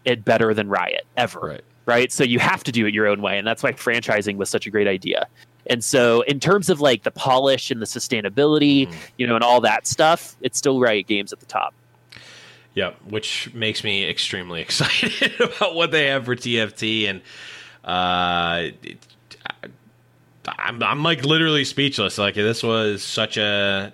it 0.04 0.26
better 0.26 0.54
than 0.54 0.68
Riot 0.68 1.06
ever, 1.16 1.40
right. 1.40 1.62
right? 1.86 2.12
So 2.12 2.26
you 2.26 2.40
have 2.40 2.66
to 2.66 2.72
do 2.74 2.86
it 2.86 2.94
your 2.94 3.08
own 3.08 3.22
way, 3.22 3.38
and 3.38 3.48
that's 3.48 3.64
why 3.64 3.72
franchising 3.72 4.36
was 4.36 4.50
such 4.50 4.68
a 4.68 4.70
great 4.72 4.88
idea. 4.88 5.28
And 5.68 5.84
so, 5.84 6.22
in 6.22 6.40
terms 6.40 6.70
of 6.70 6.82
like 6.82 7.04
the 7.04 7.12
polish 7.12 7.70
and 7.72 7.82
the 7.82 7.86
sustainability, 7.86 8.88
Mhm. 8.88 8.96
you 9.18 9.28
know, 9.28 9.36
and 9.36 9.44
all 9.44 9.62
that 9.62 9.86
stuff, 9.88 10.36
it's 10.42 10.58
still 10.58 10.80
Riot 10.80 11.08
Games 11.08 11.32
at 11.32 11.40
the 11.40 11.46
top. 11.46 11.74
Yeah, 12.74 12.92
which 13.10 13.54
makes 13.54 13.84
me 13.84 14.10
extremely 14.10 14.62
excited 14.68 15.40
about 15.40 15.76
what 15.76 15.92
they 15.92 16.08
have 16.08 16.26
for 16.26 16.36
TFT, 16.36 17.08
and 17.10 17.22
uh, 17.84 18.72
it, 18.84 18.98
I'm 20.48 20.82
I'm 20.82 21.04
like 21.04 21.24
literally 21.24 21.64
speechless. 21.66 22.18
Like 22.18 22.36
this 22.36 22.64
was 22.64 23.04
such 23.04 23.38
a 23.38 23.94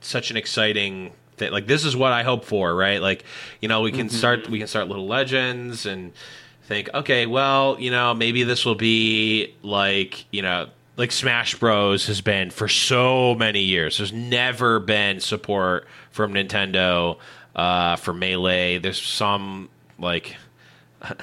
such 0.00 0.30
an 0.30 0.36
exciting 0.36 1.12
thing. 1.36 1.52
Like 1.52 1.66
this 1.66 1.84
is 1.84 1.94
what 1.96 2.12
I 2.12 2.22
hope 2.22 2.44
for, 2.44 2.74
right? 2.74 3.00
Like 3.02 3.24
you 3.60 3.68
know 3.68 3.82
we 3.82 3.92
can 3.92 4.08
start 4.08 4.48
we 4.48 4.58
can 4.58 4.68
start 4.68 4.88
little 4.88 5.06
legends 5.06 5.84
and 5.86 6.12
think, 6.72 6.90
okay, 6.94 7.26
well 7.26 7.76
you 7.78 7.90
know 7.90 8.14
maybe 8.14 8.42
this 8.44 8.64
will 8.64 8.74
be 8.74 9.54
like 9.62 10.24
you 10.30 10.42
know 10.42 10.68
like 10.96 11.12
Smash 11.12 11.54
Bros 11.54 12.06
has 12.06 12.20
been 12.20 12.50
for 12.50 12.68
so 12.68 13.34
many 13.34 13.60
years. 13.60 13.98
There's 13.98 14.12
never 14.12 14.78
been 14.78 15.20
support 15.20 15.86
from 16.10 16.34
Nintendo 16.34 17.18
uh, 17.56 17.96
for 17.96 18.12
Melee. 18.12 18.78
There's 18.78 19.00
some 19.00 19.68
like 19.98 20.36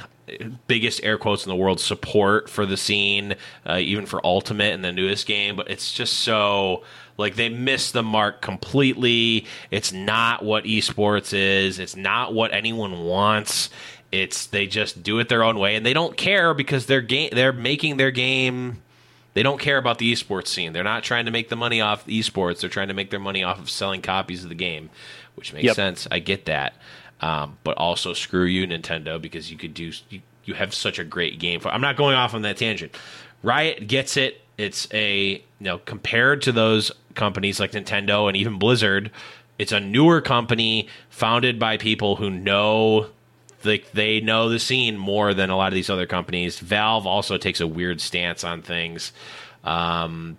biggest 0.67 1.03
air 1.03 1.17
quotes 1.17 1.45
in 1.45 1.49
the 1.49 1.55
world 1.55 1.79
support 1.79 2.49
for 2.49 2.65
the 2.65 2.77
scene, 2.77 3.35
uh, 3.65 3.77
even 3.77 4.05
for 4.05 4.25
Ultimate 4.25 4.73
in 4.73 4.81
the 4.81 4.91
newest 4.91 5.27
game. 5.27 5.55
But 5.55 5.69
it's 5.69 5.93
just 5.93 6.19
so 6.19 6.83
like 7.17 7.35
they 7.35 7.49
missed 7.49 7.93
the 7.93 8.03
mark 8.03 8.41
completely. 8.41 9.45
It's 9.71 9.91
not 9.91 10.43
what 10.43 10.63
esports 10.63 11.33
is. 11.33 11.77
It's 11.79 11.95
not 11.95 12.33
what 12.33 12.53
anyone 12.53 13.03
wants. 13.03 13.69
It's 14.11 14.47
they 14.47 14.65
just 14.65 15.03
do 15.03 15.19
it 15.19 15.29
their 15.29 15.43
own 15.43 15.59
way, 15.59 15.75
and 15.75 15.85
they 15.85 15.93
don't 15.93 16.17
care 16.17 16.53
because 16.53 16.87
they're 16.87 17.01
game. 17.01 17.29
They're 17.31 17.53
making 17.53 17.97
their 17.97 18.11
game. 18.11 18.81
They 19.35 19.43
don't 19.43 19.59
care 19.59 19.77
about 19.77 19.99
the 19.99 20.11
esports 20.11 20.47
scene. 20.47 20.73
They're 20.73 20.83
not 20.83 21.03
trying 21.03 21.25
to 21.25 21.31
make 21.31 21.49
the 21.49 21.55
money 21.55 21.79
off 21.81 22.05
esports. 22.07 22.61
They're 22.61 22.69
trying 22.69 22.87
to 22.87 22.95
make 22.95 23.11
their 23.11 23.19
money 23.19 23.43
off 23.43 23.59
of 23.59 23.69
selling 23.69 24.01
copies 24.01 24.43
of 24.43 24.49
the 24.49 24.55
game, 24.55 24.89
which 25.35 25.53
makes 25.53 25.65
Yep. 25.65 25.75
sense. 25.75 26.07
I 26.09 26.17
get 26.19 26.45
that. 26.45 26.73
Um, 27.21 27.57
but 27.63 27.77
also 27.77 28.13
screw 28.13 28.45
you, 28.45 28.65
Nintendo, 28.65 29.21
because 29.21 29.51
you 29.51 29.57
could 29.57 29.73
do 29.75 29.91
you, 30.09 30.21
you 30.45 30.53
have 30.55 30.73
such 30.73 30.97
a 30.97 31.03
great 31.03 31.37
game. 31.37 31.59
For, 31.59 31.69
I'm 31.69 31.81
not 31.81 31.95
going 31.95 32.15
off 32.15 32.33
on 32.33 32.41
that 32.41 32.57
tangent. 32.57 32.97
Riot 33.43 33.87
gets 33.87 34.17
it. 34.17 34.41
It's 34.57 34.87
a 34.91 35.33
you 35.33 35.41
know 35.59 35.77
compared 35.77 36.41
to 36.43 36.51
those 36.51 36.91
companies 37.13 37.59
like 37.59 37.73
Nintendo 37.73 38.27
and 38.27 38.35
even 38.35 38.57
Blizzard, 38.57 39.11
it's 39.59 39.71
a 39.71 39.79
newer 39.79 40.19
company 40.21 40.87
founded 41.09 41.59
by 41.59 41.77
people 41.77 42.15
who 42.15 42.29
know 42.31 43.07
like 43.63 43.91
they 43.91 44.21
know 44.21 44.49
the 44.49 44.59
scene 44.59 44.97
more 44.97 45.33
than 45.33 45.49
a 45.49 45.57
lot 45.57 45.67
of 45.67 45.73
these 45.73 45.89
other 45.89 46.05
companies. 46.05 46.59
Valve 46.59 47.05
also 47.05 47.37
takes 47.37 47.59
a 47.61 47.67
weird 47.67 48.01
stance 48.01 48.43
on 48.43 48.61
things. 48.61 49.11
Um, 49.63 50.37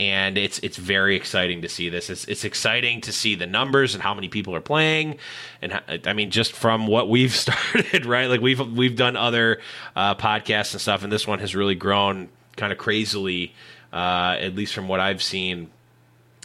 and 0.00 0.36
it's 0.36 0.58
it's 0.60 0.76
very 0.76 1.14
exciting 1.14 1.62
to 1.62 1.68
see 1.68 1.88
this. 1.88 2.10
It's 2.10 2.24
it's 2.24 2.44
exciting 2.44 3.02
to 3.02 3.12
see 3.12 3.34
the 3.36 3.46
numbers 3.46 3.94
and 3.94 4.02
how 4.02 4.14
many 4.14 4.28
people 4.28 4.54
are 4.54 4.60
playing, 4.60 5.18
and 5.60 5.80
I 6.06 6.12
mean 6.12 6.30
just 6.30 6.52
from 6.52 6.86
what 6.86 7.08
we've 7.08 7.34
started, 7.36 8.04
right? 8.06 8.26
Like 8.26 8.40
we've 8.40 8.60
we've 8.60 8.96
done 8.96 9.16
other 9.16 9.60
uh, 9.94 10.14
podcasts 10.16 10.72
and 10.72 10.80
stuff, 10.80 11.04
and 11.04 11.12
this 11.12 11.26
one 11.26 11.38
has 11.38 11.54
really 11.54 11.76
grown 11.76 12.28
kind 12.56 12.72
of 12.72 12.78
crazily, 12.78 13.54
uh, 13.92 14.36
at 14.40 14.54
least 14.54 14.74
from 14.74 14.88
what 14.88 14.98
I've 14.98 15.22
seen, 15.22 15.70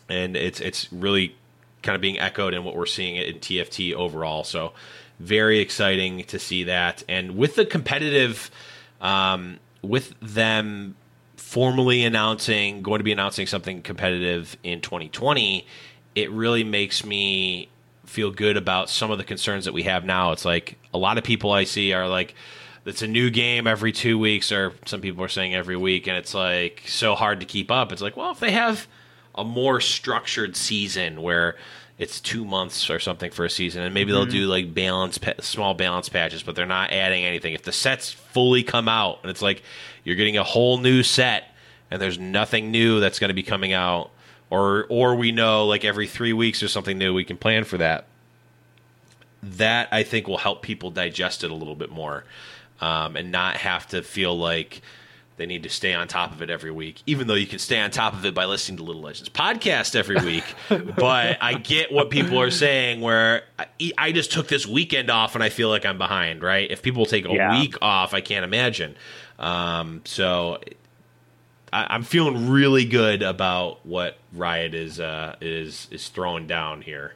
and 0.08 0.36
it's 0.36 0.60
it's 0.60 0.92
really 0.94 1.36
kind 1.82 1.96
of 1.96 2.02
being 2.02 2.20
echoed 2.20 2.54
in 2.54 2.64
what 2.64 2.76
we're 2.76 2.86
seeing 2.86 3.16
in 3.16 3.40
TFT 3.40 3.94
overall. 3.94 4.44
So 4.44 4.74
very 5.20 5.60
exciting 5.60 6.24
to 6.26 6.40
see 6.40 6.66
that, 6.66 7.04
and 7.08 7.38
with 7.38 7.56
the 7.56 7.66
competitive, 7.66 8.52
um, 9.02 9.60
with 9.82 10.14
them 10.22 10.96
formally 11.36 12.04
announcing 12.04 12.82
going 12.82 13.00
to 13.00 13.04
be 13.04 13.12
announcing 13.12 13.48
something 13.48 13.82
competitive 13.82 14.58
in 14.64 14.82
2020 14.82 15.66
it 16.18 16.32
really 16.32 16.64
makes 16.64 17.06
me 17.06 17.70
feel 18.08 18.32
good 18.32 18.58
about 18.58 18.90
some 18.90 19.12
of 19.12 19.20
the 19.20 19.24
concerns 19.24 19.66
that 19.66 19.74
we 19.74 19.84
have 19.84 20.04
now. 20.04 20.32
It's 20.32 20.46
like 20.46 20.80
a 20.94 20.98
lot 20.98 21.20
of 21.20 21.24
people 21.24 21.52
i 21.52 21.64
see 21.64 21.94
are 21.94 22.08
like 22.08 22.34
it's 22.86 23.04
a 23.04 23.08
new 23.08 23.30
game 23.30 23.68
every 23.68 23.92
two 23.92 24.18
weeks 24.18 24.52
or 24.52 24.74
some 24.86 25.00
people 25.00 25.24
are 25.24 25.28
saying 25.30 25.54
every 25.54 25.78
week 25.78 26.08
and 26.08 26.18
it's 26.18 26.34
like 26.34 26.84
so 26.88 27.14
hard 27.14 27.42
to 27.42 27.46
keep 27.46 27.70
up. 27.70 27.92
It's 27.92 28.02
like 28.02 28.18
well 28.18 28.32
if 28.32 28.40
they 28.40 28.52
have 28.52 28.88
a 29.36 29.44
more 29.44 29.80
structured 29.80 30.56
season 30.56 31.22
where 31.22 31.56
it's 31.98 32.22
two 32.22 32.46
months 32.46 32.90
or 32.90 33.00
something 33.00 33.32
for 33.32 33.44
a 33.44 33.50
season, 33.50 33.82
and 33.82 33.94
maybe 33.94 34.12
they'll 34.12 34.26
do 34.26 34.46
like 34.46 34.74
balance, 34.74 35.18
pa- 35.18 35.34
small 35.40 35.74
balance 35.74 36.10
patches, 36.10 36.44
but 36.44 36.56
they're 36.56 36.68
not 36.68 36.92
adding 36.92 37.26
anything. 37.26 37.54
If 37.54 37.64
the 37.64 37.72
sets 37.72 38.12
fully 38.12 38.62
come 38.64 38.88
out, 38.88 39.20
and 39.24 39.32
it's 39.32 39.42
like 39.42 39.64
you're 40.04 40.16
getting 40.16 40.38
a 40.38 40.44
whole 40.44 40.78
new 40.78 41.02
set, 41.02 41.56
and 41.90 42.00
there's 42.00 42.20
nothing 42.20 42.70
new 42.70 43.00
that's 43.00 43.18
going 43.18 43.30
to 43.30 43.34
be 43.34 43.44
coming 43.44 43.74
out, 43.74 44.12
or 44.50 44.86
or 44.90 45.16
we 45.16 45.32
know 45.32 45.66
like 45.66 45.84
every 45.84 46.06
three 46.06 46.34
weeks 46.34 46.60
there's 46.60 46.72
something 46.72 46.98
new, 46.98 47.14
we 47.14 47.24
can 47.24 47.38
plan 47.38 47.64
for 47.64 47.78
that. 47.80 48.06
That 49.42 49.88
I 49.92 50.04
think 50.04 50.28
will 50.28 50.38
help 50.38 50.62
people 50.62 50.92
digest 50.92 51.44
it 51.44 51.50
a 51.50 51.56
little 51.56 51.76
bit 51.76 51.90
more, 51.90 52.26
um, 52.80 53.16
and 53.16 53.32
not 53.32 53.58
have 53.58 53.88
to 53.88 54.04
feel 54.04 54.38
like 54.38 54.82
they 55.38 55.46
need 55.46 55.64
to 55.64 55.70
stay 55.70 55.94
on 55.94 56.08
top 56.08 56.32
of 56.32 56.42
it 56.42 56.50
every 56.50 56.72
week, 56.72 57.02
even 57.06 57.28
though 57.28 57.36
you 57.36 57.46
can 57.48 57.60
stay 57.60 57.80
on 57.80 57.92
top 57.92 58.14
of 58.14 58.26
it 58.26 58.34
by 58.34 58.46
listening 58.46 58.78
to 58.78 58.84
Little 58.84 59.04
Legends 59.04 59.30
podcast 59.30 59.96
every 59.96 60.18
week. 60.26 60.44
but 60.98 61.38
I 61.42 61.54
get 61.54 61.92
what 61.92 62.10
people 62.10 62.42
are 62.42 62.50
saying 62.52 63.02
where 63.02 63.44
I, 63.60 63.68
I 63.98 64.12
just 64.12 64.32
took 64.32 64.48
this 64.48 64.66
weekend 64.66 65.10
off 65.12 65.36
and 65.36 65.44
I 65.44 65.50
feel 65.50 65.70
like 65.70 65.86
I'm 65.86 66.00
behind, 66.00 66.42
right? 66.42 66.70
If 66.70 66.82
people 66.82 67.06
take 67.06 67.26
a 67.26 67.30
Yeah. 67.32 67.60
week 67.60 67.76
off, 67.82 68.14
I 68.16 68.22
can't 68.22 68.44
imagine. 68.44 68.96
Um, 69.38 70.02
so 70.06 70.60
I, 71.72 71.86
I'm 71.92 72.02
feeling 72.04 72.50
really 72.50 72.86
good 72.86 73.22
about 73.22 73.86
what 73.86 74.18
Riot 74.34 74.74
is 74.74 75.00
uh, 75.00 75.36
is 75.40 75.88
is 75.92 76.08
throwing 76.10 76.48
down 76.48 76.82
here. 76.82 77.14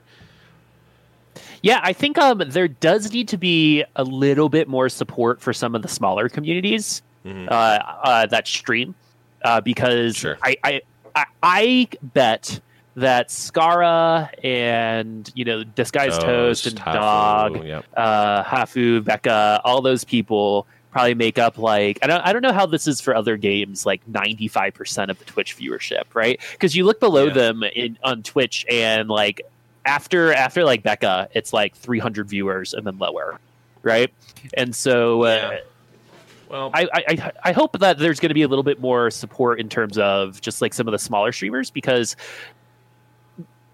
Yeah, 1.63 1.79
I 1.81 1.93
think 1.93 2.17
um, 2.17 2.41
there 2.47 2.67
does 2.67 3.11
need 3.13 3.27
to 3.29 3.37
be 3.37 3.83
a 3.95 4.03
little 4.03 4.49
bit 4.49 4.67
more 4.67 4.89
support 4.89 5.41
for 5.41 5.53
some 5.53 5.73
of 5.75 5.81
the 5.81 5.87
smaller 5.87 6.27
communities 6.29 7.01
Mhm. 7.25 7.47
uh, 7.49 7.53
uh, 7.53 8.25
that 8.27 8.47
stream, 8.47 8.95
uh, 9.43 9.61
because 9.61 10.15
Sure. 10.15 10.37
I, 10.41 10.55
I, 10.63 10.81
I 11.15 11.25
I 11.43 11.87
bet 12.01 12.59
that 12.95 13.29
Scarra 13.29 14.29
and 14.43 15.29
you 15.35 15.45
know 15.45 15.63
Disguised 15.63 16.21
Toast, 16.21 16.65
and 16.67 16.77
Hafu, 16.77 16.93
Dog, 16.93 17.65
yep. 17.65 17.85
uh, 17.95 18.43
Hafu, 18.43 19.03
Becca, 19.03 19.61
all 19.63 19.81
those 19.81 20.03
people 20.03 20.67
probably 20.91 21.13
make 21.15 21.39
up 21.39 21.57
like 21.57 21.99
I 22.03 22.07
don't 22.07 22.21
I 22.25 22.33
don't 22.33 22.41
know 22.41 22.51
how 22.51 22.65
this 22.65 22.85
is 22.87 22.99
for 22.99 23.15
other 23.15 23.37
games 23.37 23.85
like 23.85 24.01
95% 24.11 25.09
of 25.09 25.17
the 25.19 25.25
Twitch 25.25 25.55
viewership, 25.57 26.03
right? 26.13 26.37
Cuz 26.59 26.75
you 26.75 26.83
look 26.85 26.99
below 26.99 27.27
Yeah. 27.27 27.33
them 27.33 27.63
in 27.63 27.97
on 28.03 28.23
Twitch 28.23 28.65
and 28.69 29.07
like 29.09 29.41
after 29.85 30.33
after 30.33 30.65
like 30.65 30.83
Becca, 30.83 31.29
it's 31.33 31.53
like 31.53 31.75
300 31.77 32.27
viewers 32.27 32.73
and 32.73 32.85
then 32.85 32.97
lower, 32.97 33.39
right? 33.83 34.11
And 34.55 34.75
so 34.75 35.23
uh, 35.23 35.27
Yeah. 35.53 35.59
Well, 36.51 36.69
I, 36.73 36.87
I 36.93 37.31
I 37.45 37.51
hope 37.53 37.79
that 37.79 37.97
there's 37.97 38.19
going 38.19 38.29
to 38.29 38.33
be 38.35 38.41
a 38.43 38.47
little 38.47 38.63
bit 38.63 38.79
more 38.81 39.09
support 39.09 39.59
in 39.59 39.69
terms 39.69 39.97
of 39.97 40.41
just 40.41 40.61
like 40.61 40.73
some 40.73 40.87
of 40.87 40.91
the 40.91 40.99
smaller 40.99 41.31
streamers 41.31 41.71
because 41.71 42.15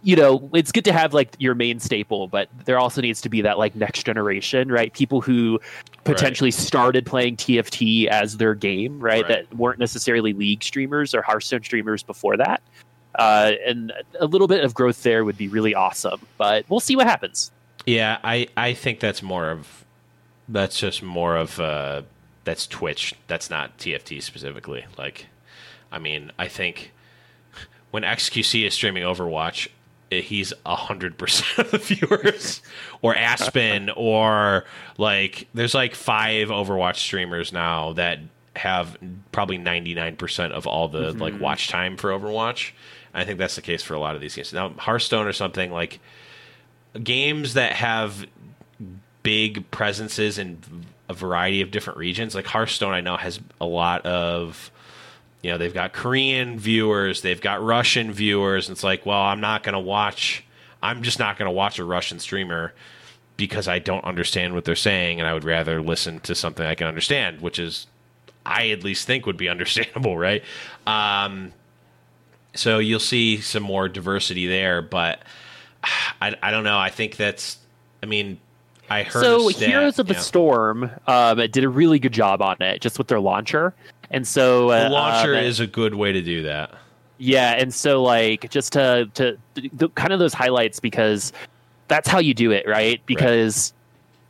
you 0.04 0.16
know 0.16 0.48
it's 0.54 0.72
good 0.72 0.86
to 0.86 0.94
have 0.94 1.14
like 1.14 1.36
your 1.40 1.56
main 1.56 1.80
staple 1.80 2.28
but 2.28 2.50
there 2.66 2.78
also 2.78 3.02
needs 3.02 3.20
to 3.22 3.30
be 3.30 3.42
that 3.42 3.58
like 3.58 3.76
next 3.76 4.04
generation 4.04 4.72
right? 4.72 4.94
People 4.94 5.22
who 5.22 5.60
potentially 6.04 6.52
started 6.52 7.06
playing 7.06 7.36
tft 7.36 8.08
as 8.08 8.38
their 8.38 8.54
game 8.54 9.00
right, 9.00 9.24
Right. 9.24 9.28
that 9.50 9.56
weren't 9.58 9.80
necessarily 9.80 10.34
league 10.34 10.64
streamers 10.64 11.16
or 11.16 11.22
hearthstone 11.24 11.64
streamers 11.64 12.04
before 12.04 12.38
that. 12.38 12.62
Uh, 13.16 13.54
and 13.66 13.92
a 14.20 14.28
little 14.28 14.48
bit 14.48 14.64
of 14.64 14.76
growth 14.76 15.02
there 15.02 15.26
would 15.26 15.38
be 15.38 15.48
really 15.48 15.74
awesome 15.74 16.22
but 16.38 16.64
we'll 16.70 16.80
see 16.80 16.96
what 16.96 17.08
happens. 17.08 17.52
Yeah, 17.88 18.20
I 18.24 18.48
I 18.56 18.74
think 18.76 19.00
that's 19.00 19.24
more 19.24 19.50
of 19.50 19.84
that's 20.48 20.78
just 20.78 21.02
more 21.02 21.36
of 21.36 21.60
uh 21.60 22.04
that's 22.48 22.66
Twitch. 22.66 23.14
That's 23.28 23.50
not 23.50 23.78
TFT 23.78 24.24
specifically. 24.24 24.86
Like 24.98 25.28
I 25.92 26.00
mean, 26.00 26.32
I 26.40 26.48
think 26.48 26.94
when 27.92 28.04
XQC 28.04 28.66
is 28.66 28.74
streaming 28.74 29.04
Overwatch, 29.04 29.68
eh, 30.14 30.22
he's 30.22 30.54
a 30.66 30.76
hundred 30.78 31.18
percent 31.18 31.60
of 31.60 31.72
the 31.72 31.78
viewers. 31.78 32.62
or 33.02 33.14
Aspen 33.18 33.90
or 33.98 34.64
like 34.98 35.50
there's 35.54 35.74
like 35.74 35.94
five 35.94 36.48
Overwatch 36.48 36.96
streamers 36.96 37.52
now 37.52 37.92
that 37.94 38.20
have 38.56 38.98
probably 39.34 39.60
99% 39.60 40.52
of 40.52 40.66
all 40.66 40.88
the 40.88 41.12
like 41.12 41.40
watch 41.42 41.68
time 41.68 41.98
for 41.98 42.12
Overwatch. 42.12 42.72
I 43.14 43.26
think 43.26 43.40
that's 43.40 43.58
the 43.58 43.62
case 43.62 43.84
for 43.84 43.94
a 43.94 44.00
lot 44.00 44.16
of 44.16 44.22
these 44.22 44.36
games. 44.36 44.54
Now 44.54 44.70
Hearthstone 44.70 45.28
or 45.28 45.34
something 45.34 45.70
like 45.70 46.00
games 47.04 47.56
that 47.56 47.74
have 47.74 48.26
big 49.22 49.70
presences 49.70 50.38
in 50.38 50.60
a 51.10 51.14
variety 51.14 51.62
of 51.62 51.72
different 51.72 51.98
regions 51.98 52.36
like 52.36 52.46
hearthstone 52.46 52.94
i 52.94 53.02
know 53.02 53.18
has 53.18 53.40
a 53.62 53.66
lot 53.66 54.06
of 54.06 54.72
you 55.42 55.52
know 55.52 55.58
they've 55.58 55.74
got 55.74 55.94
korean 55.94 56.60
viewers 56.60 57.22
they've 57.22 57.42
got 57.42 57.64
russian 57.64 58.12
viewers 58.12 58.68
and 58.68 58.76
it's 58.76 58.84
like 58.84 59.06
well 59.06 59.22
i'm 59.22 59.40
not 59.40 59.64
going 59.64 59.74
to 59.74 59.80
watch 59.80 60.44
i'm 60.82 61.02
just 61.02 61.20
not 61.20 61.38
going 61.38 61.48
to 61.48 61.52
watch 61.52 61.80
a 61.80 61.84
russian 61.84 62.20
streamer 62.20 62.74
because 63.38 63.68
i 63.68 63.80
don't 63.80 64.04
understand 64.04 64.54
what 64.54 64.66
they're 64.66 64.76
saying 64.76 65.20
and 65.20 65.28
i 65.28 65.34
would 65.34 65.46
rather 65.46 65.82
listen 65.82 66.20
to 66.20 66.36
something 66.36 66.66
i 66.66 66.76
can 66.76 66.88
understand 66.88 67.42
which 67.42 67.60
is 67.60 67.88
i 68.46 68.70
at 68.70 68.84
least 68.84 69.08
think 69.08 69.26
would 69.26 69.38
be 69.38 69.50
understandable 69.50 70.18
right 70.18 70.44
um, 70.86 71.54
so 72.54 72.80
you'll 72.80 73.00
see 73.00 73.40
some 73.40 73.64
more 73.64 73.88
diversity 73.88 74.48
there 74.48 74.82
but 74.82 75.22
I, 76.22 76.36
I 76.42 76.52
don't 76.52 76.64
know. 76.64 76.78
I 76.78 76.90
think 76.90 77.16
that's. 77.16 77.58
I 78.02 78.06
mean, 78.06 78.40
I 78.90 79.04
heard. 79.04 79.24
so 79.24 79.48
heroes 79.50 80.00
of 80.00 80.08
the 80.08 80.14
yeah. 80.14 80.20
storm 80.20 80.92
um, 81.08 81.38
did 81.38 81.64
a 81.64 81.70
really 81.70 82.00
good 82.00 82.14
job 82.14 82.42
on 82.42 82.56
it 82.62 82.82
just 82.82 82.98
with 82.98 83.08
their 83.08 83.20
launcher 83.20 83.74
and 84.12 84.26
so 84.28 84.70
uh, 84.70 84.84
The 84.84 84.90
launcher 84.90 85.36
um, 85.36 85.44
is 85.44 85.60
a 85.60 85.68
good 85.68 85.96
way 85.96 86.12
to 86.14 86.22
do 86.22 86.44
that. 86.44 86.72
Yeah, 87.18 87.52
and 87.54 87.74
so 87.74 88.04
like 88.04 88.50
just 88.50 88.74
to 88.74 89.10
to 89.16 89.38
the, 89.74 89.90
kind 89.90 90.14
of 90.14 90.20
those 90.20 90.34
highlights 90.34 90.80
because 90.80 91.34
that's 91.88 92.08
how 92.08 92.20
you 92.20 92.34
do 92.34 92.52
it, 92.52 92.68
right? 92.68 93.02
Because 93.06 93.74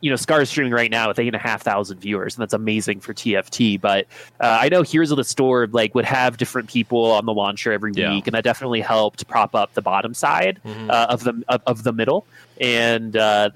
you 0.00 0.10
know 0.10 0.16
Scarra 0.16 0.42
is 0.42 0.48
streaming 0.48 0.72
right 0.72 0.90
now 0.90 1.08
with 1.08 1.18
eight 1.18 1.26
and 1.26 1.36
a 1.36 1.40
half 1.40 1.62
thousand 1.62 2.00
viewers, 2.00 2.34
and 2.34 2.42
that's 2.42 2.54
amazing 2.54 3.00
for 3.00 3.12
TFT. 3.12 3.78
But 3.80 4.06
uh, 4.40 4.58
I 4.62 4.68
know 4.70 4.82
Heroes 4.82 5.10
of 5.10 5.16
the 5.18 5.24
Storm 5.24 5.70
like 5.72 5.94
would 5.94 6.06
have 6.06 6.38
different 6.38 6.68
people 6.70 7.04
on 7.12 7.26
the 7.26 7.34
launcher 7.34 7.72
every 7.72 7.92
Yeah. 7.94 8.10
week, 8.14 8.26
and 8.26 8.34
that 8.34 8.42
definitely 8.44 8.80
helped 8.80 9.28
prop 9.28 9.54
up 9.54 9.74
the 9.74 9.82
bottom 9.82 10.14
side 10.14 10.58
Mhm. 10.64 10.90
uh, 10.90 11.06
of 11.10 11.24
the 11.24 11.42
of, 11.48 11.60
of 11.66 11.82
the 11.84 11.92
middle. 11.92 12.26
And 12.60 13.16
uh, 13.16 13.50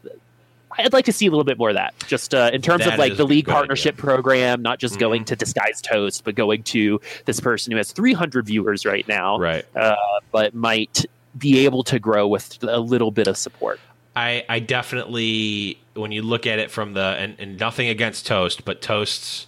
I'd 0.78 0.92
like 0.92 1.04
to 1.06 1.12
see 1.12 1.26
a 1.26 1.30
little 1.30 1.44
bit 1.44 1.58
more 1.58 1.68
of 1.70 1.74
that, 1.76 1.94
just 2.06 2.34
uh, 2.34 2.50
in 2.52 2.62
terms 2.62 2.84
That 2.84 2.94
of 2.94 2.98
like 2.98 3.16
the 3.16 3.24
league 3.26 3.46
partnership 3.46 3.96
program, 3.96 4.62
not 4.62 4.78
just 4.78 4.96
Mhm. 4.96 5.00
going 5.00 5.24
to 5.26 5.36
Disguised 5.36 5.84
Toast, 5.84 6.24
but 6.24 6.34
going 6.34 6.62
to 6.64 7.00
this 7.26 7.40
person 7.40 7.70
who 7.72 7.76
has 7.76 7.92
300 7.92 8.46
viewers 8.46 8.84
right 8.86 9.06
now 9.08 9.38
Right. 9.38 9.64
uh, 9.76 9.94
but 10.30 10.54
might 10.54 11.04
be 11.38 11.64
able 11.64 11.82
to 11.84 11.98
grow 11.98 12.26
with 12.28 12.58
a 12.62 12.78
little 12.80 13.10
bit 13.10 13.26
of 13.26 13.36
support. 13.36 13.80
I, 14.14 14.44
I 14.48 14.58
definitely 14.58 15.78
when 15.94 16.12
you 16.12 16.22
look 16.22 16.46
at 16.46 16.58
it 16.58 16.70
from 16.70 16.92
the 16.94 17.00
and, 17.18 17.34
and 17.38 17.58
nothing 17.58 17.88
against 17.88 18.26
Toast, 18.26 18.64
but 18.64 18.80
Toast's 18.82 19.46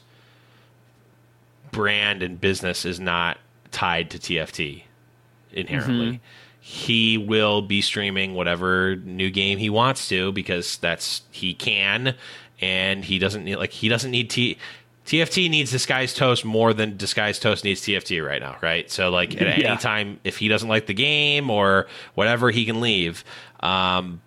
brand 1.73 2.23
and 2.23 2.41
business 2.41 2.85
is 2.85 3.01
not 3.01 3.39
tied 3.73 4.11
to 4.11 4.19
TFT 4.19 4.85
inherently. 5.53 6.07
Mhm. 6.13 6.21
He 6.66 7.19
will 7.19 7.61
be 7.61 7.82
streaming 7.82 8.32
whatever 8.35 8.97
new 8.97 9.31
game 9.31 9.59
he 9.59 9.69
wants 9.69 10.09
to 10.09 10.32
because 10.32 10.78
that's 10.78 11.20
he 11.31 11.53
can 11.53 12.15
and 12.59 13.05
he 13.05 13.19
doesn't 13.19 13.45
need 13.45 13.57
like 13.57 13.70
he 13.70 13.91
doesn't 13.91 14.11
need 14.11 14.31
T 14.31 14.57
TFT 15.05 15.51
needs 15.51 15.70
Disguised 15.70 16.16
Toast 16.16 16.43
more 16.43 16.73
than 16.73 16.97
Disguised 16.97 17.43
Toast 17.43 17.65
needs 17.65 17.82
TFT 17.82 18.27
right 18.27 18.41
now, 18.41 18.57
right? 18.62 18.91
So 18.91 19.11
like 19.11 19.39
at 19.39 19.43
Yeah. 19.59 19.73
any 19.73 19.77
time 19.77 20.19
if 20.24 20.39
he 20.39 20.49
doesn't 20.49 20.70
like 20.70 20.86
the 20.86 20.95
game 20.95 21.51
or 21.51 21.86
whatever, 22.15 22.51
he 22.51 22.65
can 22.65 22.81
leave. 22.81 23.24
Um, 23.61 24.23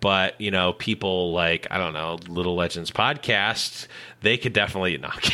but 0.00 0.40
you 0.40 0.50
know, 0.50 0.72
people 0.72 1.32
like 1.32 1.66
I 1.70 1.78
don't 1.78 1.92
know, 1.92 2.18
Little 2.28 2.54
Legends 2.54 2.90
podcast, 2.90 3.86
they 4.22 4.36
could 4.36 4.52
definitely 4.52 4.96
knock. 4.98 5.24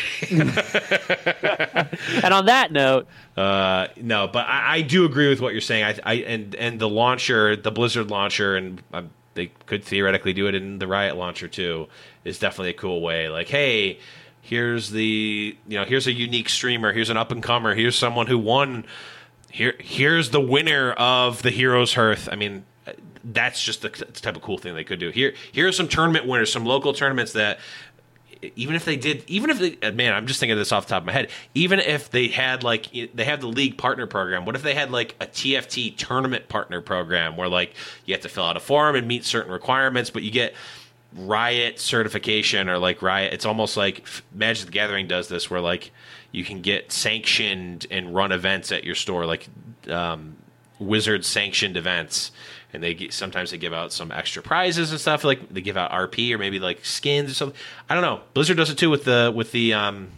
And 2.23 2.35
on 2.35 2.47
that 2.47 2.73
note, 2.73 3.07
uh, 3.37 3.89
no, 3.97 4.29
but 4.29 4.47
I, 4.47 4.77
I 4.77 4.81
do 4.83 5.05
agree 5.05 5.29
with 5.29 5.41
what 5.41 5.53
you're 5.53 5.61
saying. 5.61 5.85
I, 5.85 5.99
I 6.03 6.15
and 6.15 6.55
and 6.55 6.81
the 6.81 6.89
launcher, 6.89 7.57
the 7.57 7.71
Blizzard 7.71 8.11
launcher, 8.11 8.57
and 8.57 8.83
uh, 8.93 9.03
they 9.35 9.53
could 9.67 9.85
theoretically 9.85 10.33
do 10.33 10.47
it 10.47 10.55
in 10.55 10.79
the 10.79 10.87
Riot 10.87 11.17
launcher 11.17 11.49
too. 11.49 11.89
Is 12.25 12.39
definitely 12.39 12.71
a 12.71 12.75
cool 12.75 13.01
way. 13.01 13.29
Like, 13.29 13.49
hey, 13.49 13.99
here's 14.41 14.91
the 14.91 15.57
you 15.67 15.79
know 15.79 15.85
here's 15.85 16.07
a 16.07 16.13
unique 16.13 16.49
streamer. 16.49 16.93
Here's 16.93 17.11
an 17.11 17.17
up 17.17 17.33
and 17.33 17.43
comer. 17.43 17.75
Here's 17.75 17.99
someone 17.99 18.27
who 18.27 18.39
won. 18.39 18.87
Here 19.51 19.75
here's 19.79 20.31
the 20.31 20.41
winner 20.41 20.93
of 20.93 21.43
the 21.43 21.51
Heroes 21.51 21.95
Hearth. 21.95 22.29
I 22.33 22.37
mean. 22.37 22.65
That's 23.25 23.63
just 23.63 23.83
the 23.83 23.89
type 23.89 24.37
of 24.37 24.43
cool 24.43 24.59
thing 24.59 24.75
they 24.75 24.85
could 24.85 24.99
do. 24.99 25.11
Here, 25.11 25.35
here 25.51 25.67
are 25.67 25.73
some 25.73 25.89
tournament 25.89 26.27
winners, 26.27 26.53
some 26.53 26.65
local 26.65 26.93
tournaments 26.93 27.33
that 27.33 27.59
even 28.57 28.75
if 28.75 28.85
they 28.85 28.97
did 28.97 29.25
even 29.27 29.51
if 29.51 29.59
they 29.59 29.77
uh, 29.87 29.93
man 29.93 30.13
i'm 30.13 30.27
just 30.27 30.41
thinking 30.41 30.53
of 30.53 30.59
this 30.59 30.73
off 30.73 30.87
the 30.87 30.91
top 30.91 31.03
of 31.03 31.07
my 31.07 31.13
head 31.13 31.31
even 31.55 31.79
if 31.79 32.11
they 32.11 32.29
had 32.29 32.63
like 32.63 32.91
they 33.15 33.25
have 33.25 33.41
the 33.41 33.47
league 33.47 33.79
partner 33.79 34.07
program 34.07 34.45
what 34.45 34.55
if 34.55 34.63
they 34.63 34.75
had 34.75 34.91
like 34.91 35.15
a 35.21 35.27
tft 35.27 35.97
tournament 35.97 36.49
partner 36.49 36.81
program 36.81 37.37
where 37.37 37.49
like 37.49 37.75
you 38.05 38.15
have 38.15 38.23
to 38.23 38.29
fill 38.29 38.45
out 38.45 38.57
a 38.57 38.61
form 38.61 38.97
and 38.97 39.07
meet 39.07 39.25
certain 39.25 39.53
requirements 39.53 40.11
but 40.11 40.23
you 40.23 40.31
get 40.31 40.55
riot 41.17 41.79
certification 41.79 42.69
or 42.69 42.79
like 42.79 43.01
riot 43.01 43.33
it's 43.33 43.47
almost 43.47 43.77
like 43.77 44.05
magic 44.33 44.67
the 44.67 44.73
gathering 44.73 45.07
does 45.07 45.29
this 45.29 45.51
where 45.51 45.61
like 45.61 45.93
you 46.33 46.45
can 46.45 46.61
get 46.61 46.91
sanctioned 46.91 47.87
and 47.91 48.15
run 48.15 48.33
events 48.33 48.73
at 48.73 48.85
your 48.85 48.97
store 48.97 49.25
like 49.25 49.49
um, 49.89 50.37
wizard 50.79 51.25
sanctioned 51.25 51.77
events 51.77 52.33
and 52.75 52.83
they 52.83 52.93
get, 52.93 53.13
sometimes 53.13 53.51
they 53.53 53.57
give 53.57 53.73
out 53.73 53.93
some 53.93 54.13
extra 54.13 54.43
prizes 54.43 54.91
and 54.91 55.01
stuff 55.01 55.25
like 55.25 55.49
they 55.49 55.61
give 55.61 55.77
out 55.77 55.91
rp 55.93 56.35
or 56.35 56.39
maybe 56.39 56.59
like 56.59 56.85
skins 56.85 57.31
or 57.31 57.35
something 57.35 57.59
i 57.89 57.95
don't 57.95 58.03
know 58.03 58.21
blizzard 58.35 58.57
does 58.57 58.69
it 58.69 58.77
too 58.77 58.91
with 58.91 59.05
the 59.05 59.33
with 59.35 59.53
the 59.53 59.73
um 59.73 60.09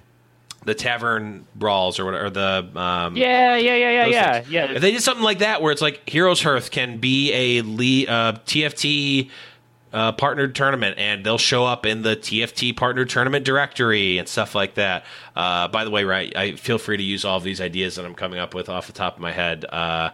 the 0.65 0.75
tavern 0.75 1.47
brawls 1.55 2.01
or 2.01 2.05
whatever 2.05 2.27
or 2.27 2.31
the 2.31 2.69
um 2.75 3.17
yeah, 3.17 3.57
yeah, 3.57 3.77
yeah, 3.77 3.91
yeah, 3.91 4.07
yeah, 4.07 4.33
things. 4.41 4.51
yeah. 4.51 4.73
If 4.73 4.83
they 4.83 4.91
did 4.91 5.01
something 5.03 5.23
like 5.23 5.39
that, 5.39 5.63
where 5.63 5.71
it's 5.71 5.81
like 5.81 6.09
Heroes 6.11 6.43
Hearth 6.43 6.73
can 6.73 6.99
be 6.99 7.33
a 7.33 7.63
le- 7.63 8.13
uh, 8.13 8.33
TFT 8.47 9.31
uh, 9.93 10.11
partnered 10.13 10.57
tournament, 10.57 10.99
and 10.99 11.25
they'll 11.25 11.39
show 11.39 11.65
up 11.65 11.87
in 11.87 12.03
the 12.03 12.17
TFT 12.17 12.77
partnered 12.77 13.09
tournament 13.09 13.45
directory 13.45 14.19
and 14.19 14.29
stuff 14.29 14.57
like 14.57 14.75
that. 14.75 15.05
Uh, 15.37 15.69
by 15.69 15.85
the 15.85 15.91
way, 15.91 16.03
right, 16.03 16.37
I 16.37 16.57
feel 16.57 16.79
free 16.79 16.97
to 16.97 17.03
use 17.03 17.25
all 17.25 17.37
of 17.37 17.45
these 17.45 17.61
ideas 17.61 17.95
that 17.95 18.05
I'm 18.05 18.15
coming 18.15 18.41
up 18.41 18.53
with 18.53 18.69
off 18.69 18.89
the 18.89 18.93
top 18.93 19.15
of 19.15 19.21
my 19.21 19.33
head. 19.33 19.65
Uh, 19.67 20.11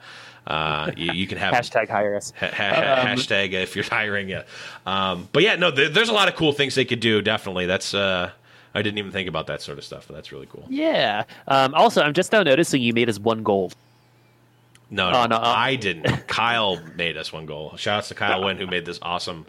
uh, 0.46 0.90
you, 0.96 1.12
you 1.12 1.26
can 1.26 1.38
have 1.38 1.54
Hashtag 1.54 1.88
hire 1.88 2.16
us. 2.16 2.32
Ha- 2.38 2.50
ha- 2.52 3.00
Um, 3.02 3.06
hashtag 3.16 3.52
if 3.52 3.76
you're 3.76 3.84
hiring 3.84 4.28
yeah. 4.28 4.42
Um, 4.86 5.28
but 5.32 5.42
yeah, 5.42 5.56
no, 5.56 5.70
there, 5.70 5.88
there's 5.88 6.08
a 6.08 6.12
lot 6.12 6.28
of 6.28 6.34
cool 6.34 6.52
things 6.52 6.74
they 6.74 6.84
could 6.84 7.00
do. 7.00 7.22
Definitely, 7.22 7.66
that's 7.66 7.94
uh, 7.94 8.30
I 8.74 8.82
didn't 8.82 8.98
even 8.98 9.12
think 9.12 9.28
about 9.28 9.46
that 9.48 9.62
sort 9.62 9.78
of 9.78 9.84
stuff, 9.84 10.06
but 10.08 10.14
that's 10.14 10.32
really 10.32 10.46
cool. 10.50 10.64
Yeah. 10.68 11.24
Um, 11.46 11.74
also, 11.74 12.02
I'm 12.02 12.14
just 12.14 12.32
now 12.32 12.42
noticing 12.42 12.82
you 12.82 12.92
made 12.92 13.08
us 13.08 13.18
one 13.18 13.42
gold. 13.42 13.74
No, 14.90 15.10
no, 15.10 15.22
Oh, 15.22 15.26
no, 15.26 15.36
uh, 15.36 15.40
I 15.56 15.76
didn't. 15.76 16.26
Kyle 16.26 16.78
made 16.96 17.16
us 17.16 17.32
one 17.32 17.46
goal. 17.46 17.74
Shout 17.76 17.98
out 17.98 18.04
to 18.04 18.14
Kyle 18.14 18.44
Wynn 18.44 18.58
who 18.58 18.66
made 18.66 18.84
this 18.84 18.98
awesome 19.00 19.46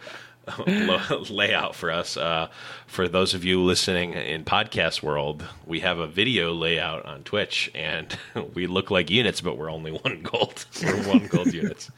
layout 1.29 1.75
for 1.75 1.91
us. 1.91 2.17
Uh, 2.17 2.49
for 2.87 3.07
those 3.07 3.33
of 3.33 3.45
you 3.45 3.61
listening 3.61 4.13
in 4.13 4.43
podcast 4.43 5.01
world, 5.01 5.45
we 5.65 5.79
have 5.81 5.99
a 5.99 6.07
video 6.07 6.53
layout 6.53 7.05
on 7.05 7.23
Twitch, 7.23 7.71
and 7.73 8.17
we 8.53 8.67
look 8.67 8.91
like 8.91 9.09
units, 9.09 9.41
but 9.41 9.57
we're 9.57 9.71
only 9.71 9.91
one 9.91 10.21
gold. 10.23 10.65
We're 10.83 11.07
one 11.07 11.27
gold 11.27 11.53
units 11.53 11.89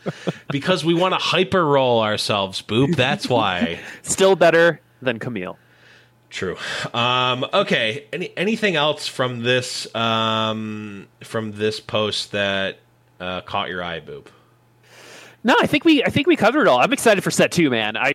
because 0.51 0.85
we 0.85 0.93
want 0.93 1.13
to 1.13 1.17
hyper 1.17 1.65
roll 1.65 2.01
ourselves, 2.01 2.61
boop. 2.61 2.95
That's 2.95 3.27
why. 3.27 3.79
Still 4.03 4.35
better 4.35 4.79
than 5.01 5.19
Camille. 5.19 5.57
True. 6.29 6.57
Um, 6.93 7.45
okay. 7.53 8.07
Any 8.11 8.35
anything 8.37 8.75
else 8.75 9.07
from 9.07 9.41
this 9.41 9.93
um, 9.95 11.07
from 11.23 11.53
this 11.53 11.79
post 11.79 12.33
that 12.33 12.79
uh, 13.19 13.41
caught 13.41 13.69
your 13.69 13.81
eye, 13.81 14.01
boop? 14.01 14.27
No, 15.45 15.55
I 15.61 15.67
think 15.67 15.85
we 15.85 16.03
I 16.03 16.09
think 16.09 16.25
we 16.25 16.35
covered 16.35 16.63
it 16.63 16.67
all. 16.67 16.79
I'm 16.79 16.91
excited 16.91 17.23
for 17.23 17.29
set 17.29 17.51
two, 17.51 17.69
man. 17.69 17.95
I 17.95 18.14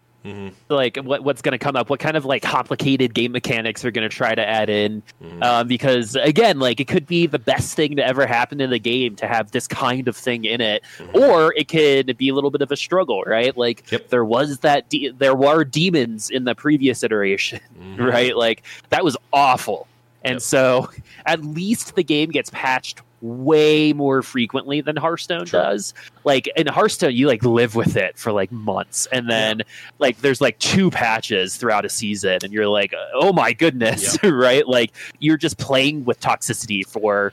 like 0.68 0.96
what 0.98 1.24
what's 1.24 1.40
going 1.42 1.52
to 1.52 1.58
come 1.58 1.76
up, 1.76 1.88
what 1.88 1.98
kind 2.00 2.16
of 2.16 2.24
like 2.24 2.42
complicated 2.42 3.14
game 3.14 3.32
mechanics 3.32 3.84
are 3.84 3.90
going 3.90 4.08
to 4.08 4.14
try 4.14 4.34
to 4.34 4.46
add 4.46 4.68
in, 4.68 5.02
Mm-hmm. 5.22 5.42
um, 5.42 5.66
because 5.68 6.14
again, 6.16 6.58
like 6.58 6.78
it 6.80 6.88
could 6.88 7.06
be 7.06 7.26
the 7.26 7.38
best 7.38 7.74
thing 7.74 7.96
to 7.96 8.06
ever 8.06 8.26
happen 8.26 8.60
in 8.60 8.70
the 8.70 8.78
game 8.78 9.16
to 9.16 9.26
have 9.26 9.50
this 9.52 9.66
kind 9.66 10.08
of 10.08 10.16
thing 10.16 10.44
in 10.44 10.60
it, 10.60 10.82
or 11.14 11.54
it 11.56 11.68
could 11.68 12.16
be 12.16 12.28
a 12.28 12.34
little 12.34 12.50
bit 12.50 12.60
of 12.62 12.70
a 12.70 12.76
struggle, 12.76 13.22
right? 13.22 13.56
Like 13.56 13.82
Mm-hmm. 13.84 13.94
Yep. 13.94 14.08
there 14.10 14.24
was 14.24 14.58
that 14.58 14.88
de- 14.90 15.08
there 15.10 15.34
were 15.34 15.64
demons 15.64 16.28
in 16.30 16.44
the 16.44 16.54
previous 16.54 17.02
iteration, 17.02 17.60
right? 17.98 18.36
Like 18.36 18.62
that 18.90 19.04
was 19.04 19.16
awful, 19.32 19.86
and 20.22 20.34
Yep. 20.34 20.42
so 20.42 20.90
at 21.26 21.42
least 21.44 21.94
the 21.96 22.04
game 22.04 22.30
gets 22.30 22.50
patched 22.52 23.00
way 23.22 23.92
more 23.92 24.22
frequently 24.22 24.80
than 24.80 24.96
Hearthstone 24.96 25.46
Sure. 25.46 25.62
does. 25.62 25.92
Like 26.24 26.46
in 26.56 26.66
Hearthstone, 26.66 27.14
you 27.14 27.26
like 27.26 27.42
live 27.44 27.74
with 27.74 27.96
it 27.96 28.16
for 28.18 28.32
like 28.32 28.50
months, 28.52 29.06
and 29.12 29.28
then 29.28 29.62
like 29.98 30.18
there's 30.20 30.40
like 30.40 30.58
two 30.58 30.90
patches 30.90 31.56
throughout 31.56 31.84
a 31.84 31.88
season, 31.88 32.38
and 32.42 32.52
you're 32.52 32.68
like, 32.68 32.94
oh 33.14 33.32
my 33.32 33.52
goodness, 33.52 34.16
right? 34.24 34.66
Like 34.66 34.92
you're 35.18 35.36
just 35.36 35.58
playing 35.58 36.04
with 36.04 36.20
toxicity 36.20 36.86
for 36.86 37.32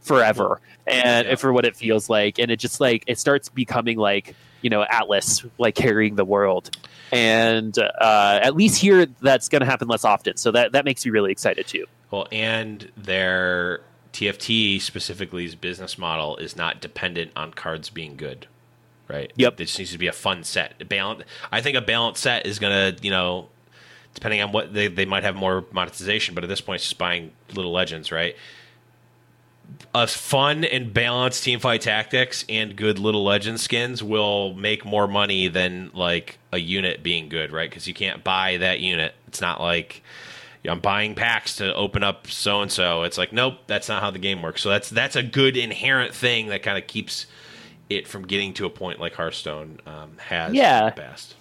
forever, 0.00 0.60
and 0.86 1.26
Yeah. 1.28 1.34
for 1.36 1.52
what 1.52 1.64
it 1.64 1.76
feels 1.76 2.10
like, 2.10 2.38
and 2.38 2.50
it 2.50 2.56
just 2.58 2.80
like 2.80 3.04
it 3.06 3.18
starts 3.18 3.48
becoming 3.48 3.98
like 3.98 4.34
you 4.62 4.70
know 4.70 4.82
Atlas 4.84 5.44
like 5.58 5.74
carrying 5.74 6.14
the 6.16 6.24
world. 6.24 6.70
And 7.14 7.76
uh, 7.78 8.40
at 8.42 8.56
least 8.56 8.80
here, 8.80 9.04
that's 9.20 9.50
going 9.50 9.60
to 9.60 9.66
happen 9.66 9.86
less 9.86 10.02
often. 10.02 10.38
So 10.38 10.50
that, 10.52 10.72
that 10.72 10.86
makes 10.86 11.04
me 11.04 11.10
really 11.10 11.30
excited 11.30 11.66
too. 11.66 11.84
Well, 12.10 12.26
and 12.32 12.90
their 12.96 13.82
TFT 14.12 14.80
specifically's 14.80 15.54
business 15.54 15.96
model 15.96 16.36
is 16.36 16.56
not 16.56 16.80
dependent 16.80 17.32
on 17.34 17.52
cards 17.52 17.88
being 17.88 18.16
good, 18.16 18.46
right? 19.08 19.32
Yep. 19.36 19.56
This 19.56 19.78
needs 19.78 19.92
to 19.92 19.98
be 19.98 20.06
a 20.06 20.12
fun 20.12 20.44
set. 20.44 20.74
A 20.80 20.84
balance. 20.84 21.22
I 21.50 21.60
think 21.60 21.76
a 21.76 21.80
balanced 21.80 22.22
set 22.22 22.46
is 22.46 22.58
gonna, 22.58 22.94
you 23.00 23.10
know, 23.10 23.48
depending 24.14 24.42
on 24.42 24.52
what 24.52 24.74
they 24.74 24.88
they 24.88 25.06
might 25.06 25.24
have 25.24 25.34
more 25.34 25.64
monetization, 25.72 26.34
but 26.34 26.44
at 26.44 26.48
this 26.48 26.60
point, 26.60 26.76
it's 26.76 26.84
just 26.84 26.98
buying 26.98 27.32
little 27.54 27.72
legends, 27.72 28.12
right? 28.12 28.36
A 29.94 30.06
fun 30.06 30.64
and 30.64 30.92
balanced 30.92 31.44
team 31.44 31.58
fight 31.58 31.80
tactics 31.80 32.44
and 32.48 32.76
good 32.76 32.98
little 32.98 33.24
legend 33.24 33.60
skins 33.60 34.02
will 34.02 34.52
make 34.54 34.84
more 34.84 35.08
money 35.08 35.48
than 35.48 35.90
like 35.94 36.38
a 36.52 36.58
unit 36.58 37.02
being 37.02 37.30
good, 37.30 37.50
right? 37.50 37.70
Because 37.70 37.88
you 37.88 37.94
can't 37.94 38.22
buy 38.22 38.58
that 38.58 38.80
unit. 38.80 39.14
It's 39.28 39.40
not 39.40 39.60
like 39.60 40.02
I'm 40.68 40.80
buying 40.80 41.14
packs 41.14 41.56
to 41.56 41.74
open 41.74 42.02
up 42.04 42.28
so 42.28 42.62
and 42.62 42.70
so. 42.70 43.02
It's 43.02 43.18
like, 43.18 43.32
nope, 43.32 43.54
that's 43.66 43.88
not 43.88 44.00
how 44.02 44.10
the 44.10 44.18
game 44.20 44.42
works. 44.42 44.62
So 44.62 44.68
that's 44.68 44.88
that's 44.90 45.16
a 45.16 45.22
good 45.22 45.56
inherent 45.56 46.14
thing 46.14 46.46
that 46.48 46.62
kind 46.62 46.78
of 46.78 46.86
keeps 46.86 47.26
it 47.90 48.06
from 48.06 48.22
getting 48.26 48.54
to 48.54 48.66
a 48.66 48.70
point 48.70 49.00
like 49.00 49.14
Hearthstone 49.14 49.80
um, 49.86 50.12
has 50.18 50.54
Yeah. 50.54 50.80
in 50.80 50.86
the 50.94 51.02
past. 51.02 51.34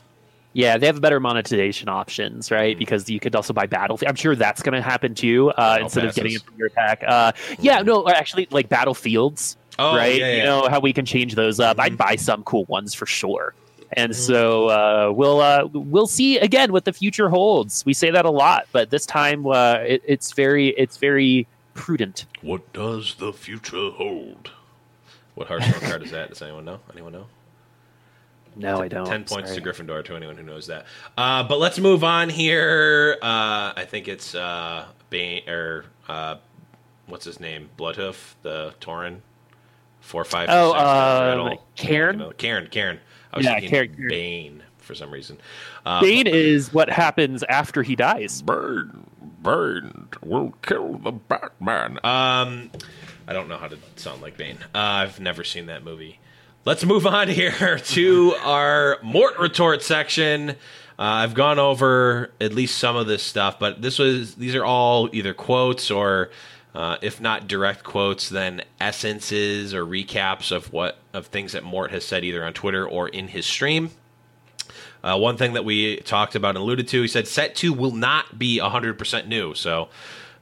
Yeah, 0.53 0.77
they 0.77 0.87
have 0.87 0.99
better 0.99 1.19
monetization 1.21 1.87
options, 1.87 2.51
right? 2.51 2.77
Because 2.77 3.09
you 3.09 3.21
could 3.21 3.35
also 3.37 3.53
buy 3.53 3.67
Battlefield. 3.67 4.09
I'm 4.09 4.15
sure 4.15 4.35
that's 4.35 4.61
going 4.61 4.73
to 4.73 4.81
happen 4.81 5.15
too. 5.15 5.51
Uh, 5.51 5.77
instead 5.81 6.03
of 6.03 6.13
getting 6.13 6.33
it 6.33 6.39
passes. 6.39 6.45
from 6.49 6.57
your 6.57 6.69
pack. 6.71 7.03
Uh, 7.07 7.31
yeah, 7.59 7.81
no, 7.83 8.05
actually, 8.09 8.47
like 8.51 8.67
Battlefields, 8.67 9.55
Oh, 9.79 9.95
right? 9.95 10.19
yeah, 10.19 10.27
yeah. 10.31 10.37
You 10.39 10.43
know 10.43 10.67
how 10.67 10.81
we 10.81 10.91
can 10.91 11.05
change 11.05 11.35
those 11.35 11.61
up. 11.61 11.79
I'd 11.79 11.97
buy 11.97 12.17
some 12.17 12.43
cool 12.43 12.65
ones 12.65 12.93
for 12.93 13.05
sure. 13.05 13.53
And 13.93 14.15
so 14.15 14.67
uh, 14.69 15.11
we'll 15.13 15.41
uh, 15.41 15.67
we'll 15.73 16.07
see 16.07 16.37
again 16.37 16.71
what 16.71 16.85
the 16.85 16.93
future 16.93 17.29
holds. 17.29 17.85
We 17.85 17.93
say 17.93 18.09
that 18.11 18.25
a 18.25 18.29
lot, 18.29 18.67
but 18.71 18.89
this 18.89 19.05
time 19.05 19.45
uh, 19.45 19.75
it, 19.85 20.01
it's 20.05 20.31
very 20.31 20.69
it's 20.69 20.97
very 20.97 21.47
prudent. 21.73 22.25
What 22.41 22.71
does 22.73 23.15
the 23.15 23.33
future 23.33 23.89
hold? 23.91 24.51
What 25.35 25.47
Hearthstone 25.47 25.81
card 25.89 26.03
is 26.03 26.11
that? 26.11 26.29
Does 26.29 26.41
anyone 26.41 26.65
know? 26.65 26.79
Anyone 26.93 27.13
know? 27.13 27.25
No, 28.55 28.81
I 28.81 28.87
don't. 28.89 29.05
Ten 29.05 29.23
points 29.23 29.49
Sorry. 29.51 29.61
to 29.61 29.69
Gryffindor 29.69 30.03
to 30.05 30.15
anyone 30.15 30.35
who 30.35 30.43
knows 30.43 30.67
that. 30.67 30.85
Uh, 31.17 31.43
but 31.43 31.57
let's 31.59 31.79
move 31.79 32.03
on 32.03 32.29
here. 32.29 33.17
Uh, 33.21 33.73
I 33.75 33.85
think 33.87 34.07
it's 34.09 34.35
uh, 34.35 34.85
Baine 35.09 35.47
or 35.49 35.85
uh, 36.09 36.35
what's 37.07 37.23
his 37.25 37.39
name? 37.39 37.69
Bloodhoof, 37.77 38.35
the 38.41 38.73
Torin, 38.81 39.15
Tauren. 39.15 39.17
Four, 40.01 40.23
five, 40.25 40.49
Oh, 40.51 40.71
six, 40.71 40.81
uh, 40.81 41.27
riddle. 41.29 41.63
Cairne? 41.77 42.37
Karen, 42.37 42.67
Karen. 42.71 42.99
I 43.33 43.37
was 43.37 43.45
Yeah, 43.45 43.59
thinking 43.59 43.69
Cairne. 43.95 44.09
Baine 44.09 44.63
for 44.77 44.95
some 44.95 45.11
reason. 45.11 45.37
Uh, 45.85 46.01
Baine 46.01 46.27
is 46.27 46.73
what 46.73 46.89
happens 46.89 47.43
after 47.43 47.83
he 47.83 47.95
dies. 47.95 48.41
Burn, 48.41 49.05
burn 49.41 50.07
will 50.23 50.53
kill 50.63 50.97
the 50.97 51.11
Batman. 51.11 51.99
Um, 52.03 52.71
I 53.27 53.33
don't 53.33 53.47
know 53.47 53.57
how 53.57 53.67
to 53.67 53.77
sound 53.95 54.21
like 54.21 54.37
Bane. 54.37 54.57
Uh, 54.75 54.77
I've 54.79 55.19
never 55.19 55.43
seen 55.43 55.67
that 55.67 55.83
movie. 55.83 56.19
Let's 56.65 56.83
move 56.85 57.07
on 57.07 57.27
here 57.29 57.77
to 57.79 58.33
our 58.43 58.97
Mort 59.03 59.39
retort 59.39 59.81
section. 59.83 60.51
Uh, 60.51 60.53
I've 60.97 61.33
gone 61.33 61.57
over 61.57 62.31
at 62.39 62.53
least 62.53 62.77
some 62.77 62.95
of 62.95 63.07
this 63.07 63.23
stuff, 63.23 63.57
but 63.57 63.81
this 63.81 63.97
was 63.97 64.35
these 64.35 64.53
are 64.55 64.65
all 64.65 65.09
either 65.13 65.33
quotes 65.33 65.89
or, 65.89 66.29
uh, 66.73 66.97
if 67.01 67.19
not 67.19 67.47
direct 67.47 67.83
quotes, 67.83 68.29
then 68.29 68.63
essences 68.79 69.73
or 69.73 69.85
recaps 69.85 70.51
of 70.51 70.71
what 70.71 70.99
of 71.13 71.27
things 71.27 71.51
that 71.51 71.63
Mort 71.63 71.91
has 71.91 72.05
said 72.05 72.23
either 72.23 72.43
on 72.43 72.53
Twitter 72.53 72.87
or 72.87 73.09
in 73.09 73.27
his 73.27 73.45
stream. 73.45 73.91
Uh, 75.03 75.17
one 75.17 75.35
thing 75.35 75.53
that 75.53 75.65
we 75.65 75.97
talked 75.97 76.35
about 76.35 76.49
and 76.49 76.59
alluded 76.59 76.87
to, 76.89 77.01
he 77.01 77.07
said 77.07 77.27
set 77.27 77.55
two 77.55 77.73
will 77.73 77.91
not 77.91 78.37
be 78.37 78.59
100% 78.59 79.27
new. 79.27 79.53
So, 79.53 79.89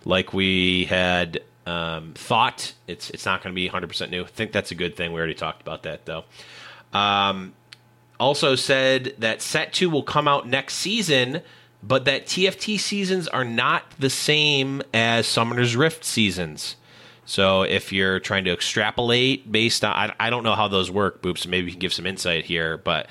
like 0.06 0.34
we 0.34 0.86
had 0.86 1.42
um, 1.66 2.14
thought, 2.14 2.74
it's 2.88 3.10
it's 3.10 3.26
not 3.26 3.42
going 3.42 3.54
to 3.54 3.56
be 3.56 3.70
100% 3.70 4.10
new. 4.10 4.24
I 4.24 4.28
think 4.28 4.52
that's 4.52 4.72
a 4.72 4.76
good 4.76 4.96
thing. 4.96 5.14
We 5.14 5.20
already 5.20 5.34
talked 5.34 5.62
about 5.62 5.84
that, 5.84 6.06
though. 6.06 6.26
Um, 6.94 7.54
also 8.20 8.56
said 8.56 9.16
that 9.20 9.42
set 9.42 9.74
two 9.74 9.90
will 9.90 10.04
come 10.04 10.28
out 10.28 10.48
next 10.48 10.76
season, 10.76 11.42
but 11.82 12.06
that 12.06 12.26
TFT 12.26 12.80
seasons 12.80 13.28
are 13.28 13.46
not 13.46 13.84
the 13.98 14.10
same 14.10 14.82
as 14.94 15.28
Summoner's 15.28 15.76
Rift 15.76 16.04
seasons. 16.04 16.76
So 17.26 17.62
if 17.62 17.94
you're 17.94 18.20
trying 18.20 18.46
to 18.46 18.52
extrapolate 18.52 19.52
based 19.52 19.86
on, 19.86 19.92
I, 19.92 20.14
I 20.20 20.30
don't 20.30 20.44
know 20.44 20.56
how 20.56 20.68
those 20.68 20.90
work, 20.90 21.22
Boop, 21.22 21.38
so 21.38 21.50
maybe 21.50 21.68
you 21.68 21.72
can 21.72 21.80
give 21.80 21.94
some 21.94 22.08
insight 22.08 22.46
here, 22.46 22.78
but 22.78 23.08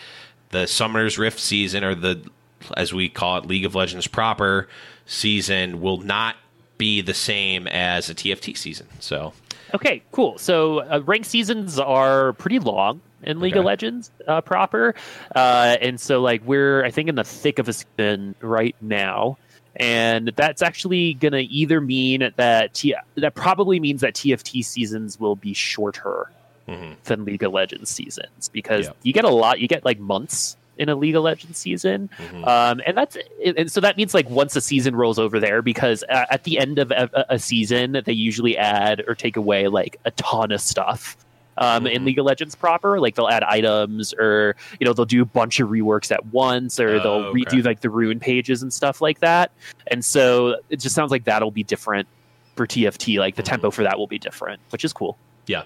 the 0.51 0.67
Summoner's 0.67 1.19
Rift 1.19 1.39
season, 1.39 1.85
or 1.85 1.95
the, 1.95 2.29
as 2.77 2.93
we 2.93 3.09
call 3.09 3.39
it, 3.39 3.47
League 3.47 3.65
of 3.65 3.75
Legends 3.75 4.07
proper 4.07 4.69
season, 5.07 5.81
will 5.81 5.99
not 5.99 6.37
be 6.79 7.01
the 7.01 7.15
same 7.15 7.67
as 7.69 8.11
a 8.11 8.15
TFT 8.15 8.57
season. 8.57 8.89
So, 8.99 9.33
Okay, 9.75 10.03
cool. 10.13 10.39
So 10.39 10.81
uh, 10.81 11.03
rank 11.05 11.25
seasons 11.25 11.79
are 11.79 12.33
pretty 12.35 12.59
long 12.59 13.01
in 13.23 13.41
League 13.41 13.57
of 13.57 13.65
Legends 13.65 14.11
uh, 14.27 14.41
proper, 14.41 14.95
uh, 15.35 15.77
and 15.81 16.01
so 16.01 16.21
like 16.21 16.43
we're 16.45 16.85
I 16.85 16.91
think 16.91 17.09
in 17.09 17.15
the 17.15 17.25
thick 17.25 17.59
of 17.59 17.69
a 17.69 17.73
season 17.73 18.35
right 18.41 18.77
now, 18.81 19.39
and 19.77 20.33
that's 20.37 20.63
actually 20.63 21.15
going 21.15 21.33
to 21.33 21.43
either 21.43 21.81
mean 21.81 22.31
that 22.37 22.75
T- 22.75 22.95
that 23.17 23.35
probably 23.35 23.81
means 23.81 24.01
that 24.03 24.15
TFT 24.15 24.65
seasons 24.65 25.19
will 25.21 25.37
be 25.37 25.53
shorter 25.55 26.31
Mhm. 26.69 26.97
than 27.05 27.25
League 27.25 27.43
of 27.43 27.53
Legends 27.53 27.91
seasons 27.91 28.49
because 28.53 28.87
Yeah. 28.87 28.93
you 29.03 29.13
get 29.13 29.25
a 29.25 29.31
lot. 29.31 29.59
You 29.61 29.69
get 29.69 29.85
like 29.85 29.99
months 29.99 30.57
in 30.77 30.89
a 30.89 30.95
League 30.95 31.17
of 31.17 31.25
Legends 31.25 31.59
season, 31.59 32.09
Mhm. 32.31 32.47
um, 32.47 32.81
and 32.87 32.97
that's 32.97 33.17
and 33.57 33.71
so 33.73 33.81
that 33.81 33.97
means 33.97 34.15
like 34.15 34.29
once 34.31 34.55
a 34.55 34.61
season 34.61 34.95
rolls 34.95 35.19
over 35.19 35.41
there 35.41 35.61
because 35.63 36.05
at 36.09 36.45
the 36.45 36.59
end 36.59 36.79
of 36.79 36.91
a, 36.93 37.09
a 37.31 37.39
season 37.39 38.01
they 38.05 38.13
usually 38.13 38.57
add 38.57 39.03
or 39.09 39.15
take 39.17 39.37
away 39.37 39.67
like 39.67 39.99
a 40.05 40.11
ton 40.13 40.53
of 40.53 40.61
stuff. 40.61 41.17
Um, 41.59 41.87
In 41.87 42.03
Mhm. 42.03 42.07
League 42.07 42.19
of 42.19 42.25
Legends 42.27 42.55
proper, 42.55 43.01
like 43.01 43.15
they'll 43.17 43.29
add 43.29 43.43
items, 43.43 44.15
or 44.15 44.57
you 44.81 44.87
know 44.87 44.93
they'll 44.93 45.05
do 45.05 45.23
a 45.23 45.27
bunch 45.27 45.61
of 45.61 45.69
reworks 45.69 46.11
at 46.13 46.25
once, 46.27 46.79
or 46.81 46.97
Oh, 46.97 47.01
they'll 47.01 47.13
okay. 47.31 47.41
redo 47.45 47.65
like 47.65 47.81
the 47.81 47.91
rune 47.91 48.21
pages 48.21 48.63
and 48.63 48.73
stuff 48.73 49.01
like 49.01 49.19
that. 49.21 49.53
And 49.89 50.05
so 50.05 50.57
it 50.71 50.81
just 50.81 50.95
sounds 50.95 51.11
like 51.11 51.25
that'll 51.25 51.51
be 51.51 51.65
different 51.65 52.09
for 52.57 52.67
TFT. 52.67 53.19
Like 53.19 53.37
the 53.37 53.43
Mm-hmm. 53.43 53.51
tempo 53.51 53.71
for 53.71 53.83
that 53.83 53.99
will 53.99 54.07
be 54.07 54.19
different, 54.19 54.61
which 54.71 54.85
is 54.85 54.93
cool. 54.93 55.19
Yeah, 55.47 55.63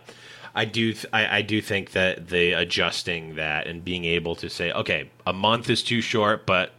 I 0.55 0.65
do. 0.65 0.93
Th- 0.93 1.07
I, 1.13 1.39
I 1.39 1.43
do 1.43 1.61
think 1.61 1.93
that 1.93 2.29
the 2.29 2.53
adjusting 2.53 3.35
that 3.37 3.67
and 3.67 3.85
being 3.85 4.05
able 4.05 4.35
to 4.37 4.49
say, 4.49 4.73
okay, 4.73 5.11
a 5.27 5.33
month 5.33 5.69
is 5.71 5.83
too 5.83 6.01
short, 6.01 6.47
but 6.47 6.73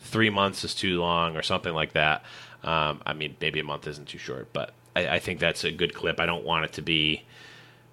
three 0.00 0.30
months 0.30 0.64
is 0.64 0.74
too 0.74 1.00
long, 1.00 1.36
or 1.36 1.42
something 1.42 1.72
like 1.74 1.92
that. 1.92 2.24
Um, 2.64 3.00
I 3.06 3.12
mean, 3.12 3.36
maybe 3.40 3.60
a 3.60 3.64
month 3.64 3.86
isn't 3.86 4.08
too 4.08 4.18
short, 4.18 4.52
but 4.52 4.74
I, 4.96 5.08
I 5.08 5.18
think 5.20 5.38
that's 5.40 5.62
a 5.64 5.70
good 5.70 5.94
clip. 5.94 6.18
I 6.20 6.26
don't 6.26 6.44
want 6.44 6.64
it 6.64 6.72
to 6.74 6.82
be 6.82 7.22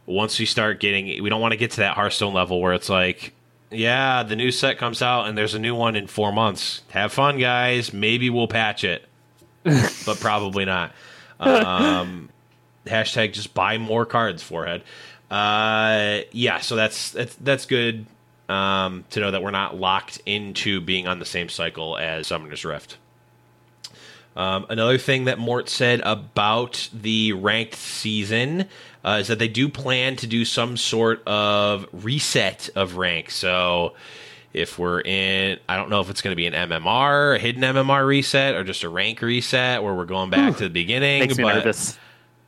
once 0.05 0.39
we 0.39 0.45
start 0.45 0.79
getting. 0.79 1.21
We 1.23 1.29
don't 1.29 1.41
want 1.41 1.53
to 1.53 1.57
get 1.57 1.71
to 1.71 1.77
that 1.77 1.95
Hearthstone 1.95 2.33
level 2.33 2.61
where 2.61 2.73
it's 2.73 2.89
like. 2.89 3.33
Yeah, 3.71 4.23
the 4.23 4.35
new 4.35 4.51
set 4.51 4.77
comes 4.77 5.01
out 5.01 5.27
and 5.27 5.37
there's 5.37 5.55
a 5.55 5.59
new 5.59 5.75
one 5.75 5.95
in 5.95 6.07
four 6.07 6.31
months. 6.31 6.83
Have 6.91 7.11
fun, 7.11 7.39
guys. 7.39 7.91
Maybe 7.91 8.29
we'll 8.29 8.47
patch 8.47 8.83
it, 8.83 9.03
but 9.63 10.19
probably 10.19 10.65
not. 10.65 10.93
Um, 11.39 12.29
hashtag 12.85 13.33
just 13.33 13.53
buy 13.53 13.77
more 13.77 14.05
cards 14.05 14.43
forehead 14.43 14.83
uh 15.31 16.19
yeah 16.31 16.59
so 16.59 16.75
that's 16.75 17.11
that's 17.11 17.35
that's 17.35 17.65
good 17.65 18.05
um 18.47 19.03
to 19.09 19.19
know 19.19 19.31
that 19.31 19.41
we're 19.41 19.51
not 19.51 19.75
locked 19.75 20.21
into 20.25 20.79
being 20.81 21.07
on 21.07 21.17
the 21.19 21.25
same 21.25 21.49
cycle 21.49 21.97
as 21.97 22.27
summoner's 22.27 22.63
rift 22.63 22.97
um, 24.37 24.65
another 24.67 24.97
thing 24.97 25.25
that 25.25 25.39
Mort 25.39 25.69
said 25.69 26.01
about 26.03 26.89
the 26.93 27.31
ranked 27.31 27.75
season 27.75 28.67
uh, 29.05 29.19
is 29.21 29.27
that 29.27 29.37
they 29.39 29.47
do 29.47 29.69
plan 29.69 30.15
to 30.17 30.27
do 30.27 30.43
some 30.43 30.75
sort 30.75 31.21
of 31.27 31.85
reset 31.93 32.69
of 32.75 32.97
rank. 32.97 33.29
So 33.29 33.93
If 34.51 34.79
we're 34.79 35.01
in, 35.01 35.59
I 35.69 35.75
don't 35.77 35.89
know 35.89 35.99
if 36.01 36.09
it's 36.09 36.21
going 36.21 36.31
to 36.31 36.35
be 36.35 36.47
an 36.47 36.53
MMR, 36.53 37.35
a 37.35 37.39
hidden 37.39 37.61
MMR 37.61 38.07
reset, 38.07 38.55
or 38.55 38.63
just 38.63 38.83
a 38.83 38.89
rank 38.89 39.21
reset 39.21 39.83
where 39.83 39.93
we're 39.93 40.05
going 40.05 40.29
back 40.29 40.57
to 40.57 40.63
the 40.63 40.69
beginning. 40.69 41.19
Makes 41.19 41.37
me 41.37 41.43
nervous. 41.43 41.99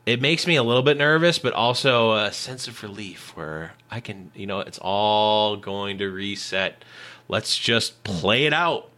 it 0.06 0.20
makes 0.22 0.46
me 0.46 0.56
a 0.56 0.62
little 0.62 0.82
bit 0.82 0.96
nervous, 0.96 1.38
but 1.38 1.52
also 1.52 2.14
a 2.14 2.32
sense 2.32 2.66
of 2.66 2.82
relief 2.82 3.36
where 3.36 3.74
I 3.90 4.00
can, 4.00 4.32
you 4.34 4.46
know, 4.46 4.60
it's 4.60 4.78
all 4.80 5.56
going 5.58 5.98
to 5.98 6.08
reset. 6.08 6.82
Let's 7.28 7.56
just 7.58 8.02
play 8.04 8.46
it 8.46 8.52
out. 8.54 8.88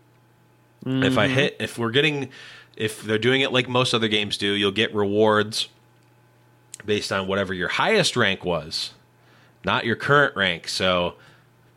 If 0.86 1.18
I 1.18 1.26
hit, 1.28 1.56
if 1.60 1.76
we're 1.76 1.90
getting, 1.90 2.30
if 2.76 3.02
they're 3.02 3.18
doing 3.18 3.42
it 3.42 3.52
like 3.52 3.68
most 3.68 3.92
other 3.92 4.08
games 4.08 4.38
do, 4.38 4.52
you'll 4.52 4.70
get 4.70 4.94
rewards 4.94 5.68
based 6.86 7.12
on 7.12 7.26
whatever 7.26 7.54
your 7.54 7.68
highest 7.68 8.16
rank 8.16 8.44
was, 8.44 8.92
not 9.64 9.84
your 9.84 9.96
current 9.96 10.36
rank. 10.36 10.68
So 10.68 11.14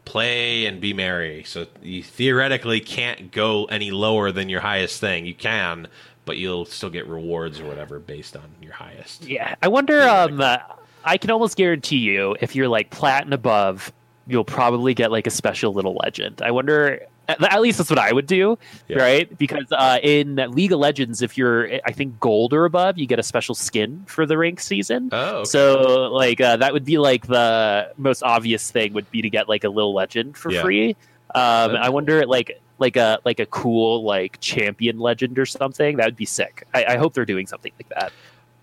play 0.06 0.66
and 0.66 0.82
be 0.82 0.94
merry. 0.94 1.44
So 1.44 1.68
you 1.82 2.04
theoretically 2.04 2.80
can't 2.80 3.32
go 3.32 3.66
any 3.66 3.92
lower 3.92 4.32
than 4.32 4.50
your 4.50 4.62
highest 4.62 5.00
thing. 5.00 5.26
You 5.26 5.36
can, 5.36 5.88
but 6.26 6.38
you'll 6.38 6.66
still 6.66 6.90
get 6.90 7.08
rewards 7.08 7.60
or 7.60 7.66
whatever 7.66 8.00
based 8.00 8.36
on 8.36 8.50
your 8.62 8.74
highest. 8.74 9.26
Yeah, 9.26 9.56
I 9.62 9.68
wonder. 9.68 10.02
Um, 10.02 10.42
uh, 10.42 10.58
I 11.04 11.18
can 11.18 11.32
almost 11.32 11.58
guarantee 11.58 11.98
you, 11.98 12.36
if 12.40 12.56
you're 12.56 12.70
like 12.70 12.90
plat 12.90 13.26
and 13.26 13.34
above, 13.34 13.92
you'll 14.28 14.46
probably 14.46 14.94
get 14.94 15.12
like 15.12 15.28
a 15.28 15.32
special 15.32 15.74
little 15.74 15.96
legend. 15.96 16.42
I 16.42 16.52
wonder. 16.52 17.06
At 17.28 17.62
least 17.62 17.78
that's 17.78 17.90
what 17.90 18.00
I 18.00 18.12
would 18.12 18.28
do, 18.28 18.58
Yeah. 18.90 18.98
right? 18.98 19.38
Because 19.38 19.72
uh, 19.72 19.98
in 20.04 20.36
League 20.52 20.74
of 20.74 20.80
Legends, 20.80 21.22
if 21.22 21.38
you're, 21.38 21.74
I 21.86 21.92
think, 21.94 22.20
gold 22.20 22.54
or 22.54 22.66
above, 22.66 22.98
you 22.98 23.06
get 23.08 23.18
a 23.18 23.24
special 23.24 23.56
skin 23.56 24.04
for 24.08 24.26
the 24.26 24.38
rank 24.38 24.60
season. 24.60 25.10
Oh, 25.12 25.38
okay. 25.38 25.46
So, 25.46 26.12
like, 26.12 26.42
uh, 26.42 26.58
that 26.58 26.74
would 26.74 26.84
be 26.84 26.98
like 26.98 27.26
the 27.28 27.92
most 27.98 28.24
obvious 28.24 28.70
thing 28.70 28.92
would 28.94 29.10
be 29.10 29.22
to 29.22 29.30
get 29.30 29.48
like 29.48 29.64
a 29.64 29.70
little 29.70 29.94
legend 29.94 30.36
for 30.36 30.52
Yeah. 30.52 30.62
free. 30.62 30.90
Um, 31.34 31.76
I 31.78 31.90
wonder, 31.90 32.26
like, 32.26 32.60
like 32.80 32.98
a 32.98 33.20
like 33.24 33.40
a 33.40 33.46
cool 33.46 34.04
like 34.04 34.40
champion 34.42 35.00
legend 35.00 35.40
or 35.40 35.46
something. 35.46 35.98
That 35.98 36.06
would 36.06 36.18
be 36.18 36.26
sick. 36.26 36.68
I, 36.74 36.86
I 36.86 36.98
hope 36.98 37.14
they're 37.14 37.24
doing 37.26 37.48
something 37.48 37.72
like 37.80 37.88
that. 37.90 38.12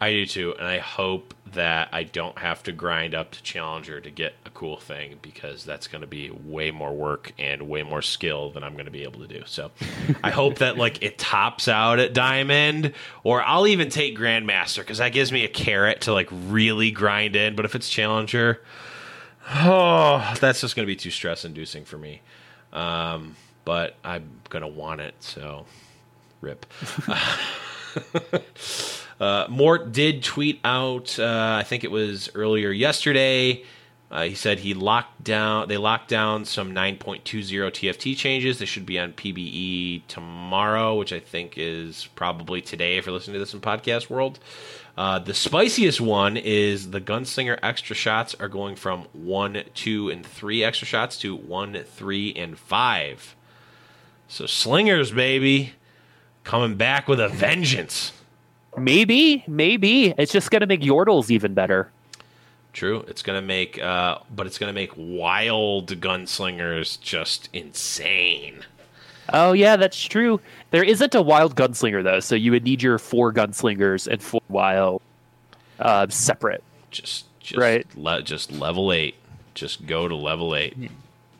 I 0.00 0.12
do 0.12 0.26
too, 0.26 0.54
and 0.58 0.66
I 0.66 0.78
hope 0.78 1.34
that 1.52 1.88
I 1.92 2.04
don't 2.04 2.38
have 2.38 2.62
to 2.62 2.72
grind 2.72 3.14
up 3.14 3.32
to 3.32 3.42
Challenger 3.42 4.00
to 4.00 4.10
get 4.10 4.34
a 4.46 4.50
cool 4.50 4.78
thing 4.78 5.18
because 5.20 5.64
that's 5.64 5.88
going 5.88 6.00
to 6.00 6.06
be 6.06 6.30
way 6.30 6.70
more 6.70 6.94
work 6.94 7.32
and 7.38 7.68
way 7.68 7.82
more 7.82 8.00
skill 8.00 8.50
than 8.50 8.62
I'm 8.62 8.74
going 8.74 8.86
to 8.86 8.90
be 8.90 9.02
able 9.02 9.20
to 9.20 9.26
do. 9.26 9.42
So 9.46 9.70
I 10.24 10.30
hope 10.30 10.58
that 10.58 10.78
like 10.78 11.02
it 11.02 11.18
tops 11.18 11.68
out 11.68 11.98
at 11.98 12.14
Diamond, 12.14 12.94
or 13.24 13.42
I'll 13.42 13.66
even 13.66 13.90
take 13.90 14.16
Grandmaster 14.16 14.78
because 14.78 14.98
that 14.98 15.12
gives 15.12 15.32
me 15.32 15.44
a 15.44 15.48
carrot 15.48 16.02
to 16.02 16.12
like 16.12 16.28
really 16.30 16.90
grind 16.90 17.36
in. 17.36 17.54
But 17.54 17.66
if 17.66 17.74
it's 17.74 17.90
Challenger, 17.90 18.62
oh, 19.50 20.34
that's 20.40 20.62
just 20.62 20.76
going 20.76 20.86
to 20.86 20.90
be 20.90 20.96
too 20.96 21.10
stress 21.10 21.44
inducing 21.44 21.84
for 21.84 21.98
me. 21.98 22.22
Um, 22.72 23.36
but 23.66 23.96
I'm 24.02 24.30
going 24.48 24.62
to 24.62 24.68
want 24.68 25.02
it, 25.02 25.14
so 25.20 25.66
rip. 26.40 26.64
Uh, 29.20 29.46
Mort 29.50 29.92
did 29.92 30.22
tweet 30.22 30.60
out, 30.64 31.18
uh, 31.18 31.56
I 31.60 31.62
think 31.62 31.84
it 31.84 31.90
was 31.90 32.30
earlier 32.34 32.70
yesterday. 32.70 33.64
Uh, 34.10 34.22
he 34.24 34.34
said 34.34 34.58
he 34.58 34.74
locked 34.74 35.22
down. 35.22 35.68
They 35.68 35.76
locked 35.76 36.08
down 36.08 36.44
some 36.44 36.74
9.20 36.74 37.22
TFT 37.22 38.16
changes. 38.16 38.58
They 38.58 38.64
should 38.64 38.86
be 38.86 38.98
on 38.98 39.12
PBE 39.12 40.02
tomorrow, 40.08 40.96
which 40.96 41.12
I 41.12 41.20
think 41.20 41.54
is 41.56 42.08
probably 42.16 42.60
today 42.60 42.96
if 42.96 43.06
you're 43.06 43.12
listening 43.12 43.34
to 43.34 43.38
this 43.38 43.54
in 43.54 43.60
podcast 43.60 44.10
world. 44.10 44.40
Uh, 44.96 45.20
the 45.20 45.34
spiciest 45.34 46.00
one 46.00 46.36
is 46.36 46.90
the 46.90 47.00
Gunslinger 47.00 47.58
extra 47.62 47.94
shots 47.94 48.34
are 48.40 48.48
going 48.48 48.74
from 48.74 49.06
one, 49.12 49.62
two, 49.74 50.10
and 50.10 50.26
three 50.26 50.64
extra 50.64 50.86
shots 50.86 51.16
to 51.18 51.36
one, 51.36 51.84
three, 51.84 52.34
and 52.34 52.58
five. 52.58 53.36
So 54.26 54.46
slingers, 54.46 55.12
baby, 55.12 55.74
coming 56.42 56.74
back 56.74 57.06
with 57.06 57.20
a 57.20 57.28
vengeance. 57.28 58.12
Maybe, 58.76 59.44
maybe 59.46 60.14
it's 60.16 60.32
just 60.32 60.50
gonna 60.50 60.66
make 60.66 60.80
Yordles 60.80 61.30
even 61.30 61.54
better. 61.54 61.90
True. 62.72 63.04
It's 63.08 63.22
gonna 63.22 63.42
make, 63.42 63.80
uh, 63.82 64.18
but 64.34 64.46
it's 64.46 64.58
gonna 64.58 64.72
make 64.72 64.92
wild 64.96 65.88
gunslingers 66.00 67.00
just 67.00 67.48
insane. 67.52 68.60
Oh 69.32 69.52
yeah, 69.52 69.76
that's 69.76 70.00
true. 70.00 70.40
There 70.70 70.82
isn't 70.84 71.14
a 71.14 71.22
wild 71.22 71.56
gunslinger 71.56 72.02
though, 72.02 72.20
so 72.20 72.34
you 72.34 72.52
would 72.52 72.64
need 72.64 72.82
your 72.82 72.98
four 72.98 73.32
gunslingers 73.32 74.06
and 74.06 74.22
four 74.22 74.42
wild 74.48 75.02
uh, 75.78 76.06
separate. 76.08 76.62
Just, 76.90 77.26
just 77.40 77.58
Right. 77.58 77.86
Le- 77.96 78.22
just 78.22 78.52
level 78.52 78.92
eight. 78.92 79.14
Just 79.54 79.86
go 79.86 80.08
to 80.08 80.14
level 80.14 80.54
eight. 80.54 80.76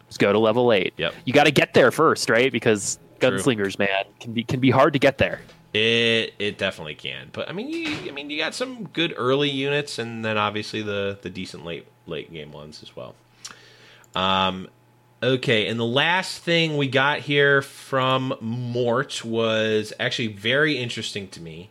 Just 0.08 0.18
go 0.18 0.32
to 0.32 0.38
level 0.38 0.72
eight. 0.72 0.94
Yep. 0.96 1.14
You 1.24 1.32
got 1.32 1.44
to 1.44 1.52
get 1.52 1.74
there 1.74 1.90
first, 1.90 2.28
right? 2.28 2.50
Because 2.50 2.98
True. 3.20 3.30
gunslingers, 3.30 3.78
man, 3.78 4.04
can 4.18 4.32
be 4.32 4.42
can 4.42 4.58
be 4.60 4.70
hard 4.70 4.92
to 4.94 4.98
get 4.98 5.18
there. 5.18 5.40
It 5.72 6.34
it 6.38 6.58
definitely 6.58 6.96
can. 6.96 7.28
But 7.32 7.48
I 7.48 7.52
mean, 7.52 7.68
you, 7.68 8.08
I 8.08 8.12
mean, 8.12 8.28
you 8.28 8.38
got 8.38 8.54
some 8.54 8.84
good 8.86 9.14
early 9.16 9.50
units, 9.50 9.98
and 9.98 10.24
then 10.24 10.36
obviously 10.36 10.82
the 10.82 11.18
the 11.22 11.30
decent 11.30 11.64
late 11.64 11.86
late 12.06 12.32
game 12.32 12.50
ones 12.50 12.82
as 12.82 12.96
well. 12.96 13.14
Um, 14.16 14.68
okay, 15.22 15.68
and 15.68 15.78
the 15.78 15.86
last 15.86 16.42
thing 16.42 16.76
we 16.76 16.88
got 16.88 17.20
here 17.20 17.62
from 17.62 18.34
Mort 18.40 19.24
was 19.24 19.92
actually 20.00 20.28
very 20.28 20.76
interesting 20.76 21.28
to 21.28 21.40
me. 21.40 21.70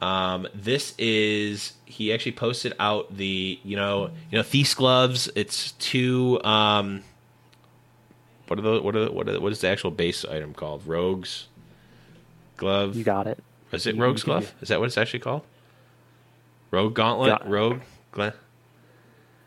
Um, 0.00 0.48
this 0.52 0.94
is 0.98 1.74
he 1.84 2.12
actually 2.12 2.32
posted 2.32 2.74
out 2.80 3.16
the 3.16 3.60
you 3.62 3.76
know 3.76 4.10
you 4.32 4.38
know 4.38 4.42
thief's 4.42 4.74
gloves. 4.74 5.30
It's 5.36 5.72
two 5.72 6.42
um. 6.42 7.04
What 8.48 8.58
are 8.58 8.62
the 8.62 8.80
what 8.80 8.96
are 8.96 9.04
the, 9.04 9.12
what 9.12 9.28
are 9.28 9.32
the, 9.32 9.40
what 9.40 9.52
is 9.52 9.60
the 9.60 9.68
actual 9.68 9.90
base 9.90 10.24
item 10.24 10.54
called? 10.54 10.86
Rogues 10.86 11.47
glove. 12.58 12.94
You 12.94 13.04
got 13.04 13.26
it. 13.26 13.42
Is 13.72 13.86
it 13.86 13.94
You- 13.96 14.02
Rogue's 14.02 14.22
Glove? 14.22 14.52
Is 14.60 14.68
that 14.68 14.78
what 14.80 14.86
it's 14.86 14.98
actually 14.98 15.20
called? 15.20 15.42
Rogue 16.70 16.94
Gauntlet? 16.94 17.42
Ga- 17.42 17.48
Rogue? 17.50 17.80
Gla- 18.12 18.34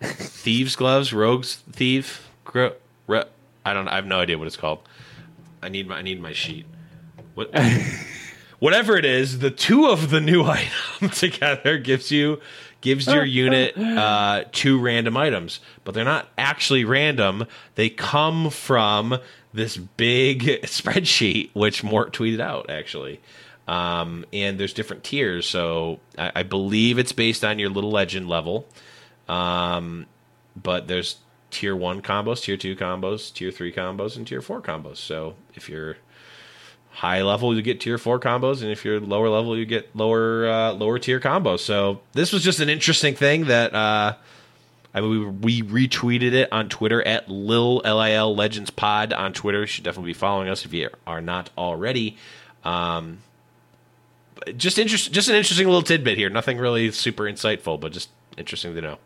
Thieves 0.01 0.75
Gloves? 0.75 1.13
Rogue's 1.13 1.55
Thief? 1.71 2.27
Gro- 2.43 2.73
Re- 3.07 3.25
I 3.65 3.73
don't 3.73 3.87
I 3.87 3.95
have 3.95 4.05
no 4.07 4.19
idea 4.19 4.37
what 4.37 4.47
it's 4.47 4.57
called. 4.57 4.79
I 5.61 5.69
need 5.69 5.87
my 5.87 5.97
I 5.97 6.01
need 6.01 6.19
my 6.21 6.33
sheet. 6.33 6.65
What 7.35 7.53
Whatever 8.59 8.95
it 8.97 9.05
is, 9.05 9.39
the 9.39 9.49
two 9.51 9.87
of 9.87 10.09
the 10.11 10.21
new 10.21 10.43
item 10.45 11.09
together 11.09 11.77
gives 11.77 12.11
you 12.11 12.39
gives 12.81 13.05
your 13.07 13.23
unit 13.25 13.77
uh, 13.77 14.43
two 14.51 14.79
random 14.79 15.15
items, 15.17 15.59
but 15.83 15.93
they're 15.93 16.03
not 16.03 16.29
actually 16.37 16.83
random. 16.83 17.45
They 17.75 17.89
come 17.89 18.49
from 18.49 19.17
this 19.53 19.77
big 19.77 20.41
spreadsheet, 20.63 21.49
which 21.53 21.83
Mort 21.83 22.13
tweeted 22.13 22.39
out 22.39 22.69
actually. 22.69 23.19
Um, 23.67 24.25
and 24.33 24.59
there's 24.59 24.73
different 24.73 25.03
tiers, 25.03 25.45
so 25.45 25.99
I, 26.17 26.31
I 26.37 26.43
believe 26.43 26.97
it's 26.97 27.13
based 27.13 27.45
on 27.45 27.59
your 27.59 27.69
little 27.69 27.91
legend 27.91 28.27
level. 28.27 28.67
Um, 29.29 30.07
but 30.61 30.87
there's 30.87 31.17
tier 31.51 31.75
one 31.75 32.01
combos, 32.01 32.41
tier 32.41 32.57
two 32.57 32.75
combos, 32.75 33.33
tier 33.33 33.51
three 33.51 33.71
combos, 33.71 34.17
and 34.17 34.25
tier 34.25 34.41
four 34.41 34.61
combos. 34.61 34.97
So 34.97 35.35
if 35.53 35.69
you're 35.69 35.97
high 36.91 37.21
level, 37.21 37.55
you 37.55 37.61
get 37.61 37.79
tier 37.79 37.97
four 37.97 38.19
combos, 38.19 38.61
and 38.61 38.71
if 38.71 38.83
you're 38.83 38.99
lower 38.99 39.29
level, 39.29 39.57
you 39.57 39.65
get 39.65 39.95
lower 39.95 40.47
uh, 40.47 40.73
lower 40.73 40.99
tier 40.99 41.19
combos. 41.19 41.59
So 41.59 42.01
this 42.13 42.33
was 42.33 42.43
just 42.43 42.59
an 42.59 42.69
interesting 42.69 43.15
thing 43.15 43.45
that 43.45 43.73
uh, 43.73 44.15
I 44.93 45.01
mean, 45.01 45.41
we, 45.41 45.61
we 45.61 45.87
retweeted 45.87 46.33
it 46.33 46.51
on 46.51 46.67
Twitter 46.69 47.05
at 47.05 47.29
Lil 47.29 47.81
Lil 47.85 48.35
Legends 48.35 48.69
Pod 48.69 49.13
on 49.13 49.33
Twitter. 49.33 49.61
You 49.61 49.67
should 49.67 49.83
definitely 49.83 50.09
be 50.09 50.19
following 50.19 50.49
us 50.49 50.65
if 50.65 50.73
you 50.73 50.89
are 51.07 51.21
not 51.21 51.49
already. 51.57 52.17
Um, 52.63 53.19
just 54.57 54.77
interest, 54.77 55.11
just 55.11 55.29
an 55.29 55.35
interesting 55.35 55.67
little 55.67 55.81
tidbit 55.81 56.17
here. 56.17 56.29
Nothing 56.29 56.57
really 56.57 56.91
super 56.91 57.23
insightful, 57.23 57.79
but 57.79 57.91
just 57.91 58.09
interesting 58.37 58.75
to 58.75 58.81
know. 58.81 58.97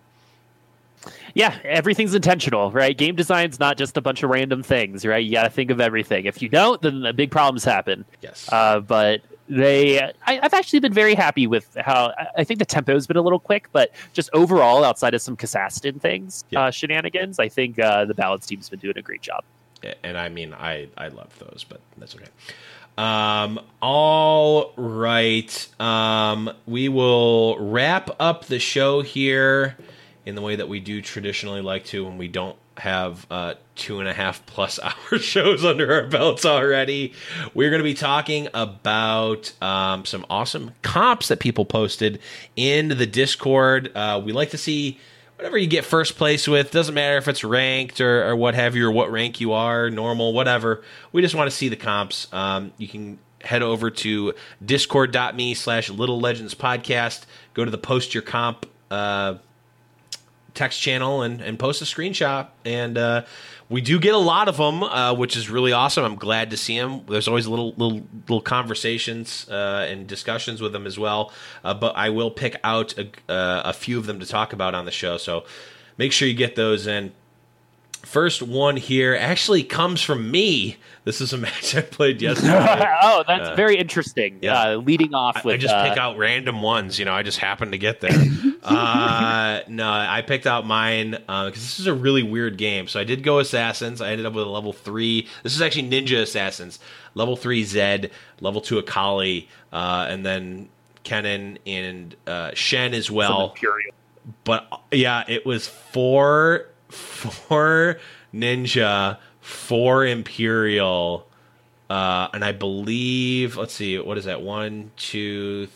Yeah, 1.36 1.56
everything's 1.64 2.16
intentional, 2.16 2.72
right? 2.72 2.98
Game 2.98 3.16
design's 3.16 3.60
not 3.60 3.78
just 3.78 3.98
a 3.98 4.02
bunch 4.02 4.24
of 4.24 4.30
random 4.30 4.64
things, 4.64 5.06
right? 5.06 5.24
You 5.24 5.34
got 5.34 5.44
to 5.44 5.50
think 5.50 5.70
of 5.70 5.80
everything. 5.80 6.26
If 6.26 6.42
you 6.42 6.50
don't, 6.50 6.82
then 6.82 7.02
the 7.02 7.14
big 7.14 7.30
problems 7.30 7.64
happen. 7.64 8.06
Yes. 8.22 8.50
Uh, 8.52 8.80
but 8.80 9.22
they, 9.48 10.02
I, 10.02 10.12
I've 10.42 10.54
actually 10.54 10.80
been 10.80 10.94
very 10.94 11.14
happy 11.16 11.46
with 11.48 11.76
how 11.80 12.14
I- 12.38 12.44
think 12.44 12.60
the 12.60 12.66
tempo's 12.66 13.06
been 13.08 13.18
a 13.18 13.22
little 13.22 13.40
quick, 13.40 13.70
but 13.72 13.92
just 14.14 14.30
overall, 14.34 14.84
outside 14.84 15.14
of 15.14 15.22
some 15.22 15.36
Kazakhstan 15.38 16.00
things, 16.02 16.44
Yeah. 16.50 16.66
uh, 16.66 16.72
shenanigans, 16.72 17.38
I 17.40 17.50
think 17.50 17.78
uh, 17.80 18.06
the 18.06 18.14
balance 18.16 18.46
team's 18.46 18.70
been 18.70 18.80
doing 18.80 18.98
a 18.98 19.02
great 19.02 19.22
job. 19.22 19.44
and 20.04 20.18
I 20.18 20.30
mean, 20.30 20.54
I 20.54 20.88
I 20.98 21.10
love 21.10 21.38
those, 21.40 21.64
but 21.68 21.80
that's 21.98 22.16
okay. 22.16 22.26
Um, 22.98 23.60
all 23.82 24.74
right. 24.78 25.68
Um, 25.82 26.50
we 26.66 26.88
will 26.90 27.60
wrap 27.60 28.10
up 28.20 28.46
the 28.46 28.58
show 28.58 29.02
here 29.02 29.76
in 30.26 30.34
the 30.36 30.42
way 30.42 30.56
that 30.56 30.68
we 30.70 30.80
do 30.80 31.02
traditionally 31.02 31.62
like 31.62 31.86
to 31.86 32.04
when 32.06 32.18
we 32.18 32.28
don't 32.28 32.56
have 32.78 33.26
uh, 33.32 33.54
two 33.76 34.00
and 34.00 34.08
a 34.08 34.14
half 34.14 34.46
plus 34.46 34.80
hour 34.84 35.20
shows 35.20 35.64
under 35.64 35.92
our 35.94 36.08
belts 36.08 36.46
already. 36.46 37.14
We're 37.54 37.70
going 37.70 37.80
to 37.80 37.86
be 37.86 37.94
talking 37.94 38.48
about 38.54 39.52
um, 39.62 40.06
some 40.06 40.26
awesome 40.30 40.72
comps 40.82 41.28
that 41.30 41.40
people 41.40 41.66
posted 41.66 42.20
in 42.56 42.90
the 42.90 43.06
Discord. 43.06 43.92
Uh, 43.96 44.22
we 44.24 44.32
like 44.34 44.52
to 44.52 44.58
see 44.58 45.00
whatever 45.38 45.58
you 45.58 45.68
get 45.68 45.86
first 45.86 46.18
place 46.18 46.48
with. 46.48 46.72
Doesn't 46.72 46.96
matter 46.96 47.18
if 47.18 47.28
it's 47.28 47.44
ranked 47.44 48.02
or, 48.02 48.28
or 48.28 48.36
what 48.36 48.56
have 48.56 48.76
you, 48.76 48.88
or 48.88 48.92
what 48.92 49.12
rank 49.12 49.40
you 49.40 49.54
are, 49.54 49.90
normal, 49.90 50.34
whatever. 50.34 50.84
We 51.12 51.22
just 51.22 51.36
want 51.36 51.50
to 51.50 51.56
see 51.56 51.70
the 51.70 51.76
comps. 51.76 52.32
Um, 52.34 52.72
you 52.78 52.88
can 52.88 53.20
head 53.42 53.62
over 53.62 53.92
to 53.92 54.34
discord.me 54.66 55.54
slash 55.54 55.90
little 55.90 56.20
legends 56.20 56.56
podcast 56.56 57.26
go 57.54 57.64
to 57.64 57.70
the 57.70 57.78
post 57.78 58.14
your 58.14 58.24
comp 58.24 58.66
uh, 58.90 59.36
text 60.56 60.82
channel 60.82 61.22
and, 61.22 61.42
and 61.42 61.60
post 61.60 61.82
a 61.82 61.86
screenshot. 61.86 62.48
And 62.64 62.98
uh, 62.98 63.26
we 63.70 63.82
do 63.82 64.00
get 64.00 64.14
a 64.14 64.20
lot 64.20 64.48
of 64.48 64.58
them 64.58 64.84
uh, 64.84 65.14
which 65.14 65.36
is 65.36 65.50
really 65.50 65.72
awesome. 65.72 66.04
I'm 66.04 66.16
glad 66.16 66.50
to 66.52 66.58
see 66.58 66.78
them 66.80 67.02
there's 67.08 67.28
always 67.28 67.48
little 67.48 67.74
little 67.78 68.02
little 68.22 68.42
conversations 68.42 69.48
uh, 69.50 69.86
and 69.90 70.08
discussions 70.08 70.62
with 70.62 70.72
them 70.72 70.88
as 70.88 70.98
well. 70.98 71.32
Uh, 71.64 71.74
but 71.74 71.96
i 71.96 72.10
will 72.10 72.32
pick 72.32 72.56
out 72.64 72.98
a, 72.98 73.08
uh, 73.32 73.62
a 73.66 73.74
few 73.74 73.98
of 73.98 74.06
them 74.06 74.20
to 74.20 74.26
talk 74.26 74.54
about 74.54 74.74
on 74.74 74.86
the 74.86 74.92
show. 74.92 75.18
So 75.18 75.46
make 75.98 76.12
sure 76.12 76.28
you 76.28 76.34
get 76.34 76.56
those 76.56 76.88
in 76.88 77.14
First 78.06 78.44
one 78.44 78.78
here 78.78 79.16
actually 79.20 79.64
comes 79.64 80.02
from 80.02 80.30
me. 80.30 80.78
This 81.06 81.22
is 81.22 81.34
a 81.34 81.38
match 81.40 81.76
I 81.76 81.82
played 81.82 82.22
yesterday. 82.22 82.54
oh, 83.02 83.24
that's 83.28 83.50
uh, 83.50 83.56
very 83.56 83.78
interesting. 83.78 84.40
Yeah. 84.42 84.62
Uh, 84.62 84.76
leading 84.76 85.16
off 85.16 85.44
with 85.44 85.56
I 85.56 85.58
just 85.58 85.74
uh, 85.74 85.90
pick 85.90 85.98
out 85.98 86.18
random 86.18 86.62
ones. 86.62 87.00
You 87.00 87.06
know, 87.06 87.14
I 87.14 87.24
just 87.24 87.40
happen 87.40 87.72
to 87.72 87.80
get 87.80 88.02
there. 88.02 88.12
uh, 88.64 89.62
no, 89.68 89.90
I 89.90 90.22
picked 90.22 90.46
out 90.46 90.68
mine 90.68 91.12
because 91.12 91.54
this 91.54 91.80
is 91.80 91.88
a 91.88 91.94
really 91.94 92.22
weird 92.22 92.58
game. 92.58 92.88
So 92.88 93.00
I 93.00 93.06
did 93.06 93.24
go 93.24 93.40
assassins. 93.40 94.02
I 94.02 94.12
ended 94.12 94.28
up 94.28 94.34
with 94.34 94.46
a 94.46 94.50
level 94.50 94.72
three. 94.72 95.28
This 95.42 95.56
is 95.56 95.62
actually 95.62 95.90
ninja 95.90 96.22
assassins. 96.22 96.80
Level 97.16 97.36
three 97.36 97.64
Zed, 97.64 98.12
level 98.40 98.62
two 98.62 98.78
Akali, 98.78 99.50
uh, 99.74 100.06
and 100.10 100.24
then 100.26 100.70
Kennen 101.04 101.58
and 101.66 102.16
uh, 102.28 102.52
Shen 102.54 102.94
as 102.94 103.10
well. 103.10 103.56
But 104.44 104.68
yeah, 104.92 105.24
it 105.28 105.46
was 105.46 105.68
four 105.68 106.68
four 106.90 108.00
ninja, 108.34 109.18
four 109.42 110.06
imperial, 110.06 111.28
uh, 111.90 112.28
and 112.34 112.44
I 112.44 112.52
believe 112.52 113.58
let's 113.58 113.74
see, 113.74 114.00
what 114.00 114.18
is 114.18 114.26
that? 114.26 114.42
One, 114.42 114.92
two, 114.98 115.68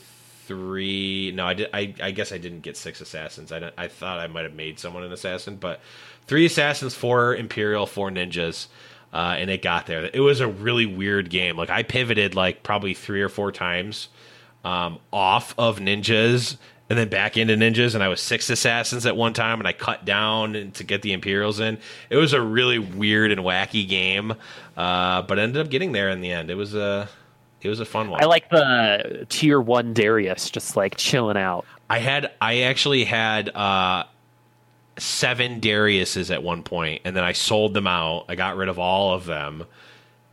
three. 0.45 1.31
No, 1.35 1.45
I 1.45 1.53
did. 1.53 1.69
I, 1.73 1.93
I 2.01 2.11
guess 2.11 2.31
I 2.31 2.37
didn't 2.37 2.61
get 2.61 2.75
six 2.75 3.01
assassins. 3.01 3.51
I 3.51 3.71
I 3.77 3.87
thought 3.87 4.19
I 4.19 4.27
might 4.27 4.43
have 4.43 4.55
made 4.55 4.79
someone 4.79 5.03
an 5.03 5.11
assassin, 5.11 5.57
but 5.57 5.79
three 6.25 6.45
assassins, 6.45 6.95
four 6.95 7.35
imperial, 7.35 7.85
four 7.85 8.09
ninjas. 8.09 8.67
Uh, 9.11 9.35
and 9.39 9.49
it 9.49 9.63
got 9.63 9.87
there. 9.87 10.07
It 10.13 10.19
was 10.19 10.39
a 10.39 10.47
really 10.47 10.85
weird 10.85 11.31
game. 11.31 11.57
Like 11.57 11.71
I 11.71 11.81
pivoted 11.81 12.35
like 12.35 12.61
probably 12.61 12.93
three 12.93 13.23
or 13.23 13.29
four 13.29 13.51
times 13.51 14.07
um, 14.63 14.99
off 15.11 15.55
of 15.57 15.79
ninjas 15.79 16.57
and 16.89 16.97
then 16.97 17.07
back 17.07 17.37
into 17.37 17.55
ninjas 17.55 17.93
and 17.93 18.03
i 18.03 18.07
was 18.07 18.19
six 18.19 18.49
assassins 18.49 19.05
at 19.05 19.15
one 19.15 19.33
time 19.33 19.59
and 19.59 19.67
i 19.67 19.73
cut 19.73 20.05
down 20.05 20.71
to 20.73 20.83
get 20.83 21.01
the 21.01 21.13
imperials 21.13 21.59
in. 21.59 21.77
It 22.09 22.17
was 22.17 22.33
a 22.33 22.41
really 22.41 22.79
weird 22.79 23.31
and 23.31 23.41
wacky 23.41 23.87
game 23.87 24.33
uh, 24.79 25.21
but 25.23 25.37
I 25.37 25.41
ended 25.43 25.61
up 25.61 25.69
getting 25.69 25.91
there 25.91 26.09
in 26.09 26.21
the 26.21 26.31
end. 26.31 26.49
It 26.49 26.55
was 26.55 26.73
a 26.73 27.09
it 27.61 27.67
was 27.67 27.81
a 27.81 27.85
fun 27.85 28.09
one. 28.09 28.23
I 28.23 28.25
like 28.25 28.49
the 28.49 29.25
tier 29.27 29.59
one 29.59 29.93
darius 29.93 30.49
just 30.49 30.77
like 30.77 30.95
chilling 30.95 31.35
out. 31.35 31.65
I 31.89 31.99
had 31.99 32.31
i 32.39 32.61
actually 32.61 33.03
had 33.03 33.49
uh, 33.49 34.05
seven 34.97 35.59
dariuses 35.59 36.31
at 36.33 36.43
one 36.43 36.63
point 36.63 37.01
and 37.03 37.15
then 37.15 37.25
i 37.25 37.33
sold 37.33 37.73
them 37.73 37.87
out. 37.87 38.25
I 38.29 38.35
got 38.35 38.55
rid 38.55 38.69
of 38.69 38.79
all 38.79 39.13
of 39.13 39.25
them 39.25 39.65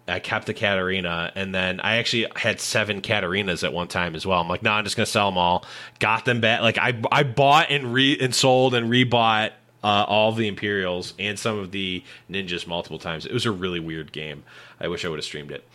I 0.09 0.21
kept 0.21 0.47
the 0.47 0.55
Katarina, 0.55 1.33
and 1.35 1.55
then 1.55 1.81
I 1.81 1.97
actually 1.97 2.27
had 2.37 2.61
seven 2.61 3.01
Katarinas 3.01 3.65
at 3.65 3.73
one 3.73 3.89
time 3.89 4.15
as 4.15 4.25
well. 4.25 4.41
I'm 4.41 4.49
like, 4.49 4.63
no, 4.63 4.71
nah, 4.71 4.77
I'm 4.77 4.85
just 4.85 4.97
gonna 4.97 5.07
sell 5.07 5.31
them 5.31 5.39
all. 5.39 5.65
Got 5.99 6.25
them 6.25 6.41
back. 6.41 6.61
Like 6.61 6.79
I 6.79 7.01
I 7.11 7.25
bought 7.25 7.71
and 7.71 7.93
re 7.93 8.17
and 8.21 8.35
sold 8.35 8.75
and 8.75 8.91
rebought 8.91 9.51
uh, 9.83 10.05
all 10.07 10.33
the 10.33 10.49
Imperials 10.49 11.15
and 11.19 11.39
some 11.39 11.59
of 11.59 11.71
the 11.71 12.03
ninjas 12.31 12.67
multiple 12.67 12.99
times. 12.99 13.27
It 13.27 13.33
was 13.33 13.47
a 13.47 13.53
really 13.53 13.81
weird 13.81 14.13
game. 14.13 14.45
I 14.81 14.89
wish 14.89 15.05
I 15.05 15.09
would 15.09 15.19
have 15.19 15.25
streamed 15.25 15.51
it. 15.51 15.67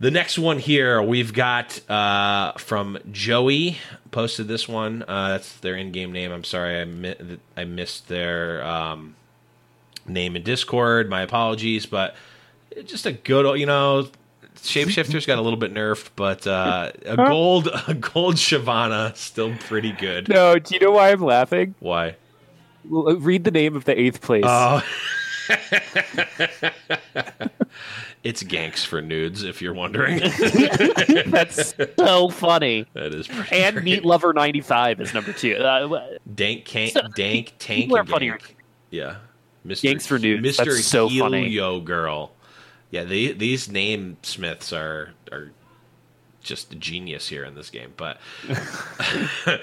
The 0.00 0.10
next 0.10 0.38
one 0.38 0.58
here 0.58 1.00
we've 1.00 1.32
got 1.32 1.88
uh, 1.88 2.52
from 2.58 2.98
Joey. 3.12 3.78
Posted 4.10 4.48
this 4.48 4.68
one. 4.68 5.04
Uh, 5.06 5.28
that's 5.28 5.58
their 5.58 5.76
in-game 5.76 6.10
name. 6.10 6.32
I'm 6.32 6.42
sorry, 6.42 6.80
I 6.80 6.84
mi- 6.84 7.38
I 7.56 7.64
missed 7.64 8.08
their 8.08 8.64
um, 8.64 9.14
name 10.06 10.34
in 10.34 10.42
Discord. 10.42 11.08
My 11.08 11.22
apologies, 11.22 11.86
but 11.86 12.16
just 12.84 13.06
a 13.06 13.12
good, 13.12 13.58
you 13.58 13.66
know, 13.66 14.08
shapeshifter's 14.56 15.26
got 15.26 15.38
a 15.38 15.42
little 15.42 15.58
bit 15.58 15.74
nerfed, 15.74 16.10
but 16.16 16.46
uh, 16.46 16.92
a 17.04 17.16
gold 17.16 17.68
a 17.88 17.94
gold 17.94 18.36
Shyvana 18.36 19.16
still 19.16 19.54
pretty 19.56 19.92
good. 19.92 20.28
No, 20.28 20.58
do 20.58 20.74
you 20.74 20.80
know 20.80 20.92
why 20.92 21.10
I'm 21.10 21.22
laughing? 21.22 21.74
Why? 21.80 22.16
Well, 22.88 23.16
read 23.16 23.44
the 23.44 23.50
name 23.50 23.76
of 23.76 23.84
the 23.84 23.98
eighth 23.98 24.20
place. 24.20 24.44
Oh. 24.46 24.82
it's 28.22 28.42
Ganks 28.42 28.84
for 28.84 29.00
nudes, 29.00 29.42
if 29.44 29.62
you're 29.62 29.74
wondering. 29.74 30.18
That's 31.26 31.74
so 31.96 32.28
funny. 32.28 32.86
That 32.94 33.14
is 33.14 33.28
and 33.50 33.74
great. 33.76 33.84
Meat 33.84 34.04
Lover 34.04 34.32
ninety 34.32 34.60
five 34.60 35.00
is 35.00 35.14
number 35.14 35.32
two. 35.32 35.56
Uh, 35.56 36.16
Dank, 36.34 36.64
can- 36.64 36.90
so, 36.90 37.02
dank, 37.14 37.54
tank, 37.58 37.82
people 37.82 37.96
are 37.98 38.04
funnier. 38.04 38.38
gank. 38.38 38.54
Yeah, 38.90 39.16
Mr. 39.66 39.92
Ganks 39.92 40.06
for 40.06 40.18
nudes. 40.18 40.58
Mr. 40.58 40.64
That's 40.64 40.84
so 40.84 41.08
funny. 41.08 41.44
Helio 41.44 41.80
girl. 41.80 42.32
Yeah, 42.92 43.04
they, 43.04 43.32
these 43.32 43.70
name 43.70 44.18
smiths 44.22 44.72
are 44.72 45.14
are 45.32 45.50
just 46.42 46.78
genius 46.78 47.26
here 47.26 47.42
in 47.42 47.54
this 47.54 47.70
game. 47.70 47.94
But 47.96 48.20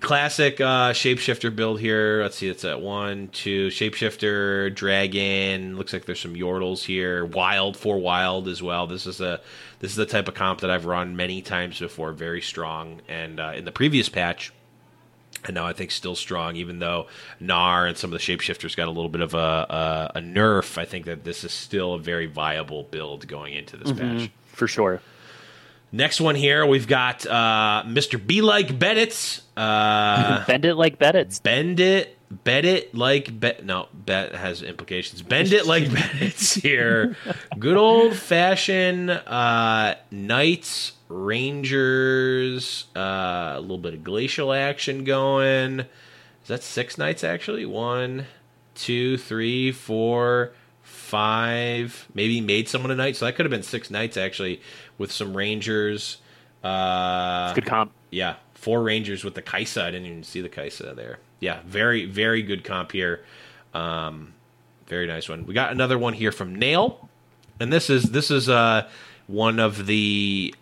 classic 0.00 0.60
uh, 0.60 0.92
shapeshifter 0.92 1.54
build 1.54 1.78
here. 1.78 2.20
Let's 2.20 2.36
see, 2.36 2.48
it's 2.48 2.64
at 2.64 2.80
one, 2.80 3.28
two 3.28 3.68
shapeshifter, 3.68 4.74
dragon. 4.74 5.76
Looks 5.76 5.92
like 5.92 6.04
there's 6.04 6.20
some 6.20 6.34
yordles 6.34 6.84
here. 6.84 7.24
Wild 7.24 7.76
for 7.76 7.96
wild 7.96 8.48
as 8.48 8.60
well. 8.60 8.88
This 8.88 9.06
is 9.06 9.20
a 9.20 9.40
this 9.78 9.92
is 9.92 9.96
the 9.96 10.06
type 10.06 10.26
of 10.26 10.34
comp 10.34 10.60
that 10.62 10.70
I've 10.70 10.84
run 10.84 11.14
many 11.14 11.42
times 11.42 11.78
before. 11.78 12.12
Very 12.12 12.42
strong. 12.42 13.02
And 13.08 13.38
uh, 13.38 13.52
in 13.54 13.64
the 13.64 13.72
previous 13.72 14.08
patch, 14.08 14.52
and 15.44 15.54
now 15.54 15.66
I 15.66 15.72
think 15.72 15.90
still 15.90 16.14
strong, 16.14 16.56
even 16.56 16.78
though 16.78 17.06
Gnar 17.40 17.88
and 17.88 17.96
some 17.96 18.12
of 18.12 18.18
the 18.20 18.24
shapeshifters 18.24 18.76
got 18.76 18.88
a 18.88 18.90
little 18.90 19.08
bit 19.08 19.20
of 19.20 19.34
a, 19.34 20.10
a, 20.14 20.18
a 20.18 20.20
nerf. 20.20 20.76
I 20.78 20.84
think 20.84 21.06
that 21.06 21.24
this 21.24 21.44
is 21.44 21.52
still 21.52 21.94
a 21.94 21.98
very 21.98 22.26
viable 22.26 22.82
build 22.84 23.26
going 23.28 23.54
into 23.54 23.76
this 23.76 23.92
Mhm, 23.92 24.18
patch. 24.20 24.30
for 24.46 24.66
sure. 24.68 25.00
Next 25.90 26.20
one 26.20 26.34
here, 26.34 26.66
we've 26.66 26.86
got 26.86 27.24
uh, 27.26 27.82
Mr. 27.86 28.24
Be 28.24 28.42
Like 28.42 28.78
Beddits. 28.78 29.40
Uh, 29.56 30.44
Bend 30.46 30.66
it 30.66 30.74
like 30.74 30.98
Beddits. 30.98 31.42
bend 31.42 31.80
it, 31.80 32.18
bet 32.44 32.66
it 32.66 32.94
like 32.94 33.40
bet. 33.40 33.64
No, 33.64 33.88
bet 33.94 34.34
has 34.34 34.62
implications. 34.62 35.22
Bend 35.22 35.50
it 35.54 35.64
like 35.66 35.84
Beddits 35.88 36.60
here. 36.60 37.16
Good 37.58 37.78
old 37.78 38.14
fashioned 38.16 39.10
uh, 39.10 39.94
knights, 40.10 40.92
rangers, 41.08 42.86
uh, 42.96 43.54
a 43.56 43.60
little 43.60 43.78
bit 43.78 43.94
of 43.94 44.04
glacial 44.04 44.52
action 44.52 45.04
going. 45.04 45.80
Is 45.80 46.48
that 46.48 46.62
six 46.62 46.98
knights 46.98 47.24
actually? 47.24 47.66
One, 47.66 48.26
two, 48.74 49.16
three, 49.18 49.72
four, 49.72 50.52
five. 50.82 52.06
Maybe 52.14 52.40
made 52.40 52.68
someone 52.68 52.90
a 52.90 52.96
knight, 52.96 53.16
so 53.16 53.24
that 53.24 53.34
could 53.36 53.46
have 53.46 53.50
been 53.50 53.62
six 53.62 53.90
knights 53.90 54.16
actually 54.16 54.60
with 54.98 55.10
some 55.12 55.36
rangers. 55.36 56.18
Uh, 56.62 57.54
Good 57.54 57.66
comp. 57.66 57.92
yeah, 58.10 58.36
four 58.54 58.82
Rangers 58.82 59.22
with 59.24 59.34
the 59.34 59.42
Kai'Sa. 59.42 59.82
I 59.82 59.90
didn't 59.92 60.06
even 60.06 60.24
see 60.24 60.40
the 60.40 60.48
Kai'Sa 60.48 60.94
there. 60.96 61.18
Yeah, 61.40 61.60
very 61.66 62.04
very 62.04 62.42
good 62.42 62.64
comp 62.64 62.92
here. 62.92 63.24
Um, 63.74 64.34
very 64.88 65.06
nice 65.06 65.28
one. 65.28 65.46
We 65.46 65.54
got 65.54 65.70
another 65.70 65.98
one 65.98 66.14
here 66.14 66.32
from 66.32 66.54
Nail, 66.56 67.08
and 67.60 67.72
this 67.72 67.90
is 67.90 68.10
this 68.10 68.30
is 68.30 68.48
uh, 68.48 68.88
one 69.28 69.60
of 69.60 69.86
the 69.86 70.54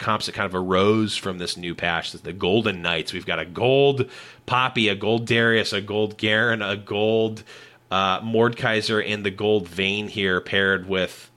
comps 0.00 0.26
that 0.26 0.34
kind 0.34 0.46
of 0.46 0.54
arose 0.54 1.16
from 1.16 1.38
this 1.38 1.56
new 1.56 1.74
patch. 1.74 2.10
The 2.12 2.32
Golden 2.32 2.82
Knights. 2.82 3.12
We've 3.12 3.26
got 3.26 3.38
a 3.38 3.44
gold 3.44 4.10
Poppy, 4.46 4.88
a 4.88 4.96
gold 4.96 5.26
Darius, 5.26 5.72
a 5.72 5.80
gold 5.80 6.16
Garen, 6.16 6.62
a 6.62 6.76
gold 6.76 7.44
uh, 7.90 8.20
Mordekaiser, 8.20 9.04
and 9.06 9.24
the 9.24 9.30
gold 9.30 9.68
Vayne 9.68 10.08
here 10.08 10.40
paired 10.40 10.88
with 10.88 11.30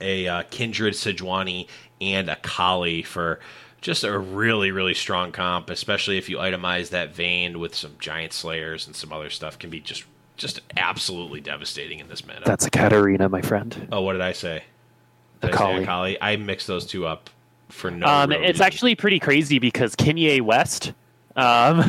a 0.00 0.28
uh, 0.28 0.42
Kindred 0.50 0.94
Sejuani 0.94 1.66
and 2.00 2.30
Akali 2.30 3.02
for 3.02 3.40
just 3.80 4.04
a 4.04 4.18
really, 4.18 4.70
really 4.70 4.94
strong 4.94 5.32
comp, 5.32 5.70
especially 5.70 6.18
if 6.18 6.28
you 6.28 6.36
itemize 6.36 6.90
that 6.90 7.14
Vayne 7.14 7.58
with 7.58 7.74
some 7.74 7.96
Giant 7.98 8.32
Slayers 8.32 8.86
and 8.86 8.94
some 8.94 9.12
other 9.12 9.30
stuff, 9.30 9.58
can 9.58 9.70
be 9.70 9.80
just 9.80 10.04
just 10.36 10.60
absolutely 10.76 11.40
devastating 11.40 11.98
in 11.98 12.08
this 12.08 12.26
meta. 12.26 12.40
That's 12.46 12.64
a 12.64 12.70
Katarina, 12.70 13.28
my 13.28 13.42
friend. 13.42 13.88
oh, 13.92 14.00
what 14.00 14.14
did 14.14 14.22
I 14.22 14.32
say? 14.32 14.64
Did 15.42 15.50
I 15.50 15.52
say 15.52 15.54
Akali. 15.54 15.82
Akali? 15.82 16.22
I 16.22 16.36
mixed 16.36 16.66
those 16.66 16.86
two 16.86 17.06
up 17.06 17.28
for 17.70 17.90
no. 17.90 18.06
Um, 18.06 18.32
it's 18.32 18.40
reason. 18.42 18.62
actually 18.62 18.94
pretty 18.94 19.18
crazy 19.18 19.58
because 19.58 19.96
Kinye 19.96 20.40
West, 20.42 20.92
um, 21.36 21.80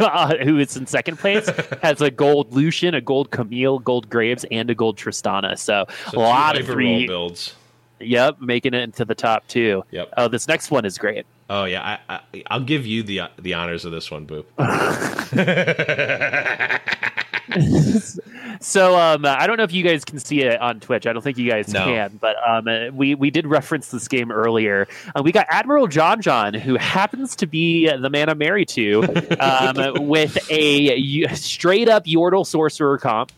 uh, 0.00 0.36
who 0.42 0.58
is 0.58 0.76
in 0.76 0.86
second 0.86 1.18
place, 1.18 1.48
has 1.82 2.00
a 2.00 2.10
gold 2.10 2.52
Lucian, 2.52 2.94
a 2.94 3.00
gold 3.00 3.30
Camille, 3.30 3.78
gold 3.78 4.10
Graves, 4.10 4.44
and 4.50 4.68
a 4.70 4.74
gold 4.74 4.96
Tristana. 4.98 5.56
So, 5.58 5.86
So 6.10 6.18
a 6.18 6.20
lot 6.20 6.58
of 6.58 6.66
three. 6.66 7.06
builds. 7.06 7.54
Yep, 8.00 8.40
making 8.40 8.74
it 8.74 8.82
into 8.82 9.04
the 9.04 9.14
top 9.16 9.46
two. 9.48 9.82
Yep. 9.90 10.14
Oh, 10.16 10.28
this 10.28 10.46
next 10.46 10.70
one 10.70 10.84
is 10.84 10.98
great. 10.98 11.26
Oh 11.50 11.64
yeah, 11.64 11.98
I, 12.08 12.20
I 12.34 12.42
I'll 12.48 12.60
give 12.60 12.86
you 12.86 13.02
the 13.02 13.22
the 13.40 13.54
honors 13.54 13.84
of 13.84 13.90
this 13.92 14.10
one, 14.10 14.26
Boop. 14.26 14.44
so 18.60 18.98
um, 18.98 19.24
I 19.24 19.46
don't 19.46 19.56
know 19.56 19.62
if 19.62 19.72
you 19.72 19.82
guys 19.82 20.04
can 20.04 20.18
see 20.18 20.42
it 20.42 20.60
on 20.60 20.80
Twitch. 20.80 21.06
I 21.06 21.12
don't 21.12 21.22
think 21.22 21.38
you 21.38 21.48
guys 21.50 21.68
No. 21.68 21.84
can, 21.84 22.18
but 22.20 22.36
um, 22.46 22.68
uh, 22.68 22.90
we 22.92 23.14
we 23.14 23.30
did 23.30 23.46
reference 23.46 23.90
this 23.90 24.08
game 24.08 24.30
earlier. 24.30 24.86
Uh, 25.14 25.22
we 25.22 25.32
got 25.32 25.46
Admiral 25.48 25.86
John 25.86 26.20
John, 26.20 26.54
who 26.54 26.76
happens 26.76 27.36
to 27.36 27.46
be 27.46 27.88
the 27.88 28.10
man 28.10 28.28
I'm 28.28 28.38
married 28.38 28.68
to, 28.70 29.02
um, 29.40 30.06
with 30.08 30.38
a 30.50 31.26
straight 31.34 31.88
up 31.88 32.04
Yordle 32.06 32.46
sorcerer 32.46 32.98
comp. 32.98 33.32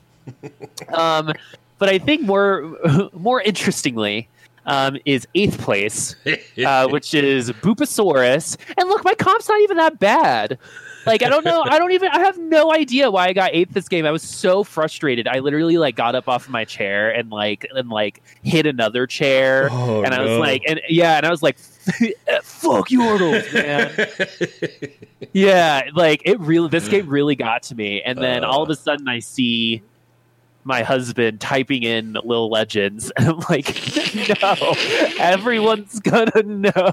Um, 0.93 1.33
but 1.79 1.89
I 1.89 1.99
think 1.99 2.23
more 2.23 2.77
more 3.13 3.41
interestingly. 3.41 4.29
Um, 4.67 4.99
is 5.07 5.27
eighth 5.35 5.59
place, 5.59 6.15
uh, 6.65 6.87
which 6.89 7.15
is 7.15 7.51
Bupasaurus. 7.51 8.59
And 8.77 8.89
look, 8.91 9.03
my 9.05 9.15
comp's 9.15 9.49
not 9.49 9.59
even 9.63 9.79
that 9.79 9.99
bad. 9.99 10.59
Like 11.07 11.23
I 11.23 11.29
don't 11.29 11.45
know, 11.45 11.63
I 11.63 11.79
don't 11.79 11.93
even 11.93 12.11
I 12.11 12.21
have 12.21 12.39
no 12.39 12.73
idea 12.73 13.11
why 13.11 13.27
I 13.27 13.33
got 13.33 13.51
eighth 13.55 13.73
this 13.73 13.89
game. 13.89 14.07
I 14.07 14.11
was 14.11 14.23
so 14.23 14.65
frustrated. 14.65 15.27
I 15.27 15.39
literally 15.39 15.79
like 15.79 15.97
got 15.97 16.15
up 16.15 16.29
off 16.29 16.49
my 16.49 16.65
chair 16.65 17.11
and 17.11 17.31
like 17.31 17.67
and 17.75 17.89
like 17.89 18.23
hit 18.43 18.67
another 18.67 19.07
chair, 19.07 19.69
Oh, 19.71 20.03
and 20.03 20.15
I 20.15 20.21
was 20.21 20.31
no. 20.31 20.39
like, 20.39 20.63
and 20.69 20.81
yeah, 20.89 21.17
and 21.17 21.27
I 21.27 21.31
was 21.31 21.43
like, 21.43 21.59
fuck 22.43 22.89
Yordles, 22.89 23.53
man. 23.55 24.91
yeah, 25.33 25.91
like 25.95 26.23
it 26.25 26.39
really 26.41 26.69
this 26.69 26.89
game 26.89 27.09
really 27.09 27.35
got 27.35 27.63
to 27.65 27.75
me. 27.75 28.03
And 28.03 28.19
then 28.19 28.45
all 28.45 28.63
of 28.63 28.69
uh. 28.69 28.73
a 28.73 28.77
sudden 28.77 29.09
I 29.09 29.21
see 29.21 29.83
my 30.65 30.83
husband 30.83 31.41
typing 31.41 31.83
in 31.83 32.17
Lil 32.25 32.51
Legends, 32.51 33.11
and 33.17 33.29
I'm 33.31 33.39
like, 33.49 33.75
no, 34.43 34.75
everyone's 35.19 36.01
gonna 36.01 36.43
know. 36.43 36.93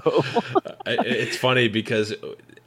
It's 0.86 1.36
funny 1.36 1.68
because 1.68 2.14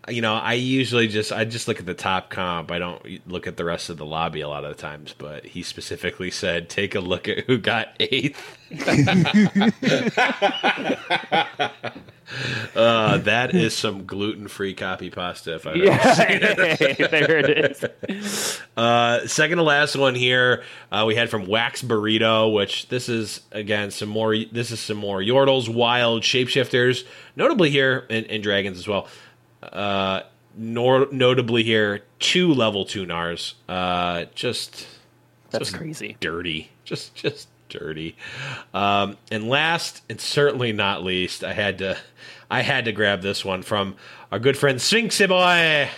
you 0.10 0.22
know 0.22 0.34
I 0.34 0.54
usually 0.54 1.08
just 1.08 1.32
I 1.32 1.46
just 1.46 1.68
look 1.68 1.80
at 1.80 1.86
the 1.86 1.94
top 1.94 2.30
comp. 2.30 2.72
I 2.72 2.80
don't 2.80 3.28
look 3.28 3.46
at 3.46 3.58
the 3.58 3.66
rest 3.66 3.90
of 3.90 3.98
the 3.98 4.06
lobby 4.06 4.42
a 4.42 4.50
lot 4.50 4.64
of 4.64 4.76
the 4.76 4.82
times. 4.82 5.14
But 5.16 5.46
he 5.46 5.62
specifically 5.62 6.32
said, 6.32 6.70
"Take 6.70 6.96
a 6.96 7.00
look 7.00 7.28
at 7.28 7.46
who 7.46 7.58
got 7.58 7.90
eighth. 8.00 8.58
uh, 12.76 13.18
that 13.18 13.54
is 13.54 13.76
some 13.76 14.06
gluten-free 14.06 14.74
copy 14.76 15.10
pasta. 15.10 15.56
If 15.56 15.68
I've 15.68 15.82
ever 15.82 16.16
seen 16.16 16.26
it. 16.30 17.00
Yeah, 17.00 17.08
there 17.08 17.38
it 17.38 17.50
is. 18.10 18.60
Uh, 18.78 19.28
second 19.28 19.58
to 19.58 19.64
last 19.64 19.98
one 19.98 20.16
here, 20.16 20.64
uh, 20.92 21.04
we 21.06 21.14
had 21.14 21.30
from 21.30 21.46
Wax 21.46 21.84
Burrito, 21.84 22.52
which 22.54 22.88
this 22.88 23.10
is 23.10 23.42
again 23.52 23.92
some 23.92 24.08
more. 24.10 24.36
This 24.52 24.72
is 24.72 24.80
some 24.80 24.98
more 24.98 25.20
Yordles, 25.20 25.68
wild 25.68 26.24
shapeshifters, 26.24 27.06
notably 27.36 27.70
here 27.70 28.06
in, 28.10 28.24
in 28.26 28.42
Dragons 28.42 28.80
as 28.80 28.88
well. 28.88 29.08
Uh, 29.62 30.22
nor, 30.56 31.08
notably 31.12 31.64
here, 31.64 32.02
two 32.20 32.54
level 32.54 32.86
two 32.86 33.06
Gnars. 33.06 33.56
Uh, 33.70 34.26
just 34.36 34.88
That's 35.50 35.70
just 35.70 35.78
crazy. 35.78 36.18
dirty, 36.20 36.72
just 36.84 37.16
just 37.16 37.48
dirty. 37.70 38.16
Um, 38.74 39.18
and 39.32 39.48
last, 39.48 40.04
and 40.10 40.20
certainly 40.20 40.74
not 40.74 41.04
least, 41.04 41.44
I 41.44 41.54
had 41.54 41.78
to 41.80 41.98
I 42.50 42.62
had 42.64 42.86
to 42.86 42.92
grab 42.92 43.22
this 43.22 43.46
one 43.46 43.62
from 43.62 43.96
our 44.30 44.38
good 44.38 44.58
friend 44.58 44.78
Sphinxy 44.78 45.26
Boy 45.28 45.90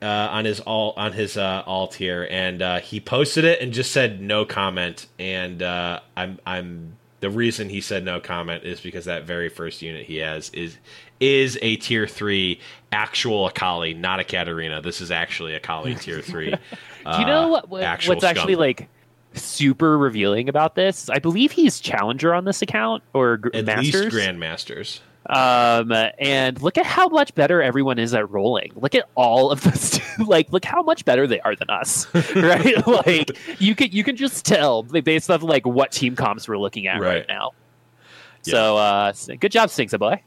uh, 0.00 0.06
on 0.06 0.46
his 0.46 0.60
all 0.60 0.94
on 0.96 1.12
his 1.12 1.36
uh, 1.36 1.62
alt 1.66 1.94
here, 1.94 2.26
and 2.30 2.62
uh, 2.62 2.80
he 2.80 2.98
posted 2.98 3.44
it 3.44 3.60
and 3.60 3.72
just 3.72 3.92
said 3.92 4.22
no 4.22 4.46
comment. 4.46 5.06
And 5.18 5.62
uh, 5.62 6.00
I'm 6.16 6.38
I'm 6.46 6.96
the 7.20 7.30
reason 7.30 7.68
he 7.68 7.80
said 7.80 8.04
no 8.04 8.20
comment 8.20 8.64
is 8.64 8.80
because 8.80 9.04
that 9.04 9.24
very 9.24 9.48
first 9.50 9.82
unit 9.82 10.06
he 10.06 10.16
has 10.16 10.50
is 10.50 10.78
is 11.24 11.58
a 11.62 11.76
tier 11.76 12.06
three 12.06 12.60
actual 12.92 13.46
Akali, 13.46 13.94
not 13.94 14.20
a 14.20 14.24
Katarina. 14.24 14.80
This 14.82 15.00
is 15.00 15.10
actually 15.10 15.54
Akali 15.54 15.94
tier 16.04 16.20
three. 16.20 16.50
Do 16.50 17.18
you 17.18 17.26
know 17.26 17.48
what, 17.48 17.68
what- 17.68 17.82
Uh, 17.82 17.86
actual 17.86 18.14
what's 18.14 18.24
actually 18.24 18.56
like 18.56 18.88
super 19.32 19.96
revealing 19.98 20.48
about 20.48 20.74
this? 20.74 21.08
I 21.10 21.18
believe 21.18 21.52
he's 21.52 21.80
challenger 21.80 22.32
on 22.34 22.44
this 22.44 22.62
account 22.62 23.02
or 23.12 23.38
gr- 23.38 23.50
At 23.54 23.64
masters. 23.64 24.12
least 24.12 24.16
grandmasters. 24.16 25.00
Um, 25.26 25.90
and 26.18 26.60
look 26.60 26.76
at 26.76 26.84
how 26.84 27.08
much 27.08 27.34
better 27.34 27.62
everyone 27.62 27.98
is 27.98 28.12
at 28.12 28.30
rolling. 28.30 28.72
Look 28.76 28.94
at 28.94 29.08
all 29.14 29.50
of 29.50 29.62
this. 29.62 29.98
like, 30.18 30.52
look 30.52 30.66
how 30.66 30.82
much 30.82 31.06
better 31.06 31.26
they 31.26 31.40
are 31.40 31.56
than 31.56 31.70
us, 31.70 32.06
right? 32.36 32.86
like, 32.86 33.30
you 33.58 33.74
can 33.74 33.90
you 33.90 34.04
can 34.04 34.16
just 34.16 34.44
tell 34.44 34.82
based 34.82 35.30
off 35.30 35.42
like 35.42 35.64
what 35.66 35.92
team 35.92 36.14
comps 36.14 36.46
we're 36.46 36.58
looking 36.58 36.86
at 36.88 37.00
right, 37.00 37.20
Right. 37.20 37.24
now. 37.28 37.52
So, 38.42 38.76
uh, 38.76 39.14
good 39.40 39.50
job, 39.50 39.70
Stinks 39.70 39.94
boy. 39.96 40.20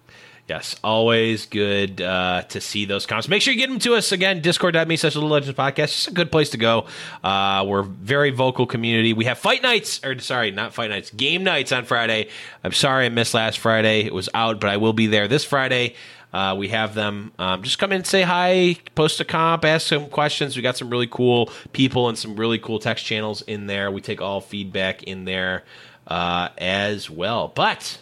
Yes, 0.48 0.78
always 0.82 1.45
good 1.45 1.99
uh, 1.99 2.44
to 2.44 2.61
see 2.61 2.86
those 2.86 3.06
comments. 3.06 3.28
Make 3.28 3.41
sure 3.41 3.53
you 3.53 3.60
get 3.60 3.69
them 3.69 3.80
to 3.80 3.95
us 3.95 4.14
again. 4.14 4.41
Discord.me 4.41 4.95
slash 4.95 5.14
Little 5.15 5.30
Legends 5.30 5.57
Podcast. 5.57 5.88
Just 5.88 6.07
a 6.07 6.11
good 6.11 6.32
place 6.32 6.52
to 6.52 6.57
go. 6.57 6.86
Uh, 7.22 7.65
we're 7.68 7.82
very 7.82 8.30
vocal 8.30 8.65
community. 8.65 9.11
We 9.11 9.26
have 9.26 9.38
fight 9.38 9.61
nights, 9.61 10.02
or 10.06 10.18
sorry, 10.19 10.52
not 10.52 10.74
fight 10.74 10.90
nights, 10.90 11.10
game 11.10 11.44
nights 11.44 11.74
on 11.74 11.84
Friday. 11.84 12.30
I'm 12.64 12.72
sorry 12.72 13.07
I 13.07 13.10
missed 13.10 13.34
last 13.34 13.60
Friday. 13.60 14.06
It 14.06 14.14
was 14.14 14.30
out, 14.34 14.61
but 14.61 14.69
I 14.69 14.78
will 14.78 14.94
be 14.94 15.07
there 15.07 15.28
this 15.28 15.44
Friday. 15.44 15.95
Uh, 16.32 16.56
we 16.57 16.69
have 16.69 16.94
them. 16.94 17.34
Um, 17.38 17.61
just 17.61 17.78
come 17.78 17.91
in 17.91 18.06
say 18.06 18.22
hi, 18.22 18.78
post 18.95 19.19
a 19.19 19.26
comp, 19.26 19.65
ask 19.65 19.88
some 19.88 20.07
questions. 20.07 20.56
We 20.56 20.61
got 20.61 20.78
some 20.78 20.90
really 20.90 21.07
cool 21.07 21.52
people 21.74 22.07
and 22.07 22.18
some 22.18 22.38
really 22.38 22.57
cool 22.57 22.80
text 22.80 23.03
channels 23.03 23.41
in 23.41 23.68
there. 23.68 23.91
We 23.91 23.99
take 23.99 24.22
all 24.22 24.40
feedback 24.40 25.03
in 25.03 25.26
there 25.26 25.65
uh, 26.06 26.49
as 26.57 27.10
well. 27.10 27.49
But 27.49 27.99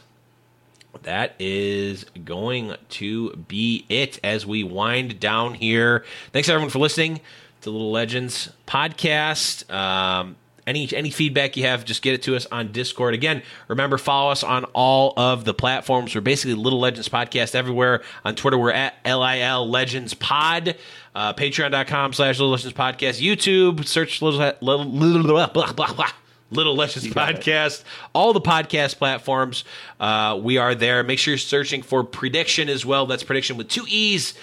that 1.03 1.35
is 1.39 2.05
going 2.23 2.75
to 2.89 3.35
be 3.47 3.85
it 3.89 4.19
as 4.23 4.45
we 4.45 4.63
wind 4.63 5.19
down 5.19 5.53
here. 5.53 6.05
Thanks 6.31 6.49
everyone 6.49 6.69
for 6.69 6.79
listening 6.79 7.21
to 7.61 7.71
Little 7.71 7.91
Legends 7.91 8.51
podcast. 8.67 9.71
Um, 9.73 10.35
any 10.67 10.89
any 10.95 11.11
feedback 11.11 11.57
you 11.57 11.63
have, 11.65 11.85
just 11.85 12.01
get 12.01 12.13
it 12.15 12.23
to 12.23 12.35
us 12.35 12.47
on 12.51 12.71
Discord. 12.71 13.13
Again, 13.13 13.43
remember 13.67 13.97
follow 13.97 14.31
us 14.31 14.43
on 14.43 14.63
all 14.73 15.13
of 15.15 15.45
the 15.45 15.53
platforms. 15.53 16.15
We're 16.15 16.21
basically 16.21 16.55
Little 16.55 16.79
Legends 16.79 17.07
podcast 17.07 17.53
everywhere. 17.53 18.01
On 18.23 18.35
Twitter, 18.35 18.57
we're 18.57 18.71
at 18.71 18.95
LIL 19.05 19.69
Legends 19.69 20.13
Pod. 20.13 20.75
Uh, 21.13 21.33
Patreon.com 21.33 22.13
slash 22.13 22.39
Little 22.39 22.51
Legends 22.51 22.75
Podcast. 22.75 23.21
YouTube, 23.21 23.85
search 23.85 24.21
Little, 24.21 24.53
little, 24.61 25.23
blah, 25.23 25.47
blah, 25.47 25.71
blah, 25.71 25.93
blah. 25.93 26.11
Little 26.51 26.75
Legends 26.75 27.07
Podcast, 27.13 27.83
all 28.13 28.33
the 28.33 28.41
podcast 28.41 28.97
platforms. 28.97 29.63
Uh, 29.99 30.39
we 30.41 30.57
are 30.57 30.75
there. 30.75 31.03
Make 31.03 31.19
sure 31.19 31.33
you're 31.33 31.37
searching 31.39 31.81
for 31.81 32.03
prediction 32.03 32.69
as 32.69 32.85
well. 32.85 33.05
That's 33.05 33.23
prediction 33.23 33.57
with 33.57 33.67
two 33.69 33.85
E's. 33.87 34.33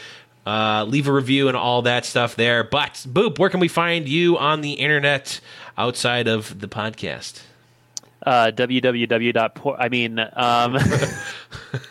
Uh, 0.45 0.85
leave 0.89 1.07
a 1.07 1.13
review 1.13 1.47
and 1.49 1.57
all 1.57 1.83
that 1.83 2.05
stuff 2.05 2.35
there. 2.35 2.65
But, 2.65 2.95
Boop, 3.09 3.39
where 3.39 3.49
can 3.49 3.61
we 3.61 3.69
find 3.69 4.09
you 4.09 4.37
on 4.37 4.61
the 4.61 4.73
internet 4.73 5.41
outside 5.79 6.27
of 6.27 6.61
the 6.61 6.67
podcast? 6.67 7.43
Uh, 8.25 8.51
www. 8.53 9.77
I 9.79 9.89
mean, 9.89 10.19
um, 10.19 10.79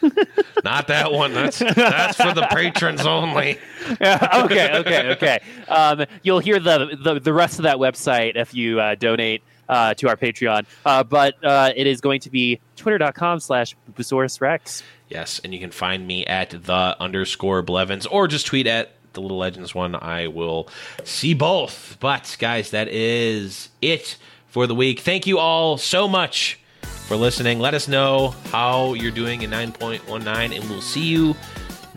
Not 0.64 0.88
that 0.88 1.12
one. 1.12 1.34
That's 1.34 1.60
that's 1.60 2.18
for 2.18 2.34
the 2.34 2.48
patrons 2.52 3.06
only. 3.06 3.58
yeah, 4.02 4.44
okay, 4.46 4.78
okay, 4.78 5.10
okay. 5.12 5.40
Um, 5.68 6.06
you'll 6.24 6.40
hear 6.40 6.60
the, 6.60 6.98
the 7.02 7.20
the 7.20 7.34
rest 7.34 7.60
of 7.60 7.64
that 7.64 7.78
website 7.78 8.36
if 8.36 8.54
you 8.54 8.80
uh, 8.80 8.96
donate 8.96 9.44
uh, 9.72 9.96
to 9.96 10.08
our 10.08 10.16
Patreon. 10.16 10.66
Uh, 10.86 11.04
but 11.04 11.44
uh, 11.44 11.72
it 11.76 11.88
is 11.88 12.00
going 12.02 12.20
to 12.22 12.30
be 12.30 12.60
twitter.com 12.76 13.40
slash 13.40 13.76
Bupasaurus 13.92 14.40
Rex. 14.40 14.84
Yes, 15.10 15.42
and 15.44 15.52
you 15.54 15.60
can 15.60 15.72
find 15.72 16.06
me 16.06 16.24
at 16.26 16.52
the 16.52 16.96
underscore 17.00 17.64
Blevins 17.64 18.06
or 18.06 18.28
just 18.28 18.46
tweet 18.46 18.68
at 18.68 18.92
the 19.14 19.22
Little 19.22 19.40
Legends 19.40 19.74
one. 19.74 19.96
I 19.96 20.28
will 20.28 20.70
see 21.04 21.34
both. 21.34 21.98
But 22.00 22.36
guys, 22.40 22.70
that 22.72 22.88
is 22.90 23.70
it 23.82 24.18
for 24.48 24.68
the 24.68 24.76
week. 24.76 25.00
Thank 25.00 25.26
you 25.26 25.40
all 25.40 25.78
so 25.78 26.08
much 26.08 26.60
for 27.08 27.16
listening. 27.18 27.60
Let 27.60 27.74
us 27.74 27.88
know 27.88 28.36
how 28.52 28.94
you're 28.94 29.10
doing 29.12 29.42
in 29.42 29.50
9.19, 29.52 30.56
and 30.56 30.70
we'll 30.70 30.82
see 30.82 31.06
you 31.06 31.36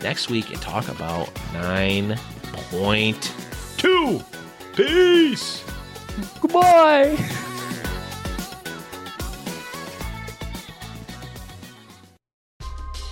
next 0.01 0.29
week 0.29 0.49
and 0.51 0.61
talk 0.61 0.87
about 0.89 1.33
9.2. 1.53 4.25
Peace. 4.75 5.63
Goodbye. 6.41 7.15